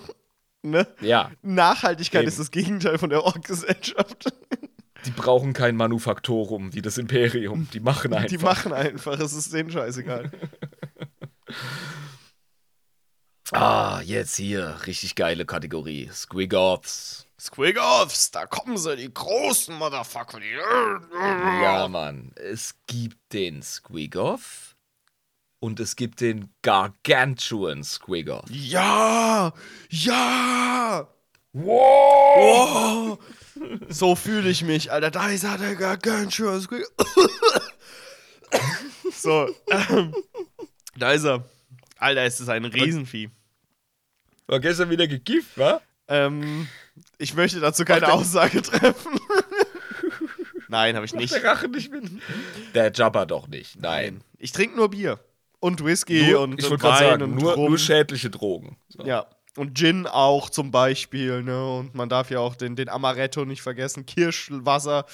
ne? 0.62 0.86
ja. 1.00 1.30
Nachhaltigkeit 1.42 2.22
Eben. 2.22 2.28
ist 2.28 2.38
das 2.38 2.50
Gegenteil 2.50 2.98
von 2.98 3.10
der 3.10 3.24
Ork-Gesellschaft. 3.24 4.32
Die 5.06 5.12
brauchen 5.12 5.52
kein 5.52 5.76
Manufaktorum 5.76 6.74
wie 6.74 6.82
das 6.82 6.98
Imperium. 6.98 7.68
Die 7.72 7.80
machen 7.80 8.12
einfach. 8.12 8.28
Die 8.28 8.38
machen 8.38 8.72
einfach, 8.72 9.18
es 9.20 9.32
ist 9.32 9.52
denen 9.52 9.70
scheißegal. 9.70 10.32
ah, 13.52 14.00
jetzt 14.04 14.36
hier. 14.36 14.76
Richtig 14.86 15.14
geile 15.14 15.46
Kategorie. 15.46 16.10
Squigoths. 16.12 17.26
Squigoths, 17.38 18.30
da 18.30 18.46
kommen 18.46 18.78
sie, 18.78 18.96
die 18.96 19.12
großen 19.12 19.76
Motherfucker. 19.76 20.40
Die 20.40 21.62
Ja, 21.62 21.86
Mann. 21.88 22.32
Es 22.34 22.74
gibt 22.86 23.32
den 23.32 23.62
Squigoth 23.62 24.74
und 25.60 25.78
es 25.78 25.94
gibt 25.94 26.20
den 26.20 26.52
Gargantuan 26.62 27.84
Squigoth. 27.84 28.50
Ja! 28.50 29.52
Ja! 29.90 31.08
Wow! 31.52 33.18
So 33.88 34.14
fühle 34.14 34.48
ich 34.50 34.62
mich, 34.62 34.90
Alter. 34.92 35.10
Da 35.10 35.28
ist 35.30 35.44
er, 35.44 35.58
der 35.58 35.74
Gargantuan 35.74 36.60
Squigoth. 36.60 36.90
So, 39.12 39.48
ähm, 39.70 40.14
da 40.96 41.12
ist 41.12 41.24
er. 41.24 41.44
Alter, 41.98 42.24
ist 42.26 42.40
das 42.40 42.48
ein 42.48 42.64
Riesenvieh. 42.64 43.30
War 44.46 44.60
gestern 44.60 44.90
wieder 44.90 45.06
gekifft, 45.08 45.56
wa? 45.56 45.80
Ähm, 46.08 46.68
ich 47.18 47.34
möchte 47.34 47.58
dazu 47.60 47.84
keine 47.84 48.12
Aussage 48.12 48.62
treffen. 48.62 49.18
Nein, 50.68 50.94
habe 50.96 51.06
ich 51.06 51.14
nicht. 51.14 51.34
Der 51.34 51.44
Rache 51.44 51.68
nicht 51.68 51.90
mit. 51.90 52.04
Der 52.74 52.92
Jabba 52.92 53.24
doch 53.24 53.48
nicht. 53.48 53.80
Nein. 53.80 54.22
Ich 54.38 54.52
trinke 54.52 54.76
nur 54.76 54.90
Bier. 54.90 55.18
Und 55.58 55.84
Whisky 55.84 56.30
Nur, 56.30 56.40
und, 56.42 56.58
ich 56.60 56.70
und 56.70 56.82
Wein 56.82 56.98
sagen, 56.98 57.22
und 57.22 57.34
nur, 57.36 57.54
Rum. 57.54 57.70
nur 57.70 57.78
schädliche 57.78 58.30
Drogen. 58.30 58.76
So. 58.88 59.04
Ja. 59.04 59.26
Und 59.56 59.76
Gin 59.76 60.06
auch 60.06 60.50
zum 60.50 60.70
Beispiel, 60.70 61.42
ne? 61.42 61.78
Und 61.78 61.94
man 61.94 62.08
darf 62.08 62.30
ja 62.30 62.40
auch 62.40 62.54
den, 62.54 62.76
den 62.76 62.88
Amaretto 62.88 63.44
nicht 63.44 63.62
vergessen. 63.62 64.04
Kirschwasser, 64.04 65.06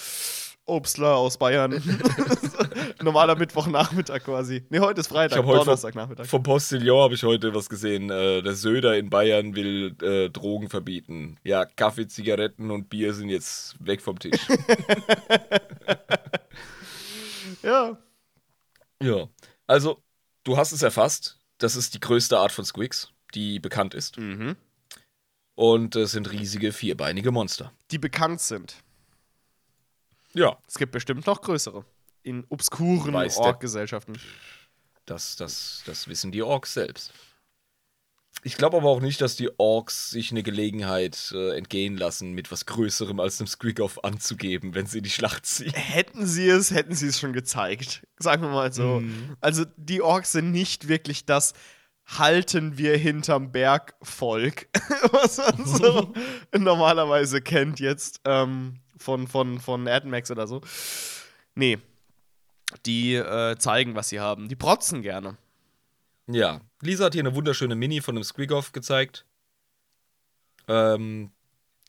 Obstler 0.64 1.16
aus 1.16 1.38
Bayern. 1.38 1.82
Normaler 3.02 3.36
Mittwochnachmittag 3.36 4.20
quasi. 4.24 4.64
Ne, 4.70 4.80
heute 4.80 5.00
ist 5.00 5.08
Freitag, 5.08 5.40
Ich 5.40 5.44
heute 5.44 5.58
vom, 5.58 5.66
Donnerstagnachmittag. 5.66 6.26
vom 6.26 6.42
Postillon 6.42 7.02
habe 7.02 7.14
ich 7.14 7.22
heute 7.22 7.54
was 7.54 7.68
gesehen. 7.68 8.10
Äh, 8.10 8.42
der 8.42 8.54
Söder 8.54 8.96
in 8.96 9.10
Bayern 9.10 9.54
will 9.54 9.96
äh, 10.02 10.30
Drogen 10.30 10.68
verbieten. 10.68 11.36
Ja, 11.44 11.64
Kaffee, 11.64 12.06
Zigaretten 12.06 12.70
und 12.70 12.88
Bier 12.88 13.14
sind 13.14 13.28
jetzt 13.28 13.76
weg 13.84 14.00
vom 14.02 14.18
Tisch. 14.18 14.40
Ja. 17.62 17.96
ja. 19.00 19.28
Also, 19.66 20.02
du 20.42 20.56
hast 20.56 20.72
es 20.72 20.82
erfasst. 20.82 21.38
Das 21.58 21.76
ist 21.76 21.94
die 21.94 22.00
größte 22.00 22.38
Art 22.38 22.50
von 22.50 22.64
Squigs, 22.64 23.12
die 23.34 23.58
bekannt 23.60 23.94
ist. 23.94 24.18
Mhm. 24.18 24.56
Und 25.54 25.96
es 25.96 26.12
sind 26.12 26.30
riesige, 26.32 26.72
vierbeinige 26.72 27.30
Monster. 27.30 27.72
Die 27.90 27.98
bekannt 27.98 28.40
sind. 28.40 28.76
Ja. 30.32 30.58
Es 30.66 30.78
gibt 30.78 30.92
bestimmt 30.92 31.26
noch 31.26 31.42
größere. 31.42 31.84
In 32.22 32.44
obskuren 32.48 33.14
Org-Gesellschaften. 33.14 34.14
Das, 35.04 35.36
das, 35.36 35.82
das 35.84 36.08
wissen 36.08 36.32
die 36.32 36.42
Orks 36.42 36.74
selbst. 36.74 37.12
Ich 38.44 38.56
glaube 38.56 38.78
aber 38.78 38.88
auch 38.88 39.00
nicht, 39.00 39.20
dass 39.20 39.36
die 39.36 39.50
Orks 39.58 40.10
sich 40.10 40.30
eine 40.30 40.42
Gelegenheit 40.42 41.32
äh, 41.34 41.56
entgehen 41.56 41.96
lassen, 41.96 42.32
mit 42.32 42.50
was 42.50 42.66
Größerem 42.66 43.20
als 43.20 43.38
einem 43.38 43.46
Squig-Off 43.46 44.02
anzugeben, 44.02 44.74
wenn 44.74 44.86
sie 44.86 44.98
in 44.98 45.04
die 45.04 45.10
Schlacht 45.10 45.46
ziehen. 45.46 45.72
Hätten 45.74 46.26
sie 46.26 46.48
es, 46.48 46.70
hätten 46.70 46.94
sie 46.94 47.08
es 47.08 47.20
schon 47.20 47.32
gezeigt. 47.34 48.06
Sagen 48.18 48.42
wir 48.42 48.48
mal 48.48 48.72
so. 48.72 49.00
Mhm. 49.00 49.36
Also, 49.40 49.64
die 49.76 50.00
Orks 50.00 50.32
sind 50.32 50.50
nicht 50.50 50.88
wirklich 50.88 51.24
das 51.24 51.52
halten 52.06 52.78
wir 52.78 52.96
hinterm 52.96 53.52
Berg 53.52 53.94
Volk, 54.02 54.68
was 55.12 55.38
man 55.38 55.64
so 55.66 56.12
normalerweise 56.58 57.40
kennt 57.40 57.80
jetzt 57.80 58.20
ähm, 58.24 58.80
von, 58.96 59.26
von, 59.26 59.60
von 59.60 59.88
AdMax 59.88 60.30
oder 60.30 60.46
so. 60.46 60.60
Nee. 61.54 61.78
Die 62.86 63.14
äh, 63.14 63.56
zeigen, 63.58 63.94
was 63.94 64.08
sie 64.08 64.20
haben. 64.20 64.48
Die 64.48 64.56
protzen 64.56 65.02
gerne. 65.02 65.36
Ja, 66.26 66.60
Lisa 66.80 67.06
hat 67.06 67.14
hier 67.14 67.22
eine 67.22 67.34
wunderschöne 67.34 67.74
Mini 67.74 68.00
von 68.00 68.16
einem 68.16 68.24
Squig-Off 68.24 68.72
gezeigt. 68.72 69.26
Ähm, 70.68 71.30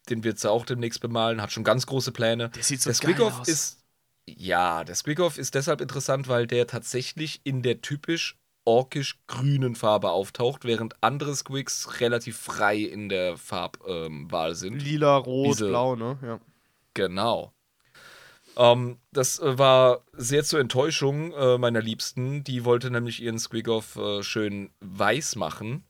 den 0.10 0.24
wird 0.24 0.40
sie 0.40 0.50
auch 0.50 0.66
demnächst 0.66 1.00
bemalen, 1.00 1.42
hat 1.42 1.52
schon 1.52 1.64
ganz 1.64 1.86
große 1.86 2.12
Pläne. 2.12 2.50
Der 2.50 2.64
sieht 2.64 2.82
so 2.82 2.92
der 2.92 3.14
geil 3.16 3.22
aus. 3.22 3.48
ist. 3.48 3.84
Ja, 4.26 4.84
der 4.84 4.96
Squig-Off 4.96 5.38
ist 5.38 5.56
deshalb 5.56 5.82
interessant, 5.82 6.28
weil 6.28 6.48
der 6.48 6.68
tatsächlich 6.68 7.42
in 7.44 7.62
der 7.62 7.82
typisch 7.82 8.38
orkisch-grünen 8.66 9.76
Farbe 9.76 10.12
auftaucht, 10.12 10.66
während 10.66 10.96
andere 11.02 11.36
Squigs 11.36 12.00
relativ 12.00 12.38
frei 12.38 12.78
in 12.78 13.10
der 13.10 13.38
Farbwahl 13.38 14.50
ähm, 14.50 14.56
sind. 14.56 14.80
Lila, 14.80 15.18
rot, 15.18 15.48
Diese- 15.48 15.70
blau, 15.70 15.96
ne? 15.96 16.18
Ja. 16.22 16.40
Genau. 16.94 17.54
Ähm, 18.56 18.98
das 19.12 19.40
äh, 19.40 19.58
war 19.58 20.02
sehr 20.14 20.44
zur 20.44 20.60
Enttäuschung 20.60 21.34
äh, 21.34 21.58
meiner 21.58 21.82
Liebsten. 21.82 22.44
Die 22.44 22.66
wollte 22.66 22.92
nämlich 22.92 23.22
ihren 23.22 23.40
Squig-Off 23.40 23.96
äh, 23.96 24.22
schön 24.24 24.70
weiß 24.80 25.36
machen, 25.36 25.84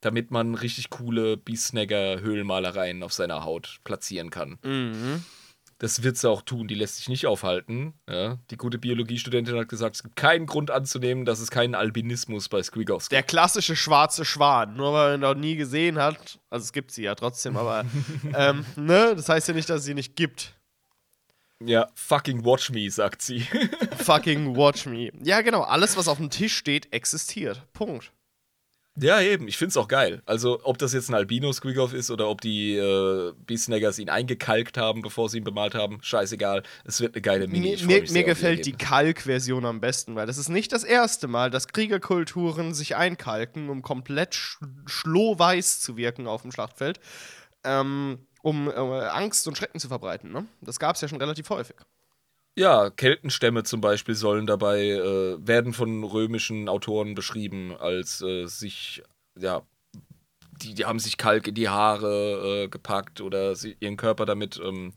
damit 0.00 0.30
man 0.30 0.54
richtig 0.54 0.90
coole 0.90 1.36
Beast-Snagger-Höhlenmalereien 1.36 3.02
auf 3.02 3.12
seiner 3.12 3.44
Haut 3.44 3.78
platzieren 3.84 4.30
kann. 4.30 4.58
Mhm. 4.64 5.24
Das 5.80 6.02
wird 6.02 6.16
sie 6.16 6.28
auch 6.28 6.42
tun, 6.42 6.66
die 6.66 6.74
lässt 6.74 6.96
sich 6.96 7.08
nicht 7.08 7.26
aufhalten. 7.26 7.94
Ja? 8.08 8.38
Die 8.50 8.56
gute 8.56 8.78
Biologiestudentin 8.78 9.56
hat 9.56 9.68
gesagt, 9.68 9.94
es 9.96 10.02
gibt 10.02 10.16
keinen 10.16 10.46
Grund 10.46 10.72
anzunehmen, 10.72 11.24
dass 11.24 11.38
es 11.38 11.50
keinen 11.50 11.76
Albinismus 11.76 12.48
bei 12.48 12.60
Squig-Offs 12.60 13.08
Der 13.10 13.22
klassische 13.22 13.76
schwarze 13.76 14.24
Schwan, 14.24 14.76
nur 14.76 14.92
weil 14.92 15.10
man 15.10 15.20
ihn 15.20 15.22
noch 15.22 15.40
nie 15.40 15.54
gesehen 15.54 15.98
hat. 15.98 16.40
Also 16.50 16.64
es 16.64 16.72
gibt 16.72 16.90
sie 16.90 17.04
ja 17.04 17.14
trotzdem, 17.14 17.56
aber 17.56 17.84
ähm, 18.34 18.66
ne, 18.74 19.14
das 19.14 19.28
heißt 19.28 19.46
ja 19.48 19.54
nicht, 19.54 19.70
dass 19.70 19.80
es 19.80 19.84
sie 19.84 19.94
nicht 19.94 20.16
gibt. 20.16 20.54
Ja, 21.64 21.88
fucking 21.94 22.44
watch 22.44 22.70
me, 22.70 22.90
sagt 22.90 23.22
sie. 23.22 23.40
Fucking 23.98 24.56
watch 24.56 24.86
me. 24.86 25.10
Ja, 25.22 25.40
genau, 25.40 25.62
alles, 25.62 25.96
was 25.96 26.06
auf 26.08 26.18
dem 26.18 26.30
Tisch 26.30 26.56
steht, 26.56 26.92
existiert. 26.92 27.72
Punkt. 27.72 28.12
Ja, 29.00 29.20
eben. 29.20 29.48
Ich 29.48 29.56
find's 29.56 29.76
auch 29.76 29.88
geil. 29.88 30.22
Also, 30.26 30.60
ob 30.64 30.78
das 30.78 30.92
jetzt 30.92 31.08
ein 31.08 31.14
Albino 31.14 31.52
Squig-Off 31.52 31.92
ist 31.92 32.10
oder 32.10 32.28
ob 32.28 32.40
die 32.40 32.76
äh, 32.76 33.32
Beastnaggers 33.46 33.98
ihn 33.98 34.08
eingekalkt 34.08 34.76
haben, 34.76 35.02
bevor 35.02 35.28
sie 35.28 35.38
ihn 35.38 35.44
bemalt 35.44 35.74
haben, 35.74 35.98
scheißegal. 36.02 36.62
Es 36.84 37.00
wird 37.00 37.14
eine 37.14 37.22
geile 37.22 37.46
Mini. 37.46 37.68
Mir, 37.68 37.74
Ich 37.74 37.86
mir, 37.86 38.00
mich 38.00 38.10
mir 38.10 38.24
gefällt 38.24 38.66
die. 38.66 38.72
Kalk-Version 38.72 39.64
am 39.64 39.80
besten, 39.80 40.16
weil 40.16 40.26
das 40.26 40.38
ist 40.38 40.48
nicht 40.48 40.72
das 40.72 40.84
erste 40.84 41.28
Mal, 41.28 41.50
dass 41.50 41.68
Kriegerkulturen 41.68 42.74
sich 42.74 42.96
einkalken, 42.96 43.68
um 43.68 43.82
komplett 43.82 44.34
sch 44.34 44.58
schlohweiß 44.86 45.80
zu 45.80 45.96
wirken 45.96 46.26
auf 46.26 46.42
dem 46.42 46.52
Schlachtfeld, 46.52 47.00
ähm, 47.64 48.26
um 48.42 48.68
äh, 48.68 48.72
Angst 48.72 49.46
und 49.46 49.56
Schrecken 49.56 49.78
zu 49.78 49.88
verbreiten. 49.88 50.32
Ne? 50.32 50.46
Das 50.60 50.78
gab 50.78 50.96
es 50.96 51.02
ja 51.02 51.08
schon 51.08 51.18
relativ 51.18 51.50
häufig. 51.50 51.76
Ja, 52.58 52.90
Keltenstämme 52.90 53.62
zum 53.62 53.80
Beispiel 53.80 54.16
sollen 54.16 54.44
dabei, 54.44 54.88
äh, 54.88 55.36
werden 55.46 55.72
von 55.72 56.02
römischen 56.02 56.68
Autoren 56.68 57.14
beschrieben, 57.14 57.76
als 57.78 58.20
äh, 58.20 58.46
sich, 58.46 59.00
ja, 59.38 59.62
die, 60.60 60.74
die 60.74 60.84
haben 60.84 60.98
sich 60.98 61.18
Kalk 61.18 61.46
in 61.46 61.54
die 61.54 61.68
Haare 61.68 62.64
äh, 62.64 62.68
gepackt 62.68 63.20
oder 63.20 63.54
sie, 63.54 63.76
ihren 63.78 63.96
Körper 63.96 64.26
damit 64.26 64.60
ähm, 64.60 64.92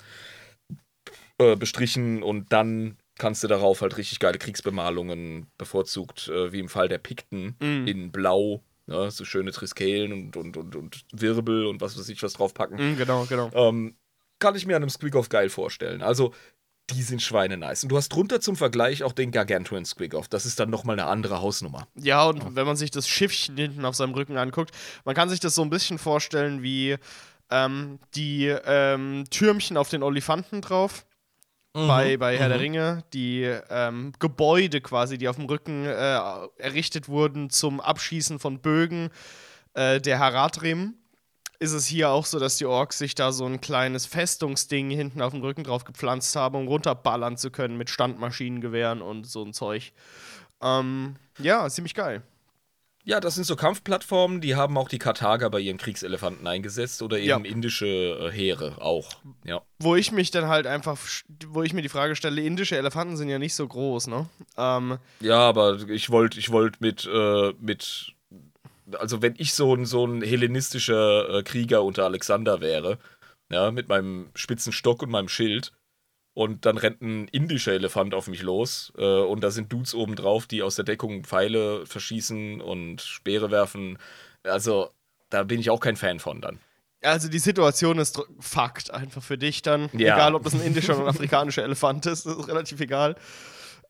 äh, 1.38 1.56
bestrichen 1.56 2.24
und 2.24 2.52
dann 2.52 2.98
kannst 3.20 3.44
du 3.44 3.48
darauf 3.48 3.82
halt 3.82 3.96
richtig 3.96 4.18
geile 4.18 4.40
Kriegsbemalungen 4.40 5.46
bevorzugt, 5.60 6.30
äh, 6.30 6.52
wie 6.52 6.62
im 6.62 6.70
Fall 6.70 6.88
der 6.88 6.98
Pikten 6.98 7.58
in 7.60 8.12
Blau, 8.12 8.64
ne, 8.88 9.12
so 9.12 9.24
schöne 9.24 9.52
Triskelen 9.52 10.12
und, 10.14 10.36
und, 10.36 10.58
und, 10.58 10.76
und 10.76 11.06
Wirbel 11.12 11.68
und 11.68 11.80
was 11.80 11.96
weiß 11.96 12.10
ich 12.10 12.24
was 12.24 12.34
draufpacken. 12.34 12.94
Mhm, 12.94 12.98
genau, 12.98 13.26
genau. 13.26 13.52
Ähm, 13.54 13.98
kann 14.40 14.56
ich 14.56 14.66
mir 14.66 14.76
an 14.76 14.82
einem 14.82 14.90
Squig-Off 14.90 15.30
geil 15.30 15.50
vorstellen. 15.50 16.02
Also, 16.02 16.34
die 16.92 17.02
sind 17.02 17.22
schweine 17.22 17.58
nice. 17.58 17.84
Und 17.84 17.90
du 17.90 17.98
hast 17.98 18.10
drunter 18.10 18.42
zum 18.42 18.56
Vergleich 18.56 19.04
auch 19.04 19.14
den 19.14 19.32
Gargantuan 19.32 19.86
Squig-Off. 19.86 20.28
Das 20.28 20.46
ist 20.46 20.60
dann 20.60 20.70
nochmal 20.70 21.00
eine 21.00 21.08
andere 21.10 21.42
Hausnummer. 21.42 21.88
Ja, 21.96 22.26
und 22.26 22.56
wenn 22.56 22.66
man 22.66 22.76
sich 22.76 22.92
das 22.92 23.08
Schiffchen 23.08 23.58
hinten 23.58 23.86
auf 23.86 23.96
seinem 23.96 24.14
Rücken 24.14 24.38
anguckt, 24.38 24.72
man 25.06 25.16
kann 25.16 25.30
sich 25.30 25.40
das 25.40 25.56
so 25.56 25.62
ein 25.62 25.70
bisschen 25.70 25.98
vorstellen 25.98 26.62
wie 26.62 26.98
ähm, 27.50 28.00
die 28.16 28.48
ähm, 28.48 29.26
Türmchen 29.30 29.78
auf 29.78 29.90
den 29.90 30.04
Olifanten 30.04 30.62
drauf. 30.62 31.06
Bei, 31.74 32.18
bei 32.18 32.38
Herr 32.38 32.50
der 32.50 32.60
Ringe, 32.60 33.06
die 33.14 33.44
ähm, 33.70 34.12
Gebäude 34.20 34.82
quasi, 34.82 35.18
die 35.18 35.30
auf 35.30 35.38
dem 35.38 35.46
Rücken 35.46 35.86
äh, 35.86 36.20
errichtet 36.58 37.08
wurden 37.08 37.50
zum 37.50 37.80
Abschießen 37.80 38.40
von 38.40 38.60
Bögen 38.60 39.10
äh, 39.74 40.02
der 40.02 40.20
Haradrim, 40.20 40.96
ist 41.62 41.74
es 41.74 41.86
hier 41.86 42.10
auch 42.10 42.26
so, 42.26 42.40
dass 42.40 42.58
die 42.58 42.66
Orks 42.66 42.98
sich 42.98 43.14
da 43.14 43.32
so 43.32 43.46
ein 43.46 43.62
kleines 43.62 44.08
Festungsding 44.08 44.90
hinten 44.90 45.22
auf 45.22 45.32
dem 45.32 45.42
Rücken 45.42 45.64
drauf 45.64 45.84
gepflanzt 45.86 46.36
haben, 46.36 46.56
um 46.56 46.68
runterballern 46.68 47.38
zu 47.38 47.52
können 47.52 47.78
mit 47.78 47.90
Standmaschinengewehren 47.92 49.02
und 49.04 49.28
so 49.28 49.44
ein 49.44 49.54
Zeug. 49.54 49.92
Ähm, 50.62 51.16
ja, 51.38 51.70
ziemlich 51.70 51.94
geil. 51.94 52.24
Ja, 53.04 53.20
das 53.20 53.34
sind 53.36 53.46
so 53.46 53.56
Kampfplattformen, 53.56 54.42
die 54.42 54.56
haben 54.56 54.78
auch 54.78 54.88
die 54.90 55.00
Karthager 55.00 55.50
bei 55.50 55.60
ihren 55.60 55.78
Kriegselefanten 55.78 56.46
eingesetzt 56.48 57.02
oder 57.02 57.18
eben 57.18 57.46
Ja. 57.46 57.52
indische 57.52 57.86
äh, 57.88 58.32
Heere 58.32 58.80
auch. 58.80 59.10
Ja. 59.44 59.62
Wo 59.80 59.96
ich 59.96 60.12
mich 60.12 60.30
dann 60.32 60.48
halt 60.48 60.66
einfach, 60.68 60.98
wo 61.48 61.62
ich 61.64 61.74
mir 61.74 61.82
die 61.82 61.90
Frage 61.90 62.16
stelle, 62.16 62.42
indische 62.42 62.78
Elefanten 62.78 63.18
sind 63.18 63.30
ja 63.30 63.40
nicht 63.40 63.56
so 63.56 63.68
groß, 63.68 64.08
ne? 64.08 64.28
Ähm, 64.58 64.98
Ja, 65.20 65.40
aber 65.40 65.80
ich 65.90 66.10
wollte 66.12 66.38
ich 66.40 66.52
wollt 66.52 66.80
mit, 66.82 67.08
äh, 67.12 67.54
mit, 67.60 68.14
also 69.00 69.22
wenn 69.22 69.36
ich 69.38 69.54
so 69.54 69.76
ein, 69.76 69.86
so 69.86 70.06
ein 70.06 70.22
hellenistischer 70.22 71.40
äh, 71.40 71.44
Krieger 71.44 71.84
unter 71.84 72.06
Alexander 72.06 72.62
wäre, 72.62 72.98
ja, 73.52 73.72
mit 73.72 73.90
meinem 73.90 74.30
spitzen 74.36 74.72
Stock 74.74 75.04
und 75.04 75.10
meinem 75.10 75.30
Schild, 75.30 75.72
und 76.34 76.66
dann 76.66 76.78
rennt 76.78 77.02
ein 77.02 77.28
indischer 77.28 77.74
Elefant 77.74 78.14
auf 78.14 78.28
mich 78.28 78.42
los, 78.42 78.94
äh, 78.98 79.04
und 79.04 79.44
da 79.44 79.52
sind 79.52 79.72
Dudes 79.72 79.94
oben 79.94 80.16
drauf, 80.16 80.48
die 80.48 80.64
aus 80.64 80.76
der 80.76 80.86
Deckung 80.86 81.24
Pfeile 81.24 81.86
verschießen 81.86 82.62
und 82.62 83.02
Speere 83.02 83.52
werfen. 83.52 83.98
Also, 84.44 84.92
da 85.30 85.44
bin 85.44 85.60
ich 85.60 85.70
auch 85.70 85.80
kein 85.80 85.98
Fan 85.98 86.20
von 86.20 86.42
dann. 86.42 86.60
also 87.04 87.28
die 87.28 87.40
Situation 87.40 88.00
ist 88.00 88.22
Fakt 88.40 88.92
einfach 88.92 89.24
für 89.24 89.38
dich 89.38 89.62
dann. 89.62 89.90
Ja. 89.94 90.16
Egal, 90.16 90.36
ob 90.36 90.44
das 90.44 90.54
ein 90.54 90.62
indischer 90.66 90.94
oder 90.96 91.04
ein 91.04 91.10
afrikanischer 91.10 91.64
Elefant 91.64 92.06
ist, 92.06 92.26
das 92.26 92.38
ist 92.38 92.48
relativ 92.48 92.80
egal. 92.80 93.16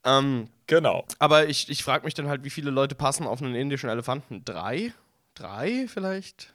Ähm, 0.03 0.47
Genau. 0.67 1.05
aber 1.19 1.47
ich, 1.49 1.69
ich 1.69 1.83
frage 1.83 2.05
mich 2.05 2.13
dann 2.13 2.27
halt, 2.27 2.43
wie 2.43 2.49
viele 2.49 2.71
Leute 2.71 2.95
passen 2.95 3.27
auf 3.27 3.41
einen 3.41 3.55
indischen 3.55 3.89
Elefanten? 3.89 4.43
Drei? 4.45 4.93
Drei 5.35 5.87
vielleicht? 5.87 6.53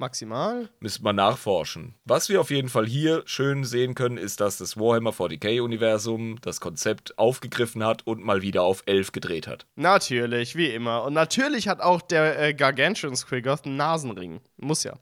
Maximal. 0.00 0.68
Müssen 0.78 1.04
wir 1.04 1.12
nachforschen. 1.12 1.94
Was 2.04 2.28
wir 2.28 2.40
auf 2.40 2.50
jeden 2.50 2.68
Fall 2.68 2.86
hier 2.86 3.22
schön 3.26 3.64
sehen 3.64 3.96
können, 3.96 4.16
ist, 4.16 4.40
dass 4.40 4.58
das 4.58 4.76
Warhammer 4.76 5.10
40k-Universum 5.10 6.40
das 6.40 6.60
Konzept 6.60 7.18
aufgegriffen 7.18 7.84
hat 7.84 8.06
und 8.06 8.22
mal 8.22 8.40
wieder 8.40 8.62
auf 8.62 8.84
11 8.86 9.10
gedreht 9.10 9.48
hat. 9.48 9.66
Natürlich, 9.74 10.54
wie 10.54 10.68
immer. 10.70 11.02
Und 11.02 11.14
natürlich 11.14 11.66
hat 11.66 11.80
auch 11.80 12.00
der 12.00 12.40
äh, 12.40 12.54
Gargantuan 12.54 13.16
Squiggoth 13.16 13.66
einen 13.66 13.76
Nasenring. 13.76 14.40
Muss 14.56 14.84
ja. 14.84 14.94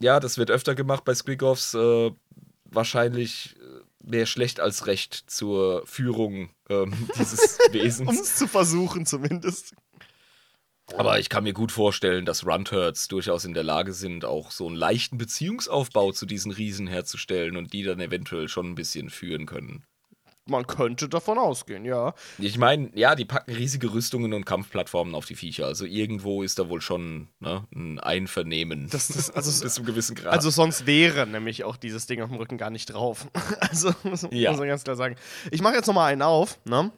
Ja, 0.00 0.18
das 0.20 0.38
wird 0.38 0.50
öfter 0.50 0.74
gemacht 0.74 1.04
bei 1.04 1.14
Squigoffs. 1.14 1.72
Äh, 1.74 2.10
wahrscheinlich 2.64 3.55
mehr 4.06 4.26
schlecht 4.26 4.60
als 4.60 4.86
recht 4.86 5.24
zur 5.26 5.86
Führung 5.86 6.50
ähm, 6.68 6.92
dieses 7.18 7.58
Um 7.66 7.72
Wesens. 7.74 8.20
es 8.20 8.36
zu 8.36 8.48
versuchen, 8.48 9.06
zumindest. 9.06 9.74
Aber 10.96 11.18
ich 11.18 11.28
kann 11.28 11.42
mir 11.42 11.52
gut 11.52 11.72
vorstellen, 11.72 12.24
dass 12.24 12.46
Runturds 12.46 13.08
durchaus 13.08 13.44
in 13.44 13.54
der 13.54 13.64
Lage 13.64 13.92
sind, 13.92 14.24
auch 14.24 14.52
so 14.52 14.68
einen 14.68 14.76
leichten 14.76 15.18
Beziehungsaufbau 15.18 16.12
zu 16.12 16.26
diesen 16.26 16.52
Riesen 16.52 16.86
herzustellen 16.86 17.56
und 17.56 17.72
die 17.72 17.82
dann 17.82 18.00
eventuell 18.00 18.48
schon 18.48 18.70
ein 18.70 18.74
bisschen 18.76 19.10
führen 19.10 19.46
können. 19.46 19.84
Man 20.48 20.66
könnte 20.68 21.08
davon 21.08 21.38
ausgehen, 21.38 21.84
ja. 21.84 22.14
Ich 22.38 22.56
meine, 22.56 22.90
ja, 22.94 23.16
die 23.16 23.24
packen 23.24 23.52
riesige 23.52 23.92
Rüstungen 23.92 24.32
und 24.32 24.44
Kampfplattformen 24.46 25.14
auf 25.16 25.26
die 25.26 25.34
Viecher. 25.34 25.66
Also 25.66 25.84
irgendwo 25.84 26.42
ist 26.44 26.60
da 26.60 26.68
wohl 26.68 26.80
schon 26.80 27.28
ne, 27.40 27.66
ein 27.74 27.98
Einvernehmen. 27.98 28.88
Das, 28.90 29.08
das, 29.08 29.30
also, 29.30 29.50
bis 29.64 29.74
zu 29.74 29.80
einem 29.80 29.86
gewissen 29.86 30.14
Grad. 30.14 30.32
also 30.32 30.50
sonst 30.50 30.86
wäre 30.86 31.26
nämlich 31.26 31.64
auch 31.64 31.76
dieses 31.76 32.06
Ding 32.06 32.22
auf 32.22 32.28
dem 32.30 32.38
Rücken 32.38 32.58
gar 32.58 32.70
nicht 32.70 32.86
drauf. 32.86 33.26
Also 33.60 33.92
muss, 34.04 34.26
Ja. 34.30 34.50
muss 34.52 34.60
man 34.60 34.68
ganz 34.68 34.84
klar 34.84 34.94
sagen. 34.94 35.16
Ich 35.50 35.60
mache 35.62 35.74
jetzt 35.74 35.86
noch 35.88 35.94
mal 35.94 36.06
einen 36.06 36.22
auf, 36.22 36.58
ne? 36.64 36.92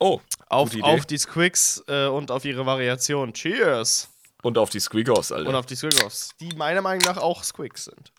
oh, 0.00 0.20
Auf, 0.48 0.70
auf 0.82 1.06
die 1.06 1.18
Squigs 1.18 1.84
äh, 1.86 2.06
und 2.06 2.30
auf 2.32 2.44
ihre 2.44 2.66
Variation. 2.66 3.32
Cheers! 3.32 4.08
und 4.42 4.58
auf 4.58 4.70
die 4.70 4.78
Squiggos, 4.80 5.32
Alter. 5.32 5.48
Und 5.48 5.54
auf 5.56 5.66
die 5.66 5.74
Squiggos, 5.76 6.30
die 6.40 6.48
meiner 6.56 6.80
Meinung 6.82 7.02
nach 7.04 7.16
auch 7.16 7.42
Squigs 7.42 7.84
sind. 7.86 8.12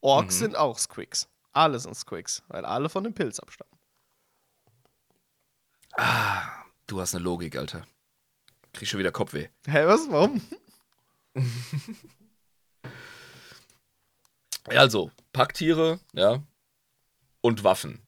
Orks 0.00 0.36
Mhm. 0.36 0.38
sind 0.40 0.56
auch 0.56 0.78
Squigs. 0.78 1.28
Alle 1.52 1.78
sind 1.78 1.94
Squigs, 1.94 2.42
weil 2.48 2.64
alle 2.64 2.88
von 2.88 3.04
dem 3.04 3.14
Pilz 3.14 3.40
abstammen. 3.40 3.72
du 6.86 7.00
hast 7.00 7.14
eine 7.14 7.24
Logik, 7.24 7.56
Alter. 7.56 7.86
Krieg 8.72 8.88
schon 8.88 9.00
wieder 9.00 9.12
Kopfweh. 9.12 9.48
Hä, 9.66 9.86
was? 9.86 10.08
Warum? 10.10 10.40
Also, 14.66 15.10
Packtiere, 15.32 15.98
ja, 16.12 16.42
und 17.40 17.64
Waffen. 17.64 18.02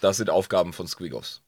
Das 0.00 0.16
sind 0.16 0.30
Aufgaben 0.30 0.72
von 0.72 0.86
Squiggos. 0.86 1.42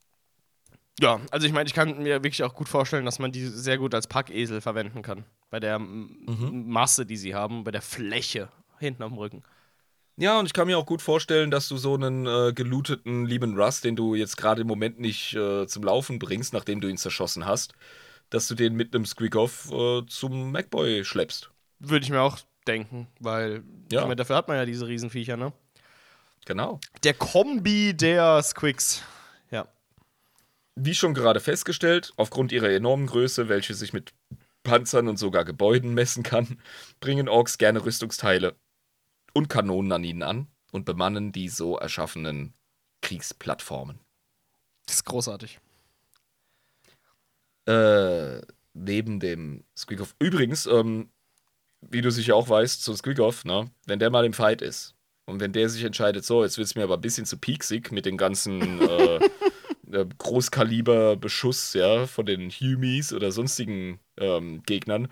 Ja, 1.01 1.21
also 1.31 1.47
ich 1.47 1.53
meine, 1.53 1.67
ich 1.67 1.75
kann 1.75 1.99
mir 2.03 2.23
wirklich 2.23 2.43
auch 2.43 2.55
gut 2.55 2.69
vorstellen, 2.69 3.05
dass 3.05 3.19
man 3.19 3.33
die 3.33 3.47
sehr 3.47 3.79
gut 3.79 3.95
als 3.95 4.07
Packesel 4.07 4.61
verwenden 4.61 5.01
kann. 5.03 5.25
Bei 5.49 5.61
der 5.61 5.79
Mhm. 5.79 6.65
Masse, 6.69 7.07
die 7.07 7.17
sie 7.17 7.35
haben, 7.35 7.65
bei 7.65 7.71
der 7.71 7.83
Fläche 7.83 8.51
hinten 8.79 9.03
am 9.03 9.15
Rücken. 9.17 9.43
Ja, 10.21 10.41
und 10.41 10.47
ich 10.47 10.53
kann 10.53 10.67
mir 10.67 10.77
auch 10.77 10.85
gut 10.87 11.01
vorstellen, 11.01 11.53
dass 11.53 11.69
du 11.69 11.77
so 11.77 11.95
einen 11.95 12.27
äh, 12.27 12.53
gelooteten 12.53 13.25
lieben 13.25 13.57
Russ, 13.57 13.81
den 13.83 13.95
du 13.95 14.17
jetzt 14.17 14.37
gerade 14.37 14.63
im 14.63 14.67
Moment 14.67 14.99
nicht 14.99 15.35
äh, 15.35 15.69
zum 15.69 15.85
Laufen 15.85 16.19
bringst, 16.19 16.53
nachdem 16.53 16.81
du 16.81 16.89
ihn 16.89 16.97
zerschossen 16.97 17.47
hast, 17.47 17.73
dass 18.29 18.49
du 18.49 18.57
den 18.57 18.75
mit 18.75 18.93
einem 18.93 19.07
Squiggoff 19.07 19.71
äh, 19.71 20.05
zum 20.09 20.51
Macboy 20.51 21.05
schleppst. 21.05 21.51
Würde 21.79 22.05
ich 22.05 22.11
mir 22.11 22.21
auch 22.21 22.37
denken, 22.67 23.07
weil 23.21 23.63
Ja. 23.93 24.03
meine, 24.03 24.17
dafür 24.17 24.35
hat 24.35 24.49
man 24.49 24.57
ja 24.57 24.65
diese 24.65 24.89
Riesenviecher, 24.89 25.37
ne? 25.37 25.53
Genau. 26.47 26.81
Der 27.05 27.15
Kombi 27.15 27.95
der 27.97 28.43
Squigs. 28.43 29.03
Ja. 29.53 29.69
Wie 30.75 30.97
schon 30.97 31.15
gerade 31.15 31.39
festgestellt, 31.39 32.13
aufgrund 32.17 32.51
ihrer 32.51 32.71
enormen 32.71 33.07
Größe, 33.07 33.49
welche 33.49 33.75
sich 33.75 33.93
mit 33.93 34.13
Panzern 34.65 35.07
und 35.07 35.17
sogar 35.17 35.45
Gebäuden 35.45 35.95
messen 35.95 36.25
kann, 36.25 36.59
bringen 36.99 37.29
Orks 37.29 37.57
gerne 37.57 37.85
Rüstungsteile 37.85 38.57
und 39.39 39.49
Kanonen 39.49 39.93
an 39.93 40.05
ihnen 40.05 40.23
an 40.23 40.49
und 40.73 40.85
bemannen 40.85 41.31
die 41.33 41.49
so 41.49 41.79
erschaffenen 41.79 42.55
Kriegsplattformen. 43.03 44.01
Das 44.85 44.97
ist 44.97 45.05
großartig. 45.05 45.61
Äh, 47.67 48.41
neben 48.75 49.21
dem 49.21 49.65
Squeakoff. 49.77 50.17
Übrigens, 50.19 50.67
ähm, 50.67 51.11
wie 51.81 52.01
du 52.01 52.11
sicher 52.11 52.35
auch 52.35 52.49
weißt, 52.49 52.83
so 52.83 52.95
Squeakoff, 52.97 53.45
ne, 53.45 53.71
wenn 53.87 54.01
der 54.01 54.11
mal 54.11 54.25
im 54.25 54.33
Fight 54.33 54.61
ist 54.61 54.97
und 55.27 55.39
wenn 55.39 55.53
der 55.53 55.69
sich 55.69 55.85
entscheidet, 55.85 56.25
so, 56.25 56.43
jetzt 56.43 56.59
wird 56.59 56.67
es 56.67 56.75
mir 56.75 56.83
aber 56.83 56.95
ein 56.95 57.01
bisschen 57.01 57.27
zu 57.27 57.39
pieksig 57.39 57.93
mit 57.93 58.07
den 58.07 58.17
ganzen 58.17 58.81
äh, 58.81 59.17
äh, 59.93 60.07
Großkaliber-Beschuss, 60.19 61.75
ja, 61.75 62.07
von 62.07 62.27
den 62.27 62.51
Humies 62.51 63.13
oder 63.13 63.31
sonstigen 63.31 64.01
ähm, 64.17 64.65
Gegnern, 64.65 65.09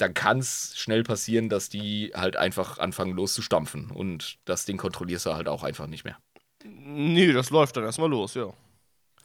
dann 0.00 0.14
kann 0.14 0.38
es 0.38 0.72
schnell 0.76 1.02
passieren, 1.02 1.48
dass 1.48 1.68
die 1.68 2.12
halt 2.14 2.36
einfach 2.36 2.78
anfangen 2.78 3.12
loszustampfen 3.12 3.90
und 3.90 4.38
das 4.44 4.64
Ding 4.64 4.78
kontrollierst 4.78 5.26
du 5.26 5.34
halt 5.34 5.48
auch 5.48 5.62
einfach 5.62 5.86
nicht 5.86 6.04
mehr. 6.04 6.18
Nee, 6.64 7.32
das 7.32 7.50
läuft 7.50 7.76
dann 7.76 7.84
erstmal 7.84 8.10
los, 8.10 8.34
ja. 8.34 8.52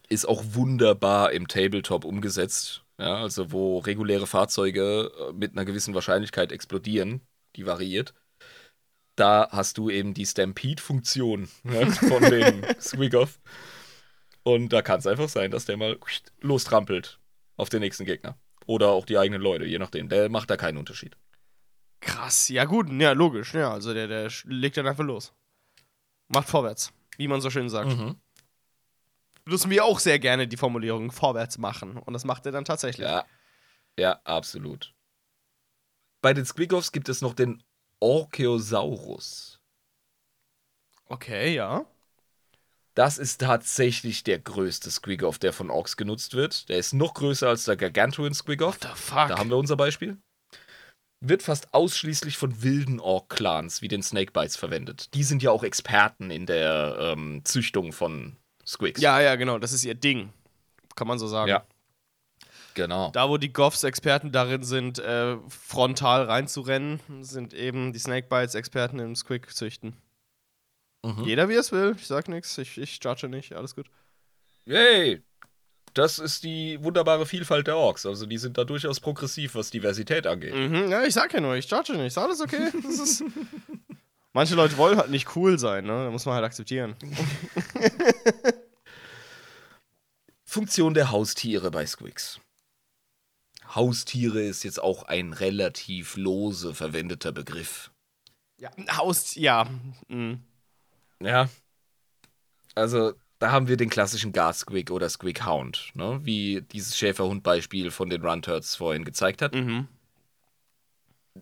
ist 0.10 0.28
auch 0.28 0.44
wunderbar 0.50 1.32
im 1.32 1.48
Tabletop 1.48 2.06
umgesetzt. 2.06 2.84
Ja, 2.98 3.18
also 3.18 3.52
wo 3.52 3.80
reguläre 3.80 4.26
Fahrzeuge 4.26 5.12
äh, 5.20 5.34
mit 5.34 5.52
einer 5.52 5.66
gewissen 5.66 5.94
Wahrscheinlichkeit 5.94 6.54
explodieren, 6.54 7.22
die 7.58 7.66
variiert. 7.66 8.14
Da 9.18 9.50
hast 9.52 9.78
du 9.78 9.90
eben 9.90 10.14
die 10.14 10.26
Stampede-Funktion 10.26 11.50
ne, 11.64 11.92
von 11.92 12.24
dem 12.30 12.64
Squigoff. 12.80 13.40
Und 14.44 14.70
da 14.70 14.82
kann 14.82 15.00
es 15.00 15.08
einfach 15.08 15.28
sein, 15.28 15.52
dass 15.52 15.66
der 15.66 15.76
mal 15.76 15.98
lostrampelt 16.40 17.20
auf 17.58 17.68
den 17.68 17.82
nächsten 17.82 18.06
Gegner. 18.06 18.38
Oder 18.66 18.90
auch 18.90 19.06
die 19.06 19.18
eigenen 19.18 19.42
Leute, 19.42 19.66
je 19.66 19.80
nachdem. 19.80 20.10
Der 20.10 20.30
macht 20.30 20.50
da 20.50 20.58
keinen 20.58 20.78
Unterschied. 20.78 21.16
Krass, 22.00 22.50
ja 22.50 22.66
gut, 22.66 22.90
ja, 22.92 23.12
logisch, 23.12 23.54
ja. 23.54 23.72
Also 23.72 23.94
der, 23.94 24.08
der 24.08 24.32
legt 24.46 24.78
dann 24.78 24.88
einfach 24.88 25.04
los. 25.04 25.34
Macht 26.28 26.50
vorwärts, 26.50 26.92
wie 27.18 27.28
man 27.28 27.42
so 27.42 27.50
schön 27.50 27.70
sagt. 27.70 27.90
Mhm. 27.90 28.20
Nutzen 29.46 29.70
wir 29.70 29.86
auch 29.86 30.00
sehr 30.00 30.18
gerne 30.18 30.48
die 30.48 30.58
Formulierung 30.58 31.12
vorwärts 31.12 31.58
machen. 31.58 31.98
Und 31.98 32.14
das 32.14 32.26
macht 32.26 32.46
er 32.46 32.52
dann 32.52 32.66
tatsächlich. 32.66 33.08
Ja, 33.08 33.26
ja, 33.98 34.20
absolut. 34.24 34.94
Bei 36.22 36.34
den 36.34 36.46
Squigoffs 36.46 36.92
gibt 36.92 37.08
es 37.10 37.22
noch 37.22 37.34
den 37.34 37.64
Orcheosaurus. 38.00 39.62
Okay, 41.06 41.54
ja. 41.54 41.86
Das 42.96 43.18
ist 43.18 43.42
tatsächlich 43.42 44.24
der 44.24 44.40
größte 44.40 44.90
Squigoff, 44.90 45.38
der 45.38 45.52
von 45.52 45.70
Orks 45.70 45.98
genutzt 45.98 46.34
wird. 46.34 46.70
Der 46.70 46.78
ist 46.78 46.94
noch 46.94 47.14
größer 47.14 47.50
als 47.50 47.66
der 47.66 47.76
Gargantuan 47.76 48.34
Squigoff. 48.34 48.80
The 48.82 48.88
fuck? 48.96 49.28
Da 49.28 49.38
haben 49.38 49.50
wir 49.50 49.58
unser 49.58 49.76
Beispiel. 49.76 50.18
Wird 51.20 51.44
fast 51.44 51.74
ausschließlich 51.74 52.38
von 52.38 52.64
wilden 52.64 53.02
Ork-Clans 53.02 53.82
wie 53.82 53.90
den 53.90 54.02
Snakebites 54.02 54.56
verwendet. 54.56 55.14
Die 55.14 55.24
sind 55.24 55.44
ja 55.44 55.52
auch 55.52 55.64
Experten 55.64 56.32
in 56.32 56.46
der 56.46 56.98
ähm, 57.00 57.42
Züchtung 57.44 57.92
von 57.92 58.38
Squigs. 58.66 59.02
ja, 59.02 59.20
ja, 59.20 59.36
genau, 59.36 59.60
das 59.60 59.74
ist 59.74 59.84
ihr 59.84 59.96
Ding. 59.96 60.32
Kann 60.96 61.08
man 61.08 61.20
so 61.20 61.28
sagen. 61.28 61.50
Ja. 61.50 61.66
Genau. 62.76 63.12
Da, 63.12 63.30
wo 63.30 63.38
die 63.38 63.52
Goffs 63.52 63.84
Experten 63.84 64.32
darin 64.32 64.64
sind, 64.64 65.00
äh, 65.00 65.38
frontal 65.50 66.24
reinzurennen, 66.24 67.00
sind 67.22 67.54
eben 67.54 67.92
die 67.92 68.00
Snakebites 68.00 68.56
Experten 68.56 69.00
im 69.00 69.16
Squig-Züchten. 69.16 69.94
Mhm. 71.06 71.24
Jeder 71.24 71.50
wie 71.50 71.56
es 71.56 71.72
will, 71.72 71.96
ich 71.98 72.08
sag 72.08 72.28
nichts, 72.30 72.58
ich, 72.58 72.78
ich 72.78 73.00
judge 73.04 73.30
nicht, 73.30 73.54
alles 73.54 73.76
gut. 73.76 73.88
Yay! 74.66 75.22
Das 75.94 76.20
ist 76.20 76.44
die 76.44 76.84
wunderbare 76.84 77.26
Vielfalt 77.26 77.68
der 77.68 77.78
Orks. 77.78 78.06
Also 78.06 78.26
die 78.26 78.38
sind 78.38 78.58
da 78.58 78.66
durchaus 78.66 79.00
progressiv, 79.00 79.56
was 79.56 79.70
Diversität 79.70 80.28
angeht. 80.28 80.54
Mhm, 80.54 80.92
ja, 80.92 81.04
ich 81.04 81.14
sag 81.14 81.34
ja 81.34 81.40
nur, 81.40 81.56
ich 81.56 81.70
judge 81.70 81.94
nicht, 81.94 82.08
ist 82.08 82.18
alles 82.18 82.42
okay. 82.42 82.70
Das 82.84 83.00
ist 83.00 83.24
Manche 84.34 84.56
Leute 84.56 84.76
wollen 84.76 84.98
halt 84.98 85.12
nicht 85.12 85.34
cool 85.38 85.58
sein, 85.58 85.86
ne? 85.86 85.94
Da 85.94 86.12
muss 86.12 86.26
man 86.26 86.36
halt 86.36 86.44
akzeptieren. 86.44 86.96
Funktion 90.44 90.94
der 90.94 91.12
Haustiere 91.12 91.72
bei 91.72 91.86
Squigs. 91.86 92.42
Haustiere 93.74 94.42
ist 94.42 94.64
jetzt 94.64 94.82
auch 94.82 95.04
ein 95.04 95.32
relativ 95.32 96.18
lose 96.18 96.74
verwendeter 96.74 97.32
Begriff. 97.32 97.92
Ja, 98.60 98.72
Haus, 98.98 99.36
ja. 99.36 99.70
Mhm. 100.10 100.42
Ja. 101.26 101.50
Also, 102.76 103.14
da 103.40 103.52
haben 103.52 103.68
wir 103.68 103.78
den 103.78 103.90
klassischen 103.90 104.32
Guard 104.32 104.56
Squig 104.56 104.92
oder 104.92 105.10
Squig 105.10 105.46
Hound, 105.46 105.92
ne? 105.94 106.20
wie 106.24 106.62
dieses 106.72 106.98
Schäferhund-Beispiel 106.98 107.92
von 107.92 108.10
den 108.10 108.24
Runturds 108.26 108.76
vorhin 108.76 109.06
gezeigt 109.06 109.42
hat. 109.42 109.56
Mhm. 109.56 109.88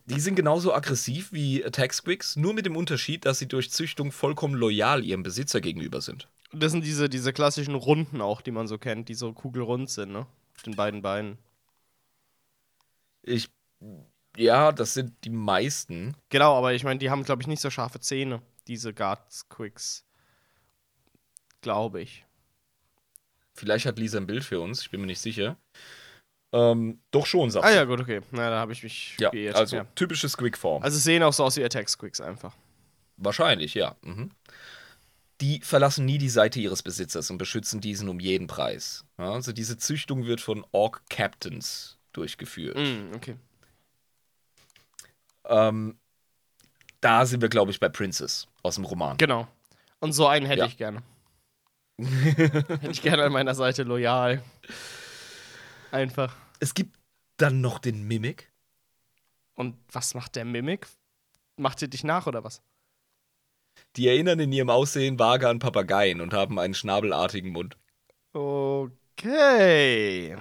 Die 0.06 0.20
sind 0.20 0.36
genauso 0.36 0.74
aggressiv 0.74 1.32
wie 1.34 1.64
Attack 1.64 1.94
Squigs, 1.94 2.36
nur 2.36 2.54
mit 2.54 2.66
dem 2.66 2.76
Unterschied, 2.76 3.26
dass 3.26 3.38
sie 3.38 3.48
durch 3.48 3.70
Züchtung 3.70 4.12
vollkommen 4.12 4.56
loyal 4.56 5.04
ihrem 5.04 5.22
Besitzer 5.22 5.62
gegenüber 5.62 6.02
sind. 6.02 6.28
Das 6.52 6.72
sind 6.72 6.84
diese, 6.84 7.10
diese 7.10 7.32
klassischen 7.32 7.76
Runden 7.76 8.22
auch, 8.22 8.42
die 8.42 8.52
man 8.52 8.68
so 8.68 8.78
kennt, 8.78 9.10
die 9.10 9.14
so 9.14 9.34
kugelrund 9.34 9.90
sind, 9.90 10.12
ne? 10.12 10.26
Auf 10.56 10.64
den 10.64 10.76
beiden 10.76 11.02
Beinen. 11.02 11.38
Ich. 13.22 13.50
Ja, 14.36 14.72
das 14.72 14.96
sind 14.96 15.14
die 15.24 15.30
meisten. 15.30 16.16
Genau, 16.30 16.58
aber 16.58 16.74
ich 16.74 16.84
meine, 16.84 17.00
die 17.00 17.12
haben, 17.12 17.24
glaube 17.24 17.44
ich, 17.44 17.48
nicht 17.48 17.62
so 17.62 17.70
scharfe 17.70 18.00
Zähne, 18.00 18.42
diese 18.68 18.94
Guard 18.94 19.32
Squigs. 19.32 20.06
Glaube 21.62 22.02
ich. 22.02 22.26
Vielleicht 23.54 23.86
hat 23.86 24.00
Lisa 24.00 24.18
ein 24.18 24.28
Bild 24.28 24.44
für 24.44 24.60
uns, 24.60 24.82
ich 24.82 24.90
bin 24.90 25.02
mir 25.02 25.08
nicht 25.08 25.22
sicher. 25.22 25.58
Ähm, 26.52 27.00
doch 27.12 27.26
schon, 27.26 27.50
sagt 27.52 27.66
Ah 27.66 27.72
ja, 27.72 27.84
gut, 27.86 28.00
okay. 28.02 28.22
Na, 28.32 28.50
da 28.50 28.60
habe 28.60 28.74
ich 28.74 28.84
mich 28.84 29.16
Ja, 29.20 29.30
geirrt. 29.30 29.56
also 29.56 29.78
ja. 29.78 29.86
typische 29.96 30.30
Squig-Form. 30.30 30.84
also 30.84 30.98
sehen 31.00 31.24
auch 31.24 31.34
so 31.34 31.44
aus 31.44 31.58
wie 31.58 31.64
Attack 31.64 31.90
Squigs 31.90 32.22
einfach. 32.22 32.56
Wahrscheinlich, 33.18 33.74
ja. 33.74 33.96
Mhm. 34.02 34.32
Die 35.42 35.60
verlassen 35.62 36.06
nie 36.06 36.18
die 36.20 36.30
Seite 36.30 36.60
ihres 36.60 36.84
Besitzers 36.84 37.30
und 37.32 37.38
beschützen 37.38 37.82
diesen 37.82 38.08
um 38.08 38.20
jeden 38.20 38.48
Preis. 38.48 39.04
Ja, 39.18 39.34
also 39.34 39.52
diese 39.52 39.78
Züchtung 39.78 40.26
wird 40.26 40.42
von 40.42 40.66
Orc 40.72 41.02
Captains 41.10 41.98
durchgeführt. 42.12 42.78
Mm, 42.78 43.16
okay. 43.16 43.36
Ähm, 45.46 45.98
da 47.04 47.26
sind 47.26 47.42
wir, 47.42 47.50
glaube 47.50 47.72
ich, 47.72 47.80
bei 47.80 47.90
Princess 47.90 48.48
aus 48.62 48.76
dem 48.76 48.86
Roman. 48.86 49.18
Genau. 49.18 49.48
Und 50.00 50.14
so 50.14 50.28
einen 50.28 50.46
hätte 50.46 50.60
Ja. 50.62 50.66
ich 50.68 50.78
gerne. 50.78 51.02
hätte 51.98 52.90
ich 52.92 53.02
gerne 53.02 53.24
an 53.24 53.32
meiner 53.32 53.56
Seite 53.56 53.84
loyal. 53.84 54.42
Einfach. 55.92 56.36
Es 56.60 56.74
gibt 56.74 56.98
dann 57.38 57.62
noch 57.62 57.80
den 57.80 58.04
Mimic. 58.04 58.52
Und 59.56 59.76
was 59.92 60.14
macht 60.16 60.36
der 60.36 60.46
Mimik? 60.46 60.88
Macht 61.58 61.82
ihr 61.82 61.88
dich 61.88 62.04
nach 62.04 62.26
oder 62.26 62.44
was? 62.44 62.62
Die 63.96 64.08
erinnern 64.08 64.40
in 64.40 64.52
ihrem 64.52 64.70
Aussehen 64.72 65.20
vage 65.20 65.48
an 65.48 65.60
Papageien 65.60 66.22
und 66.22 66.34
haben 66.34 66.58
einen 66.60 66.74
schnabelartigen 66.74 67.52
Mund. 67.52 67.78
Okay. 69.18 70.36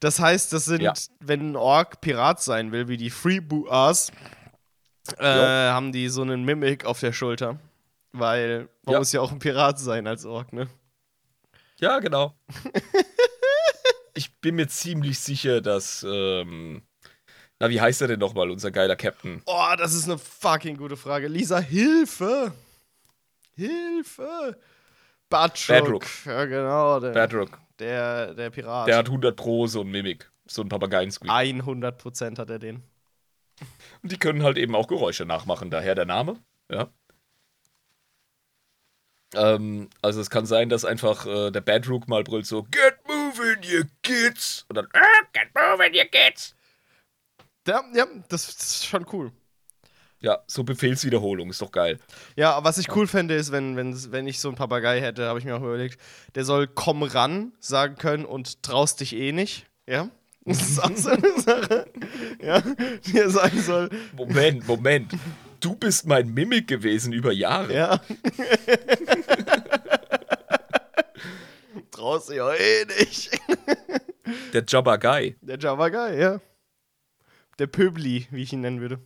Das 0.00 0.20
heißt, 0.20 0.52
das 0.52 0.66
sind, 0.66 0.82
Ja. 0.82 0.92
wenn 1.20 1.52
ein 1.52 1.56
Ork 1.56 2.00
Pirat 2.00 2.40
sein 2.42 2.70
will, 2.72 2.88
wie 2.88 2.96
die 2.98 3.10
Freebooters, 3.10 4.12
äh, 5.18 5.24
haben 5.70 5.92
die 5.92 6.08
so 6.08 6.22
einen 6.22 6.44
Mimik 6.44 6.84
auf 6.84 7.00
der 7.00 7.12
Schulter. 7.12 7.58
Weil 8.12 8.68
man 8.84 8.92
Ja. 8.94 8.98
muss 8.98 9.12
ja 9.12 9.20
auch 9.20 9.32
ein 9.32 9.38
Pirat 9.38 9.78
sein 9.78 10.06
als 10.06 10.24
Ork, 10.24 10.52
ne? 10.52 10.68
Ja, 11.78 11.98
genau. 12.00 12.34
ich 14.14 14.34
bin 14.40 14.56
mir 14.56 14.68
ziemlich 14.68 15.18
sicher, 15.20 15.60
dass. 15.60 16.04
Ähm, 16.08 16.82
na, 17.60 17.70
wie 17.70 17.80
heißt 17.80 18.00
er 18.02 18.08
denn 18.08 18.20
nochmal, 18.20 18.50
unser 18.50 18.70
geiler 18.70 18.96
Captain? 18.96 19.42
Oh, 19.46 19.74
das 19.76 19.92
ist 19.94 20.04
eine 20.04 20.18
fucking 20.18 20.76
gute 20.76 20.96
Frage. 20.96 21.28
Lisa, 21.28 21.58
Hilfe! 21.58 22.52
Hilfe! 23.54 24.56
Badrook. 25.28 25.66
Badrook. 25.68 26.06
Ja, 26.24 26.44
genau. 26.46 27.00
Der, 27.00 27.10
Badrook. 27.10 27.58
der, 27.78 28.34
der 28.34 28.50
Pirat. 28.50 28.88
Der 28.88 28.96
hat 28.96 29.06
100 29.06 29.36
Pro 29.36 29.66
so 29.66 29.80
ein 29.82 29.88
Mimik. 29.90 30.30
So 30.46 30.62
ein 30.62 30.68
Papageiensqueak. 30.68 31.30
100% 31.30 32.38
hat 32.38 32.48
er 32.50 32.58
den. 32.58 32.82
Und 34.02 34.12
die 34.12 34.18
können 34.18 34.42
halt 34.42 34.58
eben 34.58 34.74
auch 34.74 34.88
Geräusche 34.88 35.24
nachmachen, 35.24 35.70
daher 35.70 35.94
der 35.94 36.06
Name. 36.06 36.36
Ja. 36.70 36.90
Ähm, 39.34 39.88
also 40.00 40.20
es 40.20 40.30
kann 40.30 40.46
sein, 40.46 40.68
dass 40.68 40.84
einfach 40.84 41.26
äh, 41.26 41.50
der 41.50 41.60
Badrook 41.60 42.08
mal 42.08 42.24
brüllt 42.24 42.46
so 42.46 42.62
Get 42.64 42.98
moving, 43.06 43.62
you 43.62 43.82
kids! 44.02 44.64
Und 44.68 44.76
dann 44.76 44.88
Ah, 44.94 45.24
get 45.32 45.48
moving, 45.54 45.92
you 45.94 46.04
kids. 46.10 46.54
Ja, 47.66 47.84
ja 47.94 48.06
das, 48.28 48.56
das 48.56 48.66
ist 48.68 48.86
schon 48.86 49.06
cool. 49.12 49.32
Ja, 50.20 50.42
so 50.48 50.64
Befehlswiederholung, 50.64 51.50
ist 51.50 51.62
doch 51.62 51.70
geil. 51.70 51.98
Ja, 52.34 52.64
was 52.64 52.78
ich 52.78 52.94
cool 52.96 53.06
fände, 53.06 53.34
ist, 53.34 53.52
wenn, 53.52 53.76
wenn, 53.76 53.94
wenn 54.10 54.26
ich 54.26 54.40
so 54.40 54.48
einen 54.48 54.56
Papagei 54.56 55.00
hätte, 55.00 55.26
habe 55.26 55.38
ich 55.38 55.44
mir 55.44 55.54
auch 55.54 55.62
überlegt, 55.62 56.00
der 56.34 56.44
soll 56.44 56.66
komm 56.66 57.04
ran 57.04 57.52
sagen 57.60 57.96
können 57.96 58.24
und 58.24 58.62
traust 58.64 59.00
dich 59.00 59.14
eh 59.14 59.30
nicht. 59.30 59.66
Ja? 59.86 60.08
Das 60.48 60.62
ist 60.62 60.82
auch 60.82 60.96
so 60.96 61.10
eine 61.10 61.40
Sache. 61.40 61.86
Ja, 62.42 62.60
die 63.06 63.18
er 63.18 63.30
sagen 63.30 63.60
soll, 63.60 63.90
Moment, 64.16 64.66
Moment. 64.66 65.12
Du 65.60 65.74
bist 65.74 66.06
mein 66.06 66.32
Mimik 66.32 66.68
gewesen 66.68 67.12
über 67.12 67.32
Jahre. 67.32 67.74
ja. 67.74 68.00
traust 71.98 72.30
dich 72.30 72.40
auch 72.40 72.54
eh 72.54 72.84
nicht. 72.86 73.30
Der 74.52 74.64
Jabba 74.66 74.96
Guy. 74.96 75.36
Der 75.40 75.58
Java 75.58 75.88
Guy, 75.88 76.20
ja. 76.20 76.40
Der 77.58 77.66
Pöbli, 77.66 78.26
wie 78.30 78.42
ich 78.42 78.52
ihn 78.52 78.60
nennen 78.60 78.80
würde. 78.80 79.00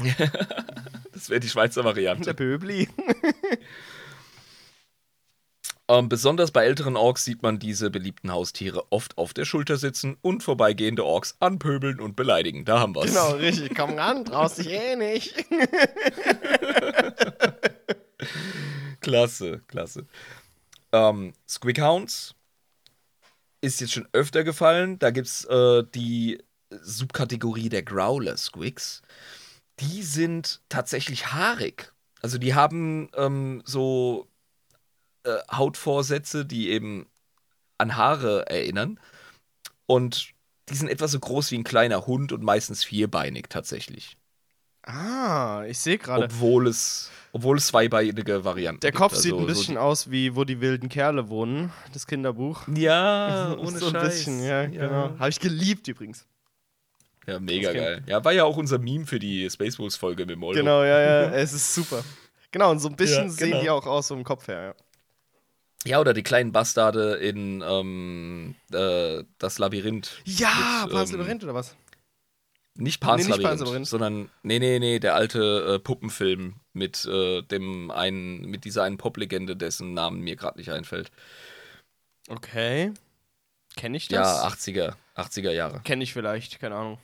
Das 1.12 1.30
wäre 1.30 1.40
die 1.40 1.48
Schweizer 1.48 1.82
Der 1.82 1.90
Variante. 1.90 2.32
Pöbli. 2.32 2.88
Ähm, 5.90 6.10
besonders 6.10 6.50
bei 6.50 6.64
älteren 6.64 6.96
Orks 6.96 7.24
sieht 7.24 7.42
man 7.42 7.58
diese 7.58 7.90
beliebten 7.90 8.30
Haustiere 8.30 8.84
oft 8.92 9.16
auf 9.16 9.32
der 9.32 9.46
Schulter 9.46 9.78
sitzen 9.78 10.18
und 10.20 10.42
vorbeigehende 10.42 11.04
Orks 11.04 11.36
anpöbeln 11.40 11.98
und 11.98 12.14
beleidigen. 12.14 12.66
Da 12.66 12.78
haben 12.80 12.94
wir's. 12.94 13.06
Genau, 13.06 13.30
richtig. 13.36 13.74
Komm 13.74 13.94
ran, 13.94 14.26
traust 14.26 14.58
dich 14.58 14.68
eh 14.68 14.96
nicht. 14.96 15.34
Klasse, 19.00 19.62
klasse. 19.68 20.06
Ähm, 20.92 21.32
Squighounds 21.48 22.34
ist 23.62 23.80
jetzt 23.80 23.92
schon 23.94 24.08
öfter 24.12 24.44
gefallen. 24.44 24.98
Da 24.98 25.10
gibt 25.10 25.28
es 25.28 25.44
äh, 25.46 25.82
die 25.94 26.42
Subkategorie 26.70 27.70
der 27.70 27.82
Growler-Squigs. 27.82 29.00
Die 29.80 30.02
sind 30.02 30.60
tatsächlich 30.68 31.32
haarig. 31.32 31.94
Also 32.20 32.36
die 32.36 32.54
haben 32.54 33.08
ähm, 33.16 33.62
so 33.64 34.27
äh, 35.24 35.36
Hautvorsätze, 35.52 36.44
die 36.46 36.70
eben 36.70 37.06
an 37.78 37.96
Haare 37.96 38.48
erinnern. 38.48 38.98
Und 39.86 40.30
die 40.68 40.74
sind 40.74 40.88
etwa 40.88 41.08
so 41.08 41.18
groß 41.18 41.50
wie 41.50 41.58
ein 41.58 41.64
kleiner 41.64 42.06
Hund 42.06 42.32
und 42.32 42.42
meistens 42.42 42.84
vierbeinig 42.84 43.46
tatsächlich. 43.48 44.16
Ah, 44.82 45.64
ich 45.66 45.78
sehe 45.78 45.98
gerade. 45.98 46.24
Obwohl 46.24 46.66
es, 46.66 47.10
obwohl 47.32 47.58
es 47.58 47.66
zweibeinige 47.68 48.44
Varianten 48.44 48.80
Der 48.80 48.90
gibt. 48.90 49.00
Kopf 49.00 49.12
Also 49.12 49.22
sieht 49.22 49.34
ein 49.34 49.40
so 49.40 49.46
bisschen 49.46 49.76
aus 49.76 50.10
wie 50.10 50.34
Wo 50.34 50.44
die 50.44 50.60
wilden 50.60 50.88
Kerle 50.88 51.28
wohnen, 51.28 51.72
das 51.92 52.06
Kinderbuch. 52.06 52.66
Ja, 52.74 53.54
ohne 53.58 53.78
so 53.78 53.86
ein 53.86 53.92
Scheiß. 53.92 54.04
bisschen, 54.04 54.42
ja, 54.42 54.66
genau. 54.66 55.18
Habe 55.18 55.28
ich 55.28 55.40
geliebt 55.40 55.88
übrigens. 55.88 56.26
Ja, 57.26 57.38
mega 57.38 57.72
geil. 57.72 58.02
Ja, 58.06 58.24
war 58.24 58.32
ja 58.32 58.44
auch 58.44 58.56
unser 58.56 58.78
Meme 58.78 59.04
für 59.04 59.18
die 59.18 59.48
Spaceballs-Folge 59.50 60.24
mit 60.24 60.38
Moldo. 60.38 60.58
Genau, 60.60 60.82
ja, 60.82 60.98
ja, 61.00 61.30
es 61.32 61.52
ist 61.52 61.74
super. 61.74 62.02
Genau, 62.50 62.70
und 62.70 62.78
so 62.80 62.88
ein 62.88 62.96
bisschen 62.96 63.24
Ja, 63.24 63.30
sehen 63.30 63.50
genau. 63.50 63.62
die 63.62 63.70
auch 63.70 63.86
aus 63.86 64.08
vom 64.08 64.24
Kopf 64.24 64.48
her, 64.48 64.62
ja. 64.62 64.74
Ja, 65.84 66.00
oder 66.00 66.12
die 66.12 66.22
kleinen 66.22 66.52
Bastarde 66.52 67.14
in 67.16 67.62
ähm, 67.66 68.56
äh, 68.72 69.24
das 69.38 69.58
Labyrinth. 69.58 70.24
Ja, 70.24 70.86
Mit, 70.86 70.92
Pans 70.92 71.10
ähm, 71.10 71.18
Labyrinth 71.18 71.42
oder 71.44 71.54
was? 71.54 71.76
Nicht 72.74 73.00
Pans 73.00 73.22
Nee, 73.22 73.24
nicht 73.24 73.40
Pans 73.40 73.60
Labyrinth, 73.60 73.60
Labyrinth. 73.60 73.88
sondern, 73.88 74.30
nee, 74.42 74.58
nee, 74.60 74.78
nee, 74.78 75.00
der 75.00 75.14
alte 75.16 75.74
äh, 75.74 75.78
Puppenfilm 75.80 76.60
mit 76.72 77.04
äh, 77.06 77.42
dem 77.42 77.90
einen, 77.90 78.42
mit 78.42 78.64
dieser 78.64 78.84
einen 78.84 78.98
Pop-Legende, 78.98 79.56
dessen 79.56 79.94
Namen 79.94 80.20
mir 80.20 80.36
gerade 80.36 80.58
nicht 80.58 80.70
einfällt. 80.70 81.10
Okay. 82.30 82.92
Kenne 83.76 83.96
ich 83.96 84.08
Ja, 84.08 84.42
das? 84.42 84.44
80er, 84.44 84.96
80er 85.14 85.52
Jahre. 85.52 85.84
Kenne 85.84 86.04
ich 86.04 86.12
vielleicht, 86.12 86.60
keine 86.60 86.76
Ahnung. 86.76 86.98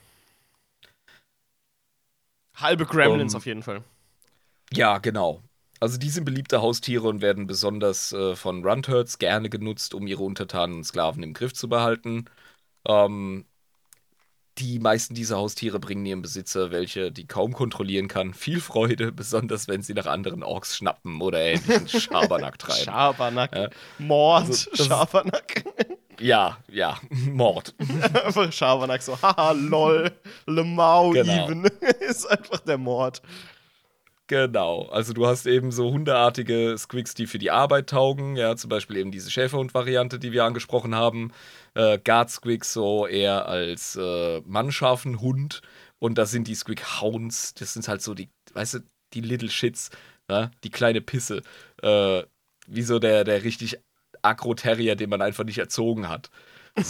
Halbe 2.55 2.87
Gremlins 2.87 3.33
Um, 3.33 3.35
auf 3.35 3.45
jeden 3.45 3.61
Fall. 3.61 3.83
Ja, 4.71 4.99
genau. 4.99 5.41
Also 5.79 5.97
die 5.97 6.09
sind 6.09 6.23
beliebte 6.25 6.61
Haustiere 6.61 7.07
und 7.07 7.21
werden 7.21 7.47
besonders 7.47 8.13
äh, 8.13 8.35
von 8.35 8.63
Runturds 8.65 9.19
gerne 9.19 9.49
genutzt, 9.49 9.93
um 9.93 10.07
ihre 10.07 10.23
Untertanen 10.23 10.77
und 10.77 10.83
Sklaven 10.85 11.21
im 11.23 11.33
Griff 11.33 11.53
zu 11.53 11.67
behalten. 11.69 12.25
Ähm, 12.87 13.45
die 14.57 14.79
meisten 14.79 15.15
dieser 15.15 15.35
Haustiere 15.35 15.79
bringen 15.79 16.05
ihrem 16.05 16.21
Besitzer 16.21 16.71
welche, 16.71 17.11
die 17.11 17.27
kaum 17.27 17.51
kontrollieren 17.53 18.07
kann, 18.07 18.33
viel 18.33 18.61
Freude, 18.61 19.11
besonders 19.11 19.67
wenn 19.67 19.81
sie 19.81 19.93
nach 19.93 20.05
anderen 20.05 20.43
Orks 20.43 20.77
schnappen 20.77 21.21
oder 21.21 21.39
ähnlichen 21.41 21.87
Schabernack 22.01 22.57
treiben. 22.57 22.85
Schabernack. 22.85 23.53
Ja. 23.55 23.69
Mord. 23.99 24.47
Also, 24.47 24.83
Schabernack. 24.83 25.65
ja, 26.19 26.57
ja, 26.71 26.97
Mord. 27.09 27.75
einfach 28.13 28.51
Schabernack 28.53 29.01
so, 29.01 29.21
haha, 29.21 29.51
lol, 29.51 30.11
Lemau 30.47 31.09
Genau. 31.11 31.49
even. 31.49 31.65
ist 31.99 32.25
einfach 32.25 32.61
der 32.61 32.77
Mord. 32.77 33.21
Genau, 34.27 34.87
also 34.87 35.13
du 35.13 35.27
hast 35.27 35.45
eben 35.45 35.71
so 35.71 35.91
hundeartige 35.91 36.75
Squigs, 36.79 37.13
die 37.13 37.27
für 37.27 37.37
die 37.37 37.51
Arbeit 37.51 37.91
taugen, 37.91 38.35
ja, 38.35 38.55
zum 38.55 38.69
Beispiel 38.69 38.97
eben 38.97 39.11
diese 39.11 39.29
Schäferhund-Variante, 39.29 40.17
die 40.17 40.31
wir 40.31 40.45
angesprochen 40.45 40.95
haben. 40.95 41.31
Äh, 41.75 41.99
Guard 42.03 42.31
Squigs 42.31 42.73
so 42.73 43.05
eher 43.05 43.47
als 43.47 43.95
äh, 43.95 44.41
mannscharfen 44.41 45.21
Hund 45.21 45.61
und 45.99 46.17
da 46.17 46.25
sind 46.25 46.47
die 46.47 46.55
Squig 46.55 47.01
Hounds, 47.01 47.53
das 47.53 47.73
sind 47.73 47.87
halt 47.87 48.01
so 48.01 48.15
die, 48.15 48.29
weißt 48.53 48.73
du, 48.75 48.79
die 49.13 49.21
Little 49.21 49.49
Shits, 49.51 49.91
ja, 50.27 50.49
die 50.63 50.71
kleine 50.71 51.01
Pisse, 51.01 51.43
äh, 51.83 52.23
wie 52.67 52.81
so 52.81 52.97
der, 52.97 53.25
der 53.25 53.43
richtig 53.43 53.77
Agro-Terrier, 54.23 54.95
den 54.95 55.11
man 55.11 55.21
einfach 55.21 55.43
nicht 55.43 55.59
erzogen 55.59 56.09
hat. 56.09 56.31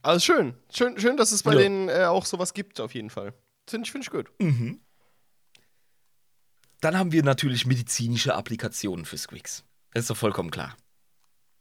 Also 0.00 0.20
schön. 0.20 0.54
Schön, 0.72 0.98
schön 0.98 1.16
dass 1.16 1.32
es 1.32 1.42
bei 1.42 1.52
Ja. 1.54 1.58
denen 1.58 1.88
äh, 1.88 2.04
auch 2.04 2.24
sowas 2.24 2.54
gibt, 2.54 2.80
auf 2.80 2.94
jeden 2.94 3.10
Fall. 3.10 3.34
Finde 3.68 3.86
ich, 3.86 3.92
find 3.92 4.04
ich 4.04 4.10
gut. 4.10 4.30
Dann 6.80 6.96
haben 6.96 7.12
wir 7.12 7.22
natürlich 7.22 7.66
medizinische 7.66 8.34
Applikationen 8.34 9.04
für 9.04 9.18
Squigs. 9.18 9.64
Das 9.92 10.02
ist 10.02 10.10
doch 10.10 10.16
vollkommen 10.16 10.50
klar. 10.50 10.76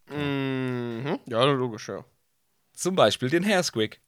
Mhm. 0.10 1.20
Ja, 1.28 1.44
logisch, 1.46 1.90
ja. 1.90 2.06
Zum 2.74 2.96
Beispiel 2.96 3.30
den 3.30 3.44
Hair 3.44 3.64
Squig. 3.64 4.00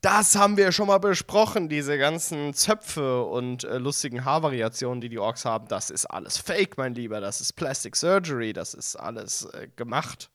Das 0.00 0.36
haben 0.36 0.56
wir 0.56 0.70
schon 0.70 0.86
mal 0.86 0.98
besprochen, 0.98 1.68
diese 1.68 1.98
ganzen 1.98 2.54
Zöpfe 2.54 3.24
und 3.24 3.64
äh, 3.64 3.78
lustigen 3.78 4.24
Haarvariationen, 4.24 5.00
die 5.00 5.08
die 5.08 5.18
Orks 5.18 5.44
haben. 5.44 5.66
Das 5.66 5.90
ist 5.90 6.06
alles 6.06 6.38
Fake, 6.38 6.76
mein 6.76 6.94
Lieber. 6.94 7.20
Das 7.20 7.40
ist 7.40 7.54
Plastic 7.54 7.96
Surgery. 7.96 8.52
Das 8.52 8.74
ist 8.74 8.94
alles 8.94 9.44
äh, 9.46 9.68
gemacht. 9.74 10.30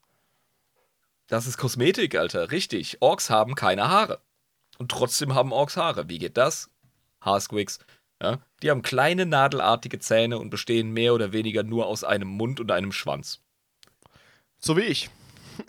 Das 1.27 1.47
ist 1.47 1.57
Kosmetik, 1.57 2.15
Alter. 2.15 2.51
Richtig. 2.51 3.01
Orks 3.01 3.29
haben 3.29 3.55
keine 3.55 3.87
Haare. 3.87 4.21
Und 4.77 4.91
trotzdem 4.91 5.33
haben 5.33 5.53
Orks 5.53 5.77
Haare. 5.77 6.09
Wie 6.09 6.19
geht 6.19 6.35
das? 6.37 6.69
Haarsquigs. 7.27 7.79
Ja? 8.21 8.39
Die 8.63 8.71
haben 8.71 8.81
kleine 8.81 9.25
nadelartige 9.25 9.99
Zähne 9.99 10.39
und 10.39 10.49
bestehen 10.49 10.91
mehr 10.91 11.13
oder 11.13 11.33
weniger 11.33 11.63
nur 11.63 11.85
aus 11.85 12.03
einem 12.03 12.29
Mund 12.29 12.59
und 12.59 12.71
einem 12.71 12.91
Schwanz. 12.91 13.41
So 14.59 14.75
wie 14.75 14.81
ich. 14.81 15.09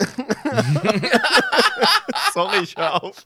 Sorry, 2.35 2.59
ich 2.63 2.77
hör 2.77 3.03
auf. 3.03 3.25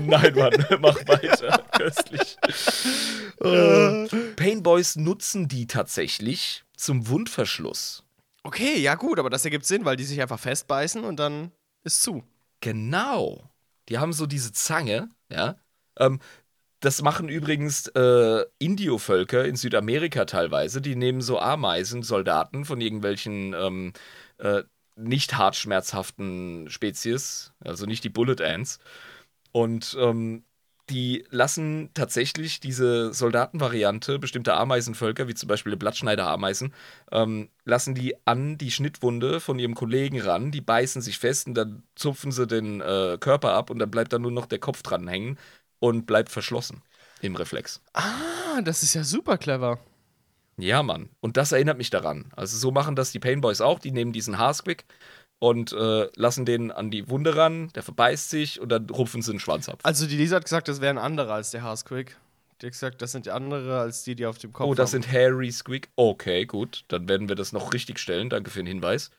Nein, 0.00 0.34
Mann, 0.34 0.66
mach 0.80 0.96
weiter. 1.06 1.62
Köstlich. 1.72 2.36
Äh, 3.40 4.06
Painboys 4.36 4.96
nutzen 4.96 5.48
die 5.48 5.66
tatsächlich 5.66 6.64
zum 6.76 7.08
Wundverschluss. 7.08 8.04
Okay, 8.42 8.78
ja 8.78 8.94
gut, 8.94 9.18
aber 9.18 9.30
das 9.30 9.44
ergibt 9.44 9.66
Sinn, 9.66 9.84
weil 9.84 9.96
die 9.96 10.04
sich 10.04 10.22
einfach 10.22 10.38
festbeißen 10.38 11.04
und 11.04 11.16
dann 11.16 11.50
ist 11.82 12.02
zu. 12.02 12.22
Genau. 12.60 13.50
Die 13.88 13.98
haben 13.98 14.12
so 14.12 14.26
diese 14.26 14.52
Zange, 14.52 15.08
ja. 15.30 15.56
Ähm, 15.98 16.20
das 16.86 17.02
machen 17.02 17.28
übrigens 17.28 17.88
äh, 17.88 18.44
Indio-Völker 18.60 19.44
in 19.44 19.56
Südamerika 19.56 20.24
teilweise. 20.24 20.80
Die 20.80 20.94
nehmen 20.94 21.20
so 21.20 21.40
Ameisensoldaten 21.40 22.64
von 22.64 22.80
irgendwelchen 22.80 23.54
ähm, 23.54 23.92
äh, 24.38 24.62
nicht 24.94 25.36
hart 25.36 25.56
schmerzhaften 25.56 26.70
Spezies, 26.70 27.52
also 27.58 27.86
nicht 27.86 28.04
die 28.04 28.08
Bullet 28.08 28.40
Ants. 28.40 28.78
Und 29.50 29.96
ähm, 30.00 30.44
die 30.88 31.24
lassen 31.30 31.90
tatsächlich 31.92 32.60
diese 32.60 33.12
Soldatenvariante 33.12 34.20
bestimmter 34.20 34.56
Ameisenvölker, 34.56 35.26
wie 35.26 35.34
zum 35.34 35.48
Beispiel 35.48 35.72
die 35.72 35.78
Blattschneiderameisen, 35.78 36.72
ähm, 37.10 37.48
lassen 37.64 37.96
die 37.96 38.14
an 38.26 38.58
die 38.58 38.70
Schnittwunde 38.70 39.40
von 39.40 39.58
ihrem 39.58 39.74
Kollegen 39.74 40.20
ran, 40.20 40.52
die 40.52 40.60
beißen 40.60 41.02
sich 41.02 41.18
fest 41.18 41.48
und 41.48 41.54
dann 41.54 41.82
zupfen 41.96 42.30
sie 42.30 42.46
den 42.46 42.80
äh, 42.80 43.16
Körper 43.18 43.54
ab 43.54 43.70
und 43.70 43.80
dann 43.80 43.90
bleibt 43.90 44.12
da 44.12 44.20
nur 44.20 44.30
noch 44.30 44.46
der 44.46 44.60
Kopf 44.60 44.82
dran 44.82 45.08
hängen 45.08 45.36
und 45.86 46.06
bleibt 46.06 46.30
verschlossen 46.30 46.82
im 47.22 47.36
Reflex. 47.36 47.80
Ah, 47.94 48.60
das 48.62 48.82
ist 48.82 48.94
ja 48.94 49.04
super 49.04 49.38
clever. 49.38 49.78
Ja, 50.58 50.82
Mann. 50.82 51.10
Und 51.20 51.36
das 51.36 51.52
erinnert 51.52 51.78
mich 51.78 51.90
daran. 51.90 52.32
Also 52.34 52.56
so 52.56 52.70
machen 52.70 52.96
das 52.96 53.12
die 53.12 53.18
Painboys 53.18 53.60
auch. 53.60 53.78
Die 53.78 53.90
nehmen 53.90 54.12
diesen 54.12 54.38
Haarsquick 54.38 54.84
und 55.38 55.72
äh, 55.72 56.08
lassen 56.16 56.46
den 56.46 56.72
an 56.72 56.90
die 56.90 57.10
Wunde 57.10 57.36
ran, 57.36 57.68
der 57.74 57.82
verbeißt 57.82 58.30
sich 58.30 58.58
und 58.60 58.70
dann 58.70 58.88
rupfen 58.88 59.20
sie 59.20 59.32
den 59.32 59.40
Schwanz 59.40 59.68
ab. 59.68 59.80
Also 59.82 60.06
die 60.06 60.16
Lisa 60.16 60.36
hat 60.36 60.44
gesagt, 60.44 60.68
das 60.68 60.80
wären 60.80 60.96
andere 60.98 61.32
als 61.34 61.50
der 61.50 61.62
Haarsquick. 61.62 62.16
Die 62.62 62.66
hat 62.66 62.72
gesagt, 62.72 63.02
das 63.02 63.12
sind 63.12 63.26
die 63.26 63.32
andere 63.32 63.78
als 63.80 64.02
die, 64.02 64.14
die 64.14 64.24
auf 64.24 64.38
dem 64.38 64.54
Kopf 64.54 64.66
Oh, 64.66 64.74
das 64.74 64.94
haben. 64.94 65.02
sind 65.02 65.12
Harry 65.12 65.52
Squeak. 65.52 65.90
Okay, 65.94 66.46
gut. 66.46 66.84
Dann 66.88 67.06
werden 67.06 67.28
wir 67.28 67.36
das 67.36 67.52
noch 67.52 67.74
richtig 67.74 67.98
stellen. 67.98 68.30
Danke 68.30 68.50
für 68.50 68.60
den 68.60 68.66
Hinweis. 68.66 69.10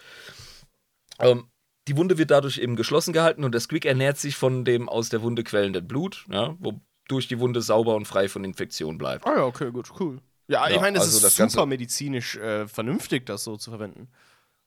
Ähm, 1.19 1.47
die 1.87 1.97
Wunde 1.97 2.17
wird 2.17 2.31
dadurch 2.31 2.57
eben 2.57 2.75
geschlossen 2.75 3.13
gehalten 3.13 3.43
und 3.43 3.51
der 3.53 3.61
Squeak 3.61 3.85
ernährt 3.85 4.17
sich 4.17 4.35
von 4.35 4.65
dem 4.65 4.89
aus 4.89 5.09
der 5.09 5.21
Wunde 5.21 5.43
quellenden 5.43 5.87
Blut, 5.87 6.25
ja, 6.31 6.55
wodurch 6.59 7.27
die 7.27 7.39
Wunde 7.39 7.61
sauber 7.61 7.95
und 7.95 8.05
frei 8.05 8.27
von 8.29 8.43
Infektion 8.43 8.97
bleibt. 8.97 9.25
Ah 9.25 9.35
ja, 9.37 9.43
okay, 9.45 9.71
gut, 9.71 9.89
cool. 9.99 10.19
Ja, 10.47 10.67
Ja, 10.69 10.75
ich 10.75 10.81
meine, 10.81 10.97
es 10.97 11.03
also 11.05 11.25
ist 11.27 11.35
super 11.35 11.43
Ganze- 11.43 11.65
medizinisch 11.65 12.35
äh, 12.37 12.67
vernünftig, 12.67 13.25
das 13.25 13.43
so 13.43 13.57
zu 13.57 13.69
verwenden. 13.71 14.07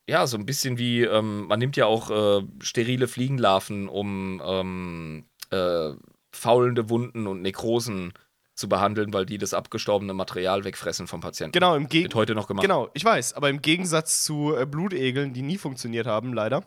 Ja, 0.08 0.26
so 0.26 0.36
ein 0.36 0.44
bisschen 0.46 0.76
wie, 0.78 1.02
ähm, 1.04 1.46
man 1.46 1.58
nimmt 1.58 1.76
ja 1.76 1.86
auch 1.86 2.10
äh, 2.10 2.42
sterile 2.62 3.06
Fliegenlarven, 3.06 3.88
um 3.88 4.42
ähm, 4.44 5.24
äh, 5.50 5.90
faulende 6.32 6.88
Wunden 6.90 7.26
und 7.26 7.42
Nekrosen 7.42 8.12
zu 8.54 8.68
behandeln, 8.68 9.12
weil 9.12 9.24
die 9.24 9.38
das 9.38 9.54
abgestorbene 9.54 10.12
Material 10.12 10.64
wegfressen 10.64 11.06
vom 11.06 11.20
Patienten. 11.20 11.52
Genau, 11.52 11.76
im 11.76 11.88
Gegenteil. 11.88 12.20
heute 12.22 12.34
noch 12.34 12.46
gemacht. 12.48 12.62
Genau, 12.62 12.90
ich 12.92 13.04
weiß, 13.04 13.34
aber 13.34 13.48
im 13.50 13.62
Gegensatz 13.62 14.24
zu 14.24 14.54
äh, 14.56 14.66
Blutegeln, 14.66 15.32
die 15.32 15.42
nie 15.42 15.58
funktioniert 15.58 16.06
haben, 16.06 16.32
leider. 16.34 16.64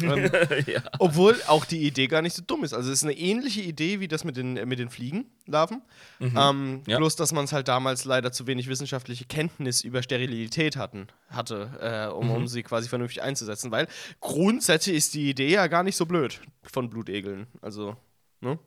Ähm, 0.00 0.30
ja. 0.66 0.82
Obwohl 0.98 1.40
auch 1.46 1.64
die 1.64 1.86
Idee 1.86 2.06
gar 2.06 2.22
nicht 2.22 2.34
so 2.34 2.42
dumm 2.46 2.64
ist. 2.64 2.72
Also 2.72 2.90
es 2.90 2.98
ist 2.98 3.04
eine 3.04 3.16
ähnliche 3.18 3.60
Idee 3.60 4.00
wie 4.00 4.08
das 4.08 4.24
mit 4.24 4.36
den, 4.36 4.56
äh, 4.56 4.64
mit 4.66 4.78
den 4.78 4.88
Fliegenlarven. 4.88 5.82
Ähm, 6.20 6.34
Mhm. 6.34 6.82
Ja. 6.86 6.96
Bloß, 6.96 7.16
dass 7.16 7.32
man 7.32 7.44
es 7.44 7.52
halt 7.52 7.68
damals 7.68 8.04
leider 8.04 8.32
zu 8.32 8.46
wenig 8.46 8.68
wissenschaftliche 8.68 9.26
Kenntnis 9.26 9.82
über 9.84 10.02
Sterilität 10.02 10.76
hatten, 10.76 11.08
hatte, 11.28 11.70
äh, 12.10 12.12
um, 12.12 12.26
Mhm. 12.28 12.32
um 12.34 12.48
sie 12.48 12.62
quasi 12.62 12.88
vernünftig 12.88 13.22
einzusetzen. 13.22 13.70
Weil 13.70 13.88
grundsätzlich 14.20 14.96
ist 14.96 15.14
die 15.14 15.28
Idee 15.30 15.50
ja 15.52 15.66
gar 15.66 15.82
nicht 15.82 15.96
so 15.96 16.06
blöd 16.06 16.40
von 16.62 16.88
Blutegeln. 16.90 17.46
Also, 17.60 17.96
ne? 18.40 18.58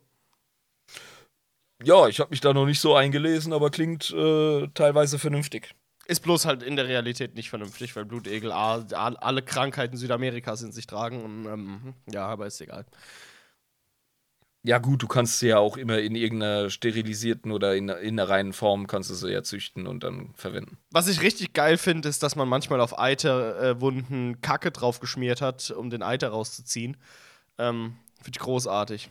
Ja, 1.83 2.07
ich 2.07 2.19
habe 2.19 2.29
mich 2.29 2.41
da 2.41 2.53
noch 2.53 2.67
nicht 2.67 2.79
so 2.79 2.93
eingelesen, 2.95 3.53
aber 3.53 3.71
klingt 3.71 4.11
äh, 4.11 4.67
teilweise 4.75 5.17
vernünftig. 5.17 5.73
Ist 6.11 6.23
bloß 6.23 6.45
halt 6.45 6.61
in 6.61 6.75
der 6.75 6.89
Realität 6.89 7.35
nicht 7.35 7.49
vernünftig, 7.49 7.95
weil 7.95 8.03
Blutegel 8.03 8.51
a, 8.51 8.79
alle 8.91 9.41
Krankheiten 9.41 9.95
Südamerikas 9.95 10.61
in 10.61 10.73
sich 10.73 10.85
tragen. 10.85 11.23
Und, 11.23 11.45
ähm, 11.45 11.93
ja, 12.11 12.25
aber 12.25 12.47
ist 12.47 12.59
egal. 12.59 12.85
Ja, 14.63 14.79
gut, 14.79 15.01
du 15.01 15.07
kannst 15.07 15.39
sie 15.39 15.47
ja 15.47 15.59
auch 15.59 15.77
immer 15.77 15.99
in 15.99 16.15
irgendeiner 16.15 16.69
sterilisierten 16.69 17.53
oder 17.53 17.77
in, 17.77 17.87
in 17.87 18.19
einer 18.19 18.27
reinen 18.27 18.51
Form 18.51 18.87
kannst 18.87 19.09
du 19.09 19.13
sie 19.13 19.31
ja 19.31 19.41
züchten 19.41 19.87
und 19.87 20.03
dann 20.03 20.33
verwenden. 20.35 20.77
Was 20.89 21.07
ich 21.07 21.21
richtig 21.21 21.53
geil 21.53 21.77
finde, 21.77 22.09
ist, 22.09 22.23
dass 22.23 22.35
man 22.35 22.49
manchmal 22.49 22.81
auf 22.81 22.99
Eiterwunden 22.99 24.41
Kacke 24.41 24.71
drauf 24.71 24.99
geschmiert 24.99 25.39
hat, 25.39 25.71
um 25.71 25.89
den 25.89 26.03
Eiter 26.03 26.27
rauszuziehen. 26.27 26.97
Ähm, 27.57 27.95
finde 28.17 28.35
ich 28.35 28.39
großartig. 28.39 29.09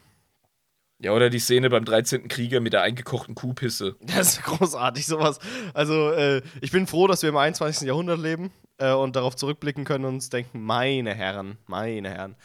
Ja, 1.03 1.13
oder 1.13 1.31
die 1.31 1.39
Szene 1.39 1.71
beim 1.71 1.87
13. 1.87 2.29
Krieger 2.29 2.61
mit 2.61 2.75
der 2.75 2.83
eingekochten 2.83 3.35
Kuhpisse. 3.35 3.97
Das 4.01 4.35
ist 4.35 4.43
großartig, 4.43 5.07
sowas. 5.07 5.39
Also, 5.73 6.11
äh, 6.11 6.43
ich 6.61 6.73
bin 6.73 6.87
froh, 6.87 7.07
dass 7.07 7.23
wir 7.23 7.31
im 7.31 7.39
21. 7.39 7.89
Jahrhundert 7.89 8.21
leben 8.21 8.51
äh, 8.77 8.93
und 8.93 9.17
darauf 9.17 9.35
zurückblicken 9.35 9.85
können 9.85 10.05
und 10.05 10.15
uns 10.15 10.29
denken, 10.29 10.61
meine 10.63 11.15
Herren, 11.15 11.57
meine 11.67 12.11
Herren. 12.11 12.37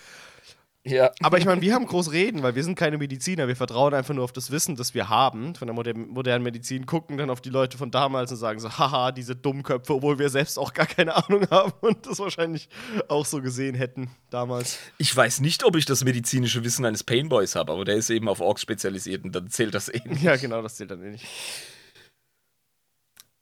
Ja. 0.87 1.11
Aber 1.23 1.39
ich 1.39 1.45
meine, 1.45 1.61
wir 1.61 1.73
haben 1.73 1.87
groß 1.87 2.11
reden, 2.11 2.43
weil 2.43 2.53
wir 2.53 2.63
sind 2.63 2.75
keine 2.75 2.99
Mediziner. 2.99 3.47
Wir 3.47 3.55
vertrauen 3.55 3.95
einfach 3.95 4.13
nur 4.13 4.23
auf 4.23 4.31
das 4.31 4.51
Wissen, 4.51 4.75
das 4.75 4.93
wir 4.93 5.09
haben 5.09 5.55
von 5.55 5.67
der 5.67 5.73
moder 5.73 5.95
modernen 5.95 6.43
Medizin, 6.43 6.85
gucken 6.85 7.17
dann 7.17 7.31
auf 7.31 7.41
die 7.41 7.49
Leute 7.49 7.75
von 7.77 7.89
damals 7.89 8.31
und 8.31 8.37
sagen 8.37 8.59
so, 8.59 8.69
haha, 8.77 9.11
diese 9.11 9.35
Dummköpfe, 9.35 9.95
obwohl 9.95 10.19
wir 10.19 10.29
selbst 10.29 10.59
auch 10.59 10.73
gar 10.73 10.85
keine 10.85 11.15
Ahnung 11.15 11.47
haben 11.51 11.73
und 11.81 12.05
das 12.05 12.19
wahrscheinlich 12.19 12.69
auch 13.07 13.25
so 13.25 13.41
gesehen 13.41 13.73
hätten 13.73 14.11
damals. 14.29 14.77
Ich 14.99 15.15
weiß 15.15 15.39
nicht, 15.41 15.63
ob 15.63 15.75
ich 15.75 15.85
das 15.85 16.03
medizinische 16.03 16.63
Wissen 16.63 16.85
eines 16.85 17.03
Painboys 17.03 17.55
habe, 17.55 17.73
aber 17.73 17.83
der 17.83 17.95
ist 17.95 18.11
eben 18.11 18.29
auf 18.29 18.39
Orks 18.39 18.61
spezialisiert 18.61 19.23
und 19.23 19.35
dann 19.35 19.49
zählt 19.49 19.73
das 19.73 19.89
eh 19.89 20.01
nicht. 20.05 20.21
Ja, 20.21 20.35
genau, 20.35 20.61
das 20.61 20.75
zählt 20.75 20.91
dann 20.91 21.03
eh 21.03 21.11
nicht. 21.11 21.25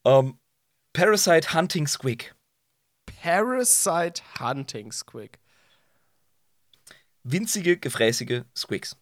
Ähm, 0.05 0.37
Parasite 0.93 1.53
Hunting 1.53 1.87
Squig. 1.87 2.33
Parasite 3.21 4.21
Hunting 4.39 4.93
Squig. 4.93 5.42
Winzige, 7.23 7.77
gefräßige 7.77 8.43
Squigs. 8.55 8.97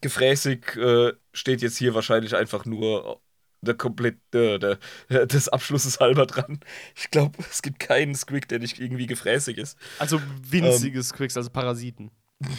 Gefräßig 0.00 0.76
äh, 0.76 1.12
steht 1.32 1.62
jetzt 1.62 1.76
hier 1.76 1.94
wahrscheinlich 1.94 2.34
einfach 2.34 2.64
nur 2.64 3.20
der 3.62 3.74
komplett 3.74 4.18
äh, 4.34 4.58
der, 4.58 4.78
des 5.26 5.48
Abschlusses 5.48 6.00
halber 6.00 6.26
dran. 6.26 6.60
Ich 6.96 7.10
glaube, 7.10 7.38
es 7.48 7.62
gibt 7.62 7.78
keinen 7.78 8.14
Squig, 8.14 8.48
der 8.48 8.58
nicht 8.58 8.80
irgendwie 8.80 9.06
gefräßig 9.06 9.58
ist. 9.58 9.78
Also 9.98 10.20
winzige 10.42 11.02
Squigs, 11.02 11.36
also 11.36 11.50
Parasiten. 11.50 12.10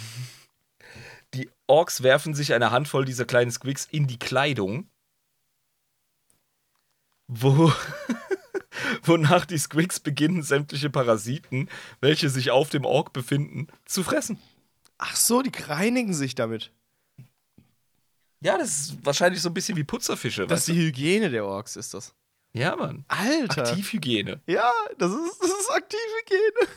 Die 1.34 1.50
Orks 1.68 2.04
werfen 2.04 2.34
sich 2.34 2.54
eine 2.54 2.72
Handvoll 2.72 3.06
dieser 3.06 3.26
kleinen 3.26 3.52
Squigs 3.52 3.88
in 3.90 4.06
die 4.06 4.20
Kleidung, 4.20 4.88
wo, 7.28 7.74
wonach 9.04 9.46
die 9.46 9.58
Squigs 9.58 10.00
beginnen, 10.00 10.44
sämtliche 10.44 10.92
Parasiten, 10.92 11.70
welche 12.02 12.30
sich 12.30 12.52
auf 12.52 12.70
dem 12.70 12.86
Ork 12.86 13.14
befinden, 13.14 13.68
zu 13.86 14.04
fressen. 14.04 14.40
Ach 14.98 15.16
so, 15.16 15.42
die 15.42 15.52
reinigen 15.64 16.14
sich 16.14 16.36
damit. 16.36 16.72
Ja, 18.42 18.58
das 18.58 18.70
ist 18.70 19.06
wahrscheinlich 19.06 19.42
so 19.42 19.50
ein 19.50 19.54
bisschen 19.54 19.78
wie 19.78 19.84
Putzerfische. 19.84 20.48
Das 20.48 20.62
ist 20.62 20.68
die 20.68 20.76
Hygiene 20.76 21.30
der 21.30 21.46
Orks, 21.46 21.76
ist 21.76 21.94
das. 21.94 22.14
Ja, 22.54 22.76
Mann. 22.76 23.06
Alter. 23.08 23.64
Aktivhygiene. 23.64 24.42
Ja, 24.46 24.72
das 24.98 25.12
ist, 25.12 25.42
das 25.42 25.50
ist 25.50 25.72
Aktivhygiene. 25.72 26.68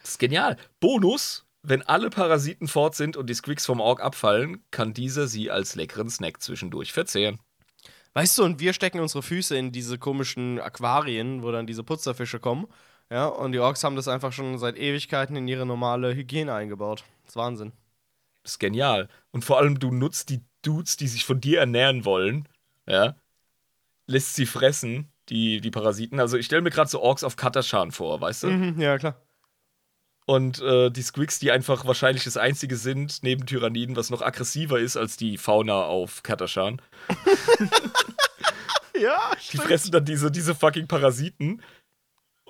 Das 0.00 0.10
ist 0.10 0.18
genial. 0.18 0.56
Bonus: 0.80 1.46
Wenn 1.62 1.82
alle 1.82 2.10
Parasiten 2.10 2.66
fort 2.66 2.96
sind 2.96 3.16
und 3.16 3.28
die 3.28 3.34
Squigs 3.34 3.66
vom 3.66 3.80
Ork 3.80 4.00
abfallen, 4.00 4.64
kann 4.70 4.94
dieser 4.94 5.28
sie 5.28 5.50
als 5.50 5.76
leckeren 5.76 6.10
Snack 6.10 6.42
zwischendurch 6.42 6.92
verzehren. 6.92 7.38
Weißt 8.14 8.38
du, 8.38 8.44
und 8.44 8.58
wir 8.58 8.72
stecken 8.72 8.98
unsere 8.98 9.22
Füße 9.22 9.56
in 9.56 9.70
diese 9.70 9.98
komischen 9.98 10.58
Aquarien, 10.60 11.44
wo 11.44 11.52
dann 11.52 11.66
diese 11.66 11.84
Putzerfische 11.84 12.40
kommen. 12.40 12.66
Ja, 13.10 13.26
und 13.26 13.52
die 13.52 13.58
Orks 13.58 13.82
haben 13.82 13.96
das 13.96 14.08
einfach 14.08 14.32
schon 14.32 14.58
seit 14.58 14.76
Ewigkeiten 14.76 15.34
in 15.36 15.48
ihre 15.48 15.66
normale 15.66 16.14
Hygiene 16.14 16.54
eingebaut. 16.54 17.04
Das 17.24 17.32
ist 17.32 17.36
Wahnsinn. 17.36 17.72
Das 18.42 18.52
ist 18.52 18.58
genial. 18.58 19.08
Und 19.32 19.44
vor 19.44 19.58
allem, 19.58 19.78
du 19.78 19.90
nutzt 19.90 20.30
die 20.30 20.40
Dudes, 20.62 20.96
die 20.96 21.08
sich 21.08 21.24
von 21.24 21.40
dir 21.40 21.60
ernähren 21.60 22.04
wollen, 22.04 22.48
ja, 22.86 23.16
lässt 24.06 24.34
sie 24.34 24.46
fressen, 24.46 25.08
die, 25.28 25.60
die 25.60 25.70
Parasiten. 25.70 26.20
Also 26.20 26.36
ich 26.36 26.46
stelle 26.46 26.62
mir 26.62 26.70
gerade 26.70 26.90
so 26.90 27.00
Orks 27.00 27.24
auf 27.24 27.36
Katashan 27.36 27.92
vor, 27.92 28.20
weißt 28.20 28.44
du? 28.44 28.46
Mhm, 28.48 28.80
ja, 28.80 28.98
klar. 28.98 29.16
Und 30.26 30.60
äh, 30.60 30.90
die 30.90 31.02
Squigs, 31.02 31.40
die 31.40 31.50
einfach 31.50 31.86
wahrscheinlich 31.86 32.24
das 32.24 32.36
einzige 32.36 32.76
sind, 32.76 33.22
neben 33.22 33.46
Tyranniden, 33.46 33.96
was 33.96 34.10
noch 34.10 34.22
aggressiver 34.22 34.78
ist 34.78 34.96
als 34.96 35.16
die 35.16 35.38
Fauna 35.38 35.82
auf 35.84 36.22
Katashan. 36.22 36.80
Ja, 39.00 39.18
Die 39.52 39.56
fressen 39.56 39.92
dann 39.92 40.04
diese, 40.04 40.30
diese 40.30 40.54
fucking 40.54 40.86
Parasiten 40.86 41.62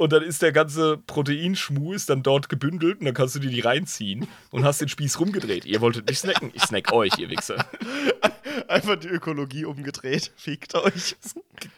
Und 0.01 0.15
dann 0.15 0.23
ist 0.23 0.41
der 0.41 0.53
ganze 0.53 0.97
Proteinschmuh 0.97 1.93
ist 1.93 2.09
dann 2.09 2.23
dort 2.23 2.49
gebündelt 2.49 3.01
und 3.01 3.05
dann 3.05 3.13
kannst 3.13 3.35
du 3.35 3.39
dir 3.39 3.51
die 3.51 3.61
reinziehen 3.61 4.27
und 4.51 4.65
hast 4.65 4.81
den 4.81 4.89
Spieß 4.89 5.21
rumgedreht. 5.21 5.67
Ihr 5.67 5.83
wolltet 5.83 6.09
nicht 6.09 6.21
snacken, 6.21 6.51
ich 6.55 6.63
snack 6.63 6.91
euch, 6.91 7.19
ihr 7.19 7.29
Wichser. 7.29 7.63
Einfach 8.69 8.97
die 8.97 9.09
Ökologie 9.09 9.67
umgedreht. 9.67 10.33
Fickt 10.37 10.75
euch. 10.75 11.17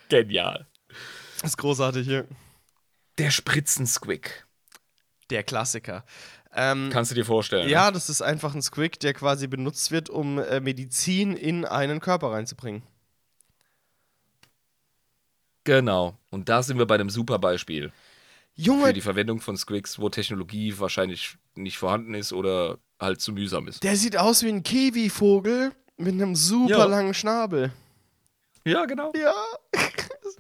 Genial. 0.09 0.69
Das 1.41 1.51
ist 1.51 1.57
großartig 1.57 2.07
hier. 2.07 2.29
Der 3.19 3.33
Spritzen-Squig. 3.33 4.47
Der 5.31 5.43
Klassiker. 5.43 6.05
Ähm, 6.55 6.91
Kannst 6.93 7.11
du 7.11 7.17
dir 7.17 7.25
vorstellen? 7.25 7.69
ja, 7.69 7.91
das 7.91 8.09
ist 8.09 8.23
einfach 8.23 8.55
ein 8.55 8.63
Squig, 8.63 9.01
der 9.01 9.15
quasi 9.15 9.49
benutzt 9.49 9.91
wird, 9.91 10.11
um 10.11 10.39
äh, 10.39 10.61
Medizin 10.61 11.35
in 11.35 11.65
einen 11.65 11.99
Körper 11.99 12.31
reinzubringen. 12.31 12.85
Genau. 15.65 16.17
Und 16.31 16.49
da 16.49 16.63
sind 16.63 16.79
wir 16.79 16.87
bei 16.87 16.95
einem 16.95 17.11
super 17.11 17.41
Beispiel 17.41 17.93
für 18.55 18.61
Junge, 18.63 18.93
die 18.93 19.01
Verwendung 19.01 19.41
von 19.41 19.57
Squigs, 19.57 19.99
wo 19.99 20.09
Technologie 20.09 20.79
wahrscheinlich 20.79 21.37
nicht 21.55 21.79
vorhanden 21.79 22.15
ist 22.15 22.33
oder 22.33 22.79
halt 23.01 23.21
zu 23.21 23.33
mühsam 23.33 23.69
ist. 23.69 23.83
der 23.83 23.97
sieht 23.97 24.17
aus 24.17 24.43
wie 24.43 24.49
ein 24.49 24.63
Kiwi-Vogel 24.63 25.73
mit 25.97 26.13
einem 26.15 26.35
super 26.37 26.71
Ja. 26.79 26.85
langen 26.85 27.15
Schnabel. 27.15 27.73
Ja, 28.65 28.85
genau. 28.85 29.13
Ja, 29.17 29.35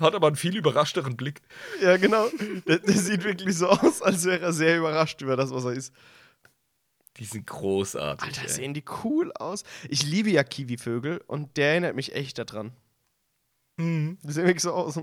Hat 0.00 0.14
aber 0.14 0.28
einen 0.28 0.36
viel 0.36 0.56
überraschteren 0.56 1.16
Blick. 1.16 1.40
ja, 1.82 1.96
genau. 1.96 2.26
Der, 2.66 2.78
der 2.78 2.94
sieht 2.94 3.24
wirklich 3.24 3.56
so 3.56 3.68
aus, 3.68 4.00
als 4.02 4.24
wäre 4.24 4.40
er 4.40 4.52
sehr 4.52 4.78
überrascht 4.78 5.20
über 5.22 5.36
das, 5.36 5.50
was 5.50 5.64
er 5.64 5.72
ist. 5.72 5.92
Die 7.18 7.24
sind 7.26 7.46
großartig. 7.46 8.26
Alter, 8.26 8.42
ey. 8.42 8.48
sehen 8.48 8.74
die 8.74 8.84
cool 9.04 9.32
aus. 9.32 9.64
Ich 9.88 10.02
liebe 10.04 10.30
ja 10.30 10.42
Kiwi-Vögel 10.44 11.20
und 11.26 11.56
der 11.56 11.70
erinnert 11.72 11.94
mich 11.94 12.14
echt 12.14 12.38
daran. 12.38 12.72
Mhm. 13.76 14.18
Die 14.22 14.32
sehen 14.32 14.46
wirklich 14.46 14.62
so 14.62 14.72
aus. 14.72 14.98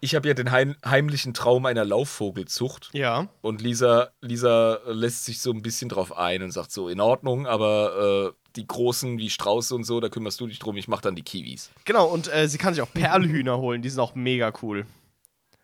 Ich 0.00 0.14
habe 0.14 0.28
ja 0.28 0.34
den 0.34 0.50
heim 0.50 0.76
heimlichen 0.84 1.34
Traum 1.34 1.66
einer 1.66 1.84
Laufvogelzucht. 1.84 2.90
Ja. 2.92 3.28
Und 3.42 3.60
Lisa, 3.60 4.10
Lisa 4.20 4.78
lässt 4.86 5.26
sich 5.26 5.40
so 5.40 5.52
ein 5.52 5.62
bisschen 5.62 5.90
drauf 5.90 6.16
ein 6.16 6.42
und 6.42 6.50
sagt 6.50 6.72
so, 6.72 6.88
in 6.88 7.00
Ordnung, 7.00 7.46
aber 7.46 8.32
äh, 8.32 8.40
die 8.56 8.66
großen 8.66 9.18
wie 9.18 9.30
Strauße 9.30 9.74
und 9.74 9.84
so, 9.84 10.00
da 10.00 10.08
kümmerst 10.08 10.40
du 10.40 10.46
dich 10.46 10.58
drum, 10.58 10.76
ich 10.76 10.88
mach 10.88 11.00
dann 11.00 11.14
die 11.14 11.22
Kiwis. 11.22 11.70
Genau, 11.84 12.06
und 12.06 12.32
äh, 12.32 12.48
sie 12.48 12.58
kann 12.58 12.74
sich 12.74 12.82
auch 12.82 12.92
Perlhühner 12.92 13.58
holen, 13.58 13.82
die 13.82 13.90
sind 13.90 14.00
auch 14.00 14.14
mega 14.14 14.52
cool. 14.62 14.86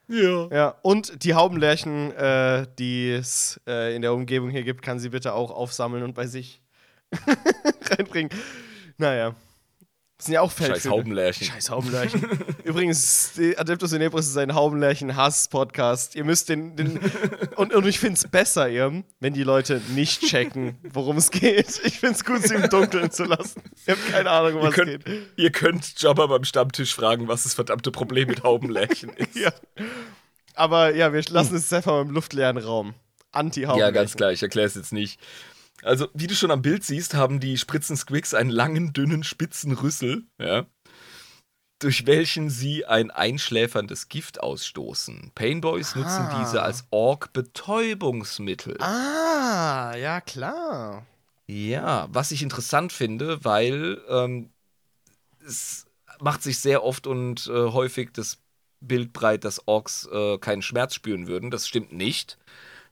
Ja. 0.09 0.49
Ja, 0.53 0.75
und 0.83 1.25
die 1.25 1.35
Haubenlärchen, 1.35 2.13
äh, 2.13 2.67
die 2.79 3.11
es 3.11 3.61
äh, 3.67 3.95
in 3.97 4.03
der 4.03 4.13
Umgebung 4.13 4.51
hier 4.51 4.63
gibt, 4.63 4.83
kann 4.83 4.99
sie 4.99 5.09
bitte 5.09 5.33
auch 5.33 5.51
aufsammeln 5.51 6.05
und 6.05 6.15
bei 6.15 6.27
sich 6.27 6.61
reinbringen. 7.91 8.31
Naja. 8.99 9.35
Das 10.16 10.26
sind 10.26 10.34
ja 10.34 10.40
auch 10.40 10.51
Feldvögel. 10.51 10.80
Scheiß 10.80 10.90
Haubenlärchen. 10.90 11.47
Scheiß 11.47 11.70
Haubenlärchen. 11.70 12.26
Übrigens, 12.64 13.32
Adeptus 13.59 13.93
Inebris 13.93 14.26
ist 14.26 14.36
ein 14.38 14.55
Haubenlärchen-Hass-Podcast. 14.55 16.14
Ihr 16.14 16.24
müsst 16.24 16.48
den. 16.48 16.74
den 16.74 16.98
und, 17.56 17.74
und 17.74 17.86
ich 17.86 17.98
finde 17.98 18.14
es 18.14 18.26
besser, 18.26 18.66
ihr, 18.70 19.05
wenn 19.20 19.34
die 19.34 19.43
Leute 19.43 19.82
nicht 19.94 20.22
checken, 20.22 20.78
worum 20.90 21.18
es 21.18 21.30
geht. 21.30 21.80
Ich 21.84 22.01
finde 22.01 22.14
es 22.14 22.24
gut, 22.24 22.43
sie 22.43 22.55
im 22.55 22.68
Dunkeln 22.70 23.10
zu 23.10 23.24
lassen. 23.24 23.62
Ich 23.74 23.90
habe 23.90 24.01
keine 24.10 24.30
Ahnung, 24.30 24.55
um 24.55 24.62
was 24.62 24.78
es 24.78 24.84
geht. 24.86 25.05
ihr 25.36 25.52
könnt 25.52 26.01
Jabba 26.01 26.26
beim 26.26 26.44
Stammtisch 26.44 26.94
fragen, 26.94 27.28
was 27.28 27.43
das 27.43 27.52
verdammte 27.52 27.90
Problem 27.90 28.28
mit 28.28 28.43
Haubenlärchen 28.43 29.10
ist. 29.16 29.36
Ja. 29.36 29.52
Aber 30.55 30.94
ja, 30.94 31.12
wir 31.12 31.22
lassen 31.28 31.56
es 31.56 31.70
einfach 31.74 31.93
mal 31.93 32.02
im 32.02 32.10
luftleeren 32.10 32.56
Raum. 32.56 32.94
Anti-Haubenlärchen. 33.32 33.94
Ja, 33.94 34.01
ganz 34.01 34.16
klar, 34.16 34.32
ich 34.32 34.43
erkläre 34.43 34.66
es 34.66 34.76
jetzt 34.76 34.94
nicht. 34.94 35.20
Also, 35.82 36.09
wie 36.15 36.27
du 36.27 36.35
schon 36.35 36.51
am 36.51 36.62
Bild 36.62 36.85
siehst, 36.85 37.15
haben 37.15 37.39
die 37.39 37.59
Spritzen-Squigs 37.59 38.35
einen 38.35 38.51
langen, 38.51 38.93
dünnen, 38.93 39.23
spitzen 39.24 39.73
Rüssel, 39.73 40.24
ja, 40.40 40.66
durch 41.78 42.07
welchen 42.07 42.48
sie 42.48 42.86
ein 42.86 43.11
einschläferndes 43.11 44.09
Gift 44.09 44.40
ausstoßen. 44.40 45.32
Painboys 45.35 45.94
nutzen 45.94 46.27
Ah. 46.31 46.40
diese 46.43 46.62
als 46.62 46.85
Ork-Betäubungsmittel. 46.90 48.78
Ah, 48.81 49.94
ja, 49.97 50.20
klar. 50.23 51.05
Ja, 51.47 52.09
was 52.11 52.31
ich 52.31 52.43
interessant 52.43 52.93
finde, 52.93 53.44
weil 53.44 54.01
ähm, 54.09 54.51
es 55.47 55.86
macht 56.19 56.43
sich 56.43 56.59
sehr 56.59 56.82
oft 56.82 57.07
und 57.07 57.47
äh, 57.47 57.70
häufig 57.70 58.11
das 58.12 58.39
Bild 58.81 59.12
breit, 59.12 59.44
dass 59.44 59.69
Orks 59.69 60.09
äh, 60.11 60.39
keinen 60.39 60.62
Schmerz 60.62 60.94
spüren 60.94 61.27
würden. 61.27 61.51
Das 61.51 61.69
stimmt 61.69 61.93
nicht. 61.93 62.39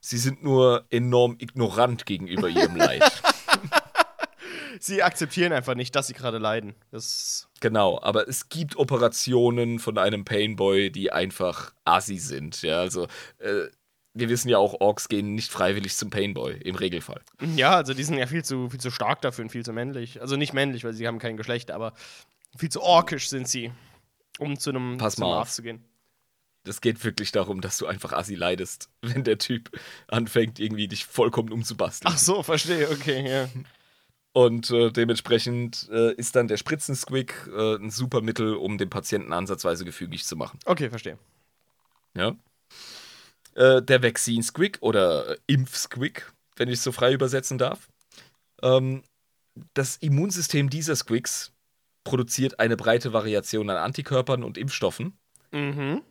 Sie 0.07 0.19
sind 0.19 0.45
nur 0.45 0.85
enorm 0.91 1.37
ignorant 1.39 2.05
gegenüber 2.05 2.47
ihrem 2.51 2.77
Leid. 2.77 3.03
Sie 4.79 5.03
akzeptieren 5.03 5.51
einfach 5.55 5.75
nicht, 5.75 5.97
dass 5.97 6.09
sie 6.09 6.13
gerade 6.13 6.37
leiden. 6.37 6.75
Das 6.91 7.49
genau, 7.61 7.99
aber 8.03 8.29
es 8.29 8.51
gibt 8.51 8.77
Operationen 8.77 9.79
von 9.79 9.97
einem 9.97 10.27
Painboy, 10.27 10.91
die 10.91 11.11
einfach 11.11 11.73
assi 11.87 12.19
sind. 12.19 12.61
Ja, 12.61 12.81
also 12.81 13.05
äh, 13.39 13.69
wir 14.13 14.29
wissen 14.29 14.51
ja 14.51 14.59
auch, 14.59 14.79
Orks 14.81 15.09
gehen 15.09 15.35
nicht 15.35 15.51
freiwillig 15.51 15.97
zum 15.97 16.11
Painboy, 16.11 16.53
im 16.53 16.75
Regelfall. 16.75 17.23
ja, 17.57 17.77
also 17.77 17.95
die 17.95 18.05
sind 18.05 18.19
ja 18.19 18.27
viel 18.27 18.45
zu, 18.45 18.69
viel 18.69 18.81
zu 18.81 18.91
stark 18.91 19.23
dafür 19.23 19.45
und 19.45 19.51
viel 19.51 19.65
zu 19.65 19.73
männlich. 19.73 20.21
Also 20.21 20.37
nicht 20.37 20.53
männlich, 20.53 20.85
weil 20.85 20.93
sie 20.93 21.07
haben 21.07 21.19
kein 21.19 21.39
Geschlecht, 21.39 21.71
aber 21.71 21.95
viel 22.59 22.69
zu 22.69 22.83
orkisch 22.83 23.31
sind 23.31 23.49
sie, 23.49 23.73
um 24.39 24.59
zu 24.59 24.69
einem 24.69 24.99
Pass 24.99 25.15
zum 25.15 25.29
mal 25.29 25.39
Arzt 25.39 25.55
zu 25.55 25.63
gehen. 25.63 25.83
Das 26.65 26.81
geht 26.81 27.05
wirklich 27.05 27.31
darum, 27.31 27.61
dass 27.61 27.79
du 27.79 27.87
einfach 27.87 28.13
assi 28.13 28.35
leidest, 28.35 28.89
wenn 29.03 29.25
der 29.25 29.39
Typ 29.39 29.71
anfängt, 30.09 30.59
irgendwie 30.59 30.89
dich 30.89 31.05
vollkommen 31.07 31.53
umzubasteln. 31.53 32.13
Ach 32.13 32.19
so, 32.19 32.43
verstehe, 32.43 32.91
okay, 32.91 33.29
ja. 33.29 33.49
Und 34.33 34.71
äh, 34.71 34.91
dementsprechend 34.91 35.89
äh, 35.93 36.13
ist 36.15 36.35
dann 36.35 36.49
der 36.49 36.57
Spritzensquig 36.57 37.33
äh, 37.57 37.77
ein 37.77 37.91
super 37.91 38.21
Mittel, 38.21 38.55
um 38.55 38.79
den 38.79 38.91
Patienten 38.91 39.33
ansatzweise 39.33 39.85
gefügig 39.85 40.25
zu 40.25 40.35
machen. 40.35 40.59
Okay, 40.65 40.91
verstehe. 40.91 41.19
Ja? 42.17 42.35
Äh, 43.55 43.81
der 43.83 44.03
Vaccine-Squig 44.03 44.79
oder 44.81 45.37
Impf-Squig, 45.47 46.33
wenn 46.57 46.69
ich 46.69 46.75
es 46.75 46.85
so 46.85 46.91
frei 46.91 47.13
übersetzen 47.13 47.59
darf. 47.59 47.89
Ähm, 48.61 49.05
das 49.75 49.97
Immunsystem 49.99 50.69
dieser 50.69 50.97
Squigs 50.97 51.53
produziert 52.03 52.59
eine 52.59 52.77
breite 52.77 53.13
Variation 53.13 53.71
an 53.71 53.77
Antikörpern 53.77 54.43
und 54.43 54.59
Impfstoffen. 54.59 55.17
Mhm. 55.53 56.03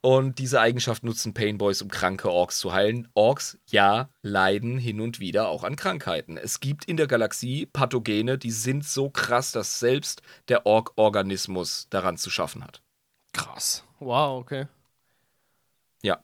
Und 0.00 0.38
diese 0.38 0.60
Eigenschaft 0.60 1.02
nutzen 1.02 1.34
Painboys, 1.34 1.82
um 1.82 1.88
kranke 1.88 2.30
Orks 2.30 2.58
zu 2.60 2.72
heilen. 2.72 3.08
Orks, 3.14 3.58
ja, 3.66 4.10
leiden 4.22 4.78
hin 4.78 5.00
und 5.00 5.18
wieder 5.18 5.48
auch 5.48 5.64
an 5.64 5.74
Krankheiten. 5.74 6.36
Es 6.36 6.60
gibt 6.60 6.84
in 6.84 6.96
der 6.96 7.08
Galaxie 7.08 7.66
Pathogene, 7.66 8.38
die 8.38 8.52
sind 8.52 8.84
so 8.84 9.10
krass, 9.10 9.50
dass 9.50 9.80
selbst 9.80 10.22
der 10.46 10.66
Ork-Organismus 10.66 11.88
daran 11.90 12.16
zu 12.16 12.30
schaffen 12.30 12.62
hat. 12.62 12.80
Krass. 13.32 13.84
Wow, 13.98 14.40
okay. 14.40 14.68
Ja. 16.02 16.22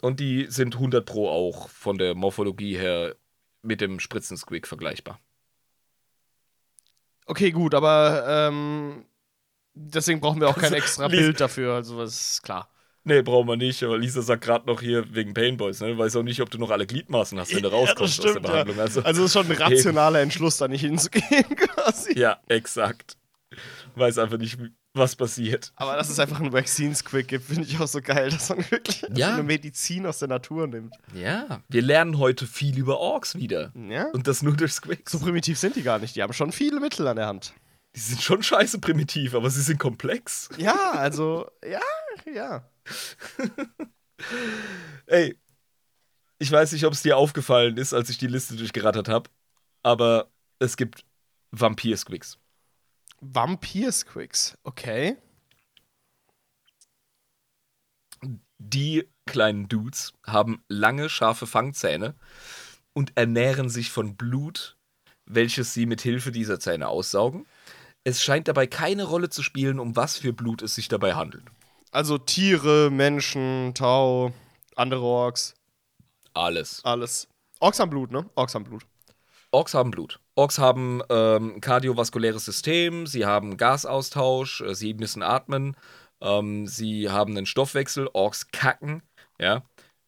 Und 0.00 0.18
die 0.18 0.46
sind 0.48 0.74
100 0.76 1.04
Pro 1.04 1.28
auch 1.28 1.68
von 1.68 1.98
der 1.98 2.14
Morphologie 2.14 2.78
her 2.78 3.14
mit 3.60 3.82
dem 3.82 4.00
Spritzensquig 4.00 4.66
vergleichbar. 4.66 5.20
Okay, 7.26 7.50
gut, 7.50 7.74
aber 7.74 8.24
ähm, 8.26 9.04
deswegen 9.74 10.20
brauchen 10.20 10.40
wir 10.40 10.48
auch 10.48 10.56
kein 10.58 10.72
extra 10.72 11.08
Bild 11.08 11.40
dafür, 11.40 11.74
also 11.74 11.98
das 11.98 12.32
ist 12.32 12.42
klar. 12.42 12.70
Nee, 13.08 13.22
brauchen 13.22 13.46
wir 13.46 13.56
nicht, 13.56 13.82
aber 13.84 13.96
Lisa 13.98 14.20
sagt 14.20 14.42
gerade 14.42 14.66
noch 14.66 14.80
hier 14.80 15.04
wegen 15.14 15.32
Painboys, 15.32 15.80
ne? 15.80 15.96
Weiß 15.96 16.16
auch 16.16 16.24
nicht, 16.24 16.40
ob 16.40 16.50
du 16.50 16.58
noch 16.58 16.70
alle 16.70 16.86
Gliedmaßen 16.86 17.38
hast, 17.38 17.54
wenn 17.54 17.62
du 17.62 17.68
rauskommst 17.68 18.18
aus 18.26 18.32
der 18.34 18.40
Behandlung. 18.40 18.76
Ja. 18.76 18.82
Also, 18.82 19.00
Also 19.02 19.22
es 19.22 19.26
ist 19.28 19.32
schon 19.32 19.46
ein 19.50 19.56
rationaler 19.62 20.20
Entschluss, 20.20 20.56
da 20.56 20.66
nicht 20.66 20.80
hinzugehen, 20.80 21.44
quasi. 21.56 22.18
ja, 22.18 22.38
exakt. 22.48 23.16
Weiß 23.94 24.18
einfach 24.18 24.38
nicht, 24.38 24.58
was 24.92 25.14
passiert. 25.14 25.72
Aber 25.76 25.94
dass 25.94 26.08
es 26.10 26.18
einfach 26.18 26.40
ein 26.40 26.52
Vaccines-Quick 26.52 27.28
gibt, 27.28 27.44
finde 27.44 27.62
ich 27.68 27.78
auch 27.78 27.86
so 27.86 28.00
geil, 28.02 28.28
dass 28.30 28.48
man 28.48 28.68
wirklich 28.70 29.04
Ja. 29.14 29.34
eine 29.34 29.44
Medizin 29.44 30.04
aus 30.04 30.18
der 30.18 30.26
Natur 30.28 30.66
nimmt. 30.66 30.92
Ja, 31.14 31.62
wir 31.68 31.82
lernen 31.82 32.18
heute 32.18 32.44
viel 32.46 32.76
über 32.76 32.98
Orks 32.98 33.36
wieder. 33.36 33.72
Ja? 33.88 34.06
Und 34.14 34.26
das 34.26 34.42
nur 34.42 34.56
durch 34.56 34.72
Squigs. 34.72 35.12
So 35.12 35.20
primitiv 35.20 35.58
sind 35.58 35.76
die 35.76 35.82
gar 35.82 36.00
nicht. 36.00 36.16
Die 36.16 36.22
haben 36.24 36.32
schon 36.32 36.50
viele 36.50 36.80
Mittel 36.80 37.06
an 37.06 37.16
der 37.16 37.28
Hand. 37.28 37.52
Die 37.94 38.00
sind 38.00 38.20
schon 38.20 38.42
scheiße 38.42 38.80
primitiv, 38.80 39.34
aber 39.36 39.48
sie 39.48 39.62
sind 39.62 39.78
komplex. 39.78 40.48
Ja, 40.58 40.90
also, 40.90 41.46
ja, 41.64 41.80
ja. 42.34 42.64
Ey, 45.06 45.38
ich 46.38 46.50
weiß 46.50 46.72
nicht, 46.72 46.84
ob 46.84 46.92
es 46.92 47.02
dir 47.02 47.16
aufgefallen 47.16 47.76
ist, 47.76 47.94
als 47.94 48.10
ich 48.10 48.18
die 48.18 48.26
Liste 48.26 48.56
durchgerattert 48.56 49.08
habe, 49.08 49.30
aber 49.82 50.30
es 50.58 50.76
gibt 50.76 51.04
Vampir-Squigs. 51.52 52.38
Vampir-Squicks, 53.20 54.58
okay. 54.64 55.16
Die 58.58 59.08
kleinen 59.26 59.68
Dudes 59.68 60.12
haben 60.24 60.62
lange, 60.68 61.08
scharfe 61.08 61.46
Fangzähne 61.46 62.14
und 62.92 63.16
ernähren 63.16 63.68
sich 63.68 63.90
von 63.90 64.16
Blut, 64.16 64.76
welches 65.26 65.74
sie 65.74 65.86
mit 65.86 66.00
Hilfe 66.00 66.32
dieser 66.32 66.60
Zähne 66.60 66.88
aussaugen. 66.88 67.46
Es 68.04 68.22
scheint 68.22 68.48
dabei 68.48 68.66
keine 68.66 69.04
Rolle 69.04 69.28
zu 69.28 69.42
spielen, 69.42 69.80
um 69.80 69.96
was 69.96 70.16
für 70.16 70.32
Blut 70.32 70.62
es 70.62 70.74
sich 70.74 70.88
dabei 70.88 71.14
handelt. 71.14 71.44
Also 71.90 72.18
Tiere, 72.18 72.90
Menschen, 72.90 73.72
Tau, 73.74 74.32
andere 74.74 75.02
Orks, 75.02 75.54
Alles. 76.34 76.80
alles. 76.84 77.28
Orks 77.60 77.80
haben 77.80 77.90
Blut, 77.90 78.10
ne? 78.10 78.28
Orks 78.34 78.54
haben 78.54 78.64
Blut. 78.64 78.84
Orks 79.50 79.72
haben 79.72 79.90
Blut. 79.90 80.20
Orks 80.34 80.58
haben 80.58 81.00
ähm, 81.08 81.60
kardiovaskuläres 81.62 82.44
System, 82.44 83.06
sie 83.06 83.24
haben 83.24 83.56
Gasaustausch, 83.56 84.60
äh, 84.60 84.74
sie 84.74 84.92
müssen 84.94 85.22
atmen 85.22 85.76
Ähm, 86.20 86.66
sie 86.66 87.10
haben 87.10 87.36
einen 87.36 87.46
Stoffwechsel, 87.46 88.08
Orks 88.12 88.50
kacken. 88.50 89.02
Ja. 89.38 89.62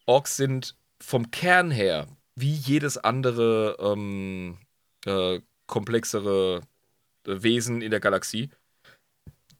Orks 0.07 0.37
sind 0.37 0.75
vom 1.01 1.31
Kern 1.31 1.71
her 1.71 2.07
wie 2.35 2.53
jedes 2.55 2.99
andere 2.99 3.77
ähm, 3.81 4.59
äh, 5.07 5.41
komplexere 5.67 6.63
äh, 7.27 7.43
Wesen 7.43 7.83
in 7.83 7.91
der 7.91 8.01
Galaxie. 8.01 8.51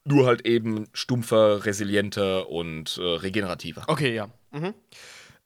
Nur 0.09 0.27
halt 0.27 0.47
eben 0.47 0.89
stumpfer, 0.93 1.65
resilienter 1.65 2.49
und 2.49 2.99
äh, 2.99 3.03
regenerativer. 3.03 3.85
Okay, 3.87 4.15
ja. 4.15 4.31
Mhm. 4.53 4.75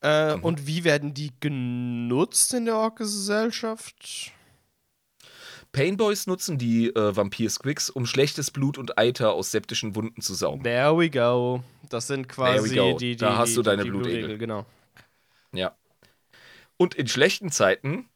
Äh, 0.01 0.35
Und 0.35 0.67
wie 0.67 0.85
werden 0.85 1.15
die 1.15 1.33
genutzt 1.41 2.55
in 2.55 2.65
der 2.67 2.77
Ork-Gesellschaft? 2.77 4.33
Painboys 5.73 6.27
nutzen 6.27 6.59
die 6.59 6.89
äh, 6.89 7.17
Vampir-Squigs, 7.17 7.89
um 7.89 8.05
schlechtes 8.05 8.51
Blut 8.51 8.77
und 8.77 8.99
Eiter 8.99 9.33
aus 9.33 9.51
septischen 9.53 9.97
Wunden 9.97 10.21
zu 10.21 10.35
saugen. 10.35 10.63
There 10.63 10.99
we 10.99 11.09
go. 11.09 11.63
Das 11.89 12.07
sind 12.07 12.29
quasi 12.29 12.75
die, 12.75 12.97
die. 12.99 13.17
Da 13.17 13.39
hast 13.39 13.51
die, 13.51 13.55
du 13.55 13.63
deine 13.63 13.85
die 13.85 13.91
Blutegel. 13.91 14.37
Genau. 14.37 14.67
Ja. 15.53 15.75
Und 16.77 16.95
in 16.95 17.09
schlechten 17.09 17.51
Zeiten, 17.51 18.09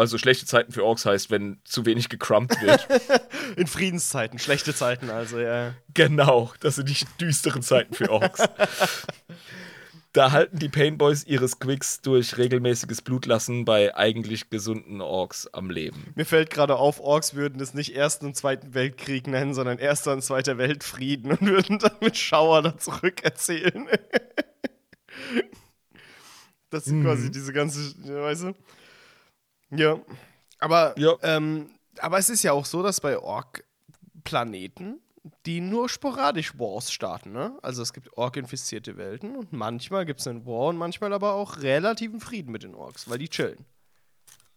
also 0.00 0.18
schlechte 0.18 0.46
Zeiten 0.46 0.72
für 0.72 0.84
Orks 0.84 1.04
heißt, 1.04 1.30
wenn 1.30 1.60
zu 1.64 1.86
wenig 1.86 2.08
gecrumpt 2.08 2.60
wird. 2.62 2.88
In 3.56 3.66
Friedenszeiten, 3.66 4.38
schlechte 4.38 4.74
Zeiten, 4.74 5.10
also 5.10 5.38
ja. 5.38 5.74
genau, 5.92 6.52
das 6.60 6.76
sind 6.76 6.88
die 6.88 6.96
düsteren 7.20 7.62
Zeiten 7.62 7.94
für 7.94 8.10
Orks. 8.10 8.42
da 10.12 10.32
halten 10.32 10.58
die 10.58 10.68
Painboys 10.68 11.24
ihre 11.24 11.46
Squigs 11.46 12.00
durch 12.00 12.38
regelmäßiges 12.38 13.02
Blutlassen 13.02 13.64
bei 13.64 13.94
eigentlich 13.94 14.50
gesunden 14.50 15.02
Orks 15.02 15.46
am 15.52 15.70
Leben. 15.70 16.12
Mir 16.16 16.24
fällt 16.24 16.50
gerade 16.50 16.76
auf, 16.76 16.98
Orks 16.98 17.34
würden 17.34 17.60
es 17.60 17.74
nicht 17.74 17.94
Ersten 17.94 18.26
und 18.26 18.36
Zweiten 18.36 18.74
Weltkrieg 18.74 19.26
nennen, 19.26 19.54
sondern 19.54 19.78
Erster 19.78 20.12
und 20.12 20.22
Zweiter 20.22 20.58
Weltfrieden 20.58 21.32
und 21.32 21.42
würden 21.42 21.78
dann 21.78 21.96
mit 22.00 22.16
Schauer 22.16 22.62
da 22.62 22.78
zurückerzählen. 22.78 23.86
das 26.70 26.86
ist 26.86 27.02
quasi 27.02 27.30
diese 27.30 27.52
ganze, 27.52 27.94
weißt 28.02 28.44
du? 28.44 28.54
Ja. 29.70 29.98
Aber, 30.58 30.94
Ja. 30.98 31.14
Ähm, 31.22 31.70
aber 31.98 32.18
es 32.18 32.30
ist 32.30 32.42
ja 32.42 32.52
auch 32.52 32.64
so, 32.64 32.82
dass 32.82 33.00
bei 33.00 33.18
Ork-Planeten 33.18 35.00
die 35.46 35.60
nur 35.60 35.88
sporadisch 35.88 36.58
Wars 36.58 36.92
starten, 36.92 37.32
ne? 37.32 37.58
Also 37.62 37.82
es 37.82 37.92
gibt 37.92 38.16
Ork-infizierte 38.16 38.96
Welten 38.96 39.36
und 39.36 39.52
manchmal 39.52 40.06
gibt 40.06 40.20
es 40.20 40.26
einen 40.26 40.46
War 40.46 40.68
und 40.68 40.76
manchmal 40.76 41.12
aber 41.12 41.34
auch 41.34 41.58
relativen 41.58 42.20
Frieden 42.20 42.52
mit 42.52 42.62
den 42.62 42.74
Orks, 42.74 43.08
weil 43.08 43.18
die 43.18 43.28
chillen. 43.28 43.66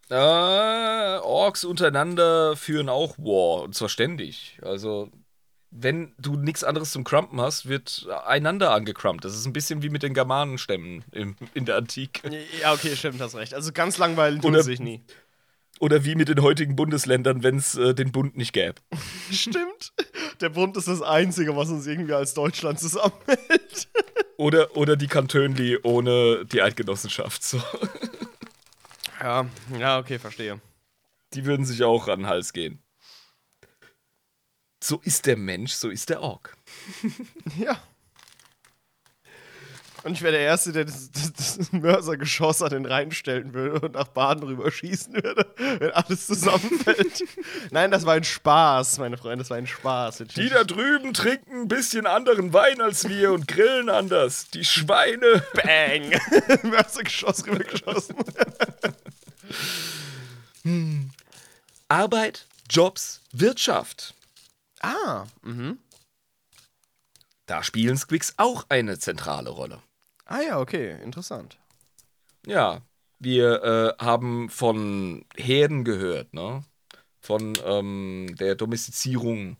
Äh, 0.09 1.17
Orks 1.19 1.63
untereinander 1.63 2.55
führen 2.55 2.89
auch 2.89 3.17
War, 3.17 3.63
und 3.63 3.75
zwar 3.75 3.89
ständig. 3.89 4.59
Also, 4.61 5.09
wenn 5.75 6.13
du 6.19 6.35
nichts 6.35 6.63
anderes 6.63 6.91
zum 6.91 7.03
Crumpen 7.03 7.41
hast, 7.41 7.67
wird 7.67 8.07
einander 8.25 8.71
angecrumpt. 8.71 9.25
Das 9.25 9.33
ist 9.33 9.45
ein 9.45 9.53
bisschen 9.53 9.81
wie 9.81 9.89
mit 9.89 10.03
den 10.03 10.13
Germanenstämmen 10.13 11.03
im, 11.11 11.35
in 11.53 11.65
der 11.65 11.77
Antike. 11.77 12.29
Ja, 12.61 12.73
okay, 12.73 12.95
stimmt, 12.95 13.19
hast 13.19 13.35
recht. 13.35 13.53
Also 13.53 13.71
ganz 13.71 13.97
langweilig 13.97 14.41
sie 14.43 14.61
sich 14.61 14.79
nie. 14.79 15.01
Oder 15.79 16.05
wie 16.05 16.15
mit 16.15 16.29
den 16.29 16.41
heutigen 16.41 16.75
Bundesländern, 16.75 17.43
wenn 17.43 17.57
es 17.57 17.75
äh, 17.75 17.93
den 17.93 18.11
Bund 18.11 18.37
nicht 18.37 18.53
gäbe. 18.53 18.75
Stimmt. 19.31 19.91
Der 20.39 20.49
Bund 20.49 20.77
ist 20.77 20.87
das 20.87 21.01
Einzige, 21.01 21.55
was 21.57 21.69
uns 21.69 21.87
irgendwie 21.87 22.13
als 22.13 22.33
Deutschland 22.33 22.79
zusammenhält. 22.79 23.89
Oder, 24.37 24.75
oder 24.75 24.95
die 24.95 25.07
Kantönli 25.07 25.77
ohne 25.83 26.43
die 26.45 26.61
Eidgenossenschaft. 26.61 27.43
So. 27.43 27.61
Ja, 29.21 29.45
ja, 29.79 29.99
okay, 29.99 30.19
verstehe. 30.19 30.59
Die 31.33 31.45
würden 31.45 31.65
sich 31.65 31.81
auch 31.83 32.09
an 32.09 32.21
den 32.21 32.27
Hals 32.27 32.51
gehen. 32.51 32.82
So 34.83 34.99
ist 35.01 35.27
der 35.27 35.37
Mensch, 35.37 35.71
so 35.71 35.89
ist 35.89 36.09
der 36.09 36.21
Ork. 36.21 36.57
Ja. 37.57 37.81
Und 40.03 40.11
ich 40.11 40.21
wäre 40.21 40.33
der 40.33 40.41
Erste, 40.41 40.73
der 40.73 40.83
das, 40.83 41.09
das, 41.11 41.31
das 41.31 41.71
Mörsergeschoss 41.71 42.61
an 42.61 42.71
den 42.71 42.85
Rhein 42.85 43.11
stellen 43.11 43.53
würde 43.53 43.79
und 43.85 43.93
nach 43.93 44.09
Baden 44.09 44.43
rüber 44.43 44.69
schießen 44.69 45.13
würde, 45.13 45.45
wenn 45.55 45.91
alles 45.91 46.27
zusammenfällt. 46.27 47.23
Nein, 47.71 47.91
das 47.91 48.05
war 48.05 48.15
ein 48.15 48.25
Spaß, 48.25 48.97
meine 48.97 49.15
Freunde, 49.15 49.43
das 49.43 49.49
war 49.49 49.55
ein 49.55 49.67
Spaß. 49.67 50.25
Die 50.35 50.49
da 50.49 50.65
drüben 50.65 51.13
trinken 51.13 51.61
ein 51.61 51.67
bisschen 51.69 52.05
anderen 52.05 52.51
Wein 52.51 52.81
als 52.81 53.07
wir 53.07 53.31
und 53.31 53.47
grillen 53.47 53.87
anders. 53.87 54.49
Die 54.49 54.65
Schweine. 54.65 55.41
Bang! 55.53 56.11
Mörsergeschoss 56.69 57.45
rübergeschossen. 57.47 58.17
Arbeit, 61.87 62.47
Jobs, 62.69 63.21
Wirtschaft. 63.31 64.13
Ah, 64.83 65.25
mhm. 65.41 65.79
Da 67.45 67.63
spielen 67.63 67.97
Squigs 67.97 68.33
auch 68.37 68.65
eine 68.69 68.99
zentrale 68.99 69.49
Rolle. 69.49 69.81
Ah 70.25 70.41
ja, 70.41 70.59
okay, 70.59 71.01
interessant. 71.01 71.57
Ja, 72.45 72.81
wir 73.19 73.63
äh, 73.99 74.03
haben 74.03 74.49
von 74.49 75.25
Herden 75.37 75.85
gehört, 75.85 76.33
ne? 76.33 76.65
Von 77.21 77.53
ähm, 77.63 78.35
der 78.37 78.55
Domestizierung 78.55 79.55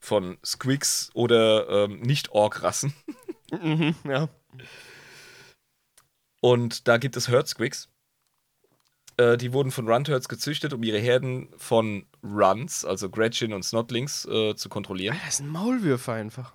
von 0.00 0.36
Squigs 0.44 1.10
oder 1.14 1.68
ähm, 1.68 2.00
Nicht-Ork-Rassen. 2.00 2.92
Mhm, 3.62 3.94
ja. 4.08 4.28
Und 6.40 6.88
da 6.88 6.96
gibt 6.96 7.16
es 7.16 7.28
Herd-Squigs. 7.28 7.88
Äh, 9.16 9.36
die 9.36 9.52
wurden 9.52 9.70
von 9.70 9.88
Runturds 9.88 10.28
gezüchtet, 10.28 10.72
um 10.72 10.82
ihre 10.82 10.98
Herden 10.98 11.48
von 11.56 12.06
Runs, 12.22 12.84
also 12.84 13.08
Gretchen 13.08 13.52
und 13.52 13.62
Snotlings, 13.62 14.24
äh, 14.26 14.56
zu 14.56 14.68
kontrollieren. 14.68 15.16
Das 15.24 15.36
sind 15.36 15.48
Maulwürfe 15.48 16.12
einfach. 16.12 16.52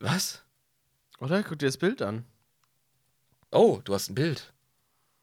Was? 0.00 0.42
Oder? 1.18 1.42
Guck 1.42 1.58
dir 1.58 1.66
das 1.66 1.76
Bild 1.76 2.02
an. 2.02 2.24
Oh, 3.50 3.80
du 3.84 3.94
hast 3.94 4.10
ein 4.10 4.14
Bild. 4.14 4.52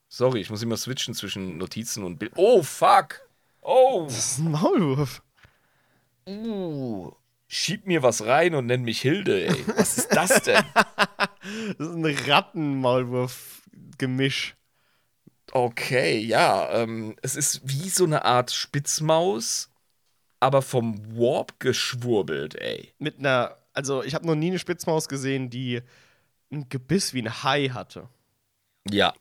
Sorry, 0.10 0.42
ich 0.42 0.50
muss 0.50 0.62
immer 0.62 0.78
switchen 0.78 1.14
zwischen 1.14 1.58
Notizen 1.58 2.04
und 2.04 2.18
Bild. 2.18 2.34
Oh, 2.36 2.62
fuck! 2.64 3.22
Oh! 3.62 4.06
Das 4.08 4.34
ist 4.34 4.40
ein 4.40 4.52
Maulwurf. 4.52 5.22
Uh, 6.28 7.12
schieb 7.48 7.88
mir 7.88 8.04
was 8.04 8.26
rein 8.26 8.54
und 8.56 8.68
nenn 8.68 8.84
mich 8.84 9.02
Hilde, 9.02 9.48
ey. 9.48 9.66
Was 9.76 9.98
ist 9.98 10.10
das 10.10 10.44
denn? 10.44 10.64
Das 11.78 11.88
ist 11.88 11.96
ein 11.96 12.04
Ratten-Maulwurf-Gemisch. 13.74 14.56
Okay, 15.52 16.20
ja. 16.20 16.70
Ähm, 16.72 17.16
es 17.22 17.36
ist 17.36 17.62
wie 17.64 17.90
so 17.90 18.06
eine 18.06 18.24
Art 18.26 18.52
Spitzmaus, 18.52 19.70
aber 20.40 20.62
vom 20.62 21.18
Warp 21.18 21.60
geschwurbelt, 21.60 22.56
ey. 22.56 22.94
Mit 23.00 23.20
einer, 23.20 23.58
also 23.74 24.04
ich 24.04 24.16
habe 24.16 24.26
noch 24.26 24.36
nie 24.36 24.48
eine 24.48 24.60
Spitzmaus 24.60 25.10
gesehen, 25.10 25.50
die 25.50 25.82
ein 26.52 26.70
Gebiss 26.70 27.14
wie 27.14 27.22
ein 27.22 27.44
Hai 27.44 27.70
hatte. 27.70 28.08
Ja, 28.90 29.14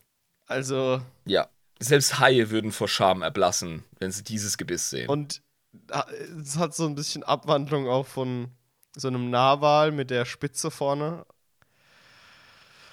Also, 0.47 1.01
ja. 1.25 1.47
Selbst 1.79 2.19
Haie 2.19 2.51
würden 2.51 2.71
vor 2.71 2.87
Scham 2.87 3.23
erblassen, 3.23 3.83
wenn 3.99 4.11
sie 4.11 4.23
dieses 4.23 4.57
Gebiss 4.57 4.89
sehen. 4.91 5.09
und 5.09 5.41
ah, 5.89 6.05
es 6.39 6.57
hat 6.57 6.75
so 6.75 6.85
ein 6.85 6.93
bisschen 6.93 7.23
Abwandlung 7.23 7.87
auch 7.87 8.05
von 8.05 8.49
so 8.95 9.07
einem 9.07 9.31
Narwal 9.31 9.91
mit 9.91 10.11
der 10.11 10.25
Spitze 10.25 10.69
vorne. 10.69 11.25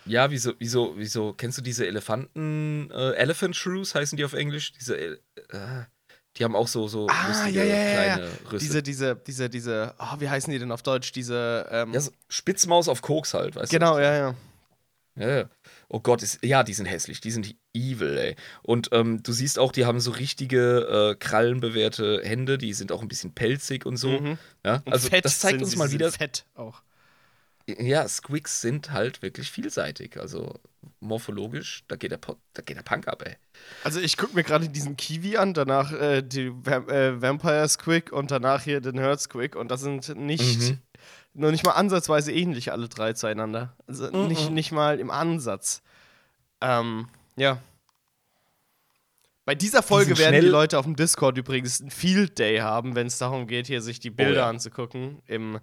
Ja, 0.08 0.30
wieso, 0.30 0.52
wieso, 0.58 0.94
wieso, 0.96 1.32
kennst 1.32 1.58
du 1.58 1.62
diese 1.62 1.86
Elefanten, 1.86 2.90
äh, 2.90 3.12
Elephant 3.12 3.54
Shrews 3.54 3.94
heißen 3.94 4.16
die 4.16 4.24
auf 4.24 4.32
Englisch? 4.32 4.72
Diese, 4.72 4.96
äh, 4.98 5.16
die 6.36 6.44
haben 6.44 6.54
auch 6.54 6.68
so, 6.68 6.88
so 6.88 7.08
lustige 7.26 7.60
kleine 7.62 8.28
Rüssel. 8.44 8.46
Ah, 8.46 8.58
Diese, 8.58 8.82
diese, 8.82 9.16
diese, 9.16 9.50
diese, 9.50 9.94
oh, 9.98 10.20
wie 10.20 10.28
heißen 10.28 10.52
die 10.52 10.58
denn 10.58 10.70
auf 10.72 10.82
Deutsch? 10.82 11.12
Diese, 11.12 11.66
ähm, 11.70 11.92
ja, 11.92 12.00
so 12.00 12.12
Spitzmaus 12.28 12.88
auf 12.88 13.02
Koks 13.02 13.34
halt, 13.34 13.56
weißt 13.56 13.72
du? 13.72 13.76
genau, 13.76 13.98
ja, 13.98 14.14
ja. 14.14 14.34
Ja, 15.16 15.28
ja. 15.28 15.50
Oh 15.88 15.98
Gott, 15.98 16.22
ist, 16.22 16.38
ja, 16.44 16.62
die 16.62 16.74
sind 16.74 16.86
hässlich, 16.86 17.20
die 17.20 17.32
sind 17.32 17.56
evil, 17.74 18.16
ey. 18.18 18.36
Und 18.62 18.90
ähm, 18.92 19.22
du 19.22 19.32
siehst 19.32 19.58
auch, 19.58 19.72
die 19.72 19.84
haben 19.84 19.98
so 19.98 20.12
richtige 20.12 21.10
äh, 21.12 21.16
krallenbewehrte 21.16 22.20
Hände, 22.22 22.56
die 22.56 22.72
sind 22.72 22.92
auch 22.92 23.02
ein 23.02 23.08
bisschen 23.08 23.34
pelzig 23.34 23.84
und 23.84 23.96
so. 23.96 24.10
Mhm. 24.20 24.38
Ja? 24.64 24.82
Und 24.84 24.92
Also 24.92 25.08
fett 25.08 25.24
das 25.24 25.40
zeigt 25.40 25.60
uns 25.60 25.74
mal 25.74 25.90
wieder, 25.90 26.12
Fett 26.12 26.44
auch. 26.54 26.82
Ja, 27.78 28.06
Squigs 28.08 28.60
sind 28.60 28.90
halt 28.92 29.22
wirklich 29.22 29.50
vielseitig. 29.50 30.18
Also 30.18 30.54
morphologisch, 31.00 31.84
da 31.88 31.96
geht 31.96 32.10
der, 32.10 32.18
da 32.54 32.62
geht 32.62 32.76
der 32.76 32.82
Punk 32.82 33.06
ab, 33.08 33.22
ey. 33.26 33.36
Also 33.84 34.00
ich 34.00 34.16
gucke 34.16 34.34
mir 34.34 34.42
gerade 34.44 34.68
diesen 34.68 34.96
Kiwi 34.96 35.36
an, 35.36 35.54
danach 35.54 35.92
äh, 35.92 36.22
die 36.22 36.50
Vam 36.50 36.88
äh, 36.88 37.20
Vampire 37.20 37.68
Squig 37.68 38.12
und 38.12 38.30
danach 38.30 38.62
hier 38.62 38.80
den 38.80 38.98
Herd 38.98 39.20
Squig 39.20 39.54
und 39.56 39.70
das 39.70 39.80
sind 39.82 40.08
nicht, 40.16 40.58
Mhm. 40.70 40.78
nur 41.34 41.50
nicht 41.50 41.64
mal 41.64 41.72
ansatzweise 41.72 42.32
ähnlich 42.32 42.72
alle 42.72 42.88
drei 42.88 43.12
zueinander. 43.12 43.74
Also 43.86 44.10
Mhm. 44.10 44.26
nicht, 44.28 44.50
nicht 44.50 44.72
mal 44.72 44.98
im 44.98 45.10
Ansatz. 45.10 45.82
Ähm, 46.60 47.08
ja. 47.36 47.58
Bei 49.48 49.54
dieser 49.54 49.82
Folge 49.82 50.14
sind 50.14 50.18
werden 50.18 50.42
die 50.42 50.46
Leute 50.46 50.78
auf 50.78 50.84
dem 50.84 50.94
Discord 50.94 51.38
übrigens 51.38 51.80
einen 51.80 51.90
Field 51.90 52.38
Day 52.38 52.58
haben, 52.58 52.94
wenn 52.94 53.06
es 53.06 53.16
darum 53.16 53.46
geht, 53.46 53.66
hier 53.66 53.80
sich 53.80 53.98
die 53.98 54.10
Bilder 54.10 54.40
ja. 54.40 54.48
anzugucken 54.50 55.22
im, 55.26 55.58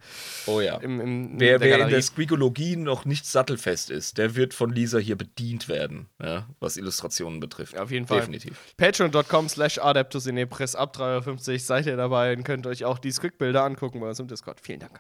Oh 0.48 0.60
ja. 0.60 0.78
im, 0.78 1.00
im 1.00 1.40
Wer, 1.40 1.60
wer 1.60 1.82
in 1.82 1.90
der 1.90 2.02
Squigologie 2.02 2.78
noch 2.78 3.06
nicht 3.06 3.28
sattelfest 3.28 3.92
ist, 3.92 4.18
der 4.18 4.34
wird 4.36 4.56
von 4.56 4.72
Lisa 4.74 4.98
hier 4.98 5.16
bedient 5.16 5.70
werden, 5.70 6.10
ja, 6.20 6.50
was 6.60 6.78
Illustrationen 6.78 7.40
betrifft. 7.40 7.78
Auf 7.78 7.92
jeden 7.92 8.08
Fall. 8.08 8.22
Definitiv. 8.22 8.58
Patreon.com 8.76 9.50
slash 9.50 9.78
Adeptus 9.78 10.26
in 10.26 10.50
Press 10.50 10.74
ab 10.74 10.96
3,50 10.98 11.28
Euro 11.28 11.58
seid 11.60 11.86
ihr 11.86 11.96
dabei 11.96 12.36
und 12.36 12.44
könnt 12.44 12.66
euch 12.66 12.86
auch 12.86 12.98
die 12.98 13.12
Squig-Bilder 13.12 13.64
angucken 13.64 14.00
bei 14.00 14.10
uns 14.10 14.20
im 14.20 14.28
Discord. 14.28 14.60
Vielen 14.62 14.80
Dank. 14.80 15.00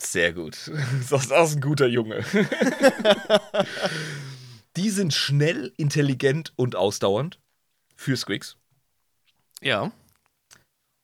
Sehr 0.00 0.32
gut. 0.32 0.68
Das 1.10 1.26
ist 1.26 1.32
ein 1.32 1.60
guter 1.60 1.86
Junge. 1.86 2.24
die 4.76 4.90
sind 4.90 5.14
schnell, 5.14 5.72
intelligent 5.76 6.52
und 6.56 6.76
ausdauernd 6.76 7.40
für 7.96 8.16
Squigs. 8.16 8.56
Ja. 9.62 9.90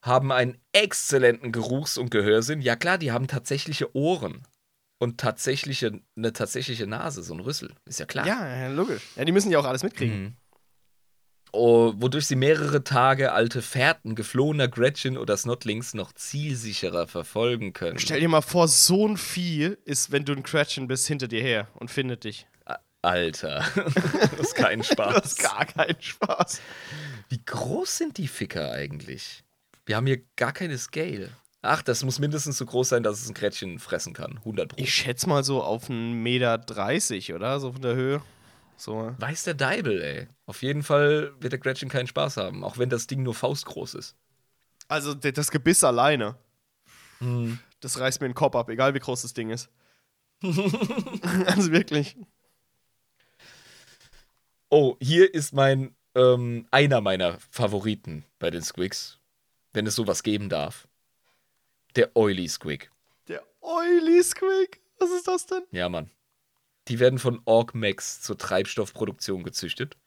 Haben 0.05 0.33
einen 0.33 0.59
exzellenten 0.73 1.53
Geruchs- 1.53 1.99
und 1.99 2.11
Gehörsinn. 2.11 2.61
Ja 2.61 2.77
klar, 2.77 2.99
die 2.99 3.13
haben 3.13 3.29
tatsächliche 3.29 3.95
Ohren. 3.97 4.43
Und 4.99 5.19
tatsächliche, 5.19 6.01
eine 6.17 6.33
tatsächliche 6.33 6.87
Nase, 6.87 7.25
so 7.25 7.35
ein 7.35 7.41
Rüssel. 7.41 7.75
Ist 7.87 7.99
ja 7.99 8.07
klar. 8.07 8.25
Ja, 8.25 8.69
logisch. 8.69 9.03
Ja, 9.17 9.25
die 9.25 9.33
müssen 9.33 9.51
ja 9.51 9.59
auch 9.59 9.65
alles 9.65 9.83
mitkriegen. 9.83 10.23
Mhm. 10.23 10.37
Oh, 11.51 11.93
wodurch 11.97 12.27
sie 12.27 12.37
mehrere 12.37 12.83
Tage 12.85 13.33
alte 13.33 13.63
Fährten 13.63 14.15
geflohener 14.15 14.69
Gretchen 14.69 15.19
oder 15.19 15.37
Snotlings 15.37 15.93
noch 15.93 16.13
zielsicherer 16.13 17.09
verfolgen 17.09 17.73
können. 17.73 17.99
Stell 17.99 18.21
dir 18.21 18.29
mal 18.29 18.43
vor, 18.43 18.69
so 18.69 19.07
ein 19.07 19.17
Vieh 19.19 19.77
ist, 19.85 20.13
wenn 20.13 20.25
du 20.25 20.33
ein 20.33 20.45
Cratchen 20.45 20.87
bist, 20.87 21.07
hinter 21.09 21.29
dir 21.29 21.43
her 21.43 21.69
und 21.75 21.91
findet 21.91 22.25
dich. 22.25 22.47
Alter, 23.03 23.65
das 23.75 24.41
ist 24.41 24.55
kein 24.55 24.83
Spaß. 24.83 25.15
Das 25.15 25.33
ist 25.33 25.43
gar 25.43 25.67
kein 25.67 25.97
Spaß. 25.99 26.61
Wie 27.29 27.45
groß 27.45 27.99
sind 27.99 28.19
die 28.19 28.29
Ficker 28.29 28.71
eigentlich? 28.71 29.43
Wir 29.85 29.97
haben 29.97 30.07
hier 30.07 30.23
gar 30.37 30.53
keine 30.53 30.79
Scale. 30.79 31.31
Ach, 31.63 31.83
das 31.83 32.05
muss 32.05 32.19
mindestens 32.19 32.59
so 32.59 32.67
groß 32.67 32.89
sein, 32.89 33.03
dass 33.03 33.21
es 33.21 33.29
ein 33.29 33.35
Gretchen 33.35 33.79
fressen 33.79 34.15
kann. 34.15 34.39
100 34.39 34.69
Pro. 34.69 34.81
Ich 34.81 34.95
schätze 34.95 35.29
mal 35.29 35.45
so 35.45 35.63
auf 35.63 35.91
einen 35.91 36.23
Meter 36.23 36.59
30, 36.59 37.35
oder? 37.35 37.61
So 37.61 37.73
von 37.73 37.83
der 37.83 37.95
Höhe. 37.95 38.23
So. 38.77 39.15
Weiß 39.19 39.45
der 39.45 39.55
Deibel, 39.55 40.03
ey. 40.03 40.29
Auf 40.47 40.63
jeden 40.63 40.83
Fall 40.83 41.33
wird 41.39 41.53
der 41.53 41.61
Gretchen 41.61 41.89
keinen 41.89 42.09
Spaß 42.09 42.37
haben, 42.37 42.65
auch 42.65 42.79
wenn 42.79 42.91
das 42.91 43.07
Ding 43.07 43.23
nur 43.23 43.35
faustgroß 43.35 43.95
ist. 43.95 44.17
Also 44.89 45.15
das 45.15 45.51
Gebiss 45.51 45.85
alleine. 45.85 46.37
Hm. 47.19 47.59
Das 47.81 47.99
reißt 47.99 48.21
mir 48.21 48.29
den 48.29 48.35
Kopf 48.35 48.57
ab, 48.57 48.69
egal 48.69 48.95
wie 48.95 48.99
groß 48.99 49.23
das 49.23 49.35
Ding 49.35 49.51
ist. 49.51 49.71
also 50.43 51.71
wirklich. 51.71 52.17
Oh, 54.75 54.97
hier 55.01 55.35
ist 55.35 55.53
mein, 55.53 55.95
ähm, 56.15 56.67
einer 56.71 57.03
meiner 57.03 57.39
Favoriten 57.51 58.25
bei 58.39 58.51
den 58.51 58.63
Squigs, 58.63 59.19
wenn 59.75 59.87
es 59.87 59.95
sowas 59.95 60.23
geben 60.23 60.49
darf. 60.49 60.89
Der 61.95 62.17
Oily 62.17 62.49
Squig. 62.49 62.91
Der 63.29 63.43
Oily 63.61 64.23
Squig. 64.23 64.81
Was 64.99 65.11
ist 65.11 65.29
das 65.29 65.45
denn? 65.45 65.65
Ja, 65.73 65.91
Mann. 65.91 66.11
Die 66.89 67.01
werden 67.01 67.19
von 67.19 67.43
Orgmax 67.45 68.23
zur 68.23 68.39
Treibstoffproduktion 68.39 69.43
gezüchtet. 69.43 69.99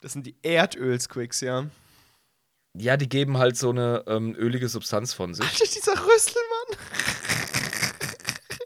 Das 0.00 0.14
sind 0.14 0.26
die 0.26 0.36
Erdöl-Squigs, 0.40 1.42
ja. 1.42 1.66
Ja, 2.72 2.96
die 2.96 3.10
geben 3.10 3.36
halt 3.36 3.58
so 3.58 3.68
eine 3.68 4.02
ähm, 4.06 4.34
ölige 4.34 4.70
Substanz 4.70 5.12
von 5.12 5.34
sich. 5.34 5.44
Alter, 5.44 5.66
dieser 5.66 5.92
Rüsselmann. 5.92 6.78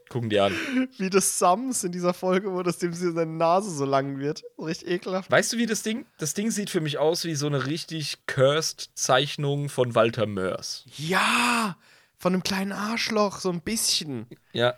Gucken 0.08 0.30
die 0.30 0.38
an. 0.38 0.54
Wie 0.98 1.10
das 1.10 1.38
Sams 1.38 1.82
in 1.82 1.92
dieser 1.92 2.14
Folge, 2.14 2.52
wo 2.52 2.62
das 2.62 2.78
dem 2.78 2.92
seine 2.92 3.26
Nase 3.26 3.70
so 3.70 3.84
lang 3.84 4.18
wird. 4.18 4.44
Richtig 4.58 4.88
ekelhaft. 4.88 5.30
Weißt 5.30 5.52
du, 5.52 5.56
wie 5.58 5.66
das 5.66 5.82
Ding? 5.82 6.06
Das 6.18 6.34
Ding 6.34 6.50
sieht 6.50 6.70
für 6.70 6.80
mich 6.80 6.98
aus 6.98 7.24
wie 7.24 7.34
so 7.34 7.46
eine 7.46 7.66
richtig 7.66 8.18
cursed 8.26 8.90
Zeichnung 8.94 9.68
von 9.68 9.94
Walter 9.94 10.26
Mörs. 10.26 10.84
Ja, 10.96 11.76
von 12.18 12.32
einem 12.34 12.42
kleinen 12.44 12.72
Arschloch, 12.72 13.40
so 13.40 13.50
ein 13.50 13.60
bisschen. 13.60 14.26
Ja. 14.52 14.74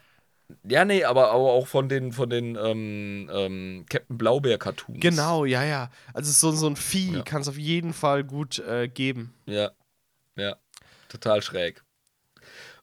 Ja, 0.67 0.87
nee, 0.87 1.05
aber, 1.05 1.31
aber 1.31 1.53
auch 1.53 1.67
von 1.67 1.91
den, 1.91 2.11
von 2.13 2.31
den 2.31 2.57
ähm, 2.57 3.29
ähm, 3.31 3.85
Captain 3.87 4.17
Blaubeer-Cartoons. 4.17 4.99
Genau, 4.99 5.45
ja, 5.45 5.63
ja. 5.63 5.91
Also 6.15 6.33
so, 6.33 6.57
so 6.57 6.67
ein 6.69 6.77
Vieh 6.77 7.17
Ja. 7.17 7.23
kann 7.23 7.43
es 7.43 7.49
auf 7.49 7.59
jeden 7.59 7.93
Fall 7.93 8.25
gut 8.25 8.59
äh, 8.61 8.89
geben. 8.89 9.35
Ja, 9.45 9.73
ja, 10.37 10.57
total 11.11 11.43
schräg. 11.43 11.83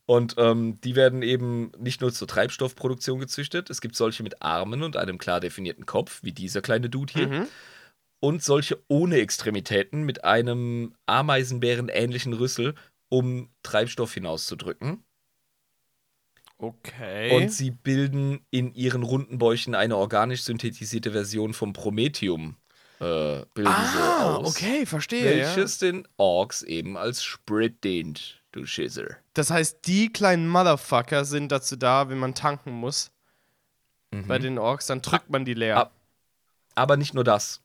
Und 0.08 0.36
ähm, 0.38 0.80
die 0.82 0.96
werden 0.96 1.24
eben 1.24 1.72
nicht 1.80 2.02
nur 2.02 2.14
zur 2.14 2.28
Treibstoffproduktion 2.28 3.20
gezüchtet, 3.20 3.70
es 3.72 3.82
gibt 3.82 3.96
solche 3.96 4.22
mit 4.22 4.42
Armen 4.42 4.84
und 4.84 4.98
einem 4.98 5.18
klar 5.18 5.40
definierten 5.40 5.86
Kopf, 5.88 6.20
wie 6.22 6.32
dieser 6.32 6.62
kleine 6.62 6.90
Dude 6.90 7.12
hier, 7.14 7.28
Mhm. 7.28 7.48
und 8.20 8.44
solche 8.44 8.84
ohne 8.88 9.18
Extremitäten 9.18 10.04
mit 10.04 10.24
einem 10.24 10.94
Ameisenbären-ähnlichen 11.08 12.34
Rüssel, 12.34 12.76
um 13.10 13.50
Treibstoff 13.64 14.14
hinauszudrücken. 14.14 15.04
Okay. 16.58 17.36
Und 17.36 17.52
sie 17.52 17.72
bilden 17.72 18.46
in 18.50 18.74
ihren 18.74 19.04
runden 19.04 19.38
Bäuchen 19.38 19.76
eine 19.76 19.98
organisch 19.98 20.44
synthetisierte 20.44 21.12
Version 21.12 21.54
vom 21.54 21.74
Prometheum. 21.74 22.56
Äh, 23.00 23.44
bilden 23.54 23.68
ah, 23.68 24.36
aus. 24.38 24.56
okay, 24.56 24.86
verstehe. 24.86 25.38
Ja. 25.38 25.48
Welches 25.48 25.80
den 25.80 26.08
Orks 26.16 26.62
eben 26.62 26.96
als 26.96 27.24
Sprit 27.24 27.84
dient, 27.84 28.42
du 28.56 28.66
Schisser. 28.66 29.18
Das 29.34 29.52
heißt, 29.52 29.80
die 29.86 30.12
kleinen 30.12 30.48
Motherfucker 30.48 31.26
sind 31.26 31.52
dazu 31.52 31.76
da, 31.76 32.10
wenn 32.10 32.18
man 32.18 32.34
tanken 32.34 32.72
muss. 32.72 33.12
Bei 34.28 34.40
den 34.40 34.58
Orks, 34.58 34.86
dann 34.86 35.02
drückt 35.02 35.30
man 35.30 35.44
die 35.44 35.54
leer. 35.54 35.92
Aber 36.74 36.96
nicht 36.96 37.14
nur 37.14 37.26
das. 37.26 37.62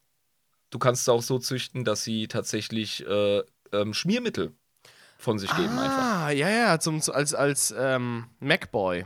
Du 0.71 0.79
kannst 0.79 1.05
sie 1.05 1.13
auch 1.13 1.23
so 1.23 1.39
züchten, 1.39 1.85
dass 1.85 2.03
sie 2.03 2.27
tatsächlich 2.27 3.07
äh, 3.07 3.43
ähm, 3.73 3.95
Schmiermittel 3.95 4.53
von 5.17 5.39
sich 5.39 5.55
geben 5.55 5.79
einfach. 5.79 6.27
ah, 6.27 6.31
ja, 6.31 6.49
ja, 6.49 6.81
zum, 6.81 7.01
als, 7.13 7.35
als 7.35 7.75
ähm, 7.77 8.27
Macboy. 8.41 9.05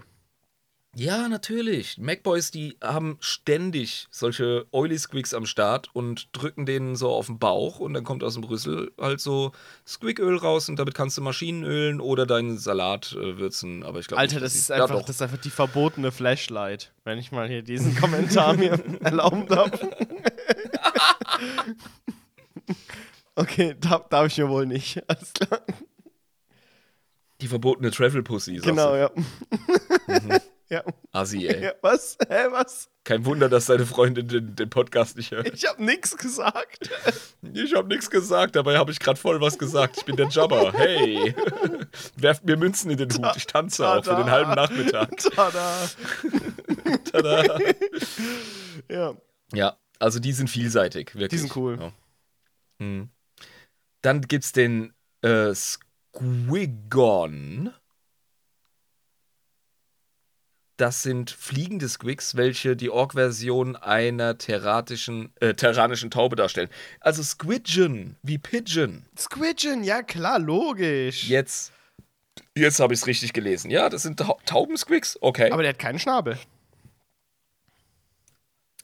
Ja, 0.96 1.28
natürlich. 1.28 1.98
Macboys, 1.98 2.50
die 2.50 2.76
haben 2.82 3.16
ständig 3.20 4.06
solche 4.10 4.66
Oily 4.70 4.98
Squigs 4.98 5.34
am 5.34 5.44
Start 5.44 5.90
und 5.92 6.28
drücken 6.32 6.66
denen 6.66 6.94
so 6.94 7.10
auf 7.10 7.26
den 7.26 7.38
Bauch 7.38 7.80
und 7.80 7.94
dann 7.94 8.04
kommt 8.04 8.22
aus 8.22 8.34
dem 8.34 8.44
Rüssel 8.44 8.92
halt 9.00 9.20
so 9.20 9.52
Squigöl 9.86 10.36
raus 10.36 10.68
und 10.68 10.76
damit 10.76 10.94
kannst 10.94 11.18
du 11.18 11.22
Maschinen 11.22 11.64
ölen 11.64 12.00
oder 12.00 12.26
deinen 12.26 12.58
Salat 12.58 13.12
äh, 13.12 13.38
würzen. 13.38 13.82
Aber 13.82 13.98
ich 13.98 14.06
glaube, 14.06 14.20
Alter, 14.20 14.38
das 14.38 14.54
ist, 14.54 14.70
einfach, 14.70 15.00
das 15.00 15.16
ist 15.16 15.22
einfach 15.22 15.38
die 15.38 15.50
verbotene 15.50 16.12
Flashlight, 16.12 16.92
wenn 17.02 17.18
ich 17.18 17.32
mal 17.32 17.48
hier 17.48 17.62
diesen 17.62 17.96
Kommentar 18.00 18.54
mir 18.54 18.78
erlauben 19.02 19.46
darf. 19.48 19.70
okay, 23.34 23.74
darf, 23.80 24.08
darf 24.08 24.26
ich 24.28 24.38
mir 24.38 24.48
wohl 24.48 24.66
nicht. 24.66 25.02
Alles 25.08 25.32
klar. 25.32 25.60
Die 27.40 27.48
verbotene 27.48 27.90
Travel 27.90 28.22
Pussy. 28.22 28.56
Genau, 28.58 28.94
ja. 28.94 29.10
Ja. 30.70 30.82
Assi, 31.12 31.46
ey. 31.46 31.64
ja. 31.64 31.72
Was? 31.82 32.16
Hä, 32.28 32.46
was? 32.50 32.88
Kein 33.04 33.24
Wunder, 33.26 33.48
dass 33.48 33.66
deine 33.66 33.84
Freundin 33.84 34.28
den, 34.28 34.56
den 34.56 34.70
Podcast 34.70 35.16
nicht 35.16 35.30
hört. 35.30 35.52
Ich 35.52 35.66
hab 35.66 35.78
nix 35.78 36.16
gesagt. 36.16 36.90
Ich 37.52 37.74
habe 37.74 37.88
nichts 37.88 38.08
gesagt, 38.10 38.56
dabei 38.56 38.78
habe 38.78 38.90
ich 38.90 38.98
gerade 38.98 39.20
voll 39.20 39.40
was 39.40 39.58
gesagt. 39.58 39.98
Ich 39.98 40.04
bin 40.04 40.16
der 40.16 40.28
Jabber. 40.28 40.72
Hey, 40.72 41.34
werft 42.16 42.44
mir 42.44 42.56
Münzen 42.56 42.90
in 42.90 42.96
den 42.96 43.12
Hut. 43.12 43.36
Ich 43.36 43.46
tanze 43.46 43.86
auch 43.86 44.02
für 44.04 44.16
den 44.16 44.30
halben 44.30 44.54
Nachmittag. 44.54 45.16
Tada. 45.18 45.90
Tada. 47.12 47.58
Ja. 48.90 49.14
Ja, 49.52 49.76
also 49.98 50.18
die 50.18 50.32
sind 50.32 50.48
vielseitig, 50.48 51.14
wirklich. 51.14 51.28
Die 51.30 51.38
sind 51.38 51.56
cool. 51.56 51.78
Ja. 51.78 51.92
Hm. 52.80 53.10
Dann 54.02 54.22
gibt's 54.22 54.52
den 54.52 54.92
äh, 55.22 55.54
Squigon. 55.54 56.94
Das 60.76 61.04
sind 61.04 61.30
fliegende 61.30 61.88
Squigs, 61.88 62.34
welche 62.36 62.74
die 62.74 62.90
Ork-Version 62.90 63.76
einer 63.76 64.38
terratischen, 64.38 65.32
äh, 65.38 65.54
terranischen 65.54 66.10
Taube 66.10 66.34
darstellen. 66.34 66.68
Also 66.98 67.22
Squidgen, 67.22 68.16
wie 68.22 68.38
Pigeon. 68.38 69.04
Squidgen, 69.16 69.84
ja 69.84 70.02
klar, 70.02 70.40
logisch. 70.40 71.28
Jetzt, 71.28 71.72
jetzt 72.56 72.80
habe 72.80 72.92
ich 72.92 73.00
es 73.00 73.06
richtig 73.06 73.32
gelesen. 73.32 73.70
Ja, 73.70 73.88
das 73.88 74.02
sind 74.02 74.18
Ta 74.18 74.34
Taubensquigs? 74.46 75.16
Okay. 75.20 75.52
Aber 75.52 75.62
der 75.62 75.70
hat 75.70 75.78
keinen 75.78 76.00
Schnabel. 76.00 76.38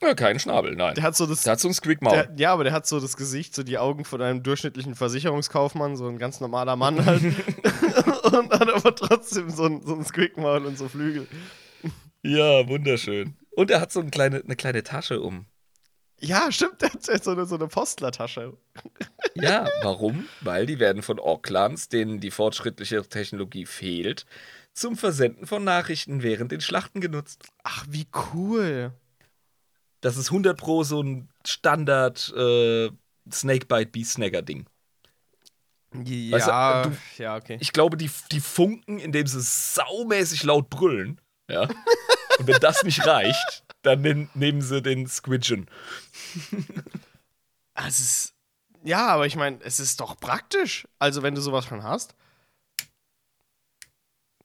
ja, 0.01 0.13
kein 0.13 0.39
Schnabel, 0.39 0.77
nein. 0.77 0.95
Der 0.95 1.03
hat 1.03 1.17
so 1.17 1.25
das. 1.25 1.43
Der 1.43 1.51
hat 1.51 1.59
so 1.59 1.67
ein 1.67 1.73
Squigmaul. 1.73 2.15
Der, 2.15 2.31
ja, 2.37 2.53
aber 2.53 2.63
der 2.63 2.71
hat 2.71 2.87
so 2.87 3.01
das 3.01 3.17
Gesicht, 3.17 3.53
so 3.53 3.63
die 3.63 3.77
Augen 3.77 4.05
von 4.05 4.21
einem 4.21 4.43
durchschnittlichen 4.43 4.95
Versicherungskaufmann, 4.95 5.97
so 5.97 6.07
ein 6.07 6.19
ganz 6.19 6.39
normaler 6.39 6.77
Mann 6.77 7.05
halt. 7.05 7.21
und 8.31 8.49
hat 8.53 8.69
aber 8.73 8.95
trotzdem 8.95 9.49
so 9.49 9.65
ein, 9.65 9.81
so 9.85 9.93
ein 9.93 10.05
Squigmaul 10.05 10.65
und 10.65 10.77
so 10.77 10.87
Flügel. 10.87 11.27
Ja, 12.23 12.67
wunderschön. 12.67 13.35
Und 13.51 13.71
er 13.71 13.81
hat 13.81 13.91
so 13.91 13.99
eine 13.99 14.11
kleine, 14.11 14.41
eine 14.43 14.55
kleine 14.55 14.83
Tasche 14.83 15.21
um. 15.21 15.45
Ja, 16.19 16.51
stimmt, 16.51 16.81
der 16.81 16.93
hat 16.93 17.03
so 17.03 17.31
eine, 17.31 17.45
so 17.45 17.55
eine 17.55 17.67
Postlertasche. 17.67 18.55
Ja, 19.33 19.67
warum? 19.81 20.27
Weil 20.41 20.65
die 20.65 20.79
werden 20.79 21.01
von 21.01 21.19
Ork-Clans, 21.19 21.89
denen 21.89 22.19
die 22.19 22.31
fortschrittliche 22.31 23.01
Technologie 23.07 23.65
fehlt, 23.65 24.25
zum 24.73 24.97
Versenden 24.97 25.47
von 25.47 25.63
Nachrichten 25.63 26.21
während 26.21 26.51
den 26.51 26.61
Schlachten 26.61 27.01
genutzt. 27.01 27.43
Ach, 27.63 27.85
wie 27.89 28.07
cool. 28.33 28.93
Das 30.01 30.17
ist 30.17 30.31
100 30.31 30.57
pro 30.57 30.83
so 30.83 31.01
ein 31.01 31.29
Standard 31.45 32.31
äh, 32.35 32.89
Snakebite 33.31 33.91
Beast 33.91 34.13
Snagger 34.13 34.41
Ding. 34.41 34.65
Ja, 35.93 36.31
Weißt 36.31 36.47
du, 36.87 36.89
du- 36.91 37.23
ja, 37.23 37.35
okay. 37.35 37.57
Ich 37.59 37.73
glaube, 37.73 37.97
die, 37.97 38.09
die 38.31 38.39
funken, 38.39 38.97
indem 38.99 39.27
sie 39.27 39.41
saumäßig 39.41 40.43
laut 40.43 40.69
brüllen. 40.69 41.20
Ja. 41.51 41.61
Und 42.39 42.47
wenn 42.47 42.59
das 42.59 42.83
nicht 42.83 43.05
reicht, 43.05 43.63
dann 43.81 44.01
nen- 44.01 44.29
nehmen 44.33 44.61
sie 44.61 44.81
den 44.81 45.07
Squidgen. 45.07 45.67
Ah, 47.73 47.87
Es 47.87 47.99
ist, 47.99 48.33
ja, 48.83 49.07
aber 49.07 49.25
ich 49.25 49.35
meine, 49.35 49.59
es 49.63 49.79
ist 49.79 49.99
doch 49.99 50.19
praktisch. 50.19 50.87
Also, 50.99 51.23
wenn 51.23 51.35
du 51.35 51.41
sowas 51.41 51.65
schon 51.65 51.83
hast. 51.83 52.15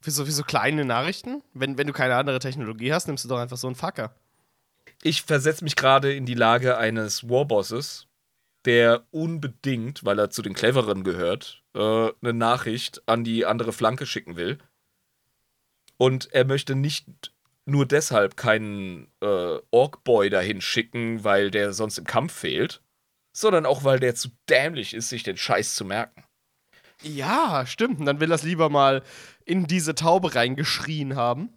Für 0.00 0.10
so, 0.10 0.24
für 0.24 0.32
so 0.32 0.42
kleine 0.44 0.84
Nachrichten? 0.84 1.42
Wenn, 1.52 1.78
wenn 1.78 1.86
du 1.86 1.92
keine 1.92 2.16
andere 2.16 2.38
Technologie 2.38 2.92
hast, 2.92 3.06
nimmst 3.08 3.24
du 3.24 3.28
doch 3.28 3.38
einfach 3.38 3.56
so 3.56 3.66
einen 3.66 3.76
Fucker. 3.76 4.14
Ich 5.02 5.22
versetze 5.22 5.64
mich 5.64 5.76
gerade 5.76 6.14
in 6.14 6.26
die 6.26 6.34
Lage 6.34 6.78
eines 6.78 7.28
Warbosses, 7.28 8.06
der 8.64 9.04
unbedingt, 9.10 10.04
weil 10.04 10.18
er 10.18 10.30
zu 10.30 10.42
den 10.42 10.54
Cleveren 10.54 11.02
gehört, 11.04 11.62
äh, 11.74 11.78
eine 12.20 12.32
Nachricht 12.32 13.02
an 13.06 13.24
die 13.24 13.46
andere 13.46 13.72
Flanke 13.72 14.06
schicken 14.06 14.36
will. 14.36 14.58
Und 15.98 16.32
er 16.32 16.44
möchte 16.44 16.74
nicht 16.74 17.06
nur 17.64 17.86
deshalb 17.86 18.36
keinen 18.36 19.09
äh, 19.20 19.59
Ork-Boy 19.70 20.31
dahin 20.31 20.60
schicken, 20.60 21.24
weil 21.24 21.51
der 21.51 21.73
sonst 21.73 21.98
im 21.98 22.05
Kampf 22.05 22.32
fehlt, 22.32 22.82
sondern 23.32 23.66
auch, 23.66 23.85
weil 23.85 23.98
der 23.98 24.14
zu 24.14 24.28
dämlich 24.48 24.94
ist, 24.94 25.09
sich 25.09 25.23
den 25.23 25.36
Scheiß 25.36 25.74
zu 25.74 25.85
merken. 25.85 26.24
Ja, 27.02 27.64
stimmt. 27.66 28.01
Und 28.01 28.06
dann 28.06 28.20
will 28.20 28.31
er 28.31 28.36
es 28.36 28.43
lieber 28.43 28.70
mal 28.70 29.02
in 29.44 29.66
diese 29.66 29.94
Taube 29.94 30.35
reingeschrien 30.35 31.16
haben. 31.16 31.51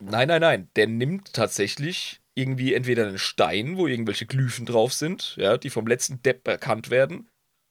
Nein, 0.00 0.28
nein, 0.28 0.40
nein. 0.40 0.70
Der 0.76 0.86
nimmt 0.86 1.32
tatsächlich 1.32 2.20
irgendwie 2.34 2.74
entweder 2.74 3.06
einen 3.06 3.18
Stein, 3.18 3.76
wo 3.76 3.86
irgendwelche 3.86 4.26
Glyphen 4.26 4.66
drauf 4.66 4.92
sind, 4.92 5.36
ja, 5.36 5.56
die 5.56 5.70
vom 5.70 5.86
letzten 5.86 6.22
Depp 6.22 6.46
erkannt 6.46 6.90
werden. 6.90 7.28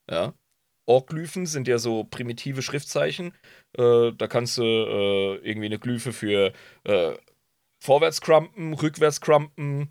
Ja. 0.09 0.33
Orkglyphen 0.87 1.45
sind 1.45 1.67
ja 1.67 1.77
so 1.79 2.03
primitive 2.03 2.61
Schriftzeichen. 2.61 3.33
Äh, 3.77 4.11
da 4.13 4.27
kannst 4.27 4.57
du 4.57 4.63
äh, 4.63 5.35
irgendwie 5.37 5.65
eine 5.67 5.79
Glyphe 5.79 6.13
für 6.13 6.53
äh, 6.83 7.13
vorwärts 7.83 8.21
crumpen, 8.21 8.73
rückwärts 8.73 9.21
crumpen, 9.21 9.89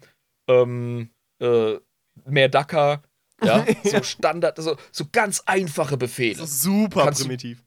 ähm, 0.49 1.11
äh, 1.41 1.77
mehr 2.27 2.49
Dacker, 2.49 3.03
ja, 3.43 3.67
so 3.85 4.03
Standard, 4.03 4.57
so, 4.59 4.77
so 4.93 5.05
ganz 5.11 5.41
einfache 5.47 5.97
Befehle. 5.97 6.47
Super 6.47 7.05
Kannst 7.05 7.21
du- 7.21 7.25
primitiv. 7.25 7.63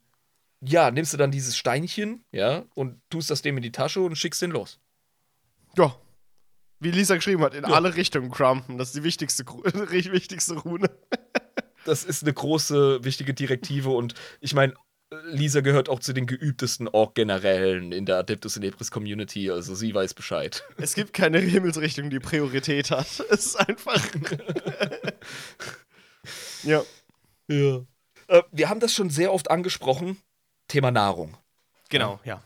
Ja, 0.62 0.90
nimmst 0.90 1.14
du 1.14 1.18
dann 1.18 1.30
dieses 1.30 1.56
Steinchen, 1.56 2.24
ja, 2.32 2.66
und 2.74 3.00
tust 3.12 3.30
das 3.30 3.44
dem 3.44 3.58
in 3.58 3.64
die 3.64 3.72
Tasche 3.72 4.02
und 4.02 4.16
schickst 4.16 4.42
den 4.42 4.50
los. 4.50 4.80
Ja. 5.78 5.96
Wie 6.80 6.90
Lisa 6.90 7.16
geschrieben 7.16 7.44
hat, 7.44 7.54
in 7.54 7.64
alle 7.66 7.96
Richtungen 7.96 8.32
crumpen. 8.32 8.78
Das 8.80 8.88
ist 8.90 8.96
die 8.96 9.04
wichtigste, 9.04 9.46
wichtigste 9.92 10.56
Rune. 10.56 10.90
Das 11.88 12.04
ist 12.04 12.24
eine 12.24 12.34
große, 12.34 13.04
wichtige 13.04 13.34
Direktive 13.34 13.90
und 13.90 14.14
ich 14.42 14.54
meine, 14.54 14.74
Lisa 15.32 15.62
gehört 15.62 15.88
auch 15.88 16.02
zu 16.02 16.12
den 16.12 16.28
geübtesten 16.28 16.90
Org-Generälen 16.90 17.94
in 17.94 18.06
der 18.06 18.18
Adeptus 18.18 18.58
Inepris 18.58 18.92
Community, 18.92 19.50
also 19.50 19.74
sie 19.74 19.94
weiß 19.94 20.14
Bescheid. 20.14 20.66
Es 20.76 20.96
gibt 20.96 21.14
keine 21.14 21.40
Himmelsrichtung, 21.40 22.10
die 22.10 22.20
Priorität 22.20 22.92
hat. 22.92 23.08
Es 23.30 23.46
ist 23.46 23.56
einfach. 23.56 24.06
ja. 26.64 26.84
Ja. 27.48 27.86
Äh, 28.28 28.44
wir 28.52 28.70
haben 28.70 28.82
das 28.82 28.94
schon 28.94 29.10
sehr 29.10 29.32
oft 29.32 29.50
angesprochen. 29.50 30.18
Thema 30.68 30.92
Nahrung. 30.92 31.38
Genau, 31.90 32.20
ja. 32.26 32.44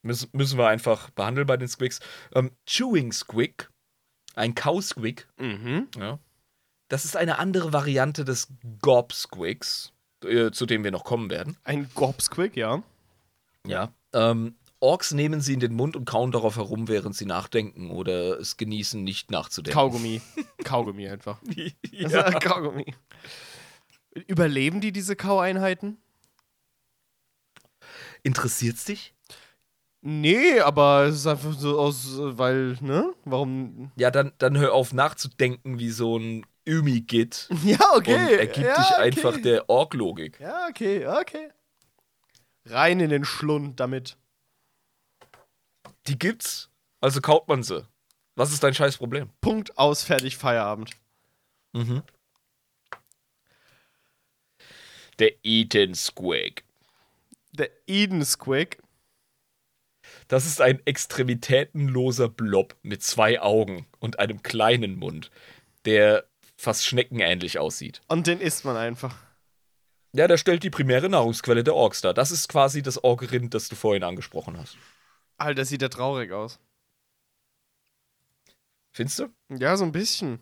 Müssen, 0.00 0.30
müssen 0.32 0.58
wir 0.58 0.68
einfach 0.68 1.10
behandeln 1.10 1.46
bei 1.46 1.58
den 1.58 1.68
Squigs. 1.68 2.00
Ähm, 2.34 2.52
Chewing 2.66 3.12
Squig, 3.12 3.68
ein 4.34 4.54
Cow-Squig, 4.54 5.28
Mhm. 5.38 5.88
ja, 5.98 6.18
das 6.88 7.04
ist 7.04 7.16
eine 7.16 7.38
andere 7.38 7.72
Variante 7.72 8.24
des 8.24 8.48
Gob-Squigs, 8.80 9.92
äh, 10.24 10.50
zu 10.50 10.66
dem 10.66 10.84
wir 10.84 10.90
noch 10.90 11.04
kommen 11.04 11.30
werden. 11.30 11.56
Ein 11.64 11.88
Gobsquick, 11.94 12.56
ja. 12.56 12.82
Ja. 13.66 13.92
Ähm, 14.12 14.54
Orks 14.80 15.12
nehmen 15.12 15.40
sie 15.40 15.54
in 15.54 15.60
den 15.60 15.74
Mund 15.74 15.96
und 15.96 16.04
kauen 16.04 16.30
darauf 16.30 16.56
herum, 16.56 16.88
während 16.88 17.14
sie 17.16 17.26
nachdenken 17.26 17.90
oder 17.90 18.38
es 18.38 18.56
genießen, 18.56 19.02
nicht 19.02 19.30
nachzudenken. 19.30 19.74
Kaugummi. 19.74 20.20
Kaugummi 20.64 21.08
einfach. 21.08 21.40
ja. 21.90 22.30
Kaugummi. 22.38 22.94
Überleben 24.26 24.80
die 24.80 24.92
diese 24.92 25.16
Kaueinheiten? 25.16 25.98
Interessiert's 28.22 28.84
dich? 28.84 29.14
Nee, 30.00 30.60
aber 30.60 31.06
es 31.06 31.16
ist 31.16 31.26
einfach 31.26 31.54
so 31.54 31.78
aus, 31.78 32.16
weil, 32.18 32.78
ne? 32.80 33.12
Warum? 33.24 33.90
Ja, 33.96 34.10
dann, 34.10 34.32
dann 34.38 34.56
hör 34.56 34.72
auf 34.72 34.92
nachzudenken 34.92 35.80
wie 35.80 35.90
so 35.90 36.18
ein 36.18 36.46
Ümigit 36.68 37.48
Ja, 37.64 37.78
okay. 37.94 38.14
und 38.14 38.38
ergib 38.38 38.64
ja, 38.64 38.76
dich 38.76 38.90
okay. 38.92 39.02
einfach 39.02 39.40
der 39.40 39.68
Ork-Logik. 39.68 40.38
Ja, 40.38 40.68
okay, 40.68 41.06
okay. 41.06 41.50
Rein 42.66 43.00
in 43.00 43.10
den 43.10 43.24
Schlund 43.24 43.80
damit. 43.80 44.16
Die 46.06 46.18
gibt's, 46.18 46.70
also 47.00 47.20
kaut 47.20 47.48
man 47.48 47.62
sie. 47.62 47.86
Was 48.34 48.52
ist 48.52 48.62
dein 48.62 48.74
scheiß 48.74 48.98
Problem? 48.98 49.30
Punkt 49.40 49.76
aus, 49.78 50.04
fertig, 50.04 50.36
Feierabend. 50.36 50.90
Der 55.18 55.32
Eaten 55.42 55.94
Squig. 55.94 56.64
Der 57.52 57.70
Eden 57.86 58.24
Squig. 58.24 58.78
Das 60.28 60.46
ist 60.46 60.60
ein 60.60 60.80
extremitätenloser 60.86 62.28
Blob 62.28 62.76
mit 62.82 63.02
zwei 63.02 63.40
Augen 63.40 63.86
und 63.98 64.18
einem 64.18 64.42
kleinen 64.42 64.96
Mund, 64.96 65.30
der 65.84 66.28
fast 66.58 66.84
schneckenähnlich 66.84 67.58
aussieht. 67.58 68.02
Und 68.08 68.26
den 68.26 68.40
isst 68.40 68.64
man 68.66 68.76
einfach. 68.76 69.16
Ja, 70.12 70.26
der 70.26 70.36
stellt 70.38 70.62
die 70.64 70.70
primäre 70.70 71.08
Nahrungsquelle 71.08 71.62
der 71.64 71.74
Orks 71.74 72.00
dar. 72.00 72.12
Das 72.12 72.30
ist 72.30 72.48
quasi 72.48 72.82
das 72.82 73.02
Orgrind, 73.04 73.54
das 73.54 73.68
du 73.68 73.76
vorhin 73.76 74.02
angesprochen 74.02 74.58
hast. 74.58 74.76
Alter, 75.36 75.64
sieht 75.64 75.82
der 75.82 75.90
traurig 75.90 76.32
aus. 76.32 76.58
Findest 78.92 79.20
du? 79.20 79.28
Ja, 79.50 79.76
so 79.76 79.84
ein 79.84 79.92
bisschen. 79.92 80.40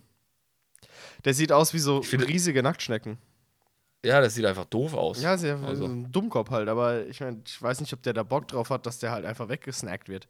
Der 1.24 1.34
sieht 1.34 1.52
aus 1.52 1.74
wie 1.74 1.78
so 1.78 2.02
finde- 2.02 2.28
riesige 2.28 2.62
Nacktschnecken. 2.62 3.18
Ja, 4.04 4.20
das 4.20 4.34
sieht 4.34 4.44
einfach 4.44 4.66
doof 4.66 4.94
aus. 4.94 5.20
Ja, 5.20 5.36
sehr 5.36 5.56
Also. 5.56 5.84
so 5.86 5.92
ein 5.92 6.12
Dummkopf 6.12 6.50
halt, 6.50 6.68
aber 6.68 7.06
ich 7.06 7.20
meine, 7.20 7.42
ich 7.44 7.60
weiß 7.60 7.80
nicht, 7.80 7.92
ob 7.92 8.02
der 8.02 8.12
da 8.12 8.22
Bock 8.22 8.46
drauf 8.48 8.70
hat, 8.70 8.86
dass 8.86 9.00
der 9.00 9.10
halt 9.10 9.24
einfach 9.24 9.48
weggesnackt 9.48 10.08
wird. 10.08 10.28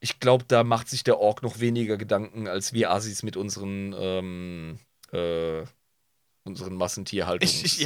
Ich 0.00 0.18
glaube, 0.18 0.44
da 0.48 0.64
macht 0.64 0.88
sich 0.88 1.04
der 1.04 1.18
Ork 1.18 1.42
noch 1.42 1.60
weniger 1.60 1.96
Gedanken, 1.98 2.48
als 2.48 2.72
wir 2.72 2.90
Asis 2.90 3.22
mit 3.22 3.36
unseren, 3.36 3.94
ähm, 3.98 4.78
äh, 5.12 5.62
unseren 6.44 6.74
Massentierhaltungsverbrechen, 6.74 7.66
Ich- 7.66 7.78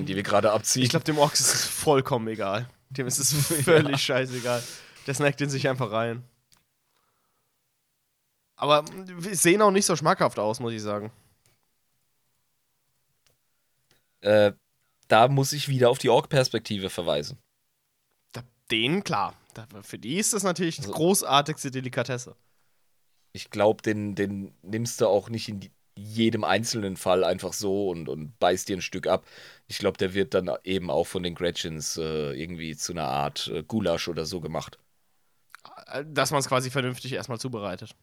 ja, 0.00 0.04
die 0.04 0.16
wir 0.16 0.22
gerade 0.22 0.52
abziehen. 0.52 0.82
Ich 0.82 0.88
glaube, 0.88 1.04
dem 1.04 1.18
Orks 1.18 1.40
ist 1.40 1.54
es 1.54 1.64
vollkommen 1.66 2.28
egal. 2.28 2.68
Dem 2.88 3.06
ist 3.06 3.18
es 3.18 3.32
völlig 3.64 4.02
scheißegal. 4.02 4.62
Der 5.06 5.14
snackt 5.14 5.40
in 5.42 5.50
sich 5.50 5.68
einfach 5.68 5.92
rein. 5.92 6.24
Aber 8.56 8.84
wir 9.06 9.36
sehen 9.36 9.62
auch 9.62 9.70
nicht 9.70 9.86
so 9.86 9.96
schmackhaft 9.96 10.38
aus, 10.38 10.60
muss 10.60 10.72
ich 10.72 10.82
sagen. 10.82 11.10
äh, 14.22 14.52
da 15.08 15.28
muss 15.28 15.52
ich 15.52 15.68
wieder 15.68 15.90
auf 15.90 15.98
die 15.98 16.08
Ork-Perspektive 16.10 16.88
verweisen. 16.90 17.38
Denen, 18.70 19.02
klar. 19.02 19.34
Für 19.82 19.98
die 19.98 20.16
ist 20.18 20.32
das 20.32 20.42
natürlich 20.42 20.76
die 20.76 20.82
Also- 20.82 20.92
großartigste 20.92 21.70
Delikatesse. 21.70 22.36
Ich 23.32 23.50
glaube, 23.50 23.82
den, 23.82 24.14
den 24.14 24.52
nimmst 24.62 25.00
du 25.00 25.06
auch 25.06 25.28
nicht 25.28 25.48
in 25.48 25.60
die, 25.60 25.70
jedem 25.96 26.44
einzelnen 26.44 26.96
Fall 26.96 27.22
einfach 27.24 27.52
so 27.52 27.90
und, 27.90 28.08
und 28.08 28.38
beißt 28.38 28.68
dir 28.68 28.76
ein 28.76 28.82
Stück 28.82 29.06
ab. 29.06 29.24
Ich 29.68 29.78
glaube, 29.78 29.98
der 29.98 30.14
wird 30.14 30.34
dann 30.34 30.50
eben 30.64 30.90
auch 30.90 31.06
von 31.06 31.22
den 31.22 31.34
Gretchens 31.34 31.96
äh, 31.96 32.32
irgendwie 32.32 32.74
zu 32.76 32.92
einer 32.92 33.06
Art 33.06 33.48
äh, 33.48 33.62
Gulasch 33.62 34.08
oder 34.08 34.24
so 34.24 34.40
gemacht. 34.40 34.78
Äh, 35.86 36.04
Dass 36.08 36.30
man 36.30 36.40
es 36.40 36.48
quasi 36.48 36.70
vernünftig 36.70 37.12
erstmal 37.12 37.38
zubereitet. 37.38 37.94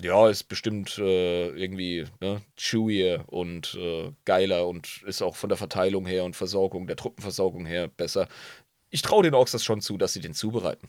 Ja, 0.00 0.28
ist 0.28 0.44
bestimmt 0.44 0.98
äh, 0.98 1.48
irgendwie 1.50 2.06
ne, 2.20 2.42
chewier 2.56 3.24
und 3.28 3.74
äh, 3.74 4.10
geiler 4.24 4.66
und 4.66 5.02
ist 5.04 5.22
auch 5.22 5.36
von 5.36 5.48
der 5.50 5.58
Verteilung 5.58 6.06
her 6.06 6.24
und 6.24 6.34
Versorgung, 6.34 6.86
der 6.86 6.96
Truppenversorgung 6.96 7.66
her 7.66 7.88
besser. 7.88 8.26
Ich 8.94 9.00
traue 9.02 9.22
den 9.22 9.34
Orks 9.34 9.52
das 9.52 9.64
schon 9.64 9.80
zu, 9.80 9.96
dass 9.96 10.12
sie 10.12 10.20
den 10.20 10.34
zubereiten. 10.34 10.88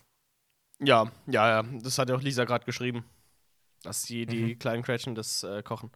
Ja, 0.79 1.09
ja, 1.25 1.61
ja. 1.61 1.63
Das 1.81 1.97
hat 1.97 2.09
ja 2.09 2.15
auch 2.15 2.21
Lisa 2.21 2.43
gerade 2.43 2.65
geschrieben. 2.65 3.05
Dass 3.83 4.03
die, 4.03 4.25
Mhm. 4.25 4.29
die 4.29 4.55
kleinen 4.57 4.83
Cratchen 4.83 5.15
das 5.15 5.43
äh, 5.43 5.63
kochen. 5.63 5.89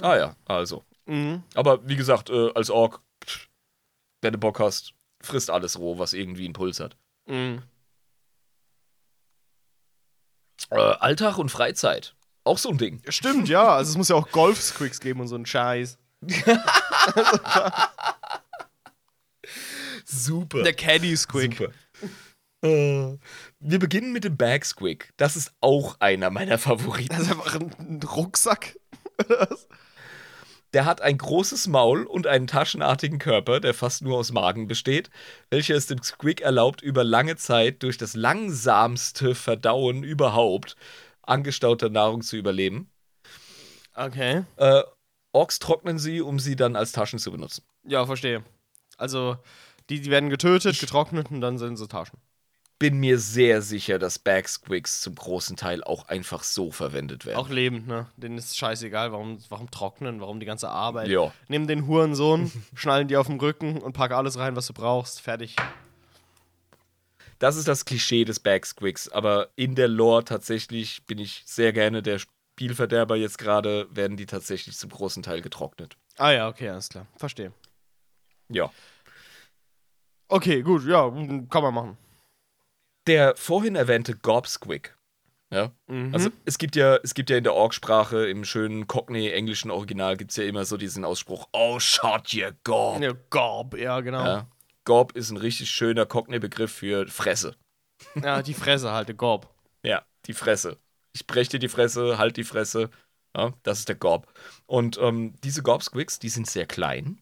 Ah 0.00 0.16
ja, 0.16 0.36
also. 0.44 0.84
Mhm. 1.06 1.42
Aber 1.54 1.86
wie 1.88 1.96
gesagt, 1.96 2.28
äh, 2.30 2.50
als 2.54 2.68
Ork, 2.70 3.00
pff, 3.24 3.48
wenn 4.20 4.32
du 4.34 4.38
Bock 4.38 4.60
hast, 4.60 4.92
frisst 5.22 5.50
alles 5.50 5.78
roh, 5.78 5.98
was 5.98 6.12
irgendwie 6.12 6.44
einen 6.44 6.52
Puls 6.52 6.80
hat. 6.80 6.96
Mhm. 7.26 7.62
Äh, 10.70 10.76
Alltag 10.76 11.38
und 11.38 11.48
Freizeit. 11.50 12.14
Auch 12.44 12.58
so 12.58 12.68
ein 12.68 12.76
Ding. 12.78 13.00
Stimmt, 13.08 13.48
ja. 13.48 13.68
Also 13.74 13.92
es 13.92 13.96
muss 13.96 14.08
ja 14.10 14.16
auch 14.16 14.30
Golf-Squicks 14.30 15.00
geben 15.00 15.20
und 15.20 15.28
so 15.28 15.34
einen 15.36 15.46
Scheiß. 15.46 15.98
Super. 20.14 20.62
Der 20.62 20.74
Caddy-Squick. 20.74 21.56
Super. 21.56 21.72
Äh, 22.62 23.18
wir 23.60 23.78
beginnen 23.78 24.12
mit 24.12 24.24
dem 24.24 24.36
Bag 24.36 24.64
Squig. 24.64 25.12
Das 25.16 25.36
ist 25.36 25.52
auch 25.60 25.96
einer 26.00 26.30
meiner 26.30 26.58
Favoriten. 26.58 27.14
Das 27.14 27.24
ist 27.24 27.30
einfach 27.32 27.54
ein, 27.56 27.74
ein 27.78 28.00
Rucksack. 28.02 28.76
Der 30.72 30.86
hat 30.86 31.00
ein 31.02 31.18
großes 31.18 31.68
Maul 31.68 32.04
und 32.04 32.26
einen 32.26 32.46
taschenartigen 32.48 33.18
Körper, 33.18 33.60
der 33.60 33.74
fast 33.74 34.02
nur 34.02 34.18
aus 34.18 34.32
Magen 34.32 34.66
besteht, 34.66 35.08
welcher 35.50 35.76
es 35.76 35.86
dem 35.86 36.02
Squig 36.02 36.40
erlaubt, 36.40 36.82
über 36.82 37.04
lange 37.04 37.36
Zeit 37.36 37.82
durch 37.84 37.96
das 37.96 38.14
langsamste 38.14 39.36
Verdauen 39.36 40.02
überhaupt 40.02 40.74
angestauter 41.22 41.90
Nahrung 41.90 42.22
zu 42.22 42.36
überleben. 42.36 42.90
Okay. 43.94 44.44
Äh, 44.56 44.82
Orks 45.32 45.58
trocknen 45.60 45.98
sie, 45.98 46.20
um 46.20 46.38
sie 46.38 46.56
dann 46.56 46.76
als 46.76 46.92
Taschen 46.92 47.18
zu 47.18 47.30
benutzen. 47.30 47.64
Ja, 47.84 48.04
verstehe. 48.06 48.42
Also, 48.96 49.36
Die, 49.90 50.00
die 50.00 50.10
werden 50.10 50.30
getötet, 50.30 50.78
getrocknet 50.80 51.30
und 51.30 51.40
dann 51.40 51.58
sind 51.58 51.76
sie 51.76 51.88
Taschen. 51.88 52.18
Bin 52.78 52.98
mir 52.98 53.18
sehr 53.18 53.62
sicher, 53.62 53.98
dass 53.98 54.18
Bagsquigs 54.18 55.00
zum 55.00 55.14
großen 55.14 55.56
Teil 55.56 55.84
auch 55.84 56.08
einfach 56.08 56.42
so 56.42 56.72
verwendet 56.72 57.24
werden. 57.24 57.38
Auch 57.38 57.48
lebend, 57.48 57.86
ne? 57.86 58.08
Denen 58.16 58.36
ist 58.36 58.56
scheißegal, 58.56 59.12
warum, 59.12 59.38
warum 59.48 59.70
trocknen, 59.70 60.20
warum 60.20 60.40
die 60.40 60.46
ganze 60.46 60.68
Arbeit. 60.68 61.08
Ja. 61.08 61.32
Nimm 61.48 61.66
den 61.66 61.86
Hurensohn, 61.86 62.50
schnallen 62.74 63.06
die 63.06 63.16
auf 63.16 63.28
den 63.28 63.38
Rücken 63.38 63.80
und 63.80 63.92
pack 63.92 64.10
alles 64.12 64.38
rein, 64.38 64.56
was 64.56 64.66
du 64.66 64.72
brauchst. 64.72 65.20
Fertig. 65.20 65.54
Das 67.38 67.56
ist 67.56 67.68
das 67.68 67.84
Klischee 67.84 68.24
des 68.24 68.40
Bagsquigs, 68.40 69.08
aber 69.08 69.50
in 69.54 69.74
der 69.74 69.88
Lore 69.88 70.24
tatsächlich 70.24 71.04
bin 71.06 71.18
ich 71.18 71.42
sehr 71.46 71.72
gerne 71.72 72.02
der 72.02 72.18
Spielverderber. 72.18 73.16
Jetzt 73.16 73.38
gerade 73.38 73.86
werden 73.90 74.16
die 74.16 74.26
tatsächlich 74.26 74.76
zum 74.76 74.90
großen 74.90 75.22
Teil 75.22 75.42
getrocknet. 75.42 75.96
Ah 76.16 76.30
ja, 76.30 76.48
okay, 76.48 76.68
alles 76.70 76.88
klar. 76.88 77.06
Verstehe. 77.16 77.52
Ja. 78.48 78.70
Okay, 80.28 80.62
gut, 80.62 80.84
ja, 80.84 81.10
kann 81.50 81.62
man 81.62 81.74
machen. 81.74 81.98
Der 83.06 83.36
vorhin 83.36 83.76
erwähnte 83.76 84.16
Gobsquig. 84.16 84.96
Ja. 85.50 85.70
Also 86.12 86.30
es 86.44 86.58
gibt 86.58 86.74
ja, 86.74 86.96
es 86.96 87.14
gibt 87.14 87.30
ja 87.30 87.36
in 87.36 87.44
der 87.44 87.54
Org-Sprache, 87.54 88.26
im 88.26 88.44
schönen 88.44 88.88
Cockney-englischen 88.88 89.70
Original 89.70 90.16
gibt 90.16 90.32
es 90.32 90.36
ja 90.36 90.44
immer 90.44 90.64
so 90.64 90.76
diesen 90.76 91.04
Ausspruch, 91.04 91.46
oh 91.52 91.78
shot 91.78 92.32
you 92.32 92.48
gob. 92.64 93.00
Ja, 93.00 93.12
Gorb, 93.30 93.76
ja, 93.76 94.00
genau. 94.00 94.24
Ja, 94.24 94.26
Ja. 94.26 94.48
Gob 94.84 95.12
ist 95.12 95.30
ein 95.30 95.36
richtig 95.36 95.70
schöner 95.70 96.06
Cockney-Begriff 96.06 96.72
für 96.72 97.06
Fresse. 97.06 97.56
die 98.14 98.54
Fresse 98.54 98.90
halt, 98.90 99.08
der 99.08 99.14
Gorb. 99.14 99.48
Ja, 99.82 100.04
die 100.26 100.34
Fresse. 100.34 100.78
Ich 101.12 101.26
brech 101.26 101.48
dir 101.48 101.60
die 101.60 101.68
Fresse, 101.68 102.18
halt 102.18 102.36
die 102.36 102.44
Fresse. 102.44 102.90
Ja, 103.36 103.52
das 103.62 103.78
ist 103.78 103.88
der 103.88 103.96
Gob. 103.96 104.32
Und 104.66 104.98
ähm, 104.98 105.34
diese 105.42 105.62
Gobsquigs, 105.62 106.18
die 106.18 106.28
sind 106.28 106.48
sehr 106.48 106.66
klein. 106.66 107.20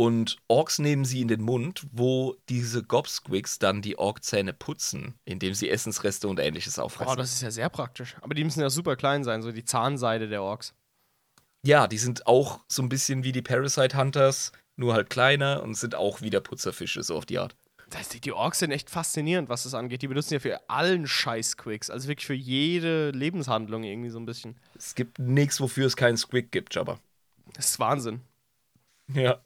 Und 0.00 0.38
Orks 0.48 0.78
nehmen 0.78 1.04
sie 1.04 1.20
in 1.20 1.28
den 1.28 1.42
Mund, 1.42 1.86
wo 1.92 2.34
diese 2.48 2.82
Gobsquigs 2.82 3.58
dann 3.58 3.82
die 3.82 3.98
Orkzähne 3.98 4.54
putzen, 4.54 5.14
indem 5.26 5.52
sie 5.52 5.68
Essensreste 5.68 6.26
und 6.26 6.40
ähnliches 6.40 6.78
auffressen. 6.78 7.12
Oh, 7.12 7.16
das 7.16 7.34
ist 7.34 7.42
ja 7.42 7.50
sehr 7.50 7.68
praktisch. 7.68 8.16
Aber 8.22 8.32
die 8.32 8.42
müssen 8.42 8.62
ja 8.62 8.70
super 8.70 8.96
klein 8.96 9.24
sein, 9.24 9.42
so 9.42 9.52
die 9.52 9.62
Zahnseide 9.62 10.26
der 10.30 10.42
Orks. 10.42 10.72
ja, 11.62 11.86
die 11.86 11.98
sind 11.98 12.26
auch 12.26 12.60
so 12.66 12.80
ein 12.80 12.88
bisschen 12.88 13.24
wie 13.24 13.32
die 13.32 13.42
Parasite 13.42 13.94
Hunters, 13.98 14.52
nur 14.74 14.94
halt 14.94 15.10
kleiner 15.10 15.62
und 15.62 15.74
sind 15.74 15.94
auch 15.94 16.22
wieder 16.22 16.40
Putzerfische, 16.40 17.02
so 17.02 17.18
auf 17.18 17.26
die 17.26 17.38
Art. 17.38 17.54
Das, 17.90 18.08
die, 18.08 18.22
die 18.22 18.32
Orks 18.32 18.60
sind 18.60 18.70
echt 18.70 18.88
faszinierend, 18.88 19.50
was 19.50 19.64
das 19.64 19.74
angeht. 19.74 20.00
Die 20.00 20.08
benutzen 20.08 20.32
ja 20.32 20.40
für 20.40 20.70
allen 20.70 21.06
Scheiß-Quicks. 21.06 21.90
Also 21.90 22.08
wirklich 22.08 22.26
für 22.26 22.32
jede 22.32 23.10
Lebenshandlung 23.10 23.84
irgendwie 23.84 24.08
so 24.08 24.18
ein 24.18 24.24
bisschen. 24.24 24.56
Es 24.78 24.94
gibt 24.94 25.18
nichts, 25.18 25.60
wofür 25.60 25.86
es 25.86 25.94
keinen 25.94 26.16
Squig 26.16 26.50
gibt, 26.50 26.74
Jabba. 26.74 26.98
Das 27.52 27.66
ist 27.66 27.78
Wahnsinn. 27.80 28.22
Ja. 29.14 29.38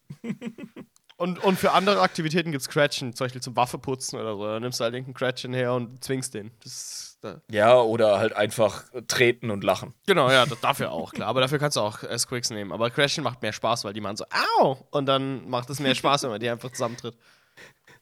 Und, 1.16 1.38
und 1.44 1.58
für 1.58 1.70
andere 1.72 2.00
Aktivitäten 2.00 2.50
gibt 2.50 2.62
es 2.62 2.68
Cratchen, 2.68 3.14
zum 3.14 3.24
Beispiel 3.26 3.40
zum 3.40 3.54
Waffeputzen 3.54 4.18
oder 4.18 4.34
so. 4.34 4.44
Da 4.44 4.58
nimmst 4.58 4.80
du 4.80 4.84
halt 4.84 4.94
irgendeinen 4.94 5.14
Cratchen 5.14 5.54
her 5.54 5.72
und 5.72 6.02
zwingst 6.02 6.34
den. 6.34 6.50
Das 6.62 7.18
da. 7.20 7.40
Ja, 7.50 7.80
oder 7.80 8.18
halt 8.18 8.34
einfach 8.34 8.84
treten 9.06 9.50
und 9.50 9.62
lachen. 9.64 9.94
Genau, 10.06 10.30
ja, 10.30 10.44
dafür 10.60 10.90
auch, 10.92 11.12
klar. 11.12 11.28
Aber 11.28 11.40
dafür 11.40 11.58
kannst 11.58 11.76
du 11.76 11.80
auch 11.80 12.02
äh, 12.02 12.18
Squicks 12.18 12.50
nehmen. 12.50 12.72
Aber 12.72 12.90
Cratchen 12.90 13.22
macht 13.24 13.42
mehr 13.42 13.52
Spaß, 13.52 13.84
weil 13.84 13.92
die 13.92 14.00
machen 14.00 14.16
so, 14.16 14.24
au! 14.60 14.76
Und 14.90 15.06
dann 15.06 15.48
macht 15.48 15.70
es 15.70 15.78
mehr 15.80 15.94
Spaß, 15.94 16.24
wenn 16.24 16.30
man 16.30 16.40
die 16.40 16.50
einfach 16.50 16.70
zusammentritt. 16.70 17.16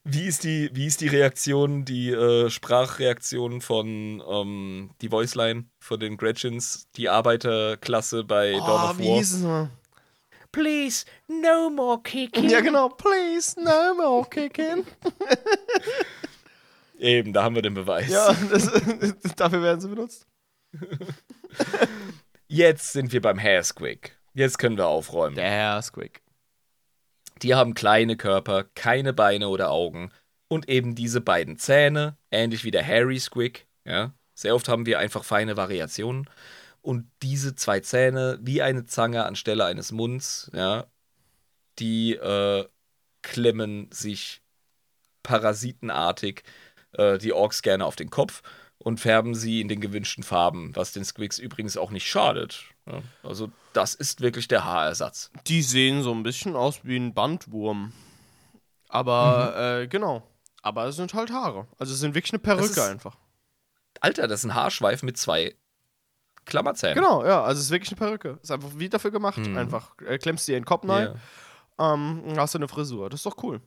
Wie 0.05 0.25
ist 0.25 0.43
die, 0.43 0.71
wie 0.73 0.87
ist 0.87 1.01
die 1.01 1.07
Reaktion, 1.09 1.85
die 1.85 2.11
äh, 2.11 2.51
Sprachreaktion 2.51 3.61
von 3.61 4.21
ähm, 4.29 4.91
die 5.01 5.13
Voiceline 5.13 5.67
von 5.79 6.01
den 6.01 6.17
Gretchens, 6.17 6.89
die 6.97 7.09
Arbeiterklasse 7.09 8.25
bei 8.25 8.53
Dawn 8.53 8.63
Oh, 8.63 8.91
of 8.91 8.99
wie 8.99 9.09
War? 9.09 9.17
hieß 9.19 9.33
es 9.35 9.43
mal? 9.43 9.71
Please, 10.53 11.07
no 11.29 11.71
more 11.71 12.03
kicking. 12.03 12.49
Ja, 12.49 12.61
genau. 12.61 12.91
Please, 12.91 13.59
no 13.61 13.95
more 13.95 14.29
kicking. 14.29 14.87
Eben, 16.99 17.33
da 17.33 17.43
haben 17.43 17.55
wir 17.55 17.63
den 17.63 17.75
Beweis. 17.75 18.09
Ja, 18.09 18.33
das, 18.51 18.71
dafür 19.37 19.63
werden 19.63 19.81
sie 19.81 19.89
benutzt. 19.89 20.27
Jetzt 22.47 22.93
sind 22.93 23.13
wir 23.13 23.21
beim 23.21 23.41
Hairsquig. 23.41 24.17
Jetzt 24.35 24.59
können 24.59 24.77
wir 24.77 24.87
aufräumen. 24.87 25.35
Der 25.37 25.83
Squig. 25.83 26.23
Die 27.43 27.55
haben 27.55 27.75
kleine 27.75 28.17
Körper, 28.17 28.65
keine 28.75 29.13
Beine 29.13 29.49
oder 29.49 29.71
Augen 29.71 30.11
und 30.49 30.69
eben 30.69 30.95
diese 30.95 31.21
beiden 31.21 31.59
Zähne, 31.59 32.17
ähnlich 32.31 32.63
wie 32.65 32.71
der 32.71 32.87
Hairy 32.87 33.19
Squig. 33.19 33.67
Ja? 33.85 34.15
Sehr 34.35 34.55
oft 34.55 34.69
haben 34.69 34.87
wir 34.87 34.99
einfach 34.99 35.25
feine 35.25 35.57
Variationen. 35.57 36.29
Und 36.83 37.09
diese 37.23 37.55
zwei 37.55 37.81
Zähne, 37.81 38.39
wie 38.43 38.61
eine 38.61 38.85
Zange 38.85 39.25
anstelle 39.25 39.65
eines 39.65 39.93
Munds, 39.93 40.51
ja, 40.53 40.87
die 41.79 42.15
äh, 42.15 42.67
klemmen 43.23 43.89
sich 43.93 44.43
parasitenartig 45.23 46.43
äh, 46.93 47.19
die 47.19 47.33
Orks 47.33 47.63
gerne 47.63 47.85
auf 47.87 47.97
den 47.97 48.11
Kopf 48.11 48.43
und 48.79 48.99
färben 48.99 49.35
sie 49.35 49.61
in 49.61 49.69
den 49.69 49.81
gewünschten 49.81 50.25
Farben, 50.25 50.75
was 50.75 50.93
den 50.93 51.05
Squigs 51.05 51.39
übrigens 51.39 51.77
auch 51.77 51.91
nicht 51.91 52.07
schadet. 52.09 52.65
Ja? 52.87 53.01
Also 53.23 53.51
das 53.73 53.95
ist 53.95 54.21
wirklich 54.21 54.49
der 54.49 54.65
Haarersatz. 54.65 55.31
Die 55.47 55.63
sehen 55.63 56.03
so 56.03 56.13
ein 56.13 56.25
bisschen 56.25 56.57
aus 56.57 56.81
wie 56.85 56.97
ein 56.97 57.15
Bandwurm. 57.15 57.93
Aber, 58.89 59.81
äh, 59.83 59.87
genau. 59.87 60.23
Aber 60.63 60.87
es 60.87 60.97
sind 60.97 61.15
halt 61.15 61.31
Haare. 61.33 61.67
Also 61.79 61.95
es 61.95 62.01
sind 62.01 62.15
wirklich 62.15 62.33
eine 62.33 62.41
Perücke 62.41 62.67
ist- 62.67 62.79
einfach. 62.79 63.17
Alter, 64.01 64.27
das 64.27 64.41
ist 64.41 64.47
ein 64.47 64.55
Haarschweif 64.55 65.03
mit 65.05 65.17
zwei 65.17 65.55
Klammerzähnen. 66.45 66.97
Genau, 66.97 67.25
ja. 67.25 67.43
Also 67.43 67.59
es 67.59 67.67
ist 67.67 67.71
wirklich 67.71 67.91
eine 67.91 67.99
Perücke. 67.99 68.39
Ist 68.43 68.51
einfach 68.51 68.71
wie 68.77 68.89
dafür 68.89 69.11
gemacht. 69.11 69.39
Einfach 69.39 69.95
äh, 70.07 70.19
klemmst 70.19 70.49
dir 70.49 70.53
den 70.53 70.65
Kopf 70.65 70.89
rein, 70.89 71.19
Ja, 71.79 71.95
ähm, 71.95 72.23
und 72.25 72.39
hast 72.39 72.55
du 72.55 72.59
eine 72.59 72.69
Frisur. 72.69 73.11
Das 73.11 73.21
ist 73.21 73.27
doch 73.27 73.43
cool. 73.43 73.61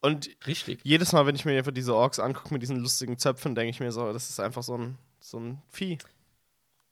Und 0.00 0.30
richtig. 0.46 0.80
jedes 0.82 1.12
Mal, 1.12 1.26
wenn 1.26 1.34
ich 1.34 1.44
mir 1.44 1.56
einfach 1.58 1.72
diese 1.72 1.94
Orks 1.94 2.18
angucke 2.18 2.52
mit 2.54 2.62
diesen 2.62 2.78
lustigen 2.78 3.18
Zöpfen, 3.18 3.54
denke 3.54 3.70
ich 3.70 3.80
mir 3.80 3.92
so, 3.92 4.12
das 4.12 4.30
ist 4.30 4.40
einfach 4.40 4.62
so 4.62 4.76
ein, 4.76 4.96
so 5.20 5.38
ein 5.38 5.62
Vieh. 5.68 5.98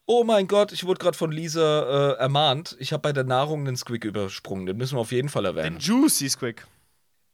Oh 0.07 0.25
mein 0.25 0.47
Gott, 0.47 0.73
ich 0.73 0.85
wurde 0.85 0.99
gerade 0.99 1.17
von 1.17 1.33
Lisa 1.33 2.13
äh, 2.13 2.19
ermahnt. 2.19 2.77
Ich 2.79 2.93
habe 2.93 3.03
bei 3.03 3.13
der 3.13 3.25
Nahrung 3.25 3.67
einen 3.67 3.77
Squig 3.77 4.05
übersprungen. 4.05 4.67
Den 4.67 4.77
müssen 4.77 4.97
wir 4.97 5.01
auf 5.01 5.13
jeden 5.13 5.29
Fall 5.29 5.45
erwähnen. 5.45 5.79
Juicy 5.79 6.29
Squig. 6.29 6.67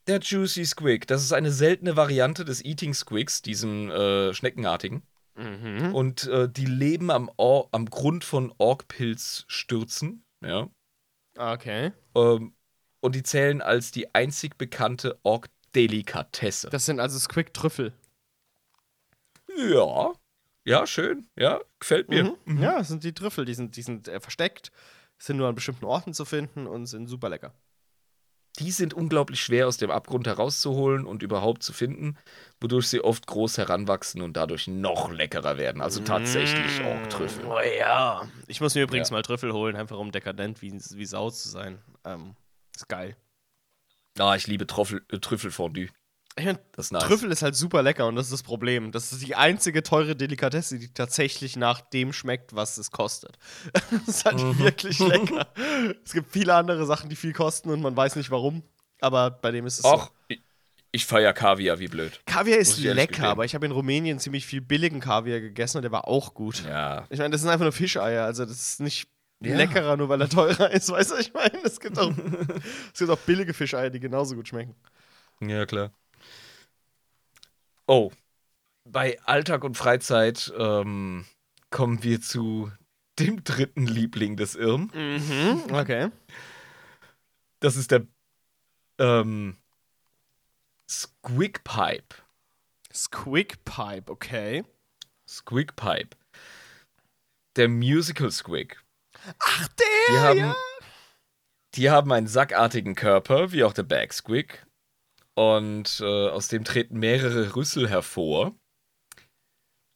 Der 0.07 0.19
Juicy 0.19 0.65
Squig. 0.65 1.07
Das 1.07 1.23
ist 1.23 1.33
eine 1.33 1.53
seltene 1.53 1.97
Variante 1.97 2.45
des 2.45 2.65
Eating 2.65 2.93
Squigs, 2.93 3.43
diesem 3.43 3.91
äh, 3.91 4.35
Schneckenartigen. 4.35 5.03
Und 5.37 6.27
äh, 6.29 6.49
die 6.49 6.67
leben 6.67 7.11
am, 7.11 7.31
Or 7.37 7.69
am 7.73 7.87
Grund 7.87 8.25
von 8.25 8.53
Orkpilzstürzen. 8.59 10.25
Ja. 10.41 10.69
Okay. 11.37 11.93
Ähm, 12.15 12.55
und 13.01 13.15
die 13.15 13.23
zählen 13.23 13.61
als 13.61 13.91
die 13.91 14.15
einzig 14.15 14.57
bekannte 14.57 15.19
Ork-Delikatesse. 15.25 16.71
Das 16.71 16.87
sind 16.87 17.01
also 17.01 17.19
Squig-Trüffel. 17.19 17.93
Ja. 19.57 20.13
Ja, 20.65 20.87
schön. 20.87 21.29
Ja, 21.37 21.61
gefällt 21.79 22.09
mir. 22.09 22.37
Mhm. 22.45 22.63
Ja, 22.63 22.79
das 22.79 22.89
sind 22.89 23.05
die 23.05 23.13
Trüffel. 23.13 23.45
Die 23.45 23.55
sind, 23.55 23.77
die 23.77 23.83
sind 23.83 24.09
äh, 24.09 24.21
versteckt, 24.21 24.71
sind 25.19 25.37
nur 25.37 25.49
an 25.49 25.55
bestimmten 25.55 25.85
Orten 25.85 26.15
zu 26.15 26.25
finden 26.25 26.67
und 26.67 26.87
sind 26.87 27.09
super 27.09 27.29
lecker. 27.29 27.53
Die 28.61 28.71
sind 28.71 28.95
unglaublich 28.95 29.41
schwer 29.41 29.67
aus 29.67 29.79
dem 29.79 29.91
Abgrund 29.91 30.29
herauszuholen 30.29 31.07
und 31.07 31.23
überhaupt 31.25 31.65
zu 31.65 31.73
finden, 31.73 32.17
wodurch 32.61 32.87
sie 32.89 33.01
oft 33.03 33.27
groß 33.27 33.59
heranwachsen 33.59 34.23
und 34.23 34.37
dadurch 34.37 34.69
noch 34.69 35.11
leckerer 35.11 35.59
werden. 35.59 35.83
Also 35.83 36.01
tatsächlich 36.03 36.81
Orktrüffel. 36.85 37.45
Oh 37.47 37.59
ja. 37.79 38.29
Ich 38.47 38.61
muss 38.61 38.77
mir 38.77 38.83
übrigens 38.85 39.11
Ja. 39.11 39.17
mal 39.17 39.23
Trüffel 39.23 39.53
holen, 39.53 39.75
einfach 39.75 39.99
um 39.99 40.13
dekadent 40.13 40.63
wie, 40.63 40.73
wie 40.73 41.05
Sau 41.07 41.31
zu 41.31 41.49
sein. 41.49 41.83
Ähm, 42.05 42.37
ist 42.77 42.89
geil. 42.89 43.17
Ah, 44.19 44.37
ich 44.37 44.47
liebe 44.47 44.69
Trüffel, 44.69 45.05
äh, 45.11 45.19
Trüffelfondue. 45.19 45.89
Ich 46.37 46.45
mein, 46.45 46.59
Das 46.73 46.87
ist 46.87 46.93
nice. 46.93 47.05
Trüffel 47.05 47.31
ist 47.31 47.43
halt 47.43 47.55
super 47.55 47.83
lecker 47.83 48.07
und 48.09 48.17
das 48.17 48.27
ist 48.27 48.33
das 48.33 48.43
Problem. 48.43 48.91
Das 48.91 49.13
ist 49.13 49.23
die 49.25 49.37
einzige 49.37 49.83
teure 49.85 50.17
Delikatesse, 50.17 50.79
die 50.81 50.93
tatsächlich 50.93 51.55
nach 51.57 51.81
dem 51.81 52.13
schmeckt, 52.13 52.57
was 52.57 52.77
es 52.77 52.91
kostet. 52.91 53.39
das 53.73 54.09
ist 54.09 54.25
halt 54.25 54.41
Mhm. 54.41 54.59
wirklich 54.59 54.99
lecker. 54.99 55.47
es 56.05 56.13
gibt 56.13 56.33
viele 56.33 56.55
andere 56.55 56.87
Sachen, 56.87 57.09
die 57.09 57.17
viel 57.17 57.33
kosten 57.33 57.71
und 57.71 57.81
man 57.83 57.97
weiß 57.97 58.17
nicht 58.17 58.31
warum. 58.33 58.63
Aber 59.01 59.31
bei 59.31 59.53
dem 59.53 59.65
ist 59.67 59.79
es 59.79 59.85
Och, 59.85 60.07
so. 60.07 60.11
ich, 60.29 60.43
ich 60.91 61.07
feier 61.07 61.33
Kaviar 61.33 61.79
wie 61.79 61.89
blöd. 61.89 62.21
Kaviar 62.27 62.59
ist 62.59 62.79
lecker, 62.79 63.29
aber 63.29 63.45
ich 63.45 63.55
habe 63.55 63.67
in 63.67 63.73
Rumänien 63.73 64.19
ziemlich 64.19 64.45
viel 64.47 64.61
billigen 64.61 64.99
Kaviar 65.01 65.39
gegessen 65.41 65.77
und 65.79 65.83
der 65.83 65.93
war 65.93 66.09
auch 66.09 66.35
gut. 66.35 66.65
Ja. 66.65 67.07
Ich 67.11 67.19
meine, 67.19 67.31
das 67.31 67.43
sind 67.43 67.51
einfach 67.51 67.65
nur 67.65 67.73
Fischeier, 67.73 68.25
also 68.25 68.45
das 68.45 68.57
ist 68.71 68.81
nicht 68.81 69.07
Ja. 69.41 69.57
leckerer, 69.57 69.97
nur 69.97 70.09
weil 70.09 70.21
er 70.21 70.29
teurer 70.29 70.71
ist, 70.73 70.89
weißt 70.91 71.13
du, 71.13 71.17
ich 71.17 71.33
meine? 71.33 71.59
Es 71.65 71.79
gibt 71.79 71.97
auch, 71.99 72.13
es 72.93 72.99
gibt 72.99 73.11
auch 73.11 73.19
billige 73.19 73.55
Fischeier, 73.55 73.91
die 73.91 74.01
genauso 74.01 74.35
gut 74.35 74.49
schmecken. 74.49 74.75
Ja, 75.41 75.65
klar. 75.67 75.93
Oh. 77.87 78.13
Bei 78.85 79.19
Alltag 79.25 79.65
und 79.65 79.77
Freizeit 79.77 80.53
ähm, 80.59 81.25
kommen 81.71 82.03
wir 82.03 82.21
zu 82.21 82.71
dem 83.19 83.45
dritten 83.45 83.87
Liebling 83.87 84.37
des 84.37 84.55
Irm. 84.55 84.91
Mhm, 84.95 85.65
okay. 85.73 86.11
Das 87.61 87.77
ist 87.77 87.91
der 87.91 88.07
ähm, 88.99 89.57
Squigpipe. 90.89 92.17
Squigpipe, 92.93 94.11
okay. 94.11 94.65
Squigpipe. 95.27 96.17
Der 97.57 97.69
Musical 97.69 98.31
Squig. 98.31 98.77
Ach, 99.39 99.69
der, 99.69 99.87
Die 100.11 100.19
haben, 100.19 100.39
ja. 100.39 100.55
die 101.75 101.91
haben 101.91 102.13
einen 102.13 102.27
sackartigen 102.27 102.95
Körper, 102.95 103.53
wie 103.53 103.65
auch 103.65 103.73
der 103.73 103.85
Bag 103.85 104.13
Squig, 104.13 104.67
Und 105.35 106.01
äh, 106.01 106.29
aus 106.29 106.49
dem 106.49 106.65
treten 106.65 106.99
mehrere 106.99 107.57
Rüssel 107.57 107.89
hervor. 107.89 108.55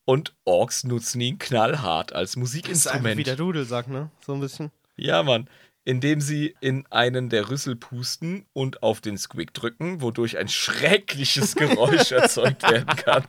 Und 0.05 0.35
Orks 0.44 0.85
nutzen 0.85 1.20
ihn 1.20 1.39
knallhart 1.39 2.12
als 2.12 2.31
Das 2.31 2.32
ist 2.36 2.36
Musikinstrument. 2.36 3.19
wie 3.19 3.24
der 3.24 3.36
Dudelsack, 3.36 3.89
ne? 3.89 4.10
So 4.24 4.32
ein 4.35 4.40
bisschen. 4.40 4.70
Ja, 4.97 5.23
Mann. 5.23 5.48
Indem 5.85 6.20
sie 6.20 6.56
in 6.60 6.86
einen 6.86 7.28
der 7.28 7.51
Rüssel 7.51 7.77
pusten 7.77 8.47
und 8.52 8.82
auf 8.82 9.01
den 9.01 9.16
Squeak 9.16 9.55
drücken, 9.55 10.02
wodurch 10.02 10.36
ein 10.39 10.48
schreckliches 10.48 11.55
Geräusch 11.55 12.10
erzeugt 12.12 12.62
werden 12.65 12.97
kann. 12.97 13.24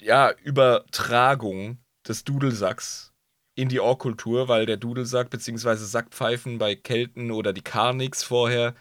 ja, 0.00 0.32
Übertragung 0.42 1.78
des 2.06 2.24
Dudelsacks 2.24 3.12
in 3.54 3.68
die 3.68 3.80
Ork-Kultur, 3.80 4.48
weil 4.48 4.66
der 4.66 4.76
Dudelsack 4.76 5.30
bzw. 5.30 5.76
Sackpfeifen 5.76 6.58
bei 6.58 6.74
Kelten 6.74 7.30
oder 7.30 7.52
die 7.52 7.62
Karniks 7.62 8.22
vorher 8.22 8.74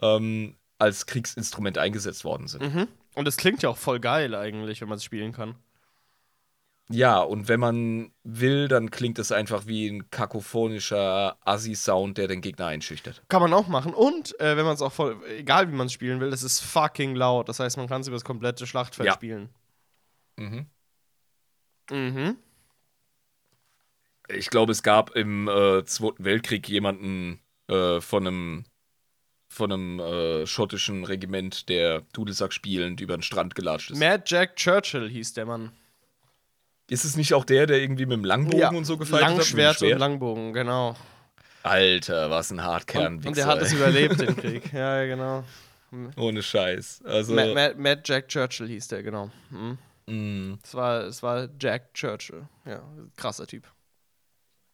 ähm, 0.00 0.56
als 0.78 1.06
Kriegsinstrument 1.06 1.78
eingesetzt 1.78 2.24
worden 2.24 2.48
sind. 2.48 2.74
Mhm. 2.74 2.88
Und 3.14 3.28
es 3.28 3.36
klingt 3.36 3.62
ja 3.62 3.70
auch 3.70 3.78
voll 3.78 4.00
geil 4.00 4.34
eigentlich, 4.34 4.80
wenn 4.80 4.88
man 4.88 4.98
es 4.98 5.04
spielen 5.04 5.32
kann. 5.32 5.54
Ja, 6.88 7.20
und 7.20 7.48
wenn 7.48 7.58
man 7.58 8.12
will, 8.22 8.68
dann 8.68 8.90
klingt 8.90 9.18
es 9.18 9.32
einfach 9.32 9.66
wie 9.66 9.88
ein 9.88 10.08
kakophonischer 10.10 11.36
Assi-Sound, 11.44 12.16
der 12.16 12.28
den 12.28 12.40
Gegner 12.40 12.66
einschüchtert. 12.66 13.22
Kann 13.28 13.42
man 13.42 13.52
auch 13.52 13.66
machen. 13.66 13.92
Und 13.92 14.38
äh, 14.38 14.56
wenn 14.56 14.64
man 14.64 14.74
es 14.74 14.82
auch 14.82 14.92
voll, 14.92 15.16
egal 15.36 15.68
wie 15.70 15.74
man 15.74 15.88
es 15.88 15.92
spielen 15.92 16.20
will, 16.20 16.32
es 16.32 16.44
ist 16.44 16.60
fucking 16.60 17.16
laut. 17.16 17.48
Das 17.48 17.58
heißt, 17.58 17.76
man 17.76 17.88
kann 17.88 18.02
es 18.02 18.06
über 18.06 18.14
das 18.16 18.24
komplette 18.24 18.66
Schlachtfeld 18.68 19.06
Ja. 19.08 19.14
spielen. 19.14 19.48
Mhm. 20.36 20.66
Mhm. 21.90 22.36
Ich 24.28 24.50
glaube, 24.50 24.72
es 24.72 24.82
gab 24.82 25.14
im 25.16 25.48
äh, 25.48 25.84
Zweiten 25.84 26.24
Weltkrieg 26.24 26.68
jemanden 26.68 27.40
äh, 27.68 28.00
von 28.00 28.26
einem 28.26 28.64
von 29.48 29.72
einem 29.72 30.00
äh, 30.00 30.46
schottischen 30.46 31.04
Regiment, 31.04 31.68
der 31.68 32.02
Dudelsack 32.12 32.52
spielend 32.52 33.00
über 33.00 33.16
den 33.16 33.22
Strand 33.22 33.54
gelatscht 33.54 33.92
ist. 33.92 33.98
Mad 33.98 34.24
Jack 34.26 34.56
Churchill 34.56 35.08
hieß 35.08 35.34
der 35.34 35.46
Mann. 35.46 35.72
Ist 36.88 37.04
es 37.04 37.16
nicht 37.16 37.34
auch 37.34 37.44
der, 37.44 37.66
der 37.66 37.80
irgendwie 37.80 38.06
mit 38.06 38.16
dem 38.16 38.24
Langbogen 38.24 38.76
und 38.76 38.84
so 38.84 38.96
gefeiert 38.96 39.24
hat? 39.24 39.30
Langschwert 39.36 39.82
und 39.82 39.98
Langbogen, 39.98 40.52
genau. 40.52 40.94
Alter, 41.62 42.30
was 42.30 42.52
ein 42.52 42.62
Hartkern. 42.62 43.16
Und, 43.16 43.26
und 43.26 43.36
der 43.36 43.46
hat 43.46 43.60
es 43.60 43.72
überlebt, 43.72 44.20
den 44.20 44.36
Krieg. 44.40 44.72
Ja, 44.72 45.02
ja, 45.02 45.06
genau. 45.06 45.44
Ohne 46.16 46.42
Scheiß. 46.42 47.02
Also, 47.04 47.34
Mad, 47.34 47.54
Mad, 47.54 47.74
Mad 47.76 48.02
Jack 48.04 48.28
Churchill 48.28 48.68
hieß 48.68 48.88
der, 48.88 49.02
genau. 49.02 49.30
Mhm. 49.50 49.78
mh. 50.06 50.58
Es 50.62 50.74
war, 50.74 51.00
es 51.04 51.22
war 51.22 51.48
Jack 51.60 51.92
Churchill. 51.94 52.46
Ja, 52.64 52.82
krasser 53.16 53.46
Typ. 53.46 53.64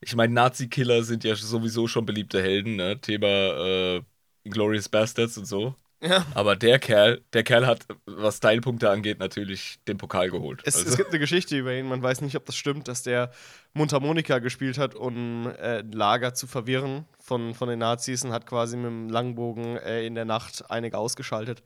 ich 0.01 0.15
meine, 0.15 0.35
Nazi-Killer 0.35 1.03
sind 1.05 1.25
ja 1.25 1.35
sowieso 1.35 1.87
schon 1.87 2.05
beliebte 2.05 2.43
Helden, 2.43 2.77
ne? 2.77 3.01
Thema 3.01 3.27
äh, 3.27 4.03
Glorious 4.45 4.89
Bastards 4.89 5.39
und 5.39 5.47
so. 5.47 5.75
Ja. 6.03 6.27
Aber 6.35 6.57
der 6.57 6.81
Kerl, 6.81 7.23
der 7.33 7.45
Kerl 7.45 7.65
hat, 7.67 7.87
was 8.07 8.41
Teilpunkte 8.41 8.91
angeht, 8.91 9.21
natürlich 9.21 9.79
den 9.87 9.99
Pokal 9.99 10.31
geholt. 10.31 10.61
Es, 10.65 10.77
also, 10.77 10.89
es 10.89 10.97
gibt 10.97 11.11
eine 11.11 11.21
Geschichte 11.21 11.57
über 11.57 11.73
ihn, 11.73 11.87
man 11.87 12.03
weiß 12.03 12.23
nicht, 12.23 12.35
ob 12.35 12.45
das 12.45 12.57
stimmt, 12.57 12.89
dass 12.89 13.05
der 13.05 13.31
Mundharmonika 13.73 14.41
gespielt 14.41 14.79
hat, 14.79 14.97
um 14.97 15.47
äh, 15.47 15.83
Lager 15.83 16.35
zu 16.35 16.49
verwirren 16.49 17.07
von, 17.21 17.55
von 17.55 17.69
den 17.69 17.79
Nazis 17.79 18.25
und 18.25 18.33
hat 18.33 18.47
quasi 18.47 18.77
mit 18.77 18.87
dem 18.87 19.09
Langbogen 19.11 19.77
äh, 19.77 20.05
in 20.05 20.17
der 20.17 20.25
Nacht 20.25 20.71
einige 20.71 20.99
ausgeschaltet. 20.99 21.63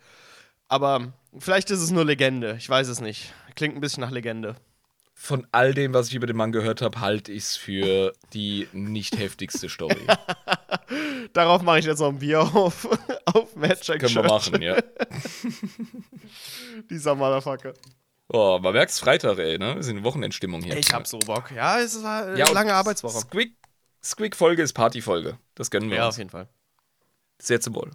Aber 0.68 1.14
vielleicht 1.38 1.70
ist 1.70 1.80
es 1.80 1.90
nur 1.90 2.04
Legende, 2.04 2.56
ich 2.58 2.68
weiß 2.68 2.88
es 2.88 3.00
nicht. 3.00 3.32
Klingt 3.54 3.74
ein 3.74 3.80
bisschen 3.80 4.02
nach 4.02 4.10
Legende. 4.10 4.56
von 5.14 5.46
all 5.50 5.72
dem, 5.72 5.94
was 5.94 6.08
ich 6.08 6.14
über 6.14 6.26
den 6.26 6.36
Mann 6.36 6.52
gehört 6.52 6.82
habe, 6.82 7.00
halte 7.00 7.32
ich 7.32 7.44
es 7.44 7.56
für 7.56 8.12
die 8.34 8.68
nicht 8.72 9.18
heftigste 9.18 9.70
Story. 9.70 9.96
Darauf 11.32 11.62
mache 11.62 11.78
ich 11.80 11.84
jetzt 11.84 11.98
noch 12.00 12.08
ein 12.08 12.18
Bier 12.18 12.40
auf, 12.40 12.84
auf 13.26 13.48
Jack 13.82 14.00
Können 14.00 14.14
wir 14.14 14.22
machen, 14.22 14.62
ja. 14.62 14.76
Dieser 16.90 17.14
Motherfucker. 17.14 17.74
Oh, 18.28 18.58
man 18.60 18.72
merkt's 18.72 18.98
Freitag, 18.98 19.38
ey, 19.38 19.58
ne? 19.58 19.76
Wir 19.76 19.82
sind 19.82 19.98
in 19.98 20.04
Wochenendstimmung 20.04 20.62
hier. 20.62 20.76
Ich 20.76 20.92
hab 20.92 21.06
so 21.06 21.18
Bock. 21.18 21.50
Ja, 21.52 21.78
es 21.80 22.02
war 22.02 22.24
eine 22.26 22.38
Ja, 22.38 22.50
lange 22.50 22.74
Arbeitswoche. 22.74 23.18
Squeak, 23.20 23.56
Squeak-Folge 24.02 24.62
ist 24.62 24.72
Partyfolge. 24.72 25.38
Das 25.54 25.70
gönnen 25.70 25.90
wir 25.90 25.98
Ja, 25.98 26.06
uns. 26.06 26.14
auf 26.14 26.18
jeden 26.18 26.30
Fall. 26.30 26.48
Sehr 27.38 27.60
zum 27.60 27.74
Wohl. 27.74 27.90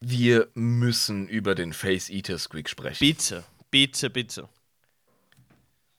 Wir 0.00 0.48
müssen 0.54 1.26
über 1.28 1.54
den 1.54 1.72
Face 1.72 2.10
Eater 2.10 2.38
Squeak 2.38 2.68
sprechen. 2.68 2.98
Bitte, 3.00 3.44
bitte, 3.76 4.08
bitte. 4.08 4.48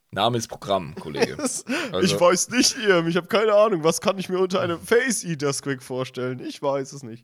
Name 0.10 0.40
ist 0.40 0.48
Programm, 0.48 0.96
Kollege. 0.96 1.34
ich 1.44 1.94
Also- 1.94 2.20
weiß 2.20 2.50
nicht, 2.50 2.76
ihr. 2.80 3.06
Ich 3.06 3.16
habe 3.18 3.28
keine 3.28 3.54
Ahnung. 3.54 3.84
Was 3.84 4.02
kann 4.02 4.18
ich 4.18 4.30
mir 4.30 4.40
unter 4.40 4.62
einem 4.62 4.80
Face 4.82 5.24
Eater 5.24 5.54
Squig 5.54 5.84
vorstellen? 5.84 6.40
Ich 6.40 6.60
weiß 6.60 6.92
es 6.94 7.04
nicht. 7.04 7.24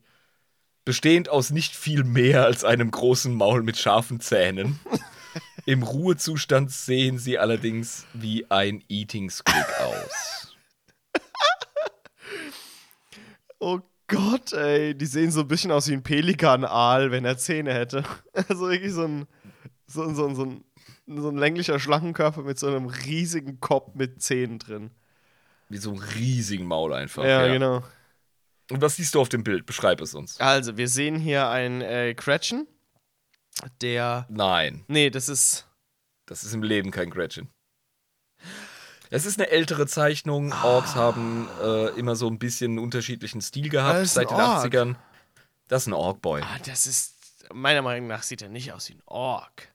Bestehend 0.86 1.28
aus 1.30 1.50
nicht 1.50 1.76
viel 1.76 2.04
mehr 2.04 2.44
als 2.46 2.64
einem 2.64 2.92
großen 2.92 3.34
Maul 3.34 3.64
mit 3.64 3.78
scharfen 3.78 4.20
Zähnen. 4.20 4.80
Im 5.66 5.82
Ruhezustand 5.82 6.70
sehen 6.72 7.18
sie 7.18 7.40
allerdings 7.40 8.06
wie 8.14 8.46
ein 8.52 8.84
Eating 8.90 9.32
Squeak 9.32 9.66
aus. 9.80 10.56
Oh 13.60 13.80
Gott, 14.08 14.52
ey. 14.52 14.94
Die 14.94 15.06
sehen 15.06 15.32
so 15.32 15.40
ein 15.40 15.48
bisschen 15.48 15.72
aus 15.72 15.88
wie 15.88 15.94
ein 15.94 16.04
Pelikanaal, 16.04 17.12
wenn 17.12 17.24
er 17.24 17.38
Zähne 17.38 17.74
hätte. 17.74 18.04
Also 18.50 18.68
wirklich 18.70 18.92
so 18.92 19.04
ein, 19.06 19.26
so, 19.94 20.04
ein- 20.04 20.16
so, 20.16 20.34
so, 20.34 20.44
ein, 20.46 20.64
so 21.08 21.30
ein 21.30 21.38
länglicher 21.38 21.80
Schlangenkörper 21.80 22.42
mit 22.44 22.60
so 22.60 22.68
einem 22.68 22.88
riesigen 22.88 23.60
Kopf 23.60 23.96
mit 23.96 24.22
Zähnen 24.22 24.60
drin. 24.60 24.92
Wie 25.70 25.78
so 25.78 25.92
ein 25.92 25.98
riesigen 26.00 26.66
Maul 26.66 26.94
einfach. 26.94 27.24
Ja, 27.24 27.48
genau. 27.48 27.84
Und 28.72 28.82
was 28.82 28.96
siehst 28.96 29.16
du 29.16 29.22
auf 29.22 29.30
dem 29.30 29.44
Bild? 29.44 29.66
Beschreib 29.66 30.02
es 30.02 30.14
uns. 30.16 30.40
Also, 30.40 30.78
wir 30.78 30.88
sehen 30.88 31.18
hier 31.18 31.50
einen 31.50 31.82
äh, 31.82 32.14
Gretchen, 32.16 32.68
der. 33.82 34.26
Nein, 34.30 34.84
Nee, 34.88 35.10
das 35.10 35.30
ist. 35.30 35.68
das 36.26 36.44
ist 36.44 36.54
im 36.54 36.64
Leben 36.64 36.92
kein 36.92 37.10
Gretchen. 37.10 37.50
Es 39.10 39.26
ist 39.26 39.40
eine 39.40 39.50
ältere 39.50 39.86
Zeichnung. 39.86 40.54
Orks 40.64 40.96
haben 40.96 41.48
äh, 41.62 41.90
immer 42.00 42.16
so 42.16 42.28
ein 42.28 42.40
bisschen 42.40 42.72
einen 42.72 42.80
unterschiedlichen 42.80 43.42
Stil 43.42 43.70
gehabt 43.70 43.96
Ah, 44.00 44.06
seit 44.06 44.30
den 44.32 44.38
Ork. 44.38 44.66
80ern. 44.66 44.96
Das 45.68 45.84
ist 45.84 45.88
ein 45.88 45.94
Ork-Boy. 45.94 46.42
Ah, 46.42 46.58
das 46.66 46.88
ist. 46.88 47.14
Meiner 47.54 47.82
Meinung 47.82 48.08
nach 48.08 48.24
sieht 48.24 48.42
er 48.42 48.50
nicht 48.50 48.72
aus 48.74 48.90
wie 48.90 48.94
ein 48.94 49.02
Ork. 49.06 49.70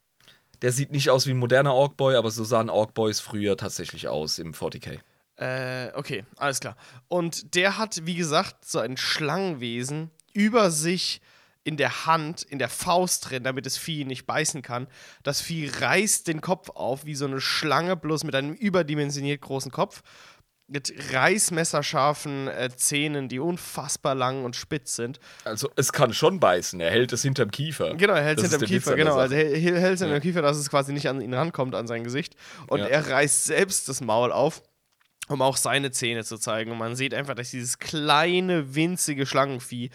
Der 0.63 0.73
sieht 0.73 0.91
nicht 0.91 1.11
aus 1.11 1.27
wie 1.27 1.31
ein 1.31 1.39
moderner 1.39 1.75
Ork-Boy, 1.75 2.17
aber 2.17 2.31
so 2.31 2.45
sahen 2.45 2.71
Ork-Boys 2.71 3.21
früher 3.21 3.57
tatsächlich 3.57 4.09
aus 4.09 4.39
im 4.39 4.53
40k. 4.53 4.99
Äh, 5.37 5.93
okay, 5.95 6.25
alles 6.37 6.59
klar. 6.59 6.77
Und 7.07 7.55
der 7.55 7.79
hat, 7.79 8.07
wie 8.07 8.17
gesagt, 8.17 8.65
so 8.65 8.81
ein 8.81 8.97
Schlangenwesen 8.97 10.11
über 10.33 10.71
sich 10.71 11.21
in 11.63 11.77
der 11.77 12.07
Hand, 12.07 12.43
in 12.43 12.59
der 12.59 12.71
Faust 12.71 13.29
drin, 13.29 13.45
damit 13.45 13.67
das 13.67 13.77
Vieh 13.77 14.05
nicht 14.05 14.27
beißen 14.27 14.63
kann. 14.63 14.89
Das 15.23 15.41
Vieh 15.41 15.71
reißt 15.71 16.27
den 16.27 16.41
Kopf 16.41 16.71
auf 16.71 17.05
wie 17.05 17.15
so 17.15 17.27
eine 17.27 17.41
Schlange, 17.41 17.95
bloß 17.95 18.25
mit 18.25 18.35
einem 18.35 18.55
überdimensioniert 18.55 19.43
großen 19.43 19.71
Kopf. 19.71 20.03
Mit 20.71 20.93
reißmesserscharfen 21.15 22.49
äh, 22.49 22.69
Zähnen, 22.77 23.29
die 23.29 23.39
unfassbar 23.41 24.15
lang 24.15 24.45
und 24.45 24.55
spitz 24.55 24.97
sind. 24.97 25.19
Also 25.45 25.71
es 25.77 25.93
kann 25.93 26.13
schon 26.13 26.41
beißen. 26.41 26.79
Er 26.81 26.91
hält 26.91 27.13
es 27.13 27.23
hinterm 27.23 27.51
Kiefer. 27.51 27.95
Genau, 27.95 28.13
er 28.13 28.23
hält 28.23 28.39
es 28.39 28.51
hinterm 28.51 28.69
Kiefer, 28.69 28.95
genau. 28.95 29.17
Also 29.17 29.35
er 29.35 29.51
er 29.51 29.59
hält 29.81 29.95
es 29.95 30.01
hinterm 30.01 30.13
Ja. 30.17 30.21
Kiefer, 30.21 30.43
dass 30.43 30.59
es 30.59 30.69
quasi 30.69 30.93
nicht 30.93 31.09
an 31.09 31.21
ihn 31.23 31.33
rankommt, 31.33 31.75
an 31.75 31.87
sein 31.87 32.05
Gesicht. 32.05 32.37
Und 32.67 32.81
Ja. 32.81 32.87
er 32.87 33.09
reißt 33.09 33.47
selbst 33.47 33.89
das 33.89 34.01
Maul 34.03 34.31
auf, 34.31 34.63
um 35.29 35.41
auch 35.41 35.57
seine 35.57 35.91
Zähne 35.91 36.23
zu 36.23 36.37
zeigen. 36.37 36.71
Und 36.71 36.79
man 36.79 36.97
sieht 36.97 37.15
einfach, 37.15 37.35
dass 37.35 37.51
dieses 37.51 37.79
kleine, 37.79 38.75
winzige 38.75 39.25
Schlangenvieh 39.25 39.91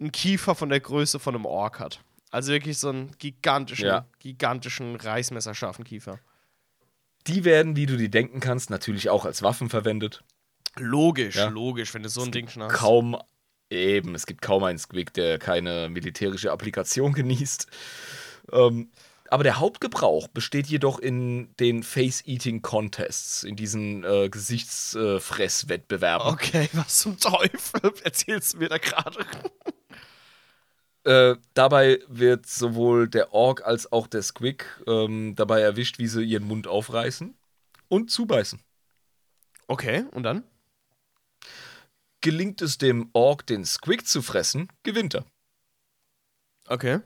einen 0.00 0.12
Kiefer 0.12 0.54
von 0.54 0.68
der 0.68 0.80
Größe 0.80 1.18
von 1.18 1.34
einem 1.34 1.46
Ork 1.46 1.80
hat. 1.80 2.00
Also 2.30 2.52
wirklich 2.52 2.78
so 2.78 2.90
einen 2.90 3.10
gigantischen, 3.18 3.86
Ja. 3.86 4.06
gigantischen, 4.18 4.96
reißmesserscharfen 4.96 5.84
Kiefer. 5.84 6.18
Die 7.26 7.44
werden, 7.44 7.76
wie 7.76 7.86
du 7.86 7.96
dir 7.96 8.08
denken 8.10 8.40
kannst, 8.40 8.70
natürlich 8.70 9.10
auch 9.10 9.24
als 9.24 9.42
Waffen 9.42 9.68
verwendet. 9.68 10.22
Logisch, 10.76 11.36
Ja. 11.36 11.48
logisch, 11.48 11.92
wenn 11.94 12.02
du 12.02 12.08
so 12.08 12.22
ein 12.22 12.32
Ding 12.32 12.48
schon 12.48 12.62
hast. 12.62 12.72
Kaum, 12.72 13.16
eben, 13.70 14.14
es 14.14 14.26
gibt 14.26 14.40
kaum 14.42 14.64
einen 14.64 14.78
Squig, 14.78 15.12
der 15.14 15.38
keine 15.38 15.88
militärische 15.88 16.50
Applikation 16.52 17.12
genießt. 17.14 17.66
Ähm, 18.52 18.90
aber 19.32 19.44
der 19.44 19.60
Hauptgebrauch 19.60 20.26
besteht 20.28 20.66
jedoch 20.66 20.98
in 20.98 21.54
den 21.60 21.84
Face-Eating-Contests, 21.84 23.44
in 23.44 23.54
diesen 23.54 24.02
äh, 24.02 24.28
Gesichtsfresswettbewerben. 24.28 26.26
Okay, 26.32 26.68
was 26.72 26.98
zum 26.98 27.16
Teufel 27.18 27.92
erzählst 28.02 28.54
du 28.54 28.58
mir 28.58 28.68
da 28.68 28.78
gerade? 28.78 29.24
Äh, 31.04 31.36
dabei 31.54 32.00
wird 32.08 32.46
sowohl 32.46 33.08
der 33.08 33.32
Ork 33.32 33.64
als 33.64 33.90
auch 33.90 34.06
der 34.06 34.22
Squig 34.22 34.66
ähm, 34.86 35.34
dabei 35.34 35.60
erwischt, 35.60 35.98
wie 35.98 36.06
sie 36.06 36.22
ihren 36.22 36.44
Mund 36.44 36.66
aufreißen 36.66 37.34
und 37.88 38.10
zubeißen. 38.10 38.60
Okay, 39.66 40.04
und 40.12 40.24
dann? 40.24 40.44
Gelingt 42.20 42.60
es 42.60 42.76
dem 42.76 43.08
Ork, 43.14 43.46
den 43.46 43.64
Squig 43.64 44.06
zu 44.06 44.20
fressen, 44.20 44.68
gewinnt 44.82 45.14
er. 45.14 45.24
Okay. 46.66 47.00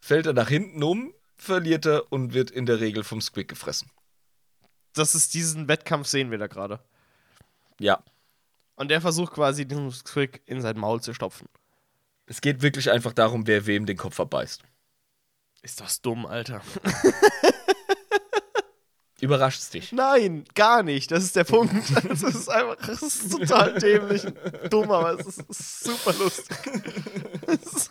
Fällt 0.00 0.26
er 0.26 0.32
nach 0.32 0.48
hinten 0.48 0.82
um, 0.82 1.12
verliert 1.36 1.84
er 1.84 2.10
und 2.10 2.32
wird 2.32 2.50
in 2.50 2.64
der 2.64 2.80
Regel 2.80 3.04
vom 3.04 3.20
Squig 3.20 3.48
gefressen. 3.48 3.90
Das 4.94 5.14
ist 5.14 5.34
diesen 5.34 5.68
Wettkampf, 5.68 6.08
sehen 6.08 6.30
wir 6.30 6.38
da 6.38 6.46
gerade. 6.46 6.80
Ja. 7.78 8.02
Und 8.74 8.88
der 8.88 9.00
versucht 9.00 9.34
quasi, 9.34 9.66
diesen 9.66 9.90
Squig 9.90 10.40
in 10.46 10.62
sein 10.62 10.78
Maul 10.78 11.02
zu 11.02 11.12
stopfen. 11.12 11.48
Es 12.28 12.42
geht 12.42 12.60
wirklich 12.60 12.90
einfach 12.90 13.14
darum, 13.14 13.46
wer 13.46 13.64
wem 13.66 13.86
den 13.86 13.96
Kopf 13.96 14.20
abbeißt. 14.20 14.62
Ist 15.62 15.80
das 15.80 16.02
dumm, 16.02 16.26
Alter. 16.26 16.60
Überrascht's 19.20 19.70
dich. 19.70 19.92
Nein, 19.92 20.44
gar 20.54 20.82
nicht. 20.82 21.10
Das 21.10 21.24
ist 21.24 21.34
der 21.36 21.44
Punkt. 21.44 21.74
Das 22.08 22.22
ist 22.22 22.48
einfach, 22.48 22.76
das 22.86 23.02
ist 23.02 23.32
total 23.32 23.74
dämlich 23.78 24.24
und 24.24 24.36
dumm, 24.70 24.90
aber 24.90 25.18
es 25.18 25.38
ist 25.38 25.84
super 25.84 26.12
lustig. 26.18 26.56
Es 27.46 27.72
ist 27.76 27.90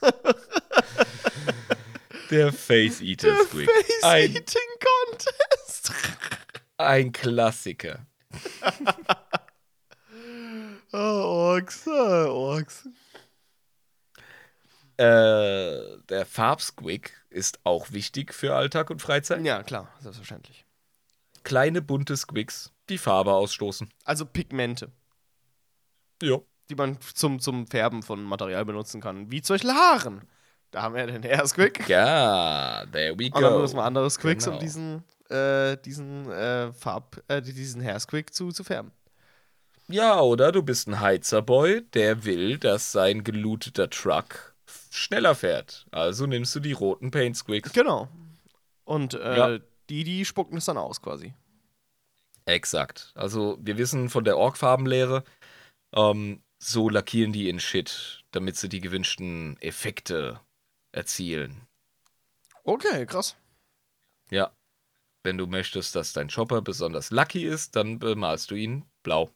Der 2.30 2.54
Face 2.54 3.02
Eater 3.02 3.36
der 3.36 3.46
Squig. 3.46 3.70
Ein, 4.04 4.32
Face-Eating 4.32 4.62
Contest. 5.10 5.92
ein 6.78 7.12
Klassiker. 7.12 8.06
Oh, 10.94 10.98
Orks, 10.98 11.82
oh, 11.88 11.92
Orks. 12.30 12.88
Äh, 14.98 15.98
der 16.10 16.26
Farbsquig 16.26 17.12
ist 17.30 17.60
auch 17.64 17.92
wichtig 17.92 18.34
für 18.34 18.56
Alltag 18.56 18.90
und 18.90 19.02
Freizeit. 19.02 19.44
Ja, 19.46 19.62
klar, 19.64 19.90
selbstverständlich. 20.00 20.66
Kleine 21.44 21.82
bunte 21.82 22.18
Squigs, 22.18 22.72
die 22.90 22.98
Farbe 22.98 23.34
ausstoßen. 23.34 23.90
Also 24.06 24.26
Pigmente, 24.26 24.92
Ja. 26.22 26.40
die 26.70 26.76
man 26.76 26.98
zum, 27.14 27.40
zum 27.40 27.68
Färben 27.68 28.02
von 28.04 28.24
Material 28.24 28.66
benutzen 28.66 29.00
kann. 29.00 29.30
Wie 29.32 29.42
zum 29.42 29.54
Beispiel 29.54 29.72
Haaren. 29.72 30.22
Da 30.72 30.82
haben 30.82 30.96
wir 30.96 31.08
den 31.08 31.24
Air 31.24 31.48
Squig. 31.48 31.88
Ja, 31.88 32.84
there 32.92 33.18
we 33.18 33.28
Und 33.28 33.36
dann 33.36 33.44
go. 33.44 33.56
benutzen 33.58 33.78
wir 33.78 33.84
andere 33.84 34.10
Squigs, 34.10 34.46
um 34.48 34.54
Genau. 34.54 34.62
diesen, 34.62 35.04
äh, 35.30 35.78
diesen 35.78 36.30
äh, 36.32 36.74
Farb, 36.74 37.22
äh, 37.30 37.42
diesen 37.42 37.82
Hair 37.82 38.00
Squig 38.00 38.34
zu, 38.34 38.50
zu 38.52 38.64
färben. 38.66 38.92
Ja, 39.88 40.20
oder 40.20 40.52
du 40.52 40.64
bist 40.64 40.88
ein 40.90 41.00
Heizerboy, 41.00 41.84
der 41.94 42.26
will, 42.26 42.58
dass 42.58 42.92
sein 42.92 43.24
gelooteter 43.24 43.90
Truck 43.90 44.54
schneller 44.92 45.36
fährt. 45.36 45.86
Also 45.92 46.26
nimmst 46.26 46.56
du 46.56 46.60
die 46.60 46.72
roten 46.74 47.12
Paint 47.12 47.38
Squigs. 47.38 47.72
Genau. 47.74 48.08
Und 48.86 49.14
äh, 49.16 49.38
Ja. 49.38 49.60
die, 49.90 50.04
die 50.04 50.26
spucken 50.26 50.58
es 50.58 50.66
dann 50.66 50.78
aus 50.78 51.02
quasi. 51.02 51.34
Exakt. 52.46 53.12
Also 53.16 53.58
wir 53.62 53.78
wissen 53.78 54.10
von 54.10 54.24
der 54.24 54.38
Org-Farbenlehre, 54.38 55.24
ähm, 55.94 56.42
so 56.60 56.90
lackieren 56.90 57.34
die 57.34 57.50
in 57.50 57.60
Shit, 57.60 58.24
damit 58.32 58.56
sie 58.58 58.70
die 58.70 58.82
gewünschten 58.82 59.58
Effekte 59.62 60.40
erzielen. 60.92 61.68
Okay, 62.64 63.06
krass. 63.06 63.36
Ja. 64.32 64.52
Wenn 65.24 65.38
du 65.38 65.46
möchtest, 65.46 65.96
dass 65.96 66.14
dein 66.14 66.30
Chopper 66.30 66.62
besonders 66.62 67.12
lucky 67.12 67.44
ist, 67.46 67.76
dann 67.76 68.00
bemalst 68.00 68.50
du 68.52 68.56
ihn 68.56 68.86
blau. 69.04 69.30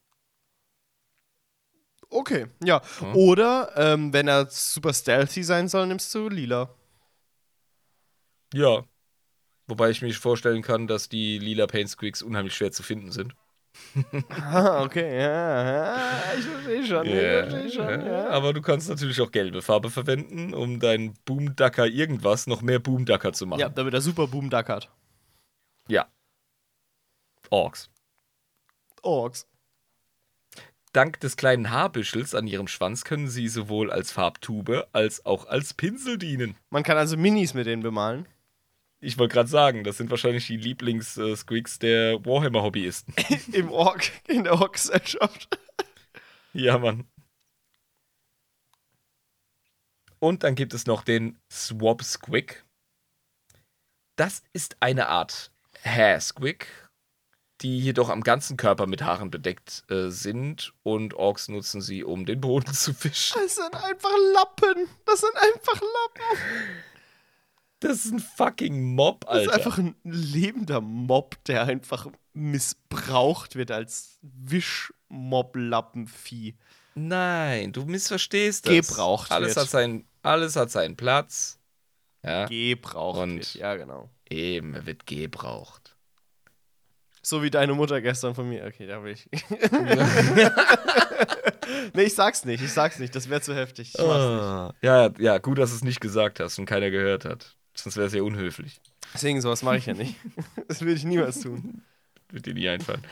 Okay, 2.11 2.47
ja. 2.63 2.81
Ja. 3.01 3.13
Oder 3.13 3.71
ähm, 3.75 4.11
wenn 4.13 4.27
er 4.27 4.47
super 4.49 4.93
stealthy 4.93 5.43
sein 5.43 5.67
soll, 5.69 5.87
nimmst 5.87 6.13
du 6.13 6.27
lila. 6.29 6.69
Ja. 8.53 8.83
Wobei 9.67 9.89
ich 9.89 10.01
mir 10.01 10.13
vorstellen 10.13 10.61
kann, 10.61 10.87
dass 10.87 11.07
die 11.07 11.39
lila 11.39 11.67
Paint 11.67 11.89
Squigs 11.89 12.21
unheimlich 12.21 12.53
schwer 12.53 12.71
zu 12.71 12.83
finden 12.83 13.11
sind. 13.11 13.33
Ah, 14.29 14.83
okay, 14.83 15.17
ja. 15.21 15.95
Ich 16.37 16.43
verstehe 16.45 16.85
schon, 16.85 17.05
ich 17.05 17.13
verstehe 17.13 17.71
schon, 17.71 18.05
ja. 18.05 18.27
Aber 18.29 18.51
du 18.51 18.61
kannst 18.61 18.89
natürlich 18.89 19.21
auch 19.21 19.31
gelbe 19.31 19.61
Farbe 19.61 19.89
verwenden, 19.89 20.53
um 20.53 20.81
deinen 20.81 21.13
Boomducker 21.23 21.87
irgendwas 21.87 22.47
noch 22.47 22.61
mehr 22.61 22.79
Boomducker 22.79 23.31
zu 23.31 23.45
machen. 23.45 23.61
Ja, 23.61 23.69
damit 23.69 23.93
er 23.93 24.01
super 24.01 24.27
Boom 24.27 24.49
Duck 24.49 24.67
hat. 24.67 24.89
ja. 25.87 26.05
Orks. 27.49 27.89
Orks. 29.01 29.47
Dank 30.93 31.21
des 31.21 31.37
kleinen 31.37 31.69
Haarbüschels 31.69 32.35
an 32.35 32.47
ihrem 32.47 32.67
Schwanz 32.67 33.05
können 33.05 33.29
sie 33.29 33.47
sowohl 33.47 33.91
als 33.91 34.11
Farbtube 34.11 34.87
als 34.91 35.25
auch 35.25 35.47
als 35.47 35.73
Pinsel 35.73 36.17
dienen. 36.17 36.55
Man 36.69 36.83
kann 36.83 36.97
also 36.97 37.15
Minis 37.15 37.53
mit 37.53 37.65
denen 37.65 37.81
bemalen. 37.81 38.27
Ich 38.99 39.17
wollte 39.17 39.33
gerade 39.33 39.49
sagen, 39.49 39.83
das 39.83 39.97
sind 39.97 40.11
wahrscheinlich 40.11 40.45
die 40.45 40.57
Lieblings-Squigs 40.57 41.79
der 41.79 42.23
Warhammer-Hobbyisten. 42.23 43.15
Im 43.53 43.71
Ork, 43.71 44.11
in 44.27 44.43
der 44.43 44.53
Ork-Gesellschaft. 44.53 45.57
ja, 46.53 46.77
Mann. 46.77 47.05
Und 50.19 50.43
dann 50.43 50.53
gibt 50.53 50.75
es 50.75 50.85
noch 50.85 51.03
den 51.03 51.39
Swab 51.51 52.03
Squig. 52.03 52.63
Das 54.17 54.43
ist 54.53 54.77
eine 54.81 55.07
Art 55.07 55.51
Hair 55.83 56.21
Squig, 56.21 56.67
die 57.61 57.79
jedoch 57.79 58.09
am 58.09 58.21
ganzen 58.21 58.57
Körper 58.57 58.87
mit 58.87 59.01
Haaren 59.03 59.31
bedeckt 59.31 59.83
äh, 59.89 60.09
sind 60.09 60.73
und 60.83 61.13
Orks 61.13 61.47
nutzen 61.47 61.79
sie, 61.81 62.03
um 62.03 62.25
den 62.25 62.41
Boden 62.41 62.73
zu 62.73 62.93
fischen. 62.93 63.39
Das 63.41 63.55
sind 63.55 63.73
einfach 63.75 64.11
Lappen. 64.33 64.87
Das 65.05 65.21
sind 65.21 65.33
einfach 65.35 65.79
Lappen. 65.81 66.37
Das 67.79 68.05
ist 68.05 68.11
ein 68.13 68.19
fucking 68.19 68.93
Mob, 68.95 69.25
Das 69.25 69.41
ist 69.43 69.47
Alter. 69.49 69.53
einfach 69.55 69.77
ein 69.79 69.95
lebender 70.03 70.81
Mob, 70.81 71.41
der 71.45 71.63
einfach 71.63 72.07
missbraucht 72.33 73.55
wird 73.55 73.71
als 73.71 74.19
Wischmob-Lappenvieh. 74.21 76.55
Nein, 76.95 77.71
du 77.71 77.85
missverstehst 77.85 78.67
das. 78.67 78.87
Gebraucht 78.89 79.31
alles 79.31 79.55
wird. 79.55 79.65
hat 79.65 79.69
seinen, 79.71 80.05
Alles 80.21 80.55
hat 80.55 80.69
seinen 80.71 80.95
Platz. 80.95 81.57
Ja, 82.23 82.45
Gebraucht 82.45 83.19
Und- 83.19 83.37
wird. 83.37 83.55
Ja, 83.55 83.75
genau. 83.75 84.09
eben, 84.29 84.75
er 84.75 84.85
wird 84.85 85.07
gebraucht. 85.07 85.80
So 87.21 87.43
wie 87.43 87.51
deine 87.51 87.73
Mutter 87.73 88.01
gestern 88.01 88.33
von 88.33 88.49
mir. 88.49 88.65
Okay, 88.65 88.87
da 88.87 89.03
will 89.03 89.13
ich. 89.13 89.29
nee, 91.93 92.03
ich 92.03 92.15
sag's 92.15 92.45
nicht. 92.45 92.63
Ich 92.63 92.71
sag's 92.71 92.97
nicht. 92.97 93.15
Das 93.15 93.29
wäre 93.29 93.41
zu 93.41 93.55
heftig. 93.55 93.93
Ich 93.95 94.01
mach's 94.01 94.09
nicht. 94.09 94.41
Ah, 94.41 94.73
ja, 94.81 95.11
ja, 95.19 95.37
gut, 95.37 95.59
dass 95.59 95.69
du 95.69 95.75
es 95.75 95.83
nicht 95.83 96.01
gesagt 96.01 96.39
hast 96.39 96.57
und 96.57 96.65
keiner 96.65 96.89
gehört 96.89 97.25
hat. 97.25 97.55
Sonst 97.75 97.97
wäre 97.97 98.07
es 98.07 98.13
ja 98.13 98.23
unhöflich. 98.23 98.81
Deswegen, 99.13 99.39
sowas 99.41 99.61
mache 99.61 99.77
ich 99.77 99.85
ja 99.85 99.93
nicht. 99.93 100.15
Das 100.67 100.81
würde 100.81 100.93
ich 100.93 101.03
niemals 101.03 101.41
tun. 101.41 101.83
Wird 102.29 102.45
dir 102.45 102.53
nie 102.53 102.69
einfallen. 102.69 103.03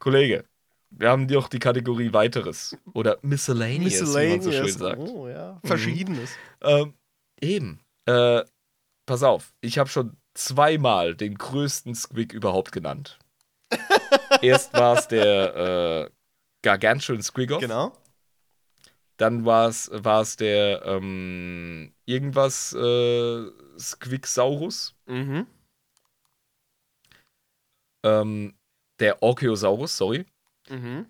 Kollege, 0.00 0.44
wir 0.90 1.08
haben 1.08 1.28
doch 1.28 1.48
die 1.48 1.60
Kategorie 1.60 2.12
Weiteres. 2.12 2.76
Oder 2.92 3.18
Miscellaneous, 3.22 4.14
wie 4.16 4.28
man 4.28 4.42
so 4.42 4.52
schön 4.52 4.68
sagt. 4.68 4.98
Oh 4.98 5.28
ja. 5.28 5.60
Verschiedenes. 5.64 6.32
Ähm, 6.60 6.94
eben. 7.40 7.80
Äh, 8.06 8.42
pass 9.06 9.22
auf, 9.22 9.54
ich 9.60 9.78
habe 9.78 9.88
schon 9.88 10.16
zweimal 10.34 11.14
den 11.14 11.36
größten 11.36 11.94
Squig 11.94 12.32
überhaupt 12.32 12.72
genannt. 12.72 13.18
Erst 14.42 14.72
war 14.74 14.98
es 14.98 15.08
der 15.08 16.08
äh, 16.08 16.10
Gargantuan 16.62 17.22
Squiggoth. 17.22 17.60
Genau. 17.60 17.96
Dann 19.16 19.44
war 19.44 19.68
es 19.68 20.36
der 20.36 20.82
ähm, 20.84 21.94
irgendwas 22.04 22.72
äh, 22.72 23.46
Squigsaurus. 23.78 24.96
Mhm. 25.06 25.46
Ähm, 28.02 28.54
der 28.98 29.22
Orcheosaurus, 29.22 29.96
sorry. 29.96 30.26
Mhm. 30.68 31.06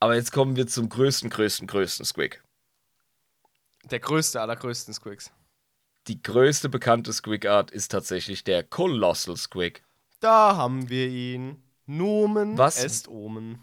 Aber 0.00 0.16
jetzt 0.16 0.32
kommen 0.32 0.56
wir 0.56 0.66
zum 0.66 0.88
größten, 0.88 1.30
größten, 1.30 1.66
größten 1.66 2.04
Squig. 2.04 2.42
Der 3.84 4.00
größte 4.00 4.40
aller 4.40 4.56
größten 4.56 4.92
Squigs. 4.92 5.30
Die 6.08 6.22
größte 6.22 6.68
bekannte 6.68 7.12
Squig-Art 7.12 7.70
ist 7.70 7.88
tatsächlich 7.90 8.44
der 8.44 8.62
Colossal 8.62 9.36
Squig. 9.36 9.82
Da 10.20 10.56
haben 10.56 10.88
wir 10.90 11.08
ihn. 11.08 11.62
Nomen 11.86 12.56
Was? 12.56 12.82
est 12.82 13.08
Omen. 13.08 13.58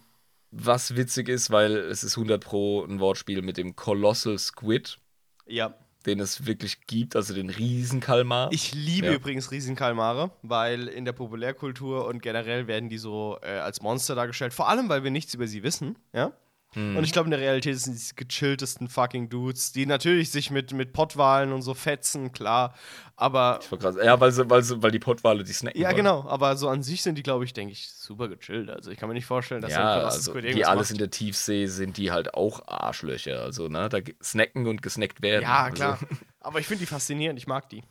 Was 0.51 0.95
witzig 0.95 1.29
ist, 1.29 1.49
weil 1.51 1.75
es 1.75 2.03
ist 2.03 2.17
100 2.17 2.43
Pro 2.43 2.83
ein 2.83 2.99
Wortspiel 2.99 3.41
mit 3.41 3.57
dem 3.57 3.75
Colossal 3.75 4.37
Squid, 4.37 4.99
Ja. 5.47 5.73
den 6.05 6.19
es 6.19 6.45
wirklich 6.45 6.85
gibt, 6.87 7.15
also 7.15 7.33
den 7.33 7.49
Riesenkalmar. 7.49 8.49
Ich 8.51 8.73
liebe 8.73 9.07
Ja. 9.07 9.13
übrigens 9.13 9.49
Riesenkalmare, 9.51 10.31
weil 10.41 10.87
in 10.87 11.05
der 11.05 11.13
Populärkultur 11.13 12.05
und 12.05 12.21
generell 12.21 12.67
werden 12.67 12.89
die 12.89 12.97
so 12.97 13.37
äh, 13.41 13.51
als 13.59 13.81
Monster 13.81 14.13
dargestellt. 14.13 14.53
Vor 14.53 14.67
allem, 14.67 14.89
weil 14.89 15.03
wir 15.03 15.11
nichts 15.11 15.33
über 15.33 15.47
sie 15.47 15.63
wissen, 15.63 15.97
ja. 16.13 16.31
Hm. 16.73 16.95
Und 16.95 17.03
ich 17.03 17.11
glaube, 17.11 17.27
in 17.27 17.31
der 17.31 17.41
Realität 17.41 17.77
sind 17.77 17.97
die 17.97 18.15
gechilltesten 18.15 18.87
fucking 18.87 19.27
Dudes, 19.27 19.73
die 19.73 19.85
natürlich 19.85 20.31
sich 20.31 20.51
mit, 20.51 20.71
mit 20.71 20.93
Pottwalen 20.93 21.51
und 21.51 21.61
so 21.63 21.73
fetzen, 21.73 22.31
klar. 22.31 22.73
Aber 23.17 23.59
Ich 23.61 23.69
war 23.71 23.77
krass. 23.77 23.95
Ja, 24.01 24.17
weil, 24.19 24.31
sie, 24.31 24.49
weil, 24.49 24.63
sie, 24.63 24.81
weil 24.81 24.91
die 24.91 24.99
Pottwale 24.99 25.43
die 25.43 25.51
snacken 25.51 25.79
ja, 25.81 25.89
wollen. 25.89 25.97
genau. 25.97 26.25
Aber 26.29 26.55
so 26.55 26.69
an 26.69 26.81
sich 26.81 27.03
sind 27.03 27.15
die, 27.17 27.23
glaube 27.23 27.43
ich, 27.43 27.51
denke 27.51 27.73
ich, 27.73 27.89
super 27.91 28.29
gechillt. 28.29 28.69
Also 28.69 28.89
ich 28.89 28.97
kann 28.97 29.09
mir 29.09 29.15
nicht 29.15 29.25
vorstellen, 29.25 29.61
dass 29.61 29.71
Ja, 29.73 30.05
also 30.05 30.33
irgendwas 30.33 30.67
alles 30.69 30.89
macht. 30.89 30.91
in 30.91 30.97
der 30.99 31.09
Tiefsee 31.11 31.65
sind 31.67 31.97
die 31.97 32.11
halt 32.11 32.33
auch 32.35 32.65
Arschlöcher. 32.67 33.41
Also, 33.41 33.67
ne, 33.67 33.89
da 33.89 33.99
snacken 34.23 34.65
und 34.65 34.81
gesnackt 34.81 35.21
werden. 35.21 35.43
Ja, 35.43 35.63
also, 35.63 35.75
klar. 35.75 35.99
Aber 36.39 36.59
ich 36.59 36.67
finde 36.67 36.79
die 36.79 36.87
faszinierend. 36.87 37.37
Ich 37.37 37.47
mag 37.47 37.67
die. 37.69 37.83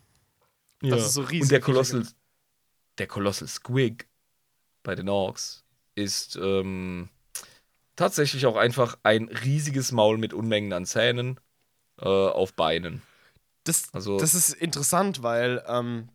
Ja. 0.83 0.97
Das 0.97 1.05
ist 1.07 1.13
so 1.15 1.21
riesig. 1.21 1.43
Und 1.43 1.51
der 1.51 1.61
Colossal, 1.61 2.07
der 2.97 3.07
Colossal 3.07 3.47
Squig 3.47 4.09
bei 4.83 4.95
den 4.95 5.11
Orks 5.11 5.65
ist 5.95 6.37
ähm, 6.37 7.11
tatsächlich 8.01 8.47
auch 8.47 8.57
einfach 8.57 8.99
ein 9.03 9.29
riesiges 9.29 9.93
Maul 9.93 10.19
mit 10.19 10.33
Unmengen 10.35 10.73
an 10.73 10.87
Zähnen 10.87 11.39
äh, 12.01 12.05
auf 12.09 12.55
Beinen. 12.55 13.03
Das, 13.65 13.93
Also- 13.93 14.19
das 14.19 14.35
ist 14.35 14.51
interessant, 14.55 15.23
weil 15.23 15.63
ähm, 15.69 16.09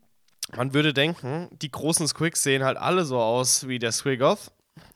man 0.55 0.73
würde 0.73 0.93
denken, 0.93 1.47
die 1.61 1.71
großen 1.71 2.07
Squigs 2.07 2.43
sehen 2.43 2.63
halt 2.63 2.77
alle 2.77 3.05
so 3.05 3.19
aus 3.19 3.67
wie 3.67 3.79
der 3.79 3.91
Squigoth. 3.91 4.51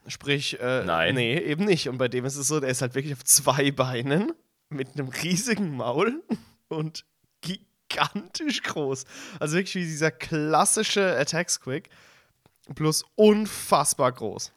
Sprich, 0.08 0.60
äh, 0.60 0.84
Nein. 0.84 1.16
nee, 1.16 1.38
eben 1.38 1.66
nicht. 1.66 1.88
Und 1.90 1.98
bei 2.00 2.08
dem 2.08 2.26
ist 2.26 2.36
es 2.36 2.48
so, 2.48 2.60
der 2.60 2.70
ist 2.70 2.82
halt 2.82 2.96
wirklich 2.96 3.14
auf 3.14 3.24
zwei 3.24 3.72
Beinen 3.84 4.34
mit 4.70 4.94
einem 4.94 5.10
riesigen 5.10 5.76
Maul 5.78 6.22
und 6.70 7.06
gigantisch 7.42 8.62
groß. 8.64 9.06
Also 9.40 9.56
wirklich 9.58 9.76
wie 9.76 9.86
dieser 9.86 10.12
klassische 10.12 11.18
Attack 11.18 11.50
Squig, 11.50 11.90
bloß 12.74 13.06
unfassbar 13.16 14.12
groß. 14.12 14.52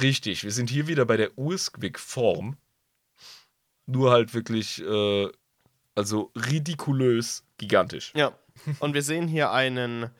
Richtig, 0.00 0.44
wir 0.44 0.52
sind 0.52 0.70
hier 0.70 0.86
wieder 0.88 1.04
bei 1.04 1.16
der 1.16 1.36
Ursquig-Form. 1.38 2.56
Nur 3.86 4.10
halt 4.10 4.34
wirklich, 4.34 4.82
äh, 4.82 5.28
also 5.94 6.32
ridikulös 6.34 7.44
gigantisch. 7.58 8.12
Ja. 8.14 8.32
Und 8.80 8.94
wir 8.94 9.02
sehen 9.02 9.28
hier 9.28 9.52
einen. 9.52 10.10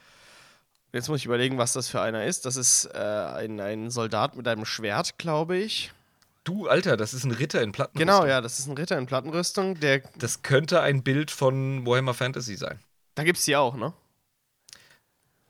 Jetzt 0.92 1.08
muss 1.08 1.18
ich 1.20 1.26
überlegen, 1.26 1.58
was 1.58 1.72
das 1.72 1.88
für 1.88 2.00
einer 2.00 2.24
ist. 2.24 2.46
Das 2.46 2.56
ist 2.56 2.86
äh, 2.94 2.98
ein, 2.98 3.60
ein 3.60 3.90
Soldat 3.90 4.36
mit 4.36 4.46
einem 4.48 4.64
Schwert, 4.64 5.18
glaube 5.18 5.56
ich. 5.56 5.92
Du, 6.44 6.68
Alter, 6.68 6.96
das 6.96 7.12
ist 7.12 7.24
ein 7.24 7.32
Ritter 7.32 7.60
in 7.60 7.72
Platten. 7.72 7.98
Genau, 7.98 8.24
ja, 8.24 8.40
das 8.40 8.60
ist 8.60 8.66
ein 8.68 8.76
Ritter 8.78 8.96
in 8.96 9.06
Plattenrüstung. 9.06 9.80
Der, 9.80 10.00
Das 10.16 10.42
könnte 10.42 10.80
ein 10.80 11.02
Bild 11.02 11.30
von 11.32 11.84
Warhammer 11.84 12.14
Fantasy 12.14 12.54
sein. 12.54 12.78
da 13.16 13.24
gibt 13.24 13.38
es 13.38 13.44
die 13.44 13.56
auch, 13.56 13.74
ne? 13.74 13.92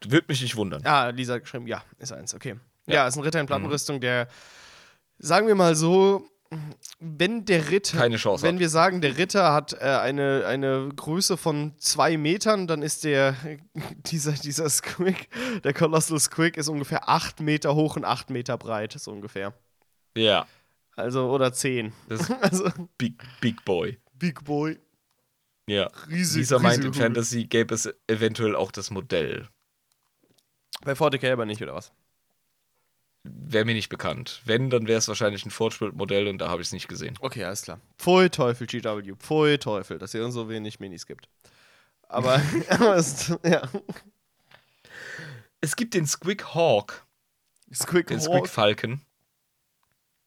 Würde 0.05 0.27
mich 0.29 0.41
nicht 0.41 0.57
wundern. 0.57 0.85
Ah, 0.87 1.09
Lisa 1.11 1.35
hat 1.35 1.43
geschrieben, 1.43 1.67
ja, 1.67 1.85
ist 1.99 2.13
eins, 2.13 2.35
okay. 2.35 2.57
Ja, 2.87 2.95
Ja. 2.95 3.07
ist 3.09 3.17
ein 3.17 3.23
Ritter 3.23 3.41
in 3.41 3.47
Plattenrüstung, 3.47 4.01
der, 4.01 4.29
sagen 5.19 5.47
wir 5.47 5.55
mal 5.55 5.75
so, 5.75 6.27
wenn 7.01 7.45
der 7.45 7.71
Ritter, 7.71 7.99
Keine 7.99 8.17
Chance 8.17 8.45
wenn 8.45 8.55
hat. 8.55 8.61
wir 8.61 8.69
sagen, 8.69 9.01
der 9.01 9.19
Ritter 9.19 9.53
hat 9.53 9.73
äh, 9.73 9.79
eine, 9.85 10.45
eine 10.47 10.89
Größe 10.95 11.37
von 11.37 11.75
zwei 11.79 12.17
Metern, 12.17 12.69
dann 12.69 12.83
ist 12.83 13.03
der, 13.05 13.35
dieser, 14.07 14.33
dieser 14.33 14.71
Squig, 14.71 15.29
der 15.65 15.75
Colossal 15.75 16.21
Squig 16.21 16.57
ist 16.57 16.69
ungefähr 16.69 17.09
acht 17.09 17.41
Meter 17.41 17.75
hoch 17.75 17.97
und 17.97 18.05
acht 18.05 18.31
Meter 18.31 18.57
breit, 18.57 18.93
so 18.93 19.11
ungefähr. 19.11 19.53
Ja, 20.17 20.47
Also, 20.95 21.29
oder 21.31 21.53
zehn. 21.53 21.93
Also, 22.41 22.71
Big, 22.97 23.21
Big 23.41 23.65
Boy. 23.65 23.99
Big 24.15 24.45
Boy. 24.45 24.79
Ja. 25.69 25.91
Riesig, 26.09 26.37
Lisa 26.43 26.61
meint, 26.61 26.77
in 26.79 26.91
riesig. 26.91 27.03
Fantasy 27.03 27.45
gäbe 27.47 27.75
es 27.75 27.93
eventuell 28.07 28.55
auch 28.55 28.71
das 28.71 28.91
Modell. 28.93 29.49
Bei 30.85 30.93
40k 30.93 31.33
aber 31.33 31.45
nicht, 31.45 31.61
oder 31.61 31.75
was? 31.75 31.93
Wäre 33.29 33.65
mir 33.65 33.75
nicht 33.75 33.89
bekannt. 33.89 34.41
Wenn, 34.45 34.71
dann 34.71 34.87
wäre 34.87 34.99
es 34.99 35.09
wahrscheinlich 35.09 35.45
ein 35.45 35.51
Fortschritt-Modell 35.51 36.29
und 36.29 36.39
da 36.39 36.49
habe 36.49 36.63
ich 36.63 36.69
es 36.69 36.73
nicht 36.73 36.89
gesehen. 36.89 37.17
Okay, 37.21 37.45
alles 37.45 37.63
klar. 37.63 37.81
Pfui 37.99 38.31
Teufel, 38.31 38.67
GW. 38.67 39.15
Pfui 39.19 39.59
Teufel, 39.59 39.99
dass 39.99 40.15
ihr 40.15 40.31
so 40.31 40.49
wenig 40.49 40.81
Minis 40.81 41.07
gibt. 41.07 41.29
Aber, 42.09 42.41
ja. 43.45 43.63
Es 45.61 45.77
gibt 45.77 45.95
den 45.95 46.07
Squig 46.07 46.55
Hawk, 46.55 47.05
Squig 47.75 48.07
den 48.07 48.21
Hawk. 48.21 48.27
Squig 48.27 48.49
Falcon. 48.49 49.01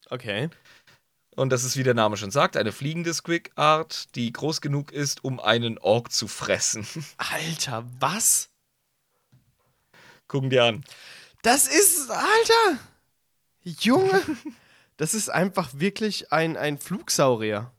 Okay. 0.10 0.50
Und 1.36 1.52
das 1.52 1.64
ist, 1.64 1.78
wie 1.78 1.84
der 1.84 1.94
Name 1.94 2.18
schon 2.18 2.32
sagt, 2.32 2.58
eine 2.58 2.74
fliegende 2.74 3.14
Squig-Art, 3.14 4.14
die 4.16 4.34
groß 4.34 4.60
genug 4.60 4.92
ist, 4.92 5.24
um 5.24 5.40
einen 5.40 5.78
Ork 5.78 6.12
zu 6.12 6.28
fressen. 6.28 6.86
Alter, 7.18 7.86
was? 8.00 8.50
Gucken 10.28 10.50
dir 10.50 10.66
an. 10.66 10.84
Das 11.42 11.68
ist, 11.68 12.12
Alter! 12.12 12.80
Junge! 13.80 14.22
Das 14.98 15.14
ist 15.14 15.30
einfach 15.30 15.70
wirklich 15.74 16.32
ein, 16.32 16.58
ein 16.58 16.78
Flugsaurier. 16.78 17.72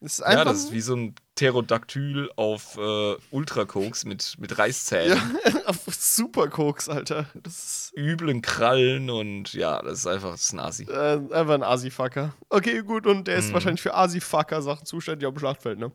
Das 0.00 0.14
ist 0.14 0.20
einfach. 0.22 0.38
Ja, 0.38 0.44
das 0.44 0.58
ist 0.64 0.72
wie 0.72 0.80
so 0.82 0.94
ein 0.94 1.14
Pterodactyl 1.34 2.30
auf 2.36 2.76
äh, 2.78 3.14
Ultrakoks 3.30 4.04
mit, 4.04 4.36
mit 4.38 4.56
Reißzähnen, 4.56 5.18
auf 5.66 5.78
Superkoks, 5.88 6.88
Alter. 6.88 7.26
Das 7.42 7.54
ist 7.90 7.92
üblen 7.96 8.40
Krallen 8.42 9.10
und 9.10 9.52
ja, 9.54 9.82
das 9.82 10.00
ist 10.00 10.06
einfach 10.06 10.32
das 10.32 10.42
ist 10.42 10.52
ein 10.52 10.60
Asi. 10.60 10.84
äh, 10.84 11.14
einfach 11.32 11.54
ein 11.54 11.62
Asi-Fucker. 11.64 12.34
Okay, 12.50 12.82
gut, 12.82 13.06
und 13.06 13.26
der 13.26 13.36
ist 13.36 13.48
Mhm. 13.48 13.54
wahrscheinlich 13.54 13.82
für 13.82 13.94
Asi-Fucker-Sachen 13.94 14.86
zuständig 14.86 15.26
auf 15.26 15.34
dem 15.34 15.38
Schlachtfeld, 15.40 15.78
ne? 15.78 15.90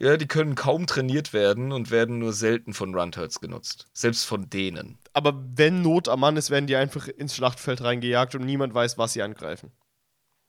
Ja, 0.00 0.16
die 0.16 0.26
können 0.26 0.54
kaum 0.54 0.86
trainiert 0.86 1.34
werden 1.34 1.72
und 1.72 1.90
werden 1.90 2.18
nur 2.18 2.32
selten 2.32 2.72
von 2.72 2.94
Runtards 2.94 3.38
genutzt. 3.40 3.86
Selbst 3.92 4.24
von 4.24 4.48
denen. 4.48 4.98
Aber 5.12 5.44
wenn 5.54 5.82
Not 5.82 6.08
am 6.08 6.20
Mann 6.20 6.38
ist, 6.38 6.48
werden 6.48 6.66
die 6.66 6.76
einfach 6.76 7.06
ins 7.08 7.36
Schlachtfeld 7.36 7.82
reingejagt 7.82 8.34
und 8.34 8.46
niemand 8.46 8.72
weiß, 8.72 8.96
was 8.96 9.12
sie 9.12 9.22
angreifen. 9.22 9.72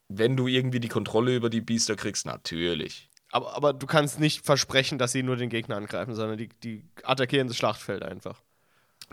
Wenn 0.08 0.38
du 0.38 0.48
irgendwie 0.48 0.80
die 0.80 0.88
Kontrolle 0.88 1.36
über 1.36 1.50
die 1.50 1.60
Biester 1.60 1.98
kriegst, 1.98 2.26
natürlich. 2.26 3.10
Aber, 3.32 3.56
aber 3.56 3.74
du 3.74 3.88
kannst 3.88 4.22
nicht 4.22 4.46
versprechen, 4.46 4.98
dass 4.98 5.12
sie 5.12 5.24
nur 5.24 5.36
den 5.36 5.50
Gegner 5.50 5.76
angreifen, 5.76 6.16
sondern 6.16 6.38
die, 6.38 6.50
die 6.64 6.86
attackieren 7.04 7.50
das 7.50 7.58
Schlachtfeld 7.58 8.04
einfach. 8.04 8.42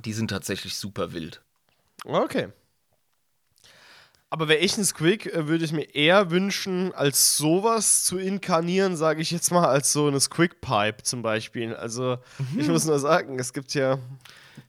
Die 0.05 0.12
sind 0.12 0.28
tatsächlich 0.28 0.77
super 0.77 1.12
wild. 1.12 1.43
Okay. 2.05 2.48
Aber 4.31 4.49
wäre 4.49 4.59
ich 4.61 4.77
ein 4.77 4.85
Squig, 4.85 5.27
äh, 5.27 5.49
würde 5.49 5.65
ich 5.65 5.73
mir 5.73 5.95
eher 5.95 6.31
wünschen, 6.31 6.93
als 6.95 7.37
sowas 7.39 8.05
zu 8.05 8.19
inkarnieren, 8.19 8.95
sage 8.97 9.23
ich 9.23 9.31
jetzt 9.31 9.51
mal, 9.51 9.67
als 9.67 9.93
so 9.93 10.07
eine 10.07 10.21
Squig-Pipe 10.21 11.03
zum 11.03 11.23
Beispiel. 11.23 11.75
Also, 11.75 12.19
ich 12.57 12.69
muss 12.69 12.85
nur 12.85 12.99
sagen, 12.99 13.39
es 13.39 13.53
gibt 13.55 13.73
ja 13.75 13.99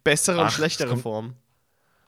bessere 0.03 0.39
und 0.39 0.45
Ach, 0.47 0.51
schlechtere 0.51 0.87
es 0.87 0.91
kommt- 0.91 1.01
Formen. 1.03 1.35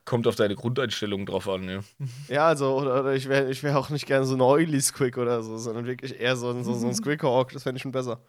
Kommt 0.03 0.27
auf 0.27 0.35
deine 0.35 0.55
Grundeinstellung 0.55 1.25
drauf 1.27 1.47
an, 1.47 1.69
ja. 1.69 1.79
Ja, 2.27 2.47
also, 2.47 2.75
oder, 2.75 3.01
oder 3.01 3.13
ich 3.13 3.27
wäre 3.29 3.51
ich 3.51 3.61
wär 3.63 3.77
auch 3.77 3.89
nicht 3.89 4.07
gerne 4.07 4.25
so 4.25 4.33
ein 4.33 4.41
Oily 4.41 4.81
Squig 4.81 5.17
oder 5.17 5.43
so, 5.43 5.57
sondern 5.57 5.85
wirklich 5.85 6.19
eher 6.19 6.35
so, 6.37 6.49
ein- 6.49 6.63
so, 6.63 6.73
so 6.73 6.87
ein 6.87 6.95
Squig-Hawk, 6.95 7.51
das 7.51 7.63
fände 7.63 7.77
ich 7.77 7.83
schon 7.83 7.91
besser. 7.91 8.19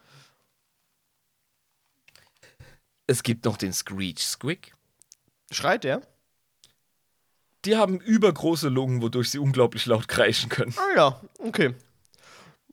Es 3.06 3.22
gibt 3.22 3.44
noch 3.44 3.56
den 3.56 3.72
Screech 3.72 4.18
Squig. 4.26 4.74
Schreit 5.50 5.84
der? 5.84 6.02
Die 7.64 7.76
haben 7.76 8.00
übergroße 8.00 8.68
Lungen, 8.68 9.02
wodurch 9.02 9.30
sie 9.30 9.38
unglaublich 9.38 9.86
laut 9.86 10.08
kreischen 10.08 10.48
können. 10.48 10.74
Ah 10.76 10.96
ja, 10.96 11.20
okay. 11.38 11.74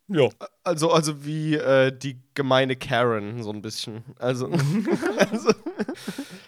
Ja. 0.08 0.30
Also, 0.64 0.92
also 0.92 1.24
wie 1.24 1.56
äh, 1.56 1.96
die 1.96 2.20
gemeine 2.34 2.76
Karen, 2.76 3.44
so 3.44 3.52
ein 3.52 3.62
bisschen. 3.62 4.04
Also, 4.18 4.48
also 5.18 5.54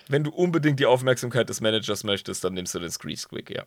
Wenn 0.08 0.24
du 0.24 0.32
unbedingt 0.32 0.80
die 0.80 0.88
Aufmerksamkeit 0.88 1.48
des 1.48 1.62
Managers 1.62 2.04
möchtest, 2.04 2.44
dann 2.44 2.54
nimmst 2.56 2.74
du 2.74 2.80
den 2.80 2.90
Screech 2.90 3.20
Squig, 3.22 3.50
ja. 3.52 3.64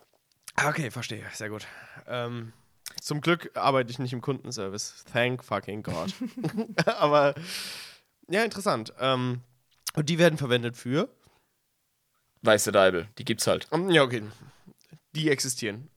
Ah, 0.56 0.68
Okay, 0.70 0.90
verstehe. 0.90 1.24
Sehr 1.32 1.48
gut. 1.48 1.66
Ähm, 2.08 2.52
zum 3.00 3.20
Glück 3.20 3.50
arbeite 3.54 3.90
ich 3.90 3.98
nicht 4.00 4.12
im 4.12 4.20
Kundenservice. 4.20 5.04
Thank 5.12 5.44
fucking 5.44 5.84
God. 5.84 6.12
Aber 6.86 7.34
ja, 8.28 8.42
interessant. 8.42 8.92
Ähm, 8.98 9.40
und 9.94 10.08
die 10.08 10.18
werden 10.18 10.38
verwendet 10.38 10.76
für. 10.76 11.08
Weiße 12.42 12.72
Deibel, 12.72 13.08
die 13.18 13.24
gibt's 13.24 13.46
halt. 13.46 13.68
Ja, 13.88 14.02
okay. 14.02 14.22
Die 15.14 15.30
existieren. 15.30 15.90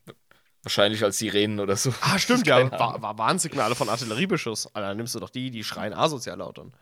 Wahrscheinlich 0.63 1.03
als 1.03 1.17
Sirenen 1.17 1.59
oder 1.59 1.75
so. 1.75 1.93
Ah, 2.01 2.19
stimmt, 2.19 2.45
ja. 2.47 2.69
War, 2.71 3.01
war 3.01 3.17
Warnsignale 3.17 3.75
von 3.75 3.89
Artilleriebeschuss. 3.89 4.67
Alter, 4.67 4.89
dann 4.89 4.97
nimmst 4.97 5.15
du 5.15 5.19
doch 5.19 5.29
die, 5.29 5.49
die 5.51 5.63
schreien 5.63 5.93
asozial 5.93 6.37
laut 6.37 6.59
an. 6.59 6.73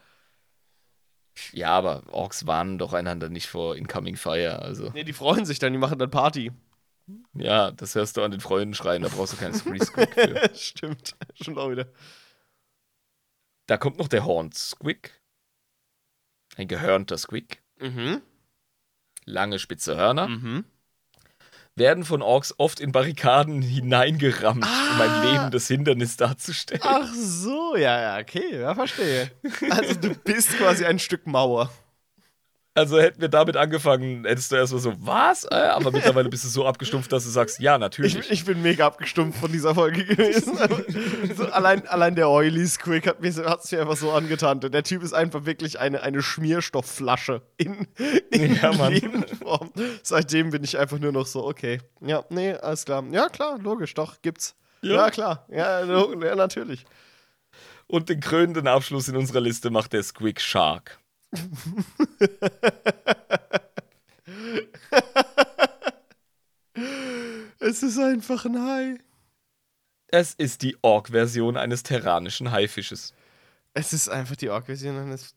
Ja, 1.52 1.70
aber 1.72 2.04
Orks 2.14 2.48
warnen 2.48 2.78
doch 2.78 2.94
einander 2.94 3.30
nicht 3.30 3.48
vor 3.48 3.76
Incoming 3.76 4.16
Fire. 4.16 4.60
Also, 4.60 4.90
Nee, 4.92 5.04
die 5.04 5.14
freuen 5.14 5.46
sich 5.46 5.60
dann, 5.60 5.74
die 5.74 5.80
machen 5.80 6.00
dann 6.00 6.10
Party. 6.10 6.52
ja, 7.34 7.72
das 7.72 7.94
hörst 7.96 8.18
du 8.18 8.24
an 8.24 8.32
den 8.32 8.40
Freunden 8.40 8.74
schreien, 8.74 9.04
da 9.04 9.10
brauchst 9.10 9.34
du 9.34 9.38
keinen 9.38 9.54
Screech 9.54 9.84
Squig 9.84 10.14
für. 10.14 10.56
stimmt. 10.56 11.16
Stimmt 11.36 11.58
auch 11.58 11.70
wieder. 11.70 11.88
Da 13.68 13.78
kommt 13.78 13.98
noch 13.98 14.08
der 14.08 14.26
Horned 14.26 14.54
Squig. 14.56 15.22
Ein 16.56 16.68
gehörnter 16.68 17.18
Squig. 17.18 17.62
Mhm. 17.80 18.22
Lange 19.26 19.60
spitze 19.60 19.98
Hörner. 19.98 20.28
Mhm. 20.30 20.66
Werden 21.78 22.06
von 22.06 22.22
Orks 22.22 22.54
oft 22.58 22.80
in 22.80 22.94
Barrikaden 22.94 23.62
hineingerammt, 23.62 24.66
um 24.66 25.02
ein 25.02 25.24
lebendes 25.26 25.68
Hindernis 25.68 26.16
darzustellen. 26.16 26.82
Ach 26.86 27.14
so, 27.14 27.76
ja, 27.76 28.00
ja, 28.00 28.22
okay, 28.22 28.62
ja, 28.62 28.74
verstehe. 28.74 29.30
Also 29.70 29.96
du 29.96 30.16
bist 30.16 30.58
quasi 30.58 30.86
ein 30.86 31.00
Stück 31.00 31.28
Mauer. 31.28 31.70
Also 32.78 33.00
hätten 33.00 33.22
wir 33.22 33.30
damit 33.30 33.56
angefangen, 33.56 34.26
hättest 34.26 34.52
du 34.52 34.58
erstmal 34.58 34.82
so, 34.82 34.94
was? 34.98 35.46
Äh, 35.46 35.56
Aber 35.56 35.92
mittlerweile 35.94 36.28
bist 36.28 36.44
du 36.44 36.50
so 36.50 36.66
abgestumpft, 36.66 37.10
dass 37.10 37.24
du 37.24 37.30
sagst, 37.30 37.60
ja, 37.62 37.78
natürlich. 37.78 38.18
Ich, 38.18 38.30
ich 38.30 38.44
bin 38.46 38.62
mega 38.62 38.86
abgestumpft 38.86 39.40
von 39.40 39.50
dieser 39.50 39.74
Folge 39.74 40.04
gewesen. 40.04 40.58
So 41.38 41.46
allein, 41.46 41.88
allein 41.88 42.16
der 42.16 42.30
Oily 42.30 42.68
Squig 42.68 43.08
hat 43.08 43.24
es 43.24 43.38
mir, 43.38 43.44
mir 43.44 43.82
einfach 43.82 43.96
so 43.96 44.12
angetan. 44.12 44.60
Der 44.60 44.84
Typ 44.84 45.04
ist 45.04 45.14
einfach 45.14 45.46
wirklich 45.46 45.80
eine, 45.80 46.02
eine 46.04 46.22
Schmierstoffflasche 46.22 47.42
in, 47.56 47.88
in 48.32 48.56
Ja, 48.56 48.74
Mann. 48.74 48.92
Lebensform. 48.92 49.72
Seitdem 50.04 50.50
bin 50.50 50.66
ich 50.66 50.78
einfach 50.78 51.00
nur 51.00 51.14
noch 51.14 51.28
so, 51.28 51.46
okay. 51.46 51.80
Ja, 52.02 52.26
nee, 52.30 52.56
alles 52.56 52.84
klar. 52.84 53.06
Ja, 53.10 53.30
klar, 53.30 53.58
logisch, 53.58 53.94
doch, 53.94 54.22
gibt's. 54.22 54.54
Ja, 54.82 54.96
Ja. 54.96 55.10
klar. 55.12 55.46
Ja, 55.50 55.86
ja, 55.86 56.36
natürlich. 56.36 56.86
Und 57.88 58.10
den 58.10 58.20
krönenden 58.20 58.68
Abschluss 58.68 59.08
in 59.08 59.16
unserer 59.16 59.40
Liste 59.40 59.70
macht 59.70 59.94
der 59.94 60.04
Squig 60.04 60.42
Shark. 60.42 61.00
Es 67.68 67.82
ist 67.82 67.98
einfach 67.98 68.46
ein 68.46 68.62
Hai. 68.62 69.00
Es 70.08 70.36
ist 70.36 70.62
die 70.62 70.78
Ork-Version 70.84 71.58
eines 71.58 71.82
terranischen 71.82 72.52
Haifisches. 72.52 73.12
Es 73.74 73.92
ist 73.92 74.08
einfach 74.08 74.36
die 74.36 74.50
Ork-Version 74.50 74.98
eines. 74.98 75.34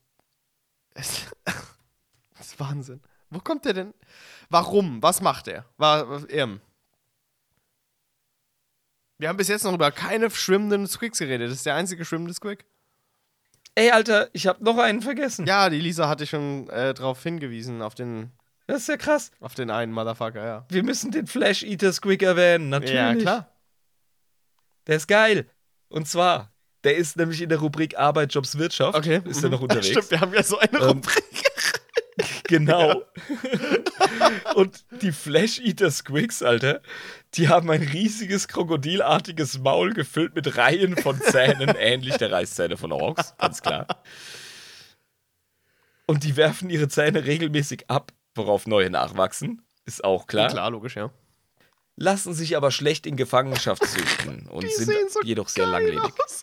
Es 0.92 1.22
das 2.36 2.48
ist 2.48 2.60
Wahnsinn. 2.60 3.00
Wo 3.30 3.40
kommt 3.40 3.64
der 3.64 3.72
denn? 3.72 3.94
Warum? 4.50 5.02
Was 5.02 5.22
macht 5.22 5.48
er? 5.48 5.64
War, 5.78 6.30
ähm. 6.30 6.60
Wir 9.16 9.30
haben 9.30 9.38
bis 9.38 9.48
jetzt 9.48 9.64
noch 9.64 9.72
über 9.72 9.90
keine 9.90 10.30
schwimmenden 10.30 10.86
Squigs 10.86 11.18
geredet. 11.18 11.50
Das 11.50 11.56
ist 11.56 11.66
der 11.66 11.76
einzige 11.76 12.04
schwimmende 12.04 12.34
Squig. 12.34 12.66
Ey, 13.78 13.92
Alter, 13.92 14.28
ich 14.32 14.48
hab 14.48 14.60
noch 14.60 14.76
einen 14.78 15.02
vergessen. 15.02 15.46
Ja, 15.46 15.70
die 15.70 15.78
Lisa 15.80 16.08
hatte 16.08 16.26
schon 16.26 16.68
äh, 16.68 16.94
darauf 16.94 17.22
hingewiesen, 17.22 17.80
auf 17.80 17.94
den, 17.94 18.32
Das 18.66 18.78
ist 18.80 18.88
ja 18.88 18.96
krass. 18.96 19.30
auf 19.38 19.54
den 19.54 19.70
einen 19.70 19.92
Motherfucker, 19.92 20.44
ja. 20.44 20.66
Wir 20.68 20.82
müssen 20.82 21.12
den 21.12 21.28
Flash 21.28 21.62
Eater 21.62 21.92
Squig 21.92 22.20
erwähnen, 22.24 22.70
natürlich. 22.70 22.94
Ja, 22.96 23.14
klar. 23.14 23.52
Der 24.88 24.96
ist 24.96 25.06
geil. 25.06 25.48
Und 25.90 26.08
zwar, 26.08 26.52
der 26.82 26.96
ist 26.96 27.16
nämlich 27.16 27.40
in 27.40 27.50
der 27.50 27.58
Rubrik 27.58 27.96
Arbeit, 27.96 28.34
Jobs, 28.34 28.58
Wirtschaft. 28.58 28.98
Okay. 28.98 29.20
Ist 29.26 29.44
er 29.44 29.50
noch 29.50 29.60
unterwegs? 29.62 29.86
Stimmt, 29.86 30.10
wir 30.10 30.20
haben 30.22 30.34
ja 30.34 30.42
so 30.42 30.58
eine 30.58 30.76
Ähm, 30.76 30.82
Rubrik. 30.82 31.24
Genau. 32.48 33.02
Und 34.54 34.84
die 35.02 35.12
Flash 35.12 35.58
Eater 35.60 35.90
Squigs, 35.90 36.42
Alter, 36.42 36.80
die 37.34 37.48
haben 37.48 37.70
ein 37.70 37.82
riesiges 37.82 38.48
krokodilartiges 38.48 39.58
Maul 39.58 39.92
gefüllt 39.92 40.34
mit 40.34 40.56
Reihen 40.56 40.96
von 40.96 41.20
Zähnen, 41.20 41.68
ähnlich 41.78 42.16
der 42.16 42.32
Reißzähne 42.32 42.76
von 42.76 42.92
Orks, 42.92 43.34
ganz 43.38 43.62
klar. 43.62 43.86
Und 46.06 46.24
die 46.24 46.36
werfen 46.36 46.70
ihre 46.70 46.88
Zähne 46.88 47.24
regelmäßig 47.24 47.90
ab, 47.90 48.12
worauf 48.34 48.66
neue 48.66 48.90
nachwachsen, 48.90 49.62
ist 49.84 50.04
auch 50.04 50.26
klar. 50.26 50.48
Klar, 50.48 50.70
logisch, 50.70 50.96
ja. 50.96 51.10
Lassen 51.96 52.32
sich 52.32 52.56
aber 52.56 52.70
schlecht 52.70 53.06
in 53.06 53.16
Gefangenschaft 53.16 53.84
züchten 53.84 54.46
und 54.48 54.62
Die 54.62 54.68
sind 54.68 55.10
so 55.10 55.20
jedoch 55.22 55.48
sehr 55.48 55.66
langlebig. 55.66 56.12
aus. 56.24 56.42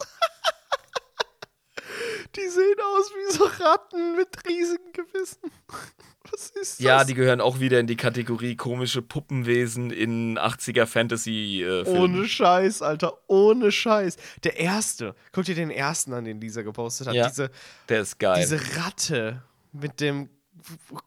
Die 2.35 2.49
sehen 2.49 2.75
aus 2.95 3.11
wie 3.11 3.33
so 3.33 3.43
Ratten 3.45 4.15
mit 4.17 4.27
riesigen 4.47 4.91
Gewissen. 4.93 5.51
Was 6.31 6.49
ist 6.49 6.55
das? 6.55 6.79
Ja, 6.79 7.03
die 7.03 7.13
gehören 7.13 7.39
auch 7.39 7.59
wieder 7.59 7.79
in 7.79 7.85
die 7.87 7.95
Kategorie 7.95 8.55
komische 8.55 9.01
Puppenwesen 9.03 9.91
in 9.91 10.39
80er 10.39 10.87
Fantasy-Filmen. 10.87 11.85
Ohne 12.01 12.27
Scheiß, 12.27 12.81
Alter, 12.81 13.19
ohne 13.27 13.71
Scheiß. 13.71 14.17
Der 14.43 14.57
erste, 14.59 15.15
guck 15.31 15.45
dir 15.45 15.53
den 15.53 15.69
ersten 15.69 16.13
an, 16.13 16.25
den 16.25 16.41
Lisa 16.41 16.63
gepostet 16.63 17.07
hat. 17.07 17.13
Ja. 17.13 17.29
Diese, 17.29 17.51
Der 17.89 18.01
ist 18.01 18.17
geil. 18.19 18.41
diese 18.41 18.59
Ratte 18.77 19.43
mit 19.71 20.01
dem 20.01 20.29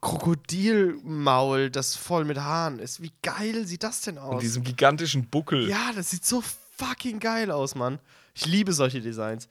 Krokodilmaul, 0.00 1.70
das 1.70 1.96
voll 1.96 2.24
mit 2.24 2.38
Haaren 2.38 2.78
ist. 2.78 3.02
Wie 3.02 3.12
geil 3.22 3.66
sieht 3.66 3.82
das 3.82 4.02
denn 4.02 4.18
aus? 4.18 4.34
und 4.34 4.42
diesem 4.42 4.62
gigantischen 4.62 5.28
Buckel. 5.28 5.68
Ja, 5.68 5.90
das 5.94 6.10
sieht 6.10 6.24
so 6.24 6.42
fucking 6.76 7.18
geil 7.18 7.50
aus, 7.50 7.74
Mann. 7.74 7.98
Ich 8.34 8.46
liebe 8.46 8.72
solche 8.72 9.00
Designs. 9.00 9.48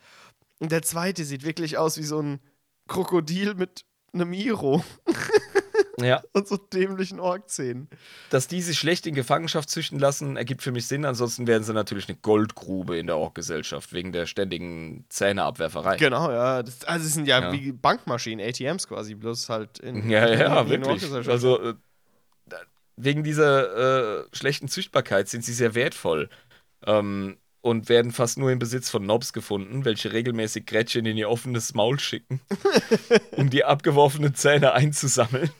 Und 0.59 0.71
der 0.71 0.81
zweite 0.81 1.23
sieht 1.23 1.43
wirklich 1.43 1.77
aus 1.77 1.97
wie 1.97 2.03
so 2.03 2.21
ein 2.21 2.39
Krokodil 2.87 3.53
mit 3.55 3.85
einem 4.13 4.33
Iro 4.33 4.83
ja. 6.01 6.23
und 6.33 6.47
so 6.47 6.57
dämlichen 6.57 7.19
Orkzähnen. 7.19 7.89
Dass 8.29 8.47
die 8.47 8.61
sich 8.61 8.77
schlecht 8.79 9.05
in 9.05 9.13
Gefangenschaft 9.13 9.69
züchten 9.69 9.99
lassen, 9.99 10.37
ergibt 10.37 10.63
für 10.63 10.71
mich 10.71 10.87
Sinn. 10.87 11.05
Ansonsten 11.05 11.47
wären 11.47 11.63
sie 11.63 11.73
natürlich 11.73 12.07
eine 12.07 12.17
Goldgrube 12.17 12.97
in 12.97 13.07
der 13.07 13.17
Ork-Gesellschaft, 13.17 13.93
wegen 13.93 14.11
der 14.11 14.25
ständigen 14.25 15.05
Zähneabwerferei. 15.09 15.97
Genau, 15.97 16.31
ja. 16.31 16.63
Das, 16.63 16.85
also 16.85 17.05
es 17.05 17.13
sind 17.13 17.27
ja, 17.27 17.39
Ja. 17.39 17.51
wie 17.51 17.71
Bankmaschinen, 17.71 18.47
ATMs 18.47 18.87
quasi, 18.87 19.15
bloß 19.15 19.49
halt 19.49 19.79
in 19.79 20.09
Ja, 20.09 20.27
ja, 20.27 20.61
in 20.61 20.69
wirklich. 20.69 21.11
Also, 21.27 21.61
äh, 21.61 21.73
wegen 22.99 23.23
dieser 23.23 24.21
äh, 24.21 24.25
schlechten 24.33 24.67
Züchtbarkeit 24.67 25.29
sind 25.29 25.45
sie 25.45 25.53
sehr 25.53 25.75
wertvoll. 25.75 26.29
Ähm, 26.85 27.37
und 27.67 27.89
werden 27.89 28.11
fast 28.11 28.37
nur 28.37 28.51
im 28.51 28.59
Besitz 28.59 28.89
von 28.89 29.05
Nobs 29.05 29.33
gefunden, 29.33 29.85
welche 29.85 30.13
regelmäßig 30.13 30.65
Gretchen 30.65 31.05
in 31.05 31.17
ihr 31.17 31.29
offenes 31.29 31.73
Maul 31.73 31.99
schicken, 31.99 32.41
um 33.31 33.49
die 33.49 33.63
abgeworfenen 33.63 34.33
Zähne 34.35 34.73
einzusammeln. 34.73 35.49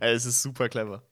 Es 0.00 0.26
ist 0.26 0.42
super 0.42 0.68
clever. 0.68 1.02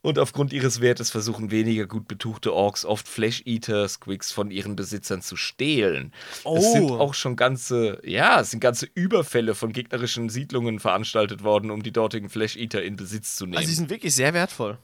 Und 0.00 0.18
aufgrund 0.18 0.52
ihres 0.52 0.80
Wertes 0.80 1.10
versuchen 1.10 1.50
weniger 1.50 1.86
gut 1.86 2.08
betuchte 2.08 2.52
Orks 2.52 2.84
oft 2.84 3.06
Flash-Eater-Squigs 3.06 4.32
von 4.32 4.50
ihren 4.50 4.74
Besitzern 4.74 5.22
zu 5.22 5.36
stehlen. 5.36 6.12
Es 6.38 6.40
Oh. 6.44 6.72
sind 6.72 6.90
auch 6.90 7.14
schon 7.14 7.36
ganze, 7.36 8.00
ja, 8.04 8.40
es 8.40 8.50
sind 8.50 8.60
ganze 8.60 8.86
Überfälle 8.94 9.54
von 9.54 9.72
gegnerischen 9.72 10.28
Siedlungen 10.28 10.80
veranstaltet 10.80 11.44
worden, 11.44 11.70
um 11.70 11.82
die 11.82 11.92
dortigen 11.92 12.30
Flash-Eater 12.30 12.82
in 12.82 12.96
Besitz 12.96 13.36
zu 13.36 13.44
nehmen. 13.44 13.58
Also 13.58 13.68
die 13.68 13.74
sind 13.74 13.90
wirklich 13.90 14.14
sehr 14.14 14.34
wertvoll. 14.34 14.78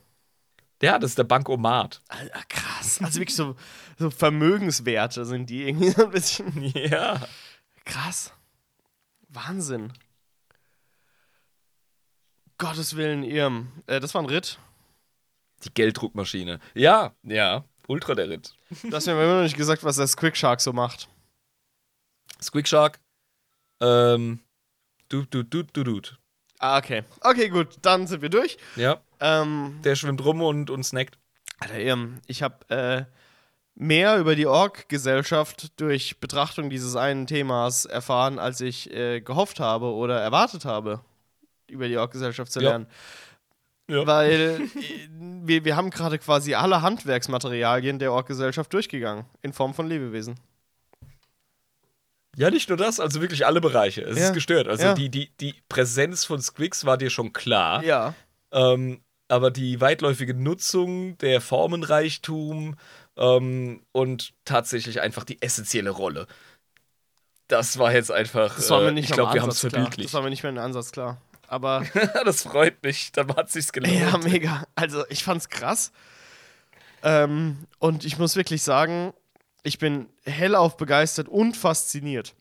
Ja, 0.83 0.99
das 0.99 1.13
ist 1.13 1.19
der 1.19 1.25
Bankomat. 1.25 2.01
Alter, 2.09 2.41
krass. 2.49 3.01
Also 3.03 3.21
wirklich 3.21 3.35
so, 3.37 3.57
so 3.99 4.11
Vermögenswerte 4.11 5.25
sind 5.25 5.51
die 5.51 5.69
irgendwie 5.69 5.91
so 5.91 6.05
ein 6.05 6.11
bisschen. 6.11 6.63
Ja. 6.75 7.21
Krass. 7.85 8.33
Wahnsinn. 9.29 9.93
Gottes 12.59 12.97
Willen, 12.97 13.23
ihr. 13.23 13.67
Äh, 13.87 14.01
das 14.01 14.15
war 14.15 14.23
ein 14.23 14.29
Ritt. 14.29 14.59
Die 15.65 15.73
Gelddruckmaschine. 15.73 16.61
Ja, 16.75 17.13
ja. 17.23 17.65
Ultra 17.87 18.15
der 18.15 18.29
Ritt. 18.29 18.55
Du 18.83 18.93
hast 18.93 19.07
mir 19.07 19.13
immer 19.13 19.37
noch 19.37 19.43
nicht 19.43 19.57
gesagt, 19.57 19.83
was 19.83 19.97
der 19.97 20.07
Squig 20.07 20.37
Shark 20.37 20.61
so 20.61 20.73
macht. 20.73 21.09
Squeak 22.41 22.69
Shark. 22.69 23.01
Ähm. 23.81 24.41
Du, 25.09 25.25
du, 25.25 25.43
du, 25.43 25.63
du, 25.63 25.85
du. 25.85 26.01
Ah, 26.59 26.79
okay. 26.79 27.03
Okay, 27.21 27.49
gut. 27.49 27.79
Dann 27.83 28.07
sind 28.07 28.21
wir 28.21 28.29
durch. 28.29 28.59
Ja. 28.77 29.01
Ähm, 29.21 29.81
Der 29.85 29.95
schwimmt 29.97 30.25
rum 30.25 30.43
und, 30.43 30.71
und 30.71 30.85
snackt. 30.85 31.19
Alter, 31.61 31.79
ihr, 31.81 31.97
ich 32.27 32.43
habe 32.43 32.69
äh, 32.71 33.05
mehr 33.75 34.19
über 34.19 34.35
die 34.37 34.47
Org-Gesellschaft 34.47 35.81
durch 35.81 36.21
Betrachtung 36.21 36.71
dieses 36.71 36.95
einen 36.97 37.27
Themas 37.27 37.85
erfahren, 37.85 38.39
als 38.39 38.61
ich 38.61 38.93
äh, 38.93 39.21
gehofft 39.21 39.59
habe 39.61 39.87
oder 39.93 40.21
erwartet 40.21 40.65
habe, 40.65 41.01
über 41.69 41.89
die 41.89 41.97
Org-Gesellschaft 41.97 42.53
zu 42.53 42.61
Ja. 42.61 42.71
lernen. 42.71 42.87
Ja. 43.91 44.07
Weil 44.07 44.61
äh, 44.77 45.09
wir, 45.11 45.65
wir 45.65 45.75
haben 45.77 45.91
gerade 45.91 46.19
quasi 46.19 46.55
alle 46.55 46.83
Handwerksmaterialien 46.83 47.99
der 47.99 48.13
Org-Gesellschaft 48.13 48.73
durchgegangen, 48.73 49.25
in 49.43 49.53
Form 49.53 49.75
von 49.75 49.89
Lebewesen. 49.89 50.39
Ja, 52.37 52.51
nicht 52.51 52.69
nur 52.69 52.79
das, 52.79 53.01
also 53.01 53.21
wirklich 53.21 53.47
alle 53.47 53.61
Bereiche. 53.61 54.03
Es 54.03 54.17
Ja. 54.19 54.27
ist 54.29 54.35
gestört. 54.35 54.69
Also 54.69 54.85
Ja. 54.85 54.95
die, 54.95 55.09
die, 55.09 55.31
die 55.41 55.55
Präsenz 55.69 56.25
von 56.25 56.41
Squigs 56.41 56.85
war 56.85 56.97
dir 56.97 57.11
schon 57.11 57.33
klar. 57.33 57.83
Ja. 57.83 58.15
Ähm, 58.53 59.01
aber 59.29 59.51
die 59.51 59.81
weitläufige 59.81 60.35
Nutzung, 60.35 61.17
der 61.19 61.41
Formenreichtum 61.41 62.77
ähm, 63.17 63.83
und 63.93 64.33
tatsächlich 64.45 65.01
einfach 65.01 65.25
die 65.25 65.41
essentielle 65.43 65.91
Rolle. 65.91 66.27
Das 67.47 67.79
war 67.79 67.93
jetzt 67.93 68.11
einfach. 68.11 68.57
Das 68.57 68.71
war 68.71 68.81
mir 68.81 68.89
äh, 68.89 68.93
nicht 68.93 69.05
ich 69.05 69.11
mal 69.11 69.17
glaube, 69.17 69.35
wir 69.35 69.43
haben 69.43 69.51
es 69.51 69.61
verbildlicht. 69.61 70.09
Das 70.09 70.15
war 70.15 70.23
mir 70.23 70.31
nicht 70.31 70.43
mehr 70.43 70.53
im 70.53 70.59
Ansatz 70.59 70.93
klar. 70.93 71.21
Aber 71.47 71.85
das 72.25 72.43
freut 72.43 72.83
mich. 72.83 73.13
Dann 73.13 73.35
hat 73.35 73.51
sich's 73.51 73.73
gelohnt. 73.73 73.95
Ja, 73.95 74.19
mega. 74.19 74.65
Also 74.75 75.05
ich 75.09 75.25
fand's 75.25 75.49
krass. 75.49 75.93
Ähm, 77.03 77.67
und 77.79 78.05
ich 78.05 78.19
muss 78.19 78.37
wirklich 78.37 78.63
sagen, 78.63 79.15
ich 79.63 79.79
bin 79.79 80.09
hellauf 80.25 80.77
begeistert 80.77 81.29
und 81.29 81.57
fasziniert. 81.57 82.35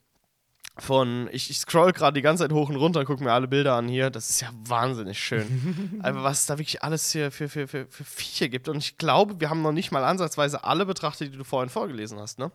Von, 0.79 1.27
ich, 1.31 1.49
ich 1.49 1.59
scroll 1.59 1.91
gerade 1.91 2.13
die 2.13 2.21
ganze 2.21 2.43
Zeit 2.43 2.51
hoch 2.51 2.69
und 2.69 2.75
runter, 2.75 3.03
gucke 3.03 3.23
mir 3.23 3.31
alle 3.33 3.47
Bilder 3.47 3.73
an 3.75 3.87
hier. 3.87 4.09
Das 4.11 4.29
ist 4.29 4.41
ja 4.41 4.49
wahnsinnig 4.65 5.19
schön. 5.19 5.99
Aber 6.03 6.23
was 6.23 6.41
es 6.41 6.45
da 6.45 6.57
wirklich 6.59 6.83
alles 6.83 7.11
hier 7.11 7.31
für, 7.31 7.49
für, 7.49 7.67
für, 7.67 7.87
für 7.87 8.03
Viecher 8.03 8.47
gibt. 8.47 8.69
Und 8.69 8.77
ich 8.77 8.97
glaube, 8.97 9.39
wir 9.39 9.49
haben 9.49 9.61
noch 9.63 9.71
nicht 9.71 9.91
mal 9.91 10.03
ansatzweise 10.03 10.63
alle 10.63 10.85
betrachtet, 10.85 11.33
die 11.33 11.37
du 11.37 11.43
vorhin 11.43 11.69
vorgelesen 11.69 12.19
hast, 12.19 12.37
ne? 12.39 12.51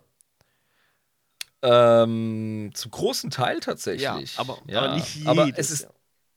Ähm, 1.65 2.71
zum 2.75 2.91
großen 2.91 3.31
Teil 3.31 3.61
tatsächlich. 3.61 4.03
Ja, 4.37 4.41
aber- 4.41 4.59
aber 4.73 4.95
nicht 4.95 5.27
Aber 5.27 5.47
jedes, 5.47 5.67
es 5.67 5.71
ist, 5.71 5.83
ja. 5.83 5.89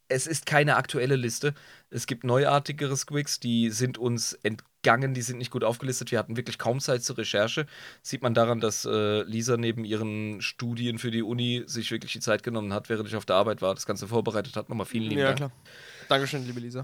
es 0.08 0.28
ist 0.28 0.46
keine 0.46 0.76
aktuelle 0.76 1.16
Liste. 1.16 1.54
Es 1.90 2.06
gibt 2.06 2.24
neuartigere 2.24 2.96
Squigs, 2.96 3.40
die 3.40 3.72
sind 3.72 3.98
uns 3.98 4.34
entgangen, 4.34 4.70
die 5.14 5.22
sind 5.22 5.38
nicht 5.38 5.52
gut 5.52 5.64
aufgelistet. 5.64 6.12
Wir 6.12 6.20
hatten 6.20 6.38
wirklich 6.38 6.58
kaum 6.58 6.80
Zeit 6.80 7.04
zur 7.04 7.18
Recherche. 7.18 7.66
Sieht 8.02 8.22
man 8.22 8.34
daran, 8.34 8.60
dass 8.60 8.86
äh, 8.86 9.22
Lisa 9.24 9.58
neben 9.58 9.84
ihren 9.86 10.42
Studien 10.42 11.00
für 11.00 11.12
die 11.12 11.24
Uni 11.24 11.64
sich 11.68 11.92
wirklich 11.92 12.14
die 12.14 12.20
Zeit 12.20 12.44
genommen 12.44 12.74
hat, 12.74 12.90
während 12.90 13.08
ich 13.08 13.16
auf 13.16 13.26
der 13.26 13.36
Arbeit 13.36 13.62
war, 13.62 13.74
das 13.74 13.86
Ganze 13.86 14.08
vorbereitet 14.08 14.56
hat. 14.56 14.70
Nochmal 14.70 14.86
vielen 14.86 15.06
lieben 15.06 15.20
Ja, 15.22 15.28
Dank. 15.28 15.38
klar. 15.38 15.52
Dankeschön, 16.10 16.46
liebe 16.46 16.60
Lisa. 16.60 16.84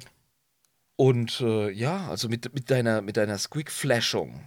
Und 0.96 1.42
äh, 1.42 1.72
ja, 1.72 2.08
also 2.10 2.28
mit, 2.30 2.54
mit 2.54 2.70
deiner, 2.70 3.02
mit 3.02 3.18
deiner 3.18 3.38
Squig-Flashung, 3.38 4.42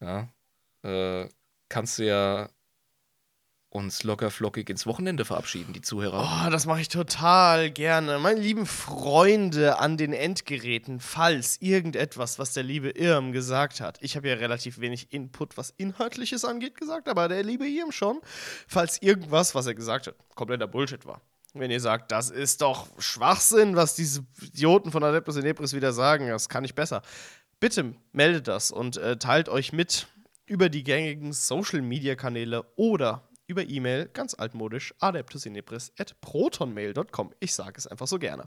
ja, 0.00 0.28
äh, 0.82 1.28
kannst 1.68 1.98
du 1.98 2.06
ja 2.06 2.48
uns 3.70 4.04
locker 4.04 4.30
flockig 4.30 4.70
ins 4.70 4.86
Wochenende 4.86 5.24
verabschieden, 5.24 5.72
die 5.72 5.82
Zuhörer. 5.82 6.46
Oh, 6.46 6.50
das 6.50 6.66
mache 6.66 6.80
ich 6.80 6.88
total 6.88 7.70
gerne. 7.70 8.18
Meine 8.18 8.40
lieben 8.40 8.64
Freunde 8.64 9.78
an 9.78 9.96
den 9.96 10.12
Endgeräten, 10.12 11.00
falls 11.00 11.60
irgendetwas, 11.60 12.38
was 12.38 12.52
der 12.52 12.62
liebe 12.62 12.90
Irm 12.90 13.32
gesagt 13.32 13.80
hat, 13.80 13.98
ich 14.00 14.16
habe 14.16 14.28
ja 14.28 14.34
relativ 14.36 14.80
wenig 14.80 15.12
Input, 15.12 15.56
was 15.56 15.70
Inhaltliches 15.76 16.44
angeht, 16.44 16.76
gesagt, 16.76 17.08
aber 17.08 17.28
der 17.28 17.42
liebe 17.42 17.66
Irm 17.66 17.92
schon, 17.92 18.20
falls 18.66 19.02
irgendwas, 19.02 19.54
was 19.54 19.66
er 19.66 19.74
gesagt 19.74 20.06
hat, 20.06 20.14
kompletter 20.34 20.68
Bullshit 20.68 21.04
war, 21.04 21.20
Wenn 21.52 21.70
ihr 21.70 21.80
sagt, 21.80 22.12
das 22.12 22.30
ist 22.30 22.62
doch 22.62 22.86
Schwachsinn, 22.98 23.76
was 23.76 23.94
diese 23.94 24.24
Idioten 24.40 24.90
von 24.90 25.02
Adeptus 25.02 25.36
Inepris 25.36 25.74
wieder 25.74 25.92
sagen, 25.92 26.28
das 26.28 26.48
kann 26.48 26.64
ich 26.64 26.74
besser. 26.74 27.02
Bitte 27.60 27.94
meldet 28.12 28.48
das 28.48 28.70
und 28.70 28.96
äh, 28.98 29.16
teilt 29.16 29.48
euch 29.48 29.72
mit 29.72 30.06
über 30.46 30.68
die 30.68 30.84
gängigen 30.84 31.32
Social 31.32 31.82
Media 31.82 32.14
Kanäle 32.14 32.64
oder 32.76 33.25
über 33.46 33.68
E-Mail, 33.68 34.08
ganz 34.12 34.34
altmodisch, 34.34 34.92
adeptusinepris.protonmail.com. 35.00 37.34
Ich 37.40 37.54
sage 37.54 37.78
es 37.78 37.86
einfach 37.86 38.06
so 38.06 38.18
gerne. 38.18 38.46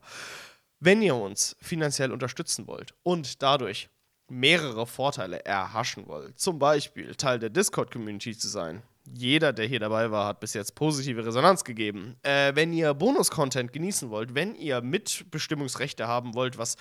Wenn 0.80 1.02
ihr 1.02 1.16
uns 1.16 1.58
finanziell 1.62 2.12
unterstützen 2.12 2.68
wollt 2.68 2.94
und 3.04 3.42
dadurch 3.42 3.90
mehrere 4.30 4.86
Vorteile 4.86 5.44
erhaschen 5.46 6.08
wollt, 6.08 6.40
zum 6.40 6.60
Beispiel 6.60 7.16
Teil 7.16 7.40
der 7.40 7.50
Discord-Community 7.50 8.38
zu 8.38 8.48
sein, 8.48 8.84
jeder, 9.12 9.54
der 9.54 9.66
hier 9.66 9.80
dabei 9.80 10.12
war, 10.12 10.28
hat 10.28 10.40
bis 10.40 10.54
jetzt 10.54 10.76
positive 10.76 11.26
Resonanz 11.26 11.64
gegeben. 11.64 12.16
Äh, 12.22 12.56
wenn 12.56 12.74
ihr 12.74 12.94
Bonus-Content 12.94 13.74
genießen 13.74 14.10
wollt, 14.10 14.36
wenn 14.36 14.56
ihr 14.56 14.82
Mitbestimmungsrechte 14.82 16.08
haben 16.08 16.36
wollt, 16.36 16.58
was 16.58 16.76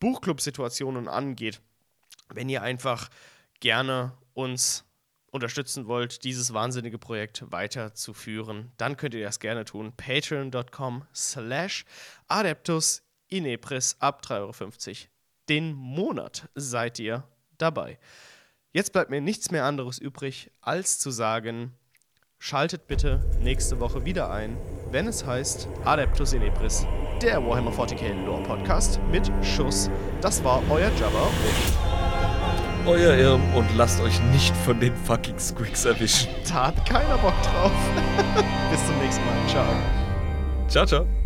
Buchclub-Situationen 0.00 1.08
angeht, 1.08 1.60
wenn 2.32 2.48
ihr 2.48 2.62
einfach 2.62 3.10
gerne 3.60 4.12
uns 4.32 4.84
unterstützen 5.34 5.88
wollt, 5.88 6.22
dieses 6.22 6.54
wahnsinnige 6.54 6.96
Projekt 6.96 7.44
weiterzuführen, 7.50 8.70
dann 8.76 8.96
könnt 8.96 9.14
ihr 9.14 9.24
das 9.24 9.40
gerne 9.40 9.64
tun. 9.64 9.92
Patreon.com 9.96 11.04
slash 11.12 11.84
Adeptus 12.28 13.02
Inepris 13.28 13.96
ab 13.98 14.22
3,50 14.24 14.88
Euro. 14.88 14.96
Den 15.48 15.72
Monat 15.74 16.48
seid 16.54 17.00
ihr 17.00 17.24
dabei. 17.58 17.98
Jetzt 18.72 18.92
bleibt 18.92 19.10
mir 19.10 19.20
nichts 19.20 19.50
mehr 19.50 19.64
anderes 19.64 19.98
übrig, 19.98 20.50
als 20.60 21.00
zu 21.00 21.10
sagen, 21.10 21.74
schaltet 22.38 22.86
bitte 22.86 23.20
nächste 23.40 23.80
Woche 23.80 24.04
wieder 24.04 24.30
ein, 24.30 24.56
wenn 24.90 25.08
es 25.08 25.26
heißt 25.26 25.68
Adeptus 25.84 26.32
Inepris, 26.32 26.86
der 27.20 27.44
Warhammer 27.44 27.72
40k 27.72 28.24
Lore 28.24 28.42
Podcast 28.44 29.00
mit 29.10 29.30
Schuss. 29.44 29.90
Das 30.20 30.42
war 30.44 30.62
euer 30.70 30.90
Jabba 30.96 31.22
und 31.22 31.93
Euer 32.86 33.14
Irm 33.16 33.42
und 33.54 33.66
lasst 33.76 34.00
euch 34.02 34.20
nicht 34.32 34.54
von 34.58 34.78
den 34.78 34.94
fucking 34.94 35.38
Squigs 35.38 35.86
erwischen. 35.86 36.28
tat 36.46 36.74
keiner 36.86 37.16
Bock 37.18 37.34
drauf. 37.42 37.72
Bis 38.70 38.86
zum 38.86 38.98
nächsten 38.98 39.24
Mal. 39.24 39.48
Ciao. 39.48 39.64
Ciao, 40.68 40.86
ciao. 40.86 41.23